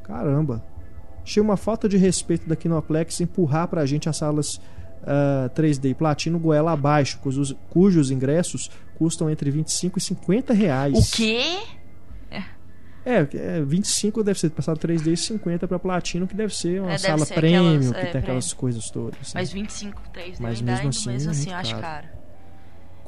Caramba. 0.01 0.63
Achei 1.29 1.43
uma 1.43 1.55
falta 1.57 1.87
de 1.87 1.95
respeito 1.95 2.49
da 2.49 2.55
Kinoplex 2.55 3.21
empurrar 3.21 3.67
pra 3.67 3.85
gente 3.85 4.09
as 4.09 4.17
salas 4.17 4.59
ah, 5.03 5.47
3D 5.53 5.93
Platino 5.93 6.39
goela 6.39 6.71
abaixo, 6.71 7.19
cujos, 7.19 7.55
cujos 7.69 8.09
ingressos 8.09 8.71
custam 8.97 9.29
entre 9.29 9.51
25 9.51 9.99
e 9.99 10.01
50 10.01 10.53
reais. 10.55 10.97
O 10.97 11.15
quê? 11.15 11.59
É, 13.05 13.27
é, 13.33 13.61
25 13.61 14.23
deve 14.23 14.39
ser 14.39 14.49
passado 14.49 14.79
3D 14.79 15.13
e 15.13 15.17
50 15.17 15.67
pra 15.67 15.77
Platino, 15.77 16.27
que 16.27 16.35
deve 16.35 16.53
ser 16.53 16.81
uma 16.81 16.89
É, 16.89 16.97
deve 16.97 17.07
sala 17.07 17.25
ser 17.25 17.35
premium, 17.35 17.75
aquelas, 17.75 17.91
que 17.91 17.97
é, 17.97 18.05
tem 18.05 18.21
aquelas 18.21 18.53
coisas 18.53 18.89
todas. 18.89 19.19
né? 19.19 19.25
Mas 19.35 19.51
25, 19.51 20.01
3 20.11 20.39
Mas 20.39 20.61
mesmo 20.61 20.77
ainda 20.77 20.89
assim, 20.89 21.09
mesmo 21.09 21.29
é 21.29 21.31
assim, 21.31 21.49
eu 21.51 21.55
acho 21.55 21.79
caro. 21.79 22.07
caro. 22.07 22.18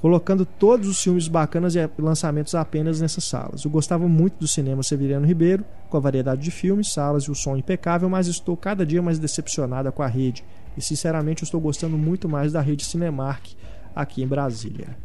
Colocando 0.01 0.45
todos 0.45 0.87
os 0.87 1.01
filmes 1.01 1.27
bacanas 1.27 1.75
e 1.75 1.89
lançamentos 1.99 2.55
apenas 2.55 2.99
nessas 2.99 3.23
salas. 3.23 3.63
Eu 3.63 3.69
gostava 3.69 4.07
muito 4.07 4.39
do 4.39 4.47
cinema 4.47 4.81
Severiano 4.81 5.27
Ribeiro, 5.27 5.63
com 5.89 5.97
a 5.97 5.99
variedade 5.99 6.41
de 6.41 6.49
filmes, 6.49 6.91
salas 6.91 7.25
e 7.25 7.31
o 7.31 7.35
som 7.35 7.55
impecável, 7.55 8.09
mas 8.09 8.27
estou 8.27 8.57
cada 8.57 8.83
dia 8.83 9.01
mais 9.01 9.19
decepcionada 9.19 9.91
com 9.91 10.01
a 10.01 10.07
rede. 10.07 10.43
E 10.75 10.81
sinceramente 10.81 11.43
eu 11.43 11.45
estou 11.45 11.61
gostando 11.61 11.97
muito 11.97 12.27
mais 12.27 12.51
da 12.51 12.61
rede 12.61 12.83
Cinemark 12.83 13.53
aqui 13.95 14.23
em 14.23 14.27
Brasília. 14.27 14.97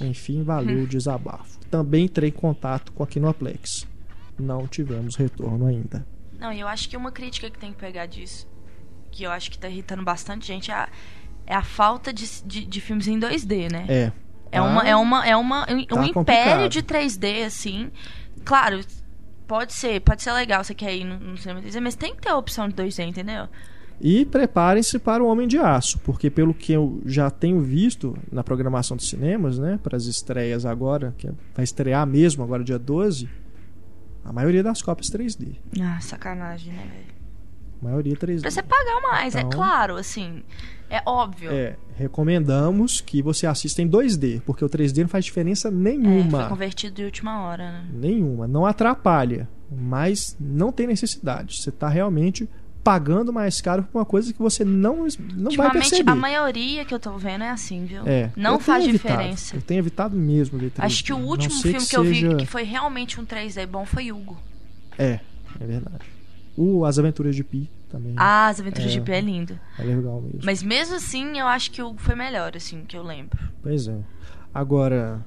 Enfim, 0.00 0.42
valeu 0.42 0.82
o 0.82 0.86
desabafo. 0.88 1.60
Também 1.70 2.06
entrei 2.06 2.30
em 2.30 2.32
contato 2.32 2.90
com 2.92 3.04
a 3.04 3.06
Kinoplex. 3.06 3.86
Não 4.36 4.66
tivemos 4.66 5.14
retorno 5.14 5.66
ainda. 5.66 6.04
Não, 6.40 6.52
e 6.52 6.58
eu 6.58 6.66
acho 6.66 6.88
que 6.88 6.96
uma 6.96 7.12
crítica 7.12 7.48
que 7.50 7.58
tem 7.58 7.70
que 7.72 7.78
pegar 7.78 8.06
disso, 8.06 8.48
que 9.12 9.22
eu 9.22 9.30
acho 9.30 9.50
que 9.50 9.58
tá 9.58 9.68
irritando 9.68 10.02
bastante 10.02 10.46
gente, 10.46 10.72
é 10.72 10.74
a, 10.74 10.88
é 11.46 11.54
a 11.54 11.62
falta 11.62 12.12
de, 12.12 12.26
de, 12.44 12.64
de 12.64 12.80
filmes 12.80 13.06
em 13.06 13.20
2D, 13.20 13.70
né? 13.70 13.84
É. 13.88 14.12
É 14.52 14.60
uma, 14.60 14.88
é 14.88 14.96
uma, 14.96 15.26
é 15.26 15.36
uma, 15.36 15.62
um 15.62 15.66
Tá 15.66 15.74
império 15.74 16.12
complicado. 16.14 16.68
de 16.68 16.82
3D, 16.82 17.44
assim. 17.46 17.90
Claro, 18.44 18.80
pode 19.46 19.72
ser, 19.72 20.00
pode 20.00 20.22
ser 20.22 20.32
legal, 20.32 20.62
você 20.64 20.74
quer 20.74 20.94
ir 20.96 21.04
no, 21.04 21.18
no 21.18 21.36
cinema 21.38 21.60
3D, 21.62 21.80
mas 21.80 21.94
tem 21.94 22.14
que 22.14 22.22
ter 22.22 22.30
a 22.30 22.36
opção 22.36 22.68
de 22.68 22.74
2D, 22.74 23.06
entendeu? 23.06 23.48
E 24.00 24.24
preparem-se 24.24 24.98
para 24.98 25.22
o 25.22 25.26
Homem 25.28 25.46
de 25.46 25.58
Aço, 25.58 25.98
porque 26.00 26.30
pelo 26.30 26.54
que 26.54 26.72
eu 26.72 27.02
já 27.04 27.30
tenho 27.30 27.60
visto 27.60 28.16
na 28.32 28.42
programação 28.42 28.96
dos 28.96 29.08
cinemas, 29.08 29.58
né, 29.58 29.78
para 29.82 29.94
as 29.96 30.06
estreias 30.06 30.64
agora, 30.64 31.14
que 31.18 31.28
vai 31.54 31.62
estrear 31.64 32.06
mesmo 32.06 32.42
agora 32.42 32.64
dia 32.64 32.78
12, 32.78 33.28
a 34.24 34.32
maioria 34.32 34.62
das 34.62 34.80
cópias 34.80 35.10
3D. 35.10 35.56
Ah, 35.82 36.00
sacanagem, 36.00 36.72
né, 36.72 36.82
velho? 36.90 37.20
A 37.82 37.84
maioria 37.84 38.16
3D. 38.16 38.40
Pra 38.42 38.50
você 38.50 38.62
pagar 38.62 39.00
mais, 39.02 39.34
é 39.34 39.40
Então- 39.40 39.50
claro, 39.50 39.96
assim. 39.96 40.42
É 40.90 41.00
óbvio. 41.06 41.50
É, 41.52 41.76
recomendamos 41.96 43.00
que 43.00 43.22
você 43.22 43.46
assista 43.46 43.80
em 43.80 43.88
2D, 43.88 44.42
porque 44.44 44.64
o 44.64 44.68
3D 44.68 45.02
não 45.02 45.08
faz 45.08 45.24
diferença 45.24 45.68
É, 45.68 45.70
nenhuma. 45.70 46.40
foi 46.40 46.48
convertido 46.48 46.96
de 46.96 47.04
última 47.04 47.44
hora, 47.44 47.70
né? 47.70 47.84
Nenhuma. 47.92 48.46
Não 48.48 48.66
atrapalha, 48.66 49.48
mas 49.70 50.36
não 50.40 50.72
tem 50.72 50.86
necessidade. 50.86 51.62
Você 51.62 51.70
está 51.70 51.88
realmente 51.88 52.48
pagando 52.82 53.30
mais 53.32 53.60
caro 53.60 53.82
por 53.84 53.98
uma 53.98 54.04
coisa 54.06 54.32
que 54.32 54.38
você 54.38 54.64
não, 54.64 55.06
não 55.34 55.52
vai 55.52 55.70
perceber. 55.70 56.10
a 56.10 56.14
maioria 56.14 56.84
que 56.84 56.94
eu 56.94 56.98
tô 56.98 57.16
vendo 57.18 57.44
é 57.44 57.50
assim, 57.50 57.84
viu? 57.84 58.02
É, 58.06 58.30
Não 58.34 58.58
faz 58.58 58.84
evitado. 58.86 59.18
diferença. 59.18 59.54
Eu 59.56 59.60
tenho 59.60 59.78
evitado 59.78 60.16
mesmo 60.16 60.58
ver 60.58 60.70
3D. 60.70 60.84
Acho 60.86 61.04
que 61.04 61.12
o 61.12 61.18
último 61.18 61.54
filme 61.60 61.86
que, 61.86 61.96
eu 61.96 62.02
vi 62.02 62.36
que 62.36 62.46
foi 62.46 62.62
realmente 62.62 63.20
um 63.20 63.24
3D 63.26 63.66
bom 63.66 63.84
foi 63.84 64.10
Hugo. 64.10 64.36
É, 64.98 65.20
é 65.60 65.66
verdade. 65.66 66.04
O 66.56 66.84
As 66.86 66.98
Aventuras 66.98 67.36
de 67.36 67.44
Pi 67.44 67.70
também 67.90 68.14
Ah, 68.16 68.48
As 68.48 68.60
Aventuras 68.60 68.90
É. 68.90 68.94
de 68.94 69.00
Pi 69.00 69.12
é 69.12 69.20
lindo. 69.20 69.58
é 69.78 69.82
legal 69.82 70.20
mesmo. 70.22 70.40
Mas 70.44 70.62
mesmo 70.62 70.96
assim, 70.96 71.38
eu 71.38 71.46
acho 71.46 71.70
que 71.70 71.82
o 71.82 71.94
foi 71.98 72.14
melhor, 72.14 72.56
assim, 72.56 72.84
que 72.86 72.96
eu 72.96 73.02
lembro. 73.02 73.38
Pois 73.62 73.88
é. 73.88 73.98
Agora, 74.54 75.24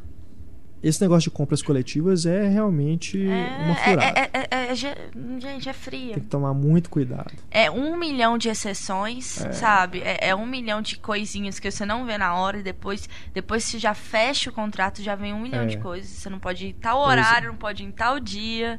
esse 0.81 1.01
negócio 1.01 1.29
de 1.31 1.35
compras 1.37 1.61
coletivas 1.61 2.25
é 2.25 2.45
realmente 2.49 3.17
uma 3.25 3.75
furada. 3.75 4.03
é, 4.03 4.29
é, 4.33 4.47
é, 4.51 4.71
é, 4.71 4.75
ge- 4.75 4.95
gente, 5.39 5.69
é 5.69 5.73
fria. 5.73 6.15
Tem 6.15 6.23
que 6.23 6.29
tomar 6.29 6.53
muito 6.53 6.89
cuidado. 6.89 7.31
É 7.49 7.71
um 7.71 7.95
milhão 7.95 8.37
de 8.37 8.49
exceções, 8.49 9.25
sabe? 9.53 10.01
É, 10.01 10.29
é 10.29 10.35
um 10.35 10.45
milhão 10.45 10.81
de 10.81 10.97
coisinhas 10.97 11.57
que 11.59 11.71
você 11.71 11.85
não 11.85 12.05
vê 12.05 12.17
na 12.17 12.35
hora 12.35 12.57
e 12.57 12.63
depois, 12.63 13.07
depois 13.33 13.63
você 13.63 13.79
já 13.79 13.93
fecha 13.93 14.49
o 14.49 14.53
contrato, 14.53 15.01
já 15.01 15.15
vem 15.15 15.33
um 15.33 15.39
milhão 15.39 15.63
É. 15.63 15.67
de 15.67 15.77
coisas. 15.77 16.09
Você 16.09 16.29
não 16.29 16.39
pode 16.39 16.65
ir 16.65 16.69
em 16.71 16.73
tal 16.73 17.01
é. 17.03 17.07
horário, 17.07 17.47
não 17.49 17.57
pode 17.57 17.81
ir 17.83 17.85
em 17.85 17.91
tal 17.91 18.19
dia. 18.19 18.77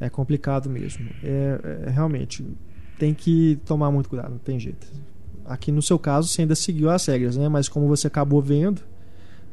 É 0.00 0.08
complicado 0.08 0.70
mesmo. 0.70 1.08
É, 1.22 1.84
é, 1.86 1.90
realmente 1.90 2.42
tem 3.02 3.12
que 3.12 3.58
tomar 3.66 3.90
muito 3.90 4.08
cuidado, 4.08 4.30
não 4.30 4.38
tem 4.38 4.60
jeito. 4.60 4.86
Aqui 5.44 5.72
no 5.72 5.82
seu 5.82 5.98
caso 5.98 6.28
você 6.28 6.42
ainda 6.42 6.54
seguiu 6.54 6.88
as 6.88 7.04
regras, 7.04 7.36
né? 7.36 7.48
Mas 7.48 7.68
como 7.68 7.88
você 7.88 8.06
acabou 8.06 8.40
vendo, 8.40 8.80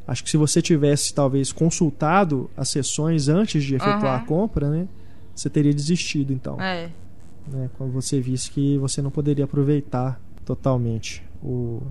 acho 0.08 0.24
que 0.24 0.30
se 0.30 0.38
você 0.38 0.62
tivesse 0.62 1.12
talvez 1.16 1.52
consultado 1.52 2.48
as 2.56 2.70
sessões 2.70 3.28
antes 3.28 3.64
de 3.64 3.74
efetuar 3.74 4.04
Aham. 4.06 4.16
a 4.18 4.20
compra, 4.20 4.70
né? 4.70 4.88
Você 5.34 5.50
teria 5.50 5.74
desistido 5.74 6.32
então, 6.32 6.62
É. 6.62 6.92
né? 7.52 7.72
Quando 7.76 7.92
você 7.92 8.22
visse 8.22 8.52
que 8.52 8.78
você 8.78 9.02
não 9.02 9.10
poderia 9.10 9.46
aproveitar 9.46 10.22
totalmente 10.46 11.24
o 11.42 11.82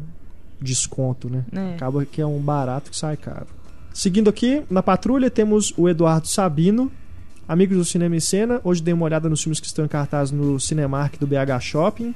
desconto, 0.63 1.29
né? 1.29 1.45
É. 1.51 1.75
Acaba 1.75 2.07
que 2.07 2.21
é 2.21 2.27
um 2.27 2.39
barato 2.39 2.89
que 2.93 2.97
sai 2.97 3.17
caro. 3.17 3.49
Seguindo 3.93 4.31
aqui, 4.31 4.63
na 4.71 4.81
patrulha 4.81 5.29
temos 5.29 5.75
o 5.77 5.89
Eduardo 5.89 6.29
Sabino, 6.29 6.89
amigos 7.49 7.79
do 7.79 7.85
Cinema 7.85 8.15
em 8.15 8.21
Cena. 8.21 8.61
Hoje 8.63 8.83
dei 8.83 8.93
uma 8.93 9.07
olhada 9.07 9.29
nos 9.29 9.43
filmes 9.43 9.59
que 9.59 9.67
estão 9.67 9.85
em 9.85 9.89
cartaz 9.89 10.31
no 10.31 10.61
Cinemark 10.61 11.19
do 11.19 11.27
BH 11.27 11.61
Shopping 11.63 12.15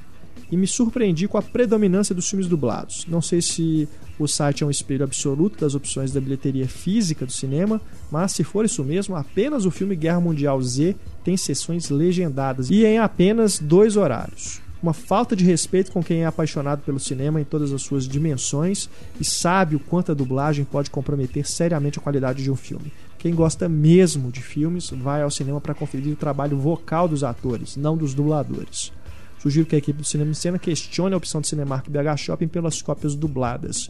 e 0.51 0.55
me 0.55 0.67
surpreendi 0.67 1.27
com 1.27 1.37
a 1.39 1.41
predominância 1.41 2.13
dos 2.13 2.29
filmes 2.29 2.47
dublados. 2.47 3.07
Não 3.07 3.21
sei 3.21 3.41
se 3.41 3.89
o 4.19 4.27
site 4.27 4.63
é 4.63 4.67
um 4.67 4.69
espelho 4.69 5.03
absoluto 5.03 5.59
das 5.59 5.73
opções 5.73 6.11
da 6.11 6.21
bilheteria 6.21 6.67
física 6.67 7.25
do 7.25 7.31
cinema, 7.31 7.81
mas 8.11 8.33
se 8.33 8.43
for 8.43 8.63
isso 8.63 8.83
mesmo, 8.83 9.15
apenas 9.15 9.65
o 9.65 9.71
filme 9.71 9.95
Guerra 9.95 10.21
Mundial 10.21 10.61
Z 10.61 10.95
tem 11.23 11.35
sessões 11.35 11.89
legendadas 11.89 12.69
e 12.69 12.85
em 12.85 12.99
apenas 12.99 13.57
dois 13.57 13.97
horários. 13.97 14.61
Uma 14.83 14.93
falta 14.93 15.33
de 15.33 15.45
respeito 15.45 15.91
com 15.93 16.03
quem 16.03 16.23
é 16.23 16.25
apaixonado 16.25 16.81
pelo 16.83 16.99
cinema 16.99 17.39
em 17.39 17.45
todas 17.45 17.71
as 17.71 17.81
suas 17.81 18.05
dimensões 18.05 18.89
e 19.19 19.23
sabe 19.23 19.77
o 19.77 19.79
quanto 19.79 20.11
a 20.11 20.15
dublagem 20.15 20.65
pode 20.65 20.91
comprometer 20.91 21.47
seriamente 21.47 21.97
a 21.97 22.01
qualidade 22.01 22.43
de 22.43 22.51
um 22.51 22.55
filme. 22.55 22.91
Quem 23.23 23.33
gosta 23.33 23.69
mesmo 23.69 24.29
de 24.29 24.41
filmes 24.41 24.89
vai 24.89 25.21
ao 25.21 25.31
cinema 25.31 25.61
para 25.61 25.73
conferir 25.73 26.11
o 26.11 26.17
trabalho 26.17 26.57
vocal 26.57 27.07
dos 27.07 27.23
atores, 27.23 27.77
não 27.77 27.95
dos 27.95 28.13
dubladores. 28.13 28.91
Sugiro 29.39 29.65
que 29.65 29.75
a 29.75 29.77
equipe 29.77 29.97
do 29.99 30.05
Cinema 30.05 30.31
em 30.31 30.33
Cena 30.33 30.59
questione 30.59 31.13
a 31.13 31.17
opção 31.17 31.39
do 31.39 31.47
Cinemark 31.47 31.87
BH 31.87 32.17
Shopping 32.17 32.49
pelas 32.49 32.81
cópias 32.81 33.15
dubladas. 33.15 33.89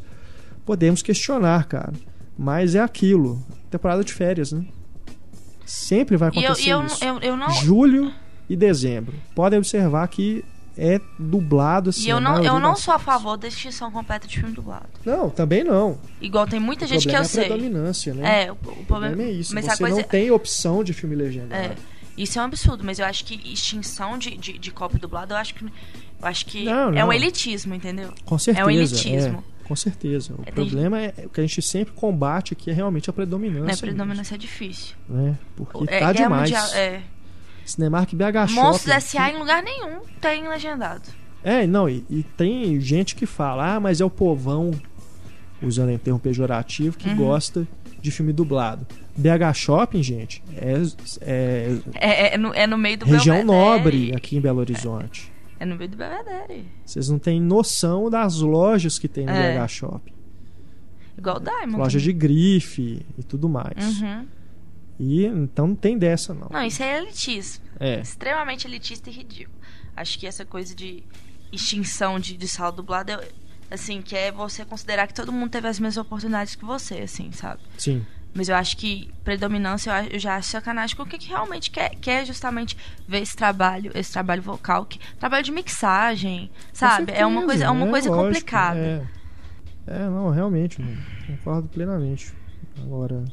Podemos 0.63 1.01
questionar, 1.01 1.65
cara, 1.65 1.93
mas 2.37 2.75
é 2.75 2.79
aquilo. 2.79 3.43
Temporada 3.71 4.03
de 4.03 4.13
férias, 4.13 4.51
né? 4.51 4.67
Sempre 5.65 6.15
vai 6.15 6.29
acontecer 6.29 6.67
e 6.67 6.69
eu, 6.69 6.85
isso. 6.85 7.03
eu, 7.03 7.19
eu 7.21 7.35
não. 7.35 7.49
Julho 7.49 8.13
e 8.47 8.55
dezembro. 8.55 9.15
Podem 9.33 9.57
observar 9.57 10.07
que 10.09 10.45
é 10.77 10.99
dublado 11.19 11.89
assim. 11.91 12.05
E 12.05 12.09
eu 12.09 12.17
a 12.17 12.21
não, 12.21 12.43
eu 12.43 12.59
não 12.59 12.75
sou 12.75 12.93
a 12.93 12.99
favor 12.99 13.37
da 13.37 13.47
extinção 13.47 13.91
completa 13.91 14.27
de 14.27 14.39
filme 14.39 14.53
dublado. 14.55 14.87
Não, 15.05 15.29
também 15.29 15.63
não. 15.63 15.97
Igual 16.21 16.47
tem 16.47 16.59
muita 16.59 16.85
O 16.85 16.87
gente 16.87 17.07
que 17.07 17.13
problema 17.13 17.19
eu 17.19 17.23
é 17.23 17.25
a 17.25 17.29
sei. 17.29 17.45
predominância, 17.45 18.13
né? 18.13 18.43
É, 18.45 18.51
o, 18.51 18.55
o 18.55 18.55
O 18.55 18.57
problema, 18.57 18.85
problema 18.85 19.23
é 19.23 19.31
isso. 19.31 19.53
Mas 19.53 19.67
a 19.69 19.75
Você 19.75 19.87
não 19.89 20.03
tem 20.03 20.31
opção 20.31 20.83
de 20.83 20.93
filme 20.93 21.15
É, 21.15 21.17
legendado. 21.19 21.75
isso 22.17 22.39
é 22.39 22.41
um 22.41 22.45
absurdo, 22.45 22.83
mas 22.83 22.99
eu 22.99 23.05
acho 23.05 23.23
que 23.25 23.35
extinção 23.51 24.17
de, 24.17 24.35
de, 24.37 24.57
de 24.57 24.71
cópia 24.71 24.97
dublada, 24.99 25.33
eu 25.35 25.37
acho 25.37 25.53
que. 25.55 25.65
Eu 25.65 26.27
acho 26.27 26.45
que 26.45 26.63
Não, 26.63 26.89
é 26.89 26.99
não. 27.01 27.07
um 27.09 27.13
elitismo, 27.13 27.73
entendeu? 27.75 28.13
Com 28.25 28.37
certeza. 28.37 28.63
É 28.63 28.65
um 28.65 28.69
elitismo. 28.71 29.43
é, 29.63 29.67
com 29.67 29.75
certeza. 29.75 30.33
O 30.33 30.41
É, 30.41 30.45
tem- 30.45 30.53
problema 30.53 30.99
é 31.01 31.13
o 31.25 31.29
que 31.29 31.39
a 31.41 31.43
gente 31.43 31.61
sempre 31.61 31.93
combate 31.93 32.53
aqui 32.53 32.71
é 32.71 32.73
realmente 32.73 33.09
a 33.09 33.13
predominância. 33.13 33.65
Né, 33.65 33.75
predominância 33.93 34.35
é 34.35 34.37
difícil. 34.37 34.95
mesmo, 35.09 35.23
Né? 35.31 35.37
Porque 35.55 35.83
É, 35.83 35.99
tá 35.99 36.11
Guerra 36.11 36.13
demais. 36.13 36.49
Mundial- 36.49 36.73
é. 36.75 37.01
Cinemark 37.65 38.13
BH 38.13 38.51
Monstros 38.53 38.81
Shopping. 38.83 38.91
S.A. 38.91 39.31
em 39.31 39.37
lugar 39.39 39.63
nenhum 39.63 39.99
tem 40.21 40.47
legendado. 40.47 41.03
É, 41.43 41.67
não, 41.67 41.89
e, 41.89 42.05
e 42.09 42.23
tem 42.23 42.79
gente 42.79 43.15
que 43.15 43.25
fala, 43.25 43.75
ah, 43.75 43.79
mas 43.79 43.99
é 43.99 44.05
o 44.05 44.09
povão, 44.09 44.71
usando 45.61 45.89
em 45.89 45.97
termo 45.97 46.19
pejorativo, 46.19 46.97
Uhum. 46.97 47.09
que 47.09 47.13
gosta 47.15 47.67
de 48.01 48.11
filme 48.11 48.31
dublado. 48.33 48.85
BH 49.15 49.53
Shopping, 49.53 50.01
gente, 50.03 50.43
é, 50.55 50.81
é 51.21 51.77
É, 51.95 52.33
é 52.33 52.37
no, 52.37 52.53
é 52.53 52.65
no 52.65 52.77
meio 52.77 52.97
do 52.97 53.05
região 53.05 53.35
Belvedere. 53.37 53.45
nobre 53.75 54.15
aqui 54.15 54.37
em 54.37 54.41
Belo 54.41 54.59
Horizonte. 54.59 55.31
É 55.59 55.65
no 55.65 55.75
meio 55.75 55.89
do 55.89 55.95
Belvedere. 55.97 56.65
Vocês 56.85 57.07
não 57.09 57.19
têm 57.19 57.39
noção 57.41 58.09
das 58.09 58.39
lojas 58.39 58.97
que 58.99 59.07
tem 59.07 59.25
no 59.25 59.31
É. 59.31 59.57
BH 59.57 59.67
Shopping. 59.69 60.13
Igual 61.17 61.37
o 61.37 61.39
Diamond. 61.39 61.77
Loja 61.77 61.99
de 61.99 62.11
grife 62.11 63.05
e 63.17 63.23
tudo 63.23 63.47
mais. 63.47 64.01
Uhum. 64.01 64.25
E 64.99 65.25
então 65.25 65.67
não 65.67 65.75
tem 65.75 65.97
dessa, 65.97 66.33
não. 66.33 66.47
Não, 66.51 66.63
isso 66.63 66.81
é 66.83 66.99
elitismo. 66.99 67.63
É. 67.79 67.99
Extremamente 67.99 68.67
elitista 68.67 69.09
e 69.09 69.13
ridículo. 69.13 69.57
Acho 69.95 70.17
que 70.19 70.25
essa 70.27 70.45
coisa 70.45 70.75
de 70.75 71.03
extinção 71.51 72.19
de, 72.19 72.35
de 72.37 72.47
sala 72.47 72.71
dublada, 72.71 73.13
eu- 73.13 73.23
assim, 73.71 74.01
que 74.01 74.15
é 74.15 74.31
você 74.31 74.63
considerar 74.65 75.07
que 75.07 75.13
todo 75.13 75.31
mundo 75.31 75.49
teve 75.49 75.67
as 75.67 75.79
mesmas 75.79 75.97
oportunidades 76.05 76.55
que 76.55 76.63
você, 76.65 76.95
assim, 76.95 77.31
sabe? 77.31 77.61
Sim. 77.77 78.05
Mas 78.35 78.49
eu 78.49 78.55
acho 78.55 78.75
que 78.77 79.11
predominância 79.23 79.91
eu, 80.11 80.17
já 80.19 80.35
acho 80.37 80.49
sacanagem 80.49 80.95
com 80.95 81.03
o 81.03 81.05
que, 81.05 81.19
que 81.19 81.27
realmente 81.29 81.69
quer, 81.69 81.89
quer 81.95 82.25
justamente 82.25 82.75
ver 83.07 83.21
esse 83.21 83.35
trabalho, 83.35 83.91
esse 83.93 84.11
trabalho 84.11 84.41
vocal, 84.41 84.85
que 84.85 84.99
trabalho 85.19 85.43
de 85.43 85.51
mixagem, 85.51 86.49
sabe? 86.71 87.11
Com 87.11 87.17
é 87.19 87.25
uma 87.25 87.45
coisa, 87.45 87.65
é 87.65 87.69
uma 87.69 87.85
certeza, 87.85 87.91
coisa 87.91 88.09
lógico, 88.09 88.25
complicada. 88.25 88.79
É. 88.79 89.07
É, 89.85 89.99
não, 90.09 90.29
realmente, 90.31 90.81
mano, 90.81 90.97
concordo 91.27 91.67
plenamente. 91.67 92.33
Agora, 92.81 93.23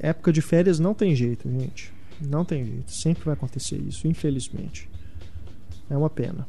época 0.00 0.32
de 0.32 0.40
férias 0.40 0.78
não 0.78 0.94
tem 0.94 1.14
jeito, 1.14 1.48
gente. 1.50 1.92
Não 2.20 2.44
tem 2.44 2.64
jeito. 2.64 2.92
Sempre 2.92 3.24
vai 3.24 3.34
acontecer 3.34 3.76
isso, 3.76 4.06
infelizmente. 4.06 4.88
É 5.88 5.96
uma 5.96 6.10
pena. 6.10 6.46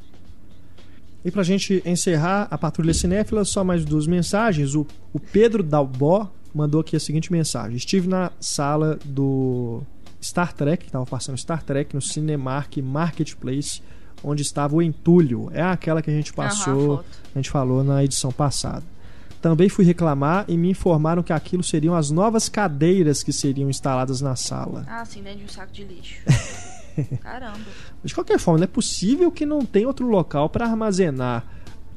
E 1.24 1.30
pra 1.30 1.44
gente 1.44 1.82
encerrar 1.86 2.48
a 2.50 2.58
Patrulha 2.58 2.94
Cinéfila, 2.94 3.46
só 3.46 3.64
mais 3.64 3.86
duas 3.86 4.08
mensagens. 4.08 4.74
O, 4.76 4.88
o 5.14 5.20
Pedro 5.20 5.62
Dalbó 5.62 6.32
mandou 6.54 6.82
aqui 6.82 6.96
a 6.96 7.00
seguinte 7.00 7.32
mensagem. 7.32 7.78
Estive 7.78 8.08
na 8.08 8.32
sala 8.40 8.98
do 9.06 9.82
Star 10.22 10.54
Trek, 10.54 10.86
que 10.86 10.92
tava 10.92 11.06
passando 11.06 11.38
Star 11.38 11.64
Trek 11.64 11.94
no 11.94 12.02
Cinemark 12.02 12.78
Marketplace, 12.78 13.82
onde 14.24 14.42
estava 14.42 14.76
o 14.76 14.82
entulho. 14.82 15.50
É 15.54 15.62
aquela 15.62 16.02
que 16.02 16.10
a 16.10 16.14
gente 16.14 16.32
Aham, 16.32 16.48
passou, 16.48 16.98
foto. 16.98 17.06
a 17.36 17.40
gente 17.40 17.50
falou 17.50 17.84
na 17.84 18.04
edição 18.04 18.32
passada. 18.32 18.84
Também 19.42 19.68
fui 19.68 19.84
reclamar 19.84 20.46
e 20.48 20.56
me 20.56 20.70
informaram 20.70 21.24
que 21.24 21.34
aquilo 21.34 21.64
seriam 21.64 21.96
as 21.96 22.12
novas 22.12 22.48
cadeiras 22.48 23.24
que 23.24 23.34
seriam 23.34 23.70
instaladas 23.70 24.22
na 24.22 24.36
sala. 24.36 24.86
Ah, 24.88 25.04
sim, 25.04 25.24
dentro 25.24 25.40
de 25.40 25.46
um 25.46 25.50
saco 25.50 25.74
de 25.74 25.84
lixo. 25.84 26.22
Caramba. 27.22 27.60
De 28.04 28.14
qualquer 28.14 28.38
forma, 28.38 28.60
não 28.60 28.66
é 28.66 28.68
possível 28.68 29.32
que 29.32 29.46
não 29.46 29.66
tenha 29.66 29.88
outro 29.88 30.06
local 30.08 30.50
para 30.50 30.66
armazenar 30.66 31.44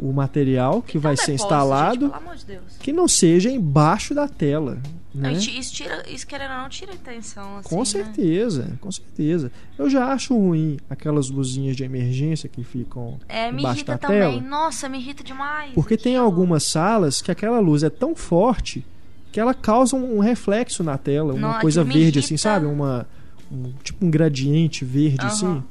o 0.00 0.12
material 0.12 0.82
que 0.82 0.98
vai 0.98 1.14
Então, 1.14 1.24
ser 1.24 1.32
depósito, 1.32 1.44
instalado 1.54 2.00
Gente, 2.06 2.10
pelo 2.12 2.22
amor 2.22 2.36
de 2.36 2.44
Deus. 2.46 2.62
que 2.80 2.92
não 2.92 3.06
seja 3.08 3.50
embaixo 3.50 4.14
da 4.14 4.26
tela. 4.28 4.78
Não, 5.14 5.30
Né? 5.30 5.32
isso, 5.34 5.72
tira, 5.72 6.04
isso 6.10 6.26
querendo 6.26 6.50
ou 6.50 6.58
não 6.58 6.68
tira 6.68 6.90
a 6.90 6.94
intenção, 6.96 7.58
assim, 7.58 7.68
Com 7.68 7.78
né? 7.78 7.84
certeza, 7.84 8.76
com 8.80 8.90
certeza. 8.90 9.52
Eu 9.78 9.88
já 9.88 10.06
acho 10.12 10.36
ruim 10.36 10.76
aquelas 10.90 11.30
luzinhas 11.30 11.76
de 11.76 11.84
emergência 11.84 12.48
que 12.48 12.64
ficam 12.64 13.18
É, 13.28 13.52
me 13.52 13.60
embaixo 13.60 13.78
irrita 13.78 13.92
da 13.92 13.98
também. 13.98 14.20
tela. 14.40 14.40
Nossa, 14.42 14.88
me 14.88 14.98
irrita 14.98 15.22
demais. 15.22 15.70
Porque 15.72 15.96
tem 15.96 16.16
algumas 16.16 16.64
salas 16.64 17.22
que 17.22 17.30
aquela 17.30 17.60
luz 17.60 17.84
é 17.84 17.90
tão 17.90 18.16
forte 18.16 18.84
que 19.30 19.38
ela 19.38 19.54
causa 19.54 19.94
um 19.94 20.18
reflexo 20.18 20.82
na 20.82 20.98
tela, 20.98 21.32
uma 21.34 21.52
Não, 21.54 21.60
coisa 21.60 21.84
verde 21.84 22.18
assim, 22.18 22.36
sabe? 22.36 22.66
Uma 22.66 23.06
um- 23.52 23.72
tipo 23.84 24.04
um 24.04 24.10
gradiente 24.10 24.84
verde 24.84 25.20
Aham. 25.20 25.28
assim. 25.28 25.62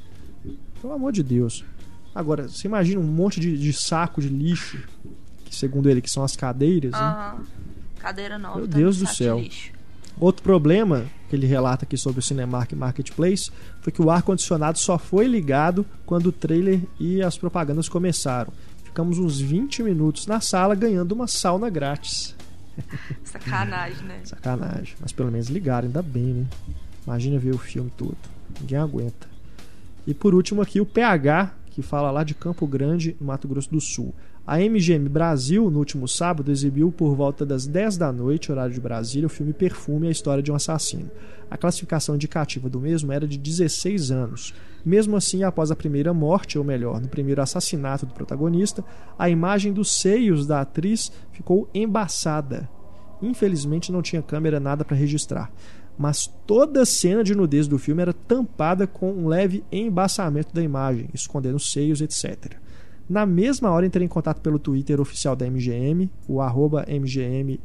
Pelo 0.82 0.94
amor 0.94 1.12
de 1.12 1.22
Deus. 1.24 1.66
Agora, 2.14 2.48
você 2.48 2.68
imagina 2.68 3.00
um 3.00 3.04
monte 3.04 3.40
de, 3.40 3.58
de 3.58 3.74
saco 3.74 4.22
de 4.22 4.30
lixo, 4.30 4.78
que 5.46 5.56
segundo 5.56 5.90
ele 5.90 6.02
que 6.02 6.10
são 6.10 6.24
as 6.24 6.36
cadeiras, 6.36 6.92
né? 6.92 6.98
Aham. 6.98 7.44
Cadeira 8.00 8.38
nova. 8.38 8.58
Meu 8.58 8.68
tá 8.68 8.78
Deus 8.78 8.98
do 8.98 9.08
céu. 9.08 9.42
Outro 10.20 10.44
problema 10.44 11.06
que 11.30 11.36
ele 11.36 11.48
relata 11.48 11.86
aqui 11.86 11.98
sobre 11.98 12.20
o 12.20 12.22
Cinemark 12.22 12.74
Marketplace 12.74 13.50
foi 13.82 13.92
que 13.92 14.02
o 14.02 14.12
ar-condicionado 14.12 14.78
só 14.78 14.98
foi 15.00 15.26
ligado 15.26 15.86
quando 16.06 16.28
o 16.28 16.32
trailer 16.32 16.82
e 17.00 17.22
as 17.22 17.38
propagandas 17.38 17.90
começaram. 17.90 18.54
Ficamos 18.84 19.18
uns 19.18 19.40
20 19.40 19.82
minutos 19.82 20.28
na 20.28 20.40
sala 20.40 20.76
ganhando 20.76 21.14
uma 21.14 21.28
sauna 21.28 21.70
grátis. 21.70 22.36
Sacanagem, 23.24 24.06
né? 24.06 24.20
Sacanagem. 24.24 24.96
Mas 25.00 25.12
pelo 25.12 25.32
menos 25.32 25.48
ligaram, 25.48 25.88
ainda 25.88 26.02
bem, 26.02 26.34
né? 26.34 26.46
Imagina 27.08 27.40
ver 27.40 27.56
o 27.56 27.58
filme 27.58 27.92
todo. 27.98 28.18
Ninguém 28.60 28.78
aguenta. 28.78 29.28
E 30.06 30.14
por 30.14 30.36
último 30.36 30.62
aqui 30.62 30.80
o 30.80 30.86
PH, 30.86 31.52
que 31.74 31.82
fala 31.82 32.12
lá 32.12 32.24
de 32.24 32.36
Campo 32.36 32.68
Grande, 32.68 33.18
Mato 33.20 33.48
Grosso 33.48 33.72
do 33.72 33.82
Sul. 33.82 34.14
A 34.46 34.60
MGM 34.60 35.10
Brasil, 35.10 35.72
no 35.72 35.80
último 35.80 36.08
sábado, 36.08 36.52
exibiu 36.52 36.92
por 36.92 37.16
volta 37.16 37.44
das 37.44 37.66
10 37.66 37.98
da 37.98 38.12
noite, 38.12 38.52
horário 38.52 38.76
de 38.76 38.80
Brasília, 38.80 39.26
o 39.26 39.30
filme 39.30 39.54
Perfume, 39.54 40.08
a 40.08 40.12
história 40.12 40.44
de 40.44 40.52
um 40.52 40.56
assassino. 40.56 41.10
A 41.50 41.58
classificação 41.58 42.14
indicativa 42.14 42.70
do 42.70 42.80
mesmo 42.80 43.12
era 43.12 43.28
de 43.28 43.40
16 43.40 44.12
anos. 44.12 44.54
Mesmo 44.86 45.18
assim, 45.18 45.42
após 45.44 45.72
a 45.72 45.76
primeira 45.76 46.14
morte, 46.14 46.60
ou 46.60 46.64
melhor, 46.64 47.02
no 47.02 47.08
primeiro 47.08 47.42
assassinato 47.42 48.06
do 48.06 48.14
protagonista, 48.14 48.86
a 49.18 49.28
imagem 49.28 49.74
dos 49.74 50.00
seios 50.00 50.46
da 50.46 50.62
atriz 50.62 51.12
ficou 51.32 51.68
embaçada. 51.74 52.70
Infelizmente, 53.20 53.92
não 53.92 54.04
tinha 54.04 54.22
câmera 54.22 54.60
nada 54.60 54.86
para 54.86 54.96
registrar 54.96 55.52
mas 55.98 56.28
toda 56.48 56.82
a 56.82 56.86
cena 56.86 57.24
de 57.24 57.36
nudez 57.36 57.68
do 57.68 57.78
filme 57.78 58.02
era 58.02 58.14
tampada 58.14 58.88
com 58.88 59.12
um 59.12 59.28
leve 59.28 59.64
embaçamento 59.72 60.54
da 60.54 60.62
imagem, 60.62 61.10
escondendo 61.14 61.60
seios, 61.60 62.02
etc. 62.02 62.56
Na 63.08 63.26
mesma 63.26 63.70
hora 63.70 63.86
entrei 63.86 64.06
em 64.06 64.10
contato 64.10 64.42
pelo 64.42 64.58
Twitter 64.58 65.00
oficial 65.00 65.36
da 65.36 65.46
MGM, 65.46 66.10
o 66.28 66.42
arroba 66.42 66.86
MGM 66.88 67.60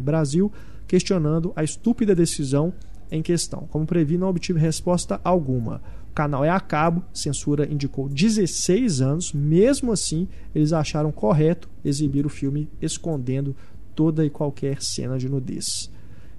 Brasil, 0.00 0.50
questionando 0.86 1.52
a 1.54 1.62
estúpida 1.62 2.14
decisão 2.14 2.72
em 3.10 3.22
questão. 3.22 3.68
Como 3.70 3.86
previ, 3.86 4.18
não 4.18 4.28
obtive 4.28 4.58
resposta 4.58 5.20
alguma. 5.22 5.80
O 6.10 6.14
canal 6.14 6.44
é 6.44 6.50
a 6.50 6.58
cabo, 6.58 7.04
censura 7.12 7.70
indicou 7.70 8.08
16 8.08 9.00
anos, 9.00 9.32
mesmo 9.32 9.92
assim 9.92 10.26
eles 10.54 10.72
acharam 10.72 11.12
correto 11.12 11.68
exibir 11.84 12.26
o 12.26 12.30
filme 12.30 12.68
escondendo 12.80 13.54
toda 13.94 14.24
e 14.24 14.30
qualquer 14.30 14.82
cena 14.82 15.18
de 15.18 15.28
nudez 15.28 15.90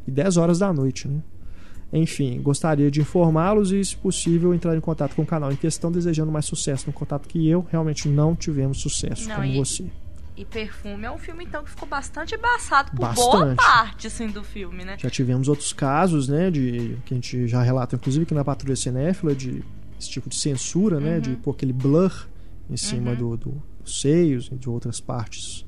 e 0.10 0.12
10 0.12 0.38
horas 0.38 0.60
da 0.60 0.74
noite. 0.74 1.08
Né? 1.08 1.22
Enfim, 1.92 2.40
gostaria 2.42 2.92
de 2.92 3.02
informá-los 3.02 3.72
e, 3.72 3.84
se 3.84 3.96
possível, 3.96 4.54
entrar 4.54 4.76
em 4.76 4.82
contato 4.82 5.16
com 5.16 5.24
o 5.24 5.26
canal 5.26 5.52
em 5.52 5.56
questão, 5.56 5.92
desejando 5.92 6.32
mais 6.32 6.46
sucesso 6.46 6.88
no 6.88 6.94
contato 6.94 7.28
que 7.28 7.48
eu 7.48 7.66
realmente 7.70 8.08
não 8.08 8.36
tivemos 8.36 8.80
sucesso 8.80 9.28
não, 9.28 9.36
como 9.36 9.48
e, 9.48 9.58
você. 9.58 9.86
E 10.38 10.46
Perfume 10.46 11.06
é 11.06 11.12
um 11.12 11.18
filme, 11.18 11.46
então, 11.46 11.64
que 11.64 11.70
ficou 11.72 11.88
bastante 11.88 12.36
embaçado 12.36 12.92
por 12.92 13.00
bastante. 13.00 13.32
boa 13.32 13.56
parte 13.56 14.08
assim, 14.08 14.28
do 14.28 14.44
filme, 14.44 14.86
né? 14.86 14.98
Já 15.00 15.10
tivemos 15.10 15.48
outros 15.48 15.74
casos, 15.74 16.28
né? 16.28 16.52
De, 16.52 16.98
que 17.06 17.14
a 17.14 17.18
gente 17.18 17.48
já 17.48 17.62
relata, 17.62 17.96
inclusive, 17.96 18.24
aqui 18.24 18.34
na 18.34 18.46
Patrulha 18.46 18.76
Cinéfila, 18.76 19.34
de 19.34 19.64
esse 20.00 20.10
tipo 20.10 20.30
de 20.30 20.36
censura, 20.36 20.98
uhum. 20.98 21.04
né? 21.04 21.20
De 21.20 21.32
uhum. 21.32 21.36
pôr 21.38 21.52
aquele 21.52 21.74
blur 21.74 22.28
em 22.70 22.78
cima 22.78 23.12
uhum. 23.12 23.18
do, 23.18 23.38
do, 23.38 23.64
dos 23.84 24.00
seios 24.00 24.50
e 24.52 24.56
de 24.56 24.70
outras 24.70 25.02
partes. 25.02 25.66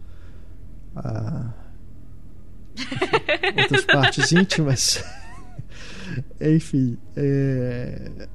Ah, 0.96 1.50
outras 3.62 3.86
partes 3.86 4.32
íntimas. 4.32 5.04
Enfim, 6.40 6.98
é... 7.16 8.28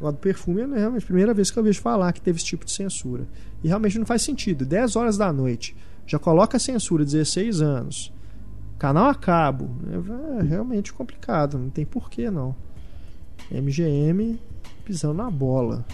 o 0.00 0.10
do 0.10 0.18
perfume 0.18 0.62
é 0.62 0.78
realmente 0.78 1.02
a 1.04 1.06
primeira 1.06 1.34
vez 1.34 1.50
que 1.50 1.58
eu 1.58 1.62
vejo 1.62 1.80
falar 1.80 2.12
que 2.12 2.20
teve 2.20 2.38
esse 2.38 2.46
tipo 2.46 2.64
de 2.64 2.72
censura. 2.72 3.26
E 3.62 3.68
realmente 3.68 3.98
não 3.98 4.06
faz 4.06 4.22
sentido. 4.22 4.64
10 4.64 4.96
horas 4.96 5.16
da 5.16 5.32
noite, 5.32 5.76
já 6.06 6.18
coloca 6.18 6.56
a 6.56 6.60
censura 6.60 7.04
16 7.04 7.60
anos, 7.60 8.12
canal 8.78 9.08
a 9.08 9.14
cabo. 9.14 9.70
É 10.40 10.42
realmente 10.42 10.92
complicado, 10.92 11.58
não 11.58 11.70
tem 11.70 11.84
porquê 11.84 12.30
não. 12.30 12.54
MGM 13.50 14.38
pisando 14.84 15.14
na 15.14 15.30
bola. 15.30 15.84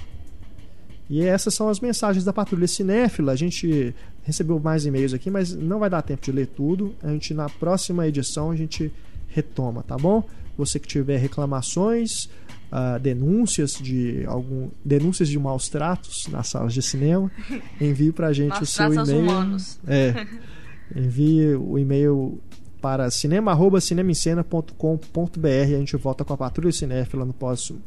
E 1.09 1.23
essas 1.23 1.55
são 1.55 1.69
as 1.69 1.81
mensagens 1.81 2.25
da 2.25 2.33
Patrulha 2.33 2.67
Cinéfila. 2.67 3.33
A 3.33 3.37
gente 3.37 3.95
recebeu 4.23 4.59
mais 4.59 4.87
e-mails 4.87 5.13
aqui, 5.13 5.31
mas 5.31 5.55
não 5.55 5.79
vai 5.79 5.91
dar 5.91 6.01
tempo 6.03 6.23
de 6.23 6.33
ler 6.33 6.47
tudo. 6.47 6.95
A 7.03 7.09
gente 7.09 7.35
na 7.35 7.49
próxima 7.49 8.07
edição 8.07 8.51
a 8.51 8.57
gente 8.57 8.93
retoma, 9.29 9.83
tá 9.83 9.97
bom? 9.97 10.25
Você 10.57 10.79
que 10.79 10.87
tiver 10.87 11.17
reclamações, 11.17 12.27
uh, 12.71 13.01
denúncias 13.01 13.73
de 13.73 14.25
algum 14.27 14.69
denúncias 14.85 15.29
de 15.29 15.39
maus 15.39 15.69
tratos 15.69 16.29
nas 16.29 16.49
salas 16.49 16.75
de 16.75 16.83
cinema, 16.83 17.31
envie 17.81 18.13
para 18.13 18.29
a 18.29 18.33
gente 18.33 18.63
o 18.63 18.67
seu 18.67 18.93
e-mail. 18.93 19.57
É, 19.87 20.27
envie 20.95 21.55
o 21.55 21.79
e-mail 21.79 22.39
para 22.81 23.11
cinema@cinemascena.com.br. 23.11 25.47
A 25.47 25.79
gente 25.79 25.97
volta 25.97 26.25
com 26.25 26.35
a 26.35 26.37
Patrulha 26.37 26.73
Cinéfila 26.73 27.25
no, 27.25 27.35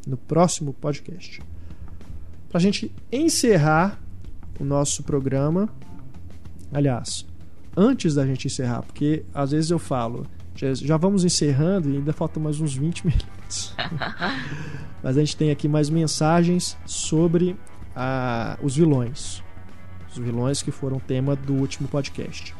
no 0.06 0.16
próximo 0.16 0.72
podcast. 0.72 1.42
Para 2.48 2.58
a 2.58 2.60
gente 2.60 2.90
encerrar 3.12 4.00
o 4.58 4.64
nosso 4.64 5.02
programa, 5.02 5.68
aliás, 6.72 7.26
antes 7.76 8.14
da 8.14 8.26
gente 8.26 8.46
encerrar, 8.46 8.82
porque 8.82 9.24
às 9.34 9.50
vezes 9.50 9.70
eu 9.70 9.78
falo, 9.78 10.26
já, 10.54 10.72
já 10.74 10.96
vamos 10.96 11.24
encerrando 11.24 11.90
e 11.90 11.96
ainda 11.96 12.12
faltam 12.12 12.42
mais 12.42 12.60
uns 12.60 12.74
20 12.74 13.06
minutos. 13.06 13.74
Mas 15.02 15.16
a 15.16 15.20
gente 15.20 15.36
tem 15.36 15.50
aqui 15.50 15.68
mais 15.68 15.90
mensagens 15.90 16.76
sobre 16.86 17.56
ah, 17.94 18.58
os 18.62 18.76
vilões. 18.76 19.42
Os 20.10 20.18
vilões 20.18 20.62
que 20.62 20.70
foram 20.70 20.98
tema 20.98 21.36
do 21.36 21.54
último 21.54 21.88
podcast. 21.88 22.54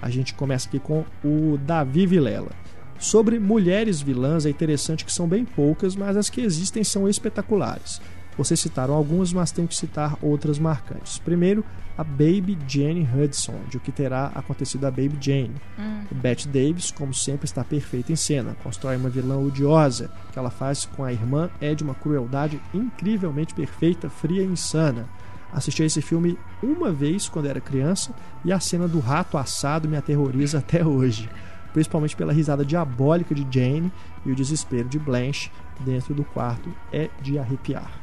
A 0.00 0.10
gente 0.10 0.34
começa 0.34 0.68
aqui 0.68 0.78
com 0.78 1.04
o 1.22 1.58
Davi 1.58 2.06
Vilela. 2.06 2.50
Sobre 2.98 3.38
mulheres 3.38 4.00
vilãs, 4.00 4.46
é 4.46 4.50
interessante 4.50 5.04
que 5.04 5.12
são 5.12 5.28
bem 5.28 5.44
poucas, 5.44 5.94
mas 5.94 6.16
as 6.16 6.30
que 6.30 6.40
existem 6.40 6.82
são 6.82 7.08
espetaculares. 7.08 8.00
Vocês 8.36 8.58
citaram 8.58 8.94
algumas, 8.94 9.32
mas 9.32 9.52
tenho 9.52 9.68
que 9.68 9.76
citar 9.76 10.16
outras 10.22 10.58
marcantes. 10.58 11.18
Primeiro, 11.18 11.64
a 11.96 12.02
Baby 12.02 12.58
Jane 12.66 13.06
Hudson, 13.14 13.60
de 13.68 13.76
o 13.76 13.80
que 13.80 13.92
terá 13.92 14.32
acontecido 14.34 14.86
a 14.86 14.90
Baby 14.90 15.18
Jane. 15.20 15.54
Hum. 15.78 16.04
Bette 16.10 16.48
Davis, 16.48 16.90
como 16.90 17.12
sempre, 17.12 17.44
está 17.44 17.62
perfeita 17.62 18.12
em 18.12 18.16
cena. 18.16 18.56
Constrói 18.62 18.96
uma 18.96 19.10
vilã 19.10 19.38
odiosa, 19.38 20.10
que 20.32 20.38
ela 20.38 20.50
faz 20.50 20.86
com 20.86 21.04
a 21.04 21.12
irmã 21.12 21.50
é 21.60 21.74
de 21.74 21.84
uma 21.84 21.94
crueldade 21.94 22.60
incrivelmente 22.72 23.54
perfeita, 23.54 24.08
fria 24.08 24.42
e 24.42 24.46
insana. 24.46 25.06
Assisti 25.52 25.82
a 25.82 25.86
esse 25.86 26.00
filme 26.00 26.38
uma 26.62 26.90
vez 26.90 27.28
quando 27.28 27.46
era 27.46 27.60
criança 27.60 28.14
e 28.42 28.50
a 28.50 28.58
cena 28.58 28.88
do 28.88 29.00
rato 29.00 29.36
assado 29.36 29.86
me 29.86 29.98
aterroriza 29.98 30.58
até 30.58 30.84
hoje, 30.84 31.28
principalmente 31.74 32.16
pela 32.16 32.32
risada 32.32 32.64
diabólica 32.64 33.34
de 33.34 33.46
Jane 33.50 33.92
e 34.24 34.32
o 34.32 34.34
desespero 34.34 34.88
de 34.88 34.98
Blanche 34.98 35.50
dentro 35.80 36.14
do 36.14 36.24
quarto 36.24 36.72
é 36.90 37.10
de 37.20 37.38
arrepiar. 37.38 38.01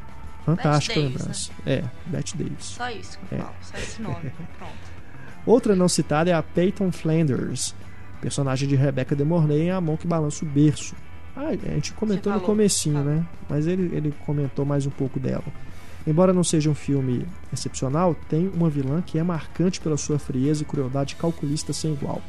Fantástica 0.55 0.99
lembrança. 0.99 1.51
Né? 1.65 1.73
É, 1.73 1.83
Bette 2.05 2.37
Davis. 2.37 2.65
Só 2.65 2.89
isso 2.89 3.19
que 3.19 3.35
eu 3.35 3.37
é. 3.37 3.41
falo, 3.41 3.55
só 3.61 3.77
esse 3.77 4.01
nome. 4.01 4.15
Pronto. 4.57 4.99
Outra 5.45 5.75
não 5.75 5.87
citada 5.87 6.29
é 6.29 6.33
a 6.33 6.43
Peyton 6.43 6.91
Flanders, 6.91 7.73
personagem 8.21 8.67
de 8.67 8.75
Rebecca 8.75 9.15
de 9.15 9.23
Mornay 9.23 9.63
em 9.63 9.71
A 9.71 9.81
Mão 9.81 9.97
que 9.97 10.07
Balança 10.07 10.45
o 10.45 10.47
Berço. 10.47 10.95
Ah, 11.35 11.49
a 11.49 11.73
gente 11.73 11.93
comentou 11.93 12.33
no 12.33 12.41
comecinho, 12.41 12.97
falou. 12.97 13.13
né? 13.15 13.25
Mas 13.47 13.65
ele, 13.65 13.95
ele 13.95 14.13
comentou 14.25 14.65
mais 14.65 14.85
um 14.85 14.89
pouco 14.89 15.19
dela. 15.19 15.45
Embora 16.05 16.33
não 16.33 16.43
seja 16.43 16.69
um 16.69 16.75
filme 16.75 17.25
excepcional, 17.53 18.15
tem 18.27 18.49
uma 18.53 18.69
vilã 18.69 19.01
que 19.01 19.17
é 19.19 19.23
marcante 19.23 19.79
pela 19.79 19.97
sua 19.97 20.17
frieza 20.17 20.63
e 20.63 20.65
crueldade 20.65 21.15
calculista 21.15 21.71
sem 21.71 21.93
igual. 21.93 22.21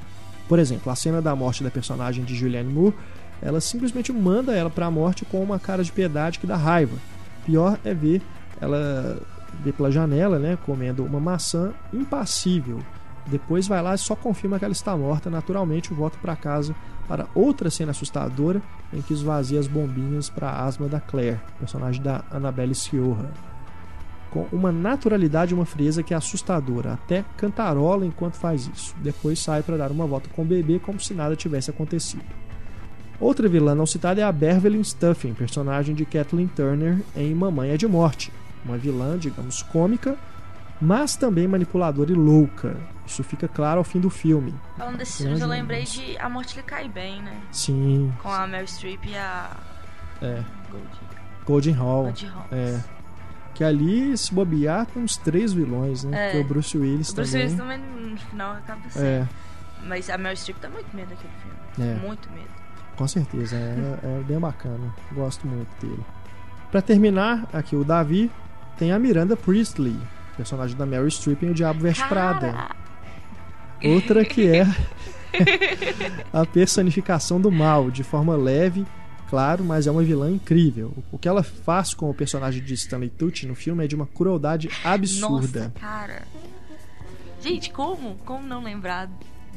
Por 0.48 0.58
exemplo, 0.58 0.90
a 0.90 0.96
cena 0.96 1.22
da 1.22 1.34
morte 1.34 1.62
da 1.62 1.70
personagem 1.70 2.24
de 2.24 2.34
Julianne 2.34 2.72
Moore, 2.72 2.94
ela 3.40 3.60
simplesmente 3.60 4.12
manda 4.12 4.54
ela 4.54 4.68
para 4.68 4.86
a 4.86 4.90
morte 4.90 5.24
com 5.24 5.42
uma 5.42 5.58
cara 5.58 5.82
de 5.82 5.92
piedade 5.92 6.38
que 6.38 6.46
dá 6.46 6.56
raiva. 6.56 6.96
Pior 7.50 7.80
é 7.84 7.92
ver 7.92 8.22
ela 8.60 9.20
ver 9.64 9.72
pela 9.72 9.90
janela, 9.90 10.38
né, 10.38 10.56
comendo 10.64 11.04
uma 11.04 11.18
maçã 11.18 11.72
impassível. 11.92 12.78
Depois 13.26 13.66
vai 13.66 13.82
lá 13.82 13.92
e 13.92 13.98
só 13.98 14.14
confirma 14.14 14.56
que 14.56 14.64
ela 14.64 14.70
está 14.72 14.96
morta. 14.96 15.28
Naturalmente, 15.28 15.92
volta 15.92 16.16
para 16.22 16.36
casa 16.36 16.76
para 17.08 17.26
outra 17.34 17.68
cena 17.68 17.90
assustadora 17.90 18.62
em 18.92 19.02
que 19.02 19.12
esvazia 19.12 19.58
as 19.58 19.66
bombinhas 19.66 20.30
para 20.30 20.48
a 20.48 20.64
asma 20.64 20.86
da 20.86 21.00
Claire, 21.00 21.40
personagem 21.58 22.00
da 22.00 22.22
Annabelle 22.30 22.72
Sciorra. 22.72 23.28
Com 24.30 24.46
uma 24.52 24.70
naturalidade 24.70 25.52
e 25.52 25.54
uma 25.56 25.66
frieza 25.66 26.04
que 26.04 26.14
é 26.14 26.16
assustadora, 26.16 26.92
até 26.92 27.24
cantarola 27.36 28.06
enquanto 28.06 28.36
faz 28.36 28.70
isso. 28.72 28.94
Depois 29.02 29.40
sai 29.40 29.64
para 29.64 29.76
dar 29.76 29.90
uma 29.90 30.06
volta 30.06 30.28
com 30.28 30.42
o 30.42 30.46
bebê 30.46 30.78
como 30.78 31.00
se 31.00 31.14
nada 31.14 31.34
tivesse 31.34 31.68
acontecido. 31.68 32.22
Outra 33.20 33.46
vilã 33.48 33.74
não 33.74 33.84
citada 33.84 34.22
é 34.22 34.24
a 34.24 34.32
Beverly 34.32 34.82
Stuffing, 34.82 35.34
personagem 35.34 35.94
de 35.94 36.06
Kathleen 36.06 36.48
Turner 36.48 36.98
em 37.14 37.34
Mamãe 37.34 37.70
é 37.70 37.76
de 37.76 37.86
Morte. 37.86 38.32
Uma 38.64 38.78
vilã, 38.78 39.18
digamos, 39.18 39.62
cômica, 39.62 40.16
mas 40.80 41.16
também 41.16 41.46
manipuladora 41.46 42.10
e 42.10 42.14
louca. 42.14 42.76
Isso 43.06 43.22
fica 43.22 43.46
claro 43.46 43.78
ao 43.78 43.84
fim 43.84 44.00
do 44.00 44.08
filme. 44.08 44.54
Falando 44.78 44.96
desses 44.96 45.18
filmes, 45.18 45.40
eu 45.40 45.48
lembrei 45.48 45.84
de 45.84 46.16
A 46.16 46.28
Morte 46.30 46.56
Lhe 46.56 46.62
Cai 46.62 46.88
Bem, 46.88 47.20
né? 47.20 47.42
Sim. 47.52 48.10
Com 48.22 48.30
a 48.30 48.46
Meryl 48.46 48.66
Streep 48.66 49.04
e 49.04 49.14
a... 49.16 49.50
É. 50.22 50.42
Golden 51.44 51.74
Hall. 51.74 52.04
Golden 52.04 52.28
Hall. 52.28 52.46
É. 52.52 52.80
Que 53.52 53.64
ali, 53.64 54.16
se 54.16 54.32
bobear, 54.32 54.86
tem 54.86 55.02
uns 55.02 55.16
três 55.18 55.52
vilões, 55.52 56.04
né? 56.04 56.36
É. 56.36 56.40
O 56.40 56.44
Bruce 56.44 56.78
Willis 56.78 57.10
o 57.10 57.16
Bruce 57.16 57.32
também. 57.32 57.48
Bruce 57.48 57.62
Willis 57.62 57.82
também, 57.84 58.12
no 58.12 58.16
final, 58.18 58.52
acaba 58.52 58.80
sendo. 58.88 59.04
É. 59.04 59.28
Mas 59.84 60.08
a 60.08 60.16
Meryl 60.16 60.36
Streep 60.36 60.58
dá 60.60 60.70
muito 60.70 60.94
medo 60.96 61.08
daquele 61.08 61.32
filme. 61.42 61.90
É. 61.90 61.94
Muito 61.96 62.30
medo. 62.30 62.59
Com 63.00 63.08
certeza, 63.08 63.56
é, 63.56 64.18
é 64.18 64.22
bem 64.24 64.38
bacana. 64.38 64.94
Gosto 65.12 65.46
muito 65.46 65.70
dele. 65.80 66.04
Para 66.70 66.82
terminar, 66.82 67.48
aqui 67.50 67.74
o 67.74 67.82
Davi 67.82 68.30
tem 68.76 68.92
a 68.92 68.98
Miranda 68.98 69.34
Priestley, 69.34 69.96
personagem 70.36 70.76
da 70.76 70.84
Mary 70.84 71.10
Streep 71.10 71.42
em 71.42 71.48
O 71.48 71.54
Diabo 71.54 71.80
Veste 71.80 72.06
Prada. 72.06 72.68
Outra 73.82 74.22
que 74.22 74.46
é 74.48 74.66
a 76.30 76.44
personificação 76.44 77.40
do 77.40 77.50
mal, 77.50 77.90
de 77.90 78.04
forma 78.04 78.36
leve, 78.36 78.86
claro, 79.30 79.64
mas 79.64 79.86
é 79.86 79.90
uma 79.90 80.02
vilã 80.02 80.30
incrível. 80.30 80.92
O 81.10 81.16
que 81.16 81.26
ela 81.26 81.42
faz 81.42 81.94
com 81.94 82.10
o 82.10 82.14
personagem 82.14 82.62
de 82.62 82.74
Stanley 82.74 83.08
Tucci 83.08 83.46
no 83.46 83.54
filme 83.54 83.82
é 83.82 83.88
de 83.88 83.96
uma 83.96 84.06
crueldade 84.06 84.68
absurda. 84.84 85.60
Nossa, 85.60 85.80
cara. 85.80 86.22
Gente, 87.40 87.70
como? 87.70 88.16
Como 88.26 88.46
não 88.46 88.62
lembrar 88.62 89.08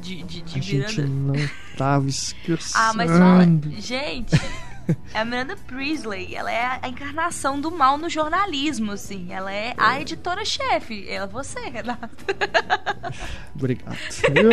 de, 0.04 0.22
de, 0.22 0.40
de 0.42 0.58
A 0.58 0.62
gente 0.62 1.00
Miranda? 1.02 1.38
não 1.38 1.50
tava 1.76 2.06
esquecendo. 2.08 2.74
Ah, 2.76 2.92
mas 2.94 3.10
fala. 3.10 3.46
Gente, 3.80 4.34
é 5.14 5.18
a 5.20 5.24
Miranda 5.24 5.56
Priestley. 5.56 6.34
Ela 6.34 6.52
é 6.52 6.78
a 6.82 6.88
encarnação 6.88 7.58
do 7.60 7.70
mal 7.70 7.96
no 7.96 8.08
jornalismo, 8.10 8.92
assim. 8.92 9.32
Ela 9.32 9.52
é 9.52 9.74
a 9.78 10.00
editora-chefe. 10.00 11.08
É 11.08 11.26
você, 11.26 11.60
Renato. 11.60 12.24
Obrigado. 13.56 13.96
Viu? 14.32 14.50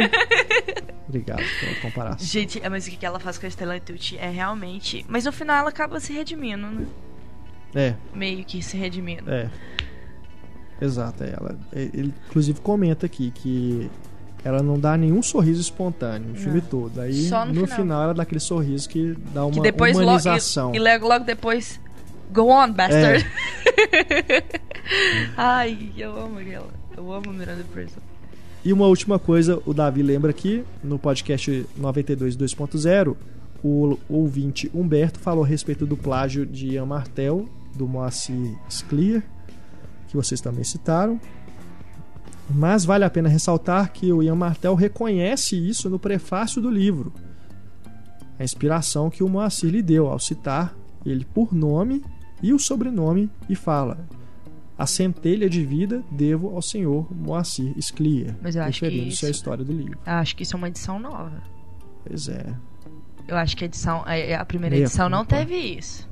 Obrigado 1.07 1.43
pela 1.59 1.75
comparação. 1.81 2.25
Gente, 2.25 2.59
é, 2.63 2.69
mas 2.69 2.87
o 2.87 2.91
que 2.91 3.05
ela 3.05 3.19
faz 3.19 3.37
com 3.37 3.45
a 3.45 3.49
Stella 3.49 3.79
Tucci 3.79 4.17
é 4.17 4.29
realmente. 4.29 5.05
Mas 5.09 5.25
no 5.25 5.31
final 5.33 5.57
ela 5.57 5.69
acaba 5.69 5.99
se 5.99 6.13
redimindo, 6.13 6.65
né? 6.67 6.85
É, 7.75 7.95
Meio 8.13 8.43
que 8.45 8.61
se 8.61 8.77
redimindo. 8.77 9.29
é. 9.31 9.49
Exato, 10.81 11.23
é 11.23 11.29
ela. 11.37 11.59
Ele 11.71 12.11
inclusive 12.27 12.59
comenta 12.59 13.05
aqui 13.05 13.29
que 13.29 13.87
ela 14.43 14.63
não 14.63 14.80
dá 14.80 14.97
nenhum 14.97 15.22
sorriso 15.22 15.61
espontâneo 15.61 16.31
o 16.34 16.35
filme 16.35 16.61
todo. 16.61 16.99
Aí 16.99 17.30
no 17.30 17.45
no, 17.45 17.53
final. 17.53 17.68
final. 17.68 18.03
ela 18.03 18.13
dá 18.13 18.23
aquele 18.23 18.39
sorriso 18.39 18.89
que 18.89 19.15
dá 19.34 19.45
uma 19.45 19.53
que 19.53 19.61
depois 19.61 19.95
logo, 19.95 20.07
humanização. 20.07 20.73
e, 20.73 20.77
e 20.77 20.80
logo, 20.80 21.07
logo 21.07 21.26
depois. 21.26 21.80
Go 22.34 22.49
on, 22.49 22.72
bastard. 22.72 23.26
Ai, 25.35 25.91
eu 25.97 26.18
amo 26.18 26.39
ela. 26.39 26.69
Eu 26.95 27.11
amo 27.11 27.31
Miranda 27.34 27.63
Priestley. 27.72 28.01
E 28.63 28.72
uma 28.72 28.85
última 28.85 29.18
coisa, 29.18 29.61
o 29.65 29.73
Davi 29.73 30.03
lembra 30.03 30.30
aqui 30.30 30.63
no 30.84 30.99
podcast 30.99 31.65
92 31.76 32.38
2.0, 32.38 33.15
o 33.63 33.97
ouvinte 34.07 34.69
Humberto 34.73 35.19
falou 35.19 35.43
a 35.43 35.47
respeito 35.47 35.85
do 35.85 35.97
plágio 35.97 36.45
de 36.45 36.68
Ian 36.68 36.85
Martel, 36.85 37.49
do 37.76 37.88
Moacir 37.88 38.55
Scliar, 38.69 39.23
que 40.07 40.15
vocês 40.15 40.39
também 40.41 40.63
citaram. 40.63 41.19
Mas 42.53 42.83
vale 42.85 43.03
a 43.05 43.09
pena 43.09 43.29
ressaltar 43.29 43.91
que 43.91 44.11
o 44.11 44.21
Ian 44.21 44.35
Martel 44.35 44.75
reconhece 44.75 45.55
isso 45.55 45.89
no 45.89 45.97
prefácio 45.99 46.61
do 46.61 46.69
livro. 46.69 47.13
A 48.39 48.43
inspiração 48.43 49.09
que 49.09 49.23
o 49.23 49.29
Moacir 49.29 49.69
lhe 49.71 49.81
deu 49.81 50.07
ao 50.07 50.19
citar 50.19 50.75
ele 51.05 51.25
por 51.25 51.53
nome 51.53 52.03
e 52.41 52.53
o 52.53 52.59
sobrenome 52.59 53.29
e 53.47 53.55
fala: 53.55 53.99
A 54.77 54.85
centelha 54.87 55.49
de 55.49 55.63
vida 55.63 56.03
devo 56.11 56.49
ao 56.55 56.61
senhor 56.61 57.07
Moacir 57.15 57.73
Scliar, 57.79 58.35
Mas 58.41 58.55
eu 58.55 58.63
acho 58.63 58.79
que 58.79 58.85
referindo-se 58.85 59.15
isso- 59.17 59.25
à 59.27 59.29
história 59.29 59.63
do 59.63 59.71
livro. 59.73 59.99
Eu 60.05 60.13
acho 60.13 60.35
que 60.35 60.43
isso 60.43 60.55
é 60.55 60.57
uma 60.57 60.67
edição 60.67 60.99
nova. 60.99 61.41
Pois 62.05 62.27
é. 62.27 62.45
Eu 63.27 63.37
acho 63.37 63.55
que 63.55 63.63
a 63.63 63.67
edição. 63.67 64.03
A, 64.05 64.41
a 64.41 64.45
primeira 64.45 64.75
Meia 64.75 64.85
edição 64.85 65.07
não 65.07 65.23
teve 65.23 65.55
isso. 65.55 66.09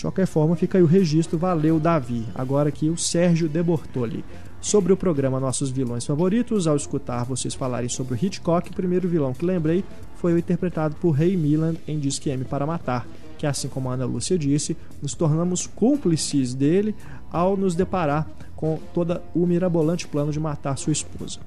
De 0.00 0.04
qualquer 0.04 0.26
forma, 0.26 0.56
fica 0.56 0.78
aí 0.78 0.82
o 0.82 0.86
registro. 0.86 1.36
Valeu, 1.36 1.78
Davi. 1.78 2.24
Agora 2.34 2.70
aqui 2.70 2.88
o 2.88 2.96
Sérgio 2.96 3.50
De 3.50 3.62
Bortoli. 3.62 4.24
Sobre 4.58 4.94
o 4.94 4.96
programa 4.96 5.38
Nossos 5.38 5.68
Vilões 5.68 6.06
Favoritos, 6.06 6.66
ao 6.66 6.74
escutar 6.74 7.22
vocês 7.26 7.52
falarem 7.52 7.90
sobre 7.90 8.14
o 8.14 8.16
Hitchcock, 8.16 8.70
o 8.70 8.74
primeiro 8.74 9.06
vilão 9.06 9.34
que 9.34 9.44
lembrei 9.44 9.84
foi 10.16 10.32
o 10.32 10.38
interpretado 10.38 10.96
por 10.96 11.10
Ray 11.10 11.36
Milland 11.36 11.78
em 11.86 11.98
Disque 11.98 12.30
M 12.30 12.46
para 12.46 12.64
Matar, 12.64 13.06
que 13.36 13.46
assim 13.46 13.68
como 13.68 13.90
a 13.90 13.92
Ana 13.92 14.06
Lúcia 14.06 14.38
disse, 14.38 14.74
nos 15.02 15.12
tornamos 15.12 15.66
cúmplices 15.66 16.54
dele 16.54 16.94
ao 17.30 17.54
nos 17.54 17.74
deparar 17.74 18.26
com 18.56 18.78
todo 18.94 19.20
o 19.34 19.44
mirabolante 19.46 20.08
plano 20.08 20.32
de 20.32 20.40
matar 20.40 20.78
sua 20.78 20.94
esposa. 20.94 21.40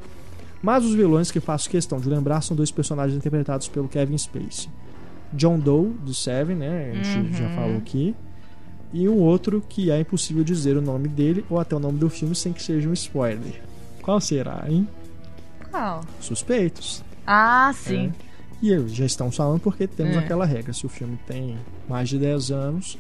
Mas 0.61 0.85
os 0.85 0.93
vilões 0.93 1.31
que 1.31 1.39
faço 1.39 1.67
questão 1.67 1.99
de 1.99 2.07
lembrar 2.07 2.41
são 2.41 2.55
dois 2.55 2.69
personagens 2.69 3.17
interpretados 3.17 3.67
pelo 3.67 3.88
Kevin 3.88 4.15
Spacey. 4.15 4.69
John 5.34 5.57
Doe, 5.57 5.89
do 5.89 6.13
Seven, 6.13 6.55
né? 6.55 6.91
A 6.91 7.03
gente 7.03 7.35
já 7.35 7.49
falou 7.55 7.77
aqui. 7.77 8.15
E 8.93 9.09
um 9.09 9.17
outro 9.19 9.61
que 9.67 9.89
é 9.89 9.99
impossível 9.99 10.43
dizer 10.43 10.77
o 10.77 10.81
nome 10.81 11.07
dele 11.07 11.43
ou 11.49 11.59
até 11.59 11.75
o 11.75 11.79
nome 11.79 11.97
do 11.97 12.09
filme 12.09 12.35
sem 12.35 12.53
que 12.53 12.61
seja 12.61 12.87
um 12.87 12.93
spoiler. 12.93 13.61
Qual 14.01 14.21
será, 14.21 14.63
hein? 14.67 14.87
Qual? 15.71 16.03
Suspeitos. 16.21 17.03
Ah, 17.25 17.71
sim. 17.73 18.13
E 18.61 18.69
eu- 18.69 18.87
já 18.87 19.05
estamos 19.05 19.35
falando 19.35 19.59
porque 19.59 19.87
temos 19.87 20.15
É. 20.15 20.19
aquela 20.19 20.45
regra. 20.45 20.71
Se 20.73 20.85
o 20.85 20.89
filme 20.89 21.17
tem 21.25 21.57
mais 21.89 22.07
de 22.09 22.19
10 22.19 22.51
anos, 22.51 22.97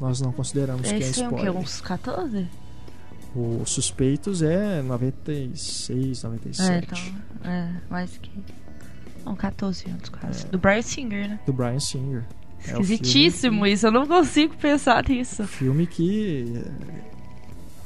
nós 0.00 0.20
não 0.20 0.32
consideramos 0.32 0.82
que 0.88 0.94
é 0.94 0.98
Esse 0.98 1.20
é 1.20 1.24
spoiler. 1.24 1.52
Uns 1.56 1.80
14? 1.80 2.48
O 3.36 3.62
Suspeitos 3.66 4.40
é 4.42 4.80
96, 4.82 6.22
97. 6.22 6.70
É, 6.72 6.78
então. 6.78 6.98
É, 7.50 7.70
mais 7.90 8.16
que. 8.16 8.30
Não, 9.24 9.36
14 9.36 9.88
anos 9.90 10.08
quase. 10.08 10.46
É. 10.46 10.48
Do 10.48 10.58
Brian 10.58 10.82
Singer, 10.82 11.28
né? 11.28 11.40
Do 11.46 11.52
Brian 11.52 11.78
Singer. 11.78 12.24
É 12.66 12.70
Esquisitíssimo 12.72 13.66
isso, 13.66 13.86
eu 13.86 13.92
não 13.92 14.06
consigo 14.06 14.56
pensar 14.56 15.06
nisso. 15.08 15.46
Filme 15.46 15.86
que 15.86 16.52
eh, 16.56 17.02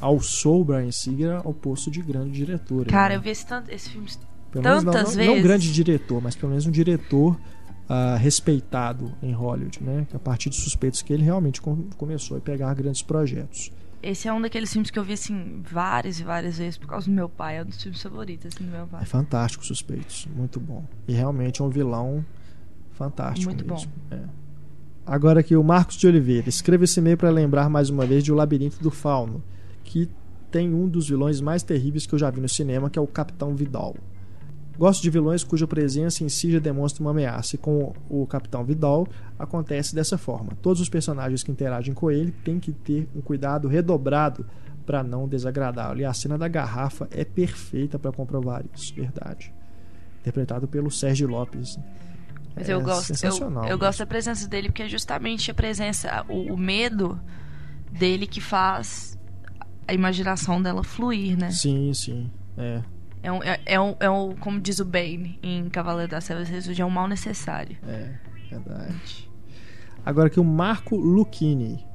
alçou 0.01 0.61
o 0.61 0.65
Brian 0.65 0.91
Singer 0.91 1.41
ao 1.45 1.53
posto 1.53 1.91
de 1.91 2.01
grande 2.03 2.33
diretor. 2.33 2.87
Cara, 2.87 3.11
né? 3.11 3.17
eu 3.17 3.21
vi 3.21 3.31
esse, 3.31 3.47
tanto, 3.47 3.71
esse 3.71 3.91
filme. 3.91 4.09
Pelo 4.51 4.65
menos 4.65 4.85
não, 4.85 4.93
tantas 4.93 5.17
não, 5.17 5.25
não 5.25 5.31
um 5.33 5.35
vezes. 5.37 5.47
grande 5.49 5.73
diretor, 5.73 6.21
mas 6.23 6.35
pelo 6.37 6.51
menos 6.51 6.67
um 6.67 6.71
diretor 6.71 7.39
ah, 7.89 8.17
respeitado 8.17 9.13
em 9.23 9.33
Hollywood, 9.33 9.83
né? 9.83 10.07
A 10.13 10.19
partir 10.19 10.51
de 10.51 10.57
suspeitos 10.57 11.01
que 11.03 11.13
ele 11.13 11.23
realmente 11.23 11.61
com- 11.61 11.89
começou 11.97 12.37
a 12.37 12.41
pegar 12.41 12.75
grandes 12.75 13.03
projetos. 13.03 13.71
Esse 14.03 14.27
é 14.27 14.33
um 14.33 14.41
daqueles 14.41 14.73
filmes 14.73 14.91
que 14.91 14.99
eu 14.99 15.05
vi 15.05 15.13
assim 15.13 15.63
várias 15.63 16.19
e 16.19 16.25
várias 16.25 16.59
vezes 16.59 16.77
por 16.77 16.89
causa 16.89 17.07
do 17.07 17.13
meu 17.13 17.29
pai. 17.29 17.59
É 17.59 17.63
um 17.63 17.67
dos 17.67 17.81
filmes 17.81 18.03
favoritos 18.03 18.47
assim, 18.53 18.65
do 18.65 18.71
meu 18.71 18.83
É 18.83 18.87
pai. 18.87 19.05
fantástico, 19.05 19.65
suspeitos, 19.65 20.27
muito 20.35 20.59
bom. 20.59 20.85
E 21.07 21.13
realmente 21.13 21.63
é 21.63 21.65
um 21.65 21.69
vilão 21.71 22.25
fantástico 22.93 23.53
Muito 23.53 23.65
mesmo. 23.67 23.91
É. 24.11 24.19
Agora 25.05 25.41
aqui 25.41 25.57
o 25.57 25.65
Marcos 25.65 25.97
de 25.97 26.07
Oliveira. 26.07 26.49
Escreva 26.49 26.85
esse 26.85 27.01
e-mail 27.01 27.17
para 27.17 27.29
lembrar 27.29 27.69
mais 27.69 27.91
uma 27.91 28.07
vez 28.07 28.23
de 28.23 28.31
O 28.31 28.37
Labirinto 28.37 28.81
do 28.81 28.91
Fauno, 28.91 29.43
que 29.83 30.09
tem 30.49 30.73
um 30.73 30.89
dos 30.89 31.09
vilões 31.09 31.41
mais 31.41 31.65
terríveis 31.65 32.07
que 32.07 32.15
eu 32.15 32.19
já 32.19 32.31
vi 32.31 32.41
no 32.41 32.49
cinema, 32.49 32.89
que 32.89 32.99
é 32.99 33.03
o 33.03 33.07
Capitão 33.07 33.57
Vidal. 33.57 33.97
Gosto 34.79 35.03
de 35.03 35.11
vilões 35.11 35.43
cuja 35.43 35.67
presença 35.67 36.23
em 36.23 36.29
si 36.29 36.53
já 36.53 36.61
demonstra 36.61 37.03
uma 37.03 37.11
ameaça, 37.11 37.57
e 37.57 37.59
com 37.59 37.93
o 38.09 38.27
Capitão 38.29 38.65
Vidal 38.65 39.09
acontece 39.37 39.93
dessa 39.93 40.17
forma. 40.17 40.53
Todos 40.63 40.81
os 40.81 40.89
personagens 40.89 41.43
que 41.43 41.51
interagem 41.51 41.95
com 41.95 42.09
ele 42.09 42.31
têm 42.45 42.61
que 42.61 42.73
ter 42.73 43.09
um 43.15 43.21
cuidado 43.21 43.67
redobrado 43.67 44.47
para 44.87 45.03
não 45.03 45.27
desagradá-lo. 45.27 45.99
E 46.01 46.05
a 46.05 46.15
cena 46.15 46.39
da 46.39 46.47
garrafa 46.47 47.09
é 47.11 47.25
perfeita 47.25 47.99
para 47.99 48.13
comprovar 48.13 48.65
isso, 48.73 48.95
verdade. 48.95 49.53
Interpretado 50.21 50.69
pelo 50.69 50.93
Sérgio 50.93 51.29
Lopes. 51.29 51.77
Mas 52.55 52.69
É 52.69 52.73
eu 52.75 52.81
gosto, 52.81 53.13
eu, 53.25 53.65
eu 53.65 53.79
gosto 53.79 54.01
da 54.01 54.07
presença 54.07 54.47
dele 54.49 54.69
porque 54.69 54.83
é 54.83 54.89
justamente 54.89 55.51
a 55.51 55.55
presença, 55.55 56.25
o, 56.29 56.53
o 56.53 56.57
medo 56.57 57.21
dele 57.91 58.27
que 58.27 58.41
faz 58.41 59.19
a 59.87 59.95
imaginação 59.95 60.61
dela 60.63 60.83
fluir, 60.83 61.37
né? 61.37 61.51
Sim, 61.51 61.93
sim. 61.95 62.31
É. 62.57 62.83
É 63.23 63.31
um, 63.31 63.43
é, 63.43 63.61
é 63.65 63.81
um, 63.81 63.95
é 64.01 64.11
um 64.11 64.35
como 64.35 64.61
diz 64.61 64.81
o 64.81 64.85
Bane 64.85 65.39
em 65.43 65.69
Cavaleiro 65.69 66.11
das 66.11 66.25
Trevas 66.25 66.49
Ressurge, 66.49 66.83
é 66.83 66.85
um 66.85 66.91
mal 66.91 67.07
necessário. 67.07 67.77
É, 67.87 68.11
verdade. 68.51 69.31
Agora 70.05 70.27
aqui 70.27 70.41
o 70.41 70.45
Marco 70.45 70.97
Lucchini. 70.97 71.87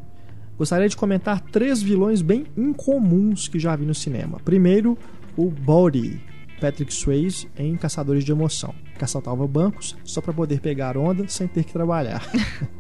Gostaria 0.58 0.88
de 0.88 0.96
comentar 0.98 1.40
três 1.42 1.82
vilões 1.82 2.22
bem 2.22 2.48
incomuns 2.56 3.48
que 3.48 3.60
já 3.60 3.76
vi 3.76 3.86
no 3.86 3.94
cinema. 3.94 4.40
Primeiro, 4.40 4.98
o 5.36 5.52
Body, 5.52 6.20
Patrick 6.60 6.94
Swayze 6.94 7.48
em 7.58 7.76
Caçadores 7.76 8.24
de 8.24 8.32
Emoção, 8.32 8.74
que 8.98 9.04
assaltava 9.04 9.48
bancos 9.48 9.96
só 10.04 10.22
para 10.22 10.34
poder 10.34 10.60
pegar 10.60 10.98
onda 10.98 11.28
sem 11.28 11.48
ter 11.48 11.64
que 11.64 11.74
trabalhar. 11.74 12.26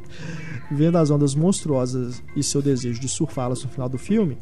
Vendo 0.71 0.97
as 0.97 1.09
ondas 1.09 1.35
monstruosas 1.35 2.23
e 2.35 2.43
seu 2.43 2.61
desejo 2.61 2.99
de 2.99 3.07
surfá-las 3.07 3.63
no 3.63 3.69
final 3.69 3.87
do 3.87 3.97
filme, 3.97 4.37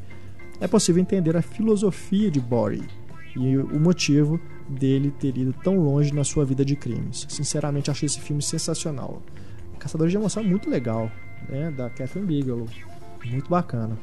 é 0.59 0.67
possível 0.67 1.01
entender 1.01 1.35
a 1.35 1.41
filosofia 1.41 2.31
de 2.31 2.39
Body 2.39 2.87
e 3.35 3.57
o 3.57 3.79
motivo 3.79 4.39
dele 4.67 5.11
ter 5.11 5.37
ido 5.37 5.53
tão 5.63 5.77
longe 5.77 6.13
na 6.13 6.23
sua 6.23 6.45
vida 6.45 6.63
de 6.63 6.75
crimes. 6.75 7.25
Sinceramente, 7.29 7.91
achei 7.91 8.07
esse 8.07 8.19
filme 8.19 8.41
sensacional. 8.41 9.21
Caçadores 9.77 10.11
de 10.11 10.17
Emoção 10.17 10.41
é 10.41 10.45
muito 10.45 10.69
legal, 10.69 11.11
né? 11.49 11.69
Da 11.71 11.89
Catherine 11.89 12.25
Bigelow. 12.25 12.67
Muito 13.25 13.49
bacana. 13.49 13.97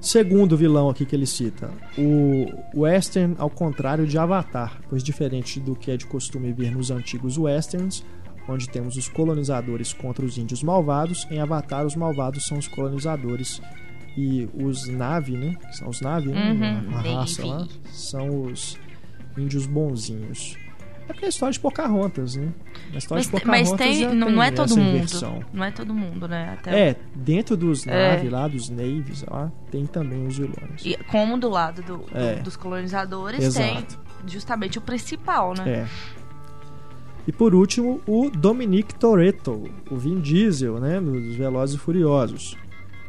Segundo 0.00 0.56
vilão 0.56 0.88
aqui 0.88 1.04
que 1.04 1.14
ele 1.14 1.26
cita, 1.26 1.70
o 1.96 2.46
western 2.82 3.34
ao 3.38 3.50
contrário 3.50 4.06
de 4.06 4.16
Avatar, 4.16 4.80
pois 4.88 5.02
diferente 5.02 5.58
do 5.58 5.74
que 5.74 5.90
é 5.90 5.96
de 5.96 6.06
costume 6.06 6.52
ver 6.52 6.70
nos 6.70 6.90
antigos 6.90 7.36
westerns, 7.36 8.04
onde 8.48 8.68
temos 8.68 8.96
os 8.96 9.08
colonizadores 9.08 9.92
contra 9.92 10.24
os 10.24 10.38
índios 10.38 10.62
malvados, 10.62 11.26
em 11.30 11.40
Avatar 11.40 11.84
os 11.84 11.96
malvados 11.96 12.46
são 12.46 12.58
os 12.58 12.68
colonizadores 12.68 13.60
e 14.16 14.48
os 14.54 14.88
Navi, 14.88 15.36
né? 15.36 15.54
que 15.54 15.76
São 15.76 15.88
os 15.88 16.00
Navi, 16.00 16.28
né? 16.30 16.82
Uhum, 16.88 16.96
a 16.96 17.00
raça 17.00 17.46
lá, 17.46 17.68
são 17.92 18.42
os 18.44 18.78
índios 19.36 19.66
bonzinhos. 19.66 20.56
É 21.08 21.12
porque 21.12 21.24
é 21.24 21.26
a 21.26 21.30
história 21.30 21.52
de 21.52 21.60
Pocahontas, 21.60 22.36
né? 22.36 22.52
A 22.92 22.98
história 22.98 23.24
Mas, 23.24 23.26
de 23.30 23.40
te- 23.40 23.46
mas 23.46 23.68
Pocahontas 23.70 23.96
tem, 23.98 24.14
não, 24.14 24.26
tem 24.26 24.34
não 24.36 24.42
é 24.42 24.50
todo 24.50 24.76
mundo. 24.76 24.88
inversão. 24.96 25.40
Não 25.52 25.64
é 25.64 25.70
todo 25.70 25.94
mundo, 25.94 26.28
né? 26.28 26.50
Até 26.58 26.88
É, 26.90 26.96
dentro 27.14 27.56
dos 27.56 27.86
É. 27.86 28.10
Navy 28.16 28.28
lá, 28.28 28.46
dos 28.46 28.68
Navies 28.68 29.24
lá, 29.28 29.50
tem 29.70 29.86
também 29.86 30.26
os 30.26 30.36
vilões. 30.36 30.84
E 30.84 30.96
como 31.04 31.38
do 31.38 31.48
lado 31.48 31.80
do- 31.82 31.98
do- 31.98 32.16
É. 32.18 32.36
dos 32.36 32.56
colonizadores 32.56 33.42
Exato. 33.42 33.66
tem 33.66 33.86
justamente 34.26 34.76
o 34.78 34.82
principal, 34.82 35.54
né? 35.56 35.64
É. 35.66 35.86
E 37.26 37.32
por 37.32 37.54
último, 37.54 38.00
o 38.06 38.30
Dominic 38.30 38.94
Toretto, 38.94 39.64
o 39.90 39.96
Vin 39.96 40.20
Diesel, 40.20 40.78
né, 40.80 40.98
nos 41.00 41.34
Velozes 41.36 41.76
e 41.76 41.78
Furiosos. 41.78 42.56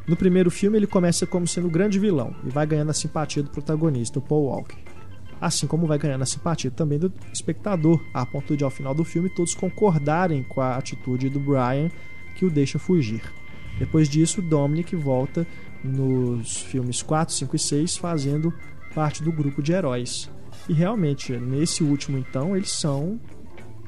No 0.08 0.16
primeiro 0.16 0.50
filme 0.50 0.78
ele 0.78 0.88
começa 0.88 1.26
como 1.26 1.48
sendo 1.48 1.68
o 1.68 1.72
grande 1.72 2.00
vilão 2.00 2.34
e 2.46 2.50
vai 2.50 2.66
ganhando 2.66 2.90
a 2.90 2.94
simpatia 2.94 3.44
do 3.44 3.50
protagonista, 3.50 4.20
o 4.20 4.22
Paul 4.22 4.46
Walker. 4.46 4.78
Assim 5.42 5.68
como 5.68 5.88
vai 5.88 5.98
ganhando 5.98 6.22
a 6.22 6.26
simpatia 6.26 6.70
também 6.70 7.00
do 7.00 7.12
espectador, 7.32 8.04
a 8.14 8.26
ponto 8.26 8.58
de 8.58 8.64
ao 8.64 8.70
final 8.70 8.94
do 8.94 9.06
filme 9.06 9.30
todos 9.30 9.54
concordarem 9.54 10.44
com 10.44 10.60
a 10.60 10.76
atitude 10.76 11.30
do 11.30 11.40
Brian 11.40 11.90
que 12.36 12.46
o 12.46 12.50
deixa 12.50 12.78
fugir. 12.78 13.22
Depois 13.78 14.10
disso, 14.10 14.42
Dominic 14.42 14.96
volta 14.96 15.48
nos 15.84 16.58
filmes 16.58 17.02
4, 17.02 17.34
5 17.34 17.56
e 17.56 17.60
6 17.60 17.98
fazendo 17.98 18.54
parte 18.94 19.24
do 19.24 19.32
grupo 19.32 19.62
de 19.62 19.72
heróis. 19.72 20.30
E 20.68 20.74
realmente, 20.74 21.32
nesse 21.38 21.84
último 21.84 22.18
então, 22.18 22.56
eles 22.56 22.72
são 22.72 23.20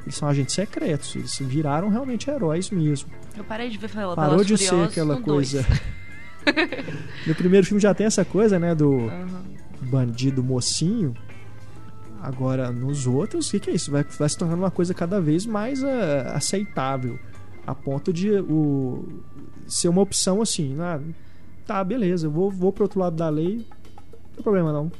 eles 0.04 0.16
são 0.16 0.28
agentes 0.28 0.56
secretos, 0.56 1.16
eles 1.16 1.38
viraram 1.40 1.90
realmente 1.90 2.30
heróis 2.30 2.72
mesmo. 2.72 3.12
Eu 3.38 3.44
parei 3.44 3.70
de 3.70 3.78
ver 3.78 3.88
Velozes 3.88 4.16
Parou 4.16 4.44
de 4.44 4.58
ser 4.58 4.84
aquela 4.84 5.22
coisa. 5.22 5.66
no 7.28 7.36
primeiro 7.36 7.68
filme 7.68 7.80
já 7.80 7.94
tem 7.94 8.08
essa 8.08 8.26
coisa, 8.26 8.58
né, 8.58 8.74
do 8.74 9.08
Aham. 9.10 9.44
bandido 9.82 10.44
mocinho. 10.44 11.14
Agora, 12.22 12.72
nos 12.72 13.08
outros, 13.08 13.48
o 13.48 13.52
que, 13.52 13.60
que 13.60 13.70
é 13.72 13.74
isso? 13.74 13.90
Vai, 13.90 14.04
vai 14.04 14.30
se 14.30 14.38
tornando 14.38 14.62
uma 14.62 14.70
coisa 14.70 14.94
cada 14.94 15.20
vez 15.20 15.46
mais 15.46 15.84
ah, 15.84 16.34
aceitável. 16.36 17.18
A 17.66 17.74
ponto 17.74 18.14
de 18.14 18.32
o, 18.32 19.08
ser 19.68 19.88
uma 19.88 20.02
opção 20.02 20.42
assim. 20.42 20.76
Ah, 20.80 21.00
tá, 21.66 21.84
beleza, 21.84 22.28
eu 22.28 22.32
vou, 22.32 22.52
vou 22.52 22.72
pro 22.72 22.84
outro 22.84 23.00
lado 23.00 23.16
da 23.16 23.28
lei. 23.28 23.58
Não 23.58 24.36
tem 24.36 24.44
problema 24.44 24.72
não. 24.72 24.92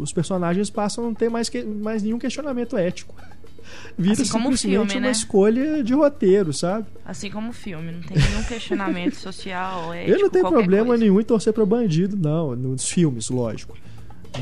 Os 0.00 0.12
personagens 0.12 0.68
passam 0.68 1.04
a 1.04 1.06
não 1.06 1.14
ter 1.14 1.30
mais, 1.30 1.48
que, 1.48 1.62
mais 1.62 2.02
nenhum 2.02 2.18
questionamento 2.18 2.76
ético. 2.76 3.14
Vira 3.96 4.14
Assim 4.14 4.28
como 4.28 4.56
simplesmente 4.56 4.90
filme, 4.90 4.94
uma 4.96 5.06
né? 5.06 5.12
escolha 5.12 5.84
de 5.84 5.94
roteiro, 5.94 6.52
sabe? 6.52 6.86
Assim 7.06 7.30
como 7.30 7.50
o 7.50 7.52
filme, 7.52 7.92
não 7.92 8.00
tem 8.02 8.16
nenhum 8.18 8.42
questionamento 8.42 9.14
social, 9.16 9.94
ético, 9.94 10.10
Eu 10.10 10.22
não 10.22 10.30
tenho 10.30 10.48
problema 10.48 10.86
coisa. 10.86 11.04
nenhum 11.04 11.20
em 11.20 11.24
torcer 11.24 11.52
pra 11.52 11.64
bandido, 11.64 12.16
não, 12.16 12.56
nos 12.56 12.88
filmes, 12.88 13.30
lógico. 13.30 13.76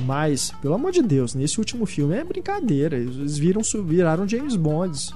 Mas, 0.04 0.52
pelo 0.62 0.74
amor 0.74 0.92
de 0.92 1.02
Deus, 1.02 1.34
nesse 1.34 1.58
último 1.58 1.86
filme 1.86 2.14
é 2.14 2.24
brincadeira. 2.24 2.96
Eles 2.96 3.36
viram, 3.38 3.60
viraram 3.84 4.28
James 4.28 4.56
Bonds, 4.56 5.14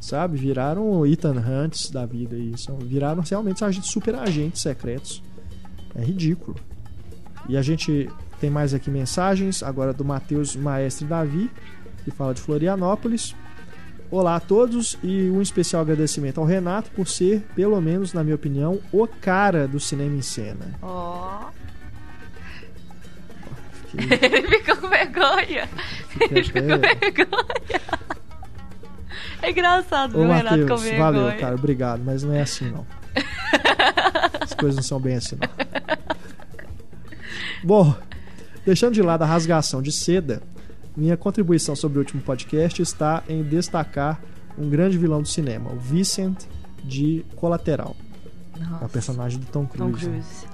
sabe? 0.00 0.36
Viraram 0.36 1.06
Ethan 1.06 1.36
Hunts 1.38 1.90
da 1.90 2.06
vida 2.06 2.36
aí. 2.36 2.56
São, 2.56 2.78
viraram 2.78 3.22
realmente 3.22 3.60
super 3.82 4.14
agentes 4.14 4.62
secretos. 4.62 5.22
É 5.94 6.02
ridículo. 6.02 6.56
E 7.48 7.56
a 7.56 7.62
gente 7.62 8.10
tem 8.40 8.50
mais 8.50 8.74
aqui 8.74 8.90
mensagens, 8.90 9.62
agora 9.62 9.92
do 9.92 10.04
Matheus 10.04 10.56
Maestre 10.56 11.06
Davi, 11.06 11.50
que 12.04 12.10
fala 12.10 12.34
de 12.34 12.40
Florianópolis. 12.40 13.34
Olá 14.10 14.36
a 14.36 14.40
todos 14.40 14.98
e 15.02 15.30
um 15.30 15.40
especial 15.42 15.82
agradecimento 15.82 16.38
ao 16.38 16.46
Renato 16.46 16.90
por 16.90 17.08
ser, 17.08 17.40
pelo 17.54 17.80
menos 17.80 18.12
na 18.12 18.22
minha 18.22 18.36
opinião, 18.36 18.78
o 18.92 19.06
cara 19.06 19.66
do 19.66 19.80
cinema 19.80 20.14
em 20.14 20.22
cena. 20.22 20.78
Ó, 20.82 21.46
Fiquei- 23.98 24.28
ele 24.38 24.48
ficou 24.58 24.76
com 24.76 24.88
vergonha. 24.88 25.68
fiquei 26.08 26.28
Ele 26.38 26.44
ficou 26.44 26.62
com 26.62 26.72
até- 26.72 26.94
vergonha. 26.94 27.80
É 29.42 29.50
engraçado 29.50 30.18
Ô 30.18 30.26
Renato 30.26 30.66
com 30.66 30.76
vergonha. 30.76 30.98
valeu, 30.98 31.38
cara, 31.38 31.54
obrigado, 31.54 32.02
mas 32.04 32.22
não 32.22 32.32
é 32.34 32.40
assim 32.42 32.70
não. 32.70 32.86
As 34.40 34.54
coisas 34.54 34.76
não 34.76 34.82
são 34.82 34.98
bem 35.00 35.16
assim 35.16 35.36
não. 35.36 35.48
Bom, 37.62 37.94
deixando 38.64 38.94
de 38.94 39.02
lado 39.02 39.22
a 39.22 39.26
rasgação 39.26 39.80
de 39.82 39.92
seda, 39.92 40.42
minha 40.96 41.16
contribuição 41.16 41.74
sobre 41.74 41.98
o 41.98 42.00
último 42.00 42.22
podcast 42.22 42.80
está 42.82 43.22
em 43.28 43.42
destacar 43.42 44.20
um 44.58 44.68
grande 44.68 44.96
vilão 44.98 45.20
do 45.22 45.28
cinema, 45.28 45.70
o 45.72 45.76
Vincent 45.76 46.44
de 46.82 47.24
Colateral, 47.36 47.96
é 48.54 48.58
o 48.64 48.70
Nossa, 48.70 48.88
personagem 48.88 49.40
do 49.40 49.46
Tom 49.46 49.64
Tom 49.66 49.90
Cruise. 49.90 50.06
Cruise. 50.08 50.46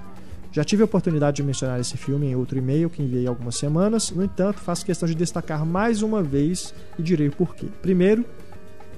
Já 0.51 0.65
tive 0.65 0.81
a 0.81 0.85
oportunidade 0.85 1.37
de 1.37 1.43
mencionar 1.43 1.79
esse 1.79 1.95
filme 1.95 2.27
em 2.27 2.35
outro 2.35 2.57
e-mail 2.57 2.89
que 2.89 3.01
enviei 3.01 3.25
há 3.25 3.29
algumas 3.29 3.55
semanas, 3.55 4.11
no 4.11 4.23
entanto, 4.23 4.59
faço 4.59 4.85
questão 4.85 5.07
de 5.07 5.15
destacar 5.15 5.65
mais 5.65 6.01
uma 6.01 6.21
vez 6.21 6.73
e 6.99 7.01
direi 7.01 7.29
o 7.29 7.31
porquê. 7.31 7.67
Primeiro, 7.81 8.25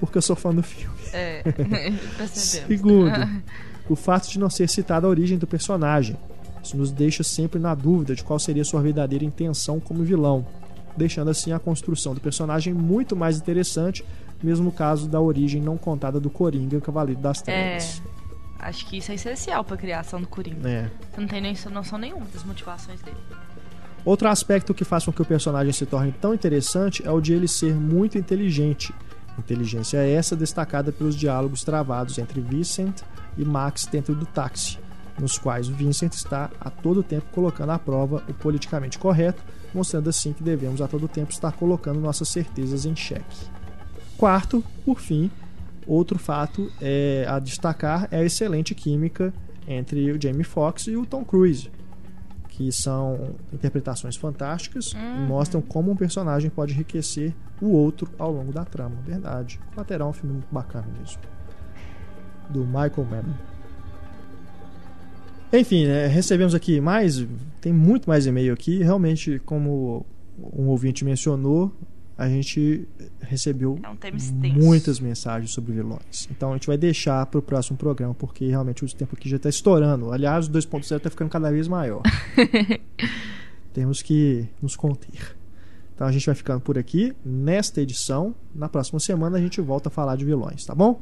porque 0.00 0.18
eu 0.18 0.22
sou 0.22 0.34
fã 0.34 0.52
do 0.52 0.62
filme. 0.62 0.94
É. 1.12 1.44
Segundo, 2.26 3.12
o 3.88 3.94
fato 3.94 4.28
de 4.28 4.38
não 4.38 4.50
ser 4.50 4.68
citada 4.68 5.06
a 5.06 5.10
origem 5.10 5.38
do 5.38 5.46
personagem. 5.46 6.16
Isso 6.62 6.76
nos 6.76 6.90
deixa 6.90 7.22
sempre 7.22 7.60
na 7.60 7.74
dúvida 7.74 8.16
de 8.16 8.24
qual 8.24 8.38
seria 8.38 8.64
sua 8.64 8.80
verdadeira 8.80 9.24
intenção 9.24 9.78
como 9.78 10.02
vilão, 10.02 10.46
deixando 10.96 11.30
assim 11.30 11.52
a 11.52 11.58
construção 11.58 12.14
do 12.14 12.20
personagem 12.20 12.72
muito 12.72 13.14
mais 13.14 13.36
interessante, 13.36 14.04
mesmo 14.42 14.64
no 14.64 14.72
caso 14.72 15.06
da 15.06 15.20
origem 15.20 15.60
não 15.60 15.76
contada 15.76 16.18
do 16.18 16.30
Coringa, 16.30 16.80
Cavaleiro 16.80 17.20
das 17.20 17.42
Trevas. 17.42 18.02
Acho 18.64 18.86
que 18.86 18.96
isso 18.96 19.12
é 19.12 19.14
essencial 19.14 19.62
pra 19.62 19.76
criação 19.76 20.18
do 20.18 20.26
Coringa. 20.26 20.66
É. 20.66 20.90
Você 21.12 21.20
não 21.20 21.28
tem 21.28 21.42
nem 21.42 21.54
noção 21.70 21.98
nenhuma 21.98 22.24
das 22.32 22.42
motivações 22.44 22.98
dele. 23.02 23.18
Outro 24.06 24.26
aspecto 24.26 24.72
que 24.72 24.84
faz 24.84 25.04
com 25.04 25.12
que 25.12 25.20
o 25.20 25.24
personagem 25.24 25.70
se 25.70 25.84
torne 25.84 26.12
tão 26.12 26.32
interessante 26.32 27.06
é 27.06 27.10
o 27.10 27.20
de 27.20 27.34
ele 27.34 27.46
ser 27.46 27.74
muito 27.74 28.16
inteligente. 28.16 28.94
Inteligência 29.38 29.98
essa 29.98 30.34
destacada 30.34 30.90
pelos 30.90 31.14
diálogos 31.14 31.62
travados 31.62 32.16
entre 32.16 32.40
Vincent 32.40 33.02
e 33.36 33.44
Max 33.44 33.84
dentro 33.84 34.14
do 34.14 34.24
táxi, 34.24 34.78
nos 35.20 35.36
quais 35.36 35.68
o 35.68 35.74
Vincent 35.74 36.14
está 36.14 36.50
a 36.58 36.70
todo 36.70 37.02
tempo 37.02 37.26
colocando 37.32 37.70
à 37.70 37.78
prova 37.78 38.22
o 38.26 38.32
politicamente 38.32 38.98
correto, 38.98 39.42
mostrando 39.74 40.08
assim 40.08 40.32
que 40.32 40.42
devemos 40.42 40.80
a 40.80 40.88
todo 40.88 41.06
tempo 41.06 41.32
estar 41.32 41.52
colocando 41.52 42.00
nossas 42.00 42.30
certezas 42.30 42.86
em 42.86 42.96
xeque. 42.96 43.46
Quarto, 44.16 44.64
por 44.86 45.00
fim, 45.00 45.30
outro 45.86 46.18
fato 46.18 46.70
é 46.80 47.24
a 47.28 47.38
destacar 47.38 48.08
é 48.10 48.18
a 48.18 48.24
excelente 48.24 48.74
química 48.74 49.32
entre 49.66 50.12
o 50.12 50.20
Jamie 50.20 50.44
Foxx 50.44 50.86
e 50.86 50.96
o 50.96 51.06
Tom 51.06 51.24
Cruise 51.24 51.70
que 52.56 52.70
são 52.70 53.34
interpretações 53.52 54.14
fantásticas 54.14 54.92
e 54.92 55.26
mostram 55.26 55.60
como 55.60 55.90
um 55.90 55.96
personagem 55.96 56.48
pode 56.48 56.72
enriquecer 56.72 57.34
o 57.60 57.66
outro 57.70 58.08
ao 58.16 58.30
longo 58.30 58.52
da 58.52 58.64
trama. 58.64 58.94
Verdade. 59.04 59.58
O 59.74 59.78
Lateral 59.78 60.08
é 60.08 60.10
um 60.10 60.12
filme 60.12 60.32
muito 60.34 60.52
bacana 60.52 60.86
mesmo. 60.96 61.20
Do 62.48 62.64
Michael 62.64 63.06
Mann. 63.10 63.34
Enfim, 65.52 65.86
né, 65.86 66.06
recebemos 66.06 66.54
aqui 66.54 66.80
mais. 66.80 67.26
Tem 67.60 67.72
muito 67.72 68.08
mais 68.08 68.24
e-mail 68.24 68.52
aqui. 68.52 68.82
Realmente, 68.82 69.40
como 69.44 70.06
um 70.38 70.68
ouvinte 70.68 71.04
mencionou, 71.04 71.72
a 72.16 72.28
gente 72.28 72.86
recebeu 73.20 73.78
muitas 74.54 75.00
mensagens 75.00 75.50
sobre 75.50 75.72
vilões. 75.72 76.28
Então 76.30 76.50
a 76.50 76.54
gente 76.54 76.66
vai 76.66 76.78
deixar 76.78 77.26
para 77.26 77.38
o 77.38 77.42
próximo 77.42 77.76
programa, 77.76 78.14
porque 78.14 78.46
realmente 78.46 78.84
o 78.84 78.88
tempo 78.94 79.16
aqui 79.16 79.28
já 79.28 79.36
está 79.36 79.48
estourando. 79.48 80.12
Aliás, 80.12 80.46
o 80.46 80.52
2.0 80.52 80.96
está 80.96 81.10
ficando 81.10 81.28
cada 81.28 81.50
vez 81.50 81.66
maior. 81.66 82.02
Temos 83.72 84.00
que 84.00 84.46
nos 84.62 84.76
conter. 84.76 85.36
Então 85.94 86.06
a 86.06 86.12
gente 86.12 86.26
vai 86.26 86.34
ficando 86.34 86.60
por 86.60 86.78
aqui 86.78 87.12
nesta 87.24 87.80
edição. 87.80 88.34
Na 88.54 88.68
próxima 88.68 89.00
semana 89.00 89.36
a 89.36 89.40
gente 89.40 89.60
volta 89.60 89.88
a 89.88 89.92
falar 89.92 90.16
de 90.16 90.24
vilões, 90.24 90.64
tá 90.64 90.74
bom? 90.74 91.00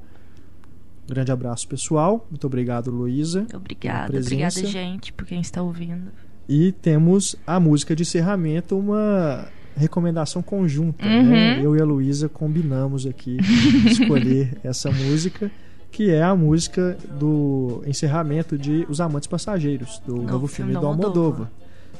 Grande 1.07 1.33
abraço, 1.33 1.69
pessoal. 1.69 2.27
Muito 2.31 2.47
obrigado, 2.47 2.91
Luísa. 2.91 3.47
Obrigada, 3.55 4.19
obrigada, 4.19 4.51
gente, 4.51 5.13
por 5.13 5.27
quem 5.27 5.41
está 5.41 5.63
ouvindo. 5.63 6.11
E 6.49 6.73
temos 6.73 7.37
a 7.47 7.61
música 7.61 7.95
de 7.95 8.03
encerramento, 8.03 8.79
uma 8.79 9.49
recomendação 9.77 10.43
conjunta. 10.43 11.05
Uhum. 11.05 11.31
Né? 11.31 11.61
Eu 11.63 11.77
e 11.77 11.81
a 11.81 11.85
Luísa 11.85 12.29
combinamos 12.29 13.07
aqui 13.07 13.39
escolher 13.87 14.59
essa 14.65 14.91
música, 14.91 15.51
que 15.91 16.11
é 16.11 16.23
a 16.23 16.35
música 16.35 16.97
do 17.19 17.83
encerramento 17.87 18.57
de 18.57 18.87
Os 18.89 19.01
Amantes 19.01 19.27
Passageiros, 19.27 20.01
do 20.07 20.23
novo, 20.23 20.47
filme, 20.47 20.73
do 20.73 20.87
Almodóvar, 20.87 21.51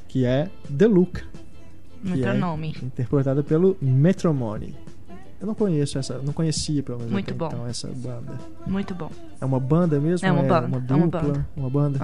que 0.09 0.25
é 0.25 0.49
The 0.77 0.87
Look, 0.87 1.23
Muito 2.03 2.27
é 2.27 2.85
interpretada 2.85 3.43
pelo 3.43 3.77
Metromone. 3.81 4.75
Eu 5.41 5.47
não 5.47 5.55
conheço 5.55 5.99
essa, 5.99 6.19
não 6.19 6.33
conhecia 6.33 6.83
pelo 6.83 6.99
menos 6.99 7.13
Muito 7.13 7.35
bom. 7.35 7.47
então 7.49 7.67
essa 7.67 7.89
banda. 7.89 8.39
Muito 8.65 8.95
bom. 8.95 9.11
É 9.41 9.45
uma 9.45 9.59
banda 9.59 9.99
mesmo? 9.99 10.27
É 10.27 10.31
uma 10.31 10.43
banda, 10.43 10.67
uma 10.69 10.77
é 10.77 10.81
uma 10.95 11.07
dupla, 11.07 11.21
banda. 11.21 11.49
uma 11.57 11.71
banda. 11.71 11.99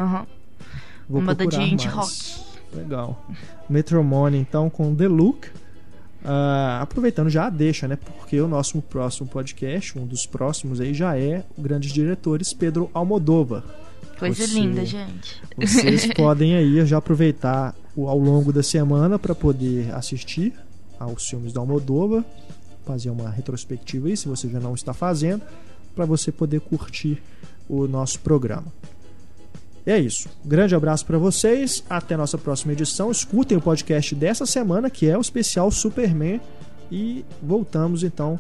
Vou 1.09 1.21
Uma 1.21 1.35
banda 1.35 1.47
de 1.47 1.63
indie 1.63 1.87
mais. 1.87 1.97
rock. 1.97 2.58
Legal. 2.75 3.25
Metromone, 3.69 4.39
então, 4.39 4.69
com 4.69 4.95
The 4.95 5.09
Look. 5.09 5.49
Ah, 6.25 6.81
aproveitando 6.83 7.31
já 7.31 7.47
a 7.47 7.51
deixa, 7.51 7.87
né? 7.87 7.97
Porque 7.97 8.41
o 8.41 8.49
nosso 8.49 8.83
próximo 8.83 9.29
podcast, 9.29 9.99
um 9.99 10.07
dos 10.07 10.27
próximos 10.27 10.81
aí, 10.81 10.93
já 10.93 11.17
é 11.17 11.45
o 11.57 11.63
Grandes 11.63 11.93
Diretores 11.93 12.53
Pedro 12.53 12.91
Almodóvar. 12.93 13.63
Coisa 14.19 14.47
Você- 14.47 14.55
linda, 14.55 14.85
gente. 14.85 15.41
Vocês 15.57 16.07
podem 16.15 16.57
aí 16.57 16.85
já 16.85 16.99
aproveitar 16.99 17.75
ao 17.97 18.19
longo 18.19 18.53
da 18.53 18.63
semana 18.63 19.19
para 19.19 19.35
poder 19.35 19.95
assistir 19.95 20.53
aos 20.99 21.25
filmes 21.29 21.53
do 21.53 21.61
Almodóvar, 21.61 22.25
fazer 22.85 23.11
uma 23.11 23.31
retrospectiva 23.31 24.09
aí, 24.09 24.17
se 24.17 24.27
você 24.29 24.49
já 24.49 24.59
não 24.59 24.75
está 24.75 24.93
fazendo, 24.93 25.43
para 25.95 26.05
você 26.05 26.33
poder 26.33 26.61
curtir 26.61 27.23
o 27.69 27.87
nosso 27.87 28.19
programa. 28.21 28.67
É 29.89 29.99
isso. 29.99 30.29
Grande 30.45 30.75
abraço 30.75 31.07
para 31.07 31.17
vocês. 31.17 31.83
Até 31.89 32.15
a 32.15 32.19
nossa 32.19 32.37
próxima 32.37 32.75
edição. 32.75 33.11
Escutem 33.11 33.57
o 33.57 33.61
podcast 33.61 34.15
dessa 34.15 34.45
semana, 34.45 34.91
que 34.91 35.09
é 35.09 35.17
o 35.17 35.21
especial 35.23 35.71
Superman. 35.71 36.43
E 36.93 37.25
voltamos 37.43 38.03
então 38.03 38.39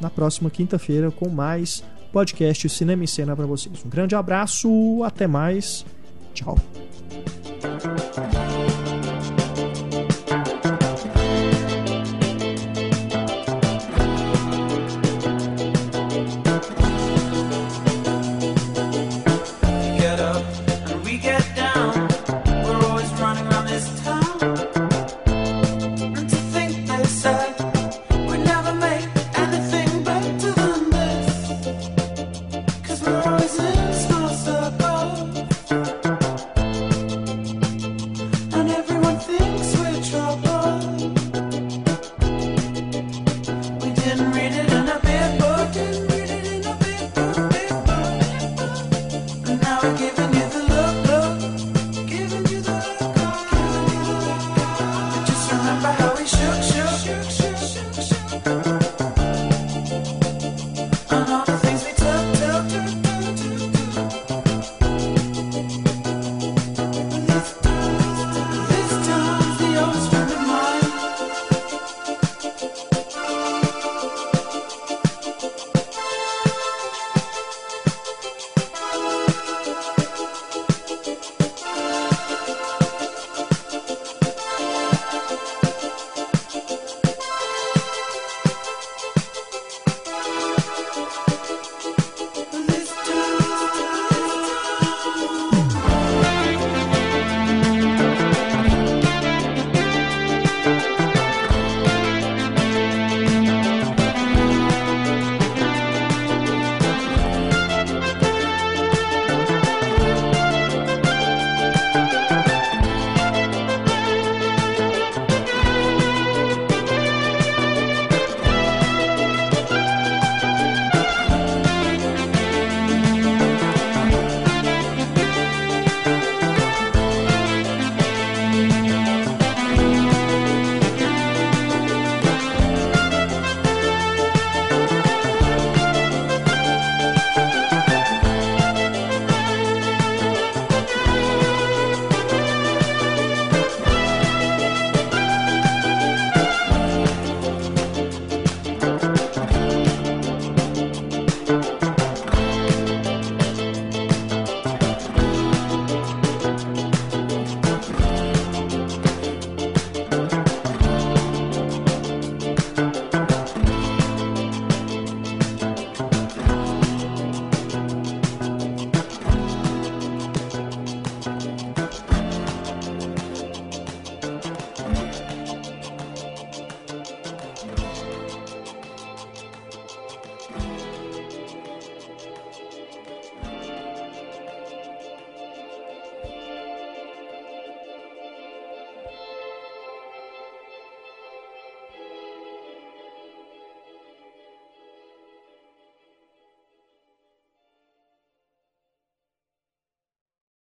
na 0.00 0.10
próxima 0.10 0.50
quinta-feira 0.50 1.08
com 1.12 1.28
mais 1.28 1.84
podcast 2.12 2.68
Cinema 2.68 3.04
em 3.04 3.06
Cena 3.06 3.36
para 3.36 3.46
vocês. 3.46 3.84
Um 3.86 3.88
grande 3.88 4.16
abraço, 4.16 5.04
até 5.04 5.28
mais. 5.28 5.86
Tchau. 6.34 6.58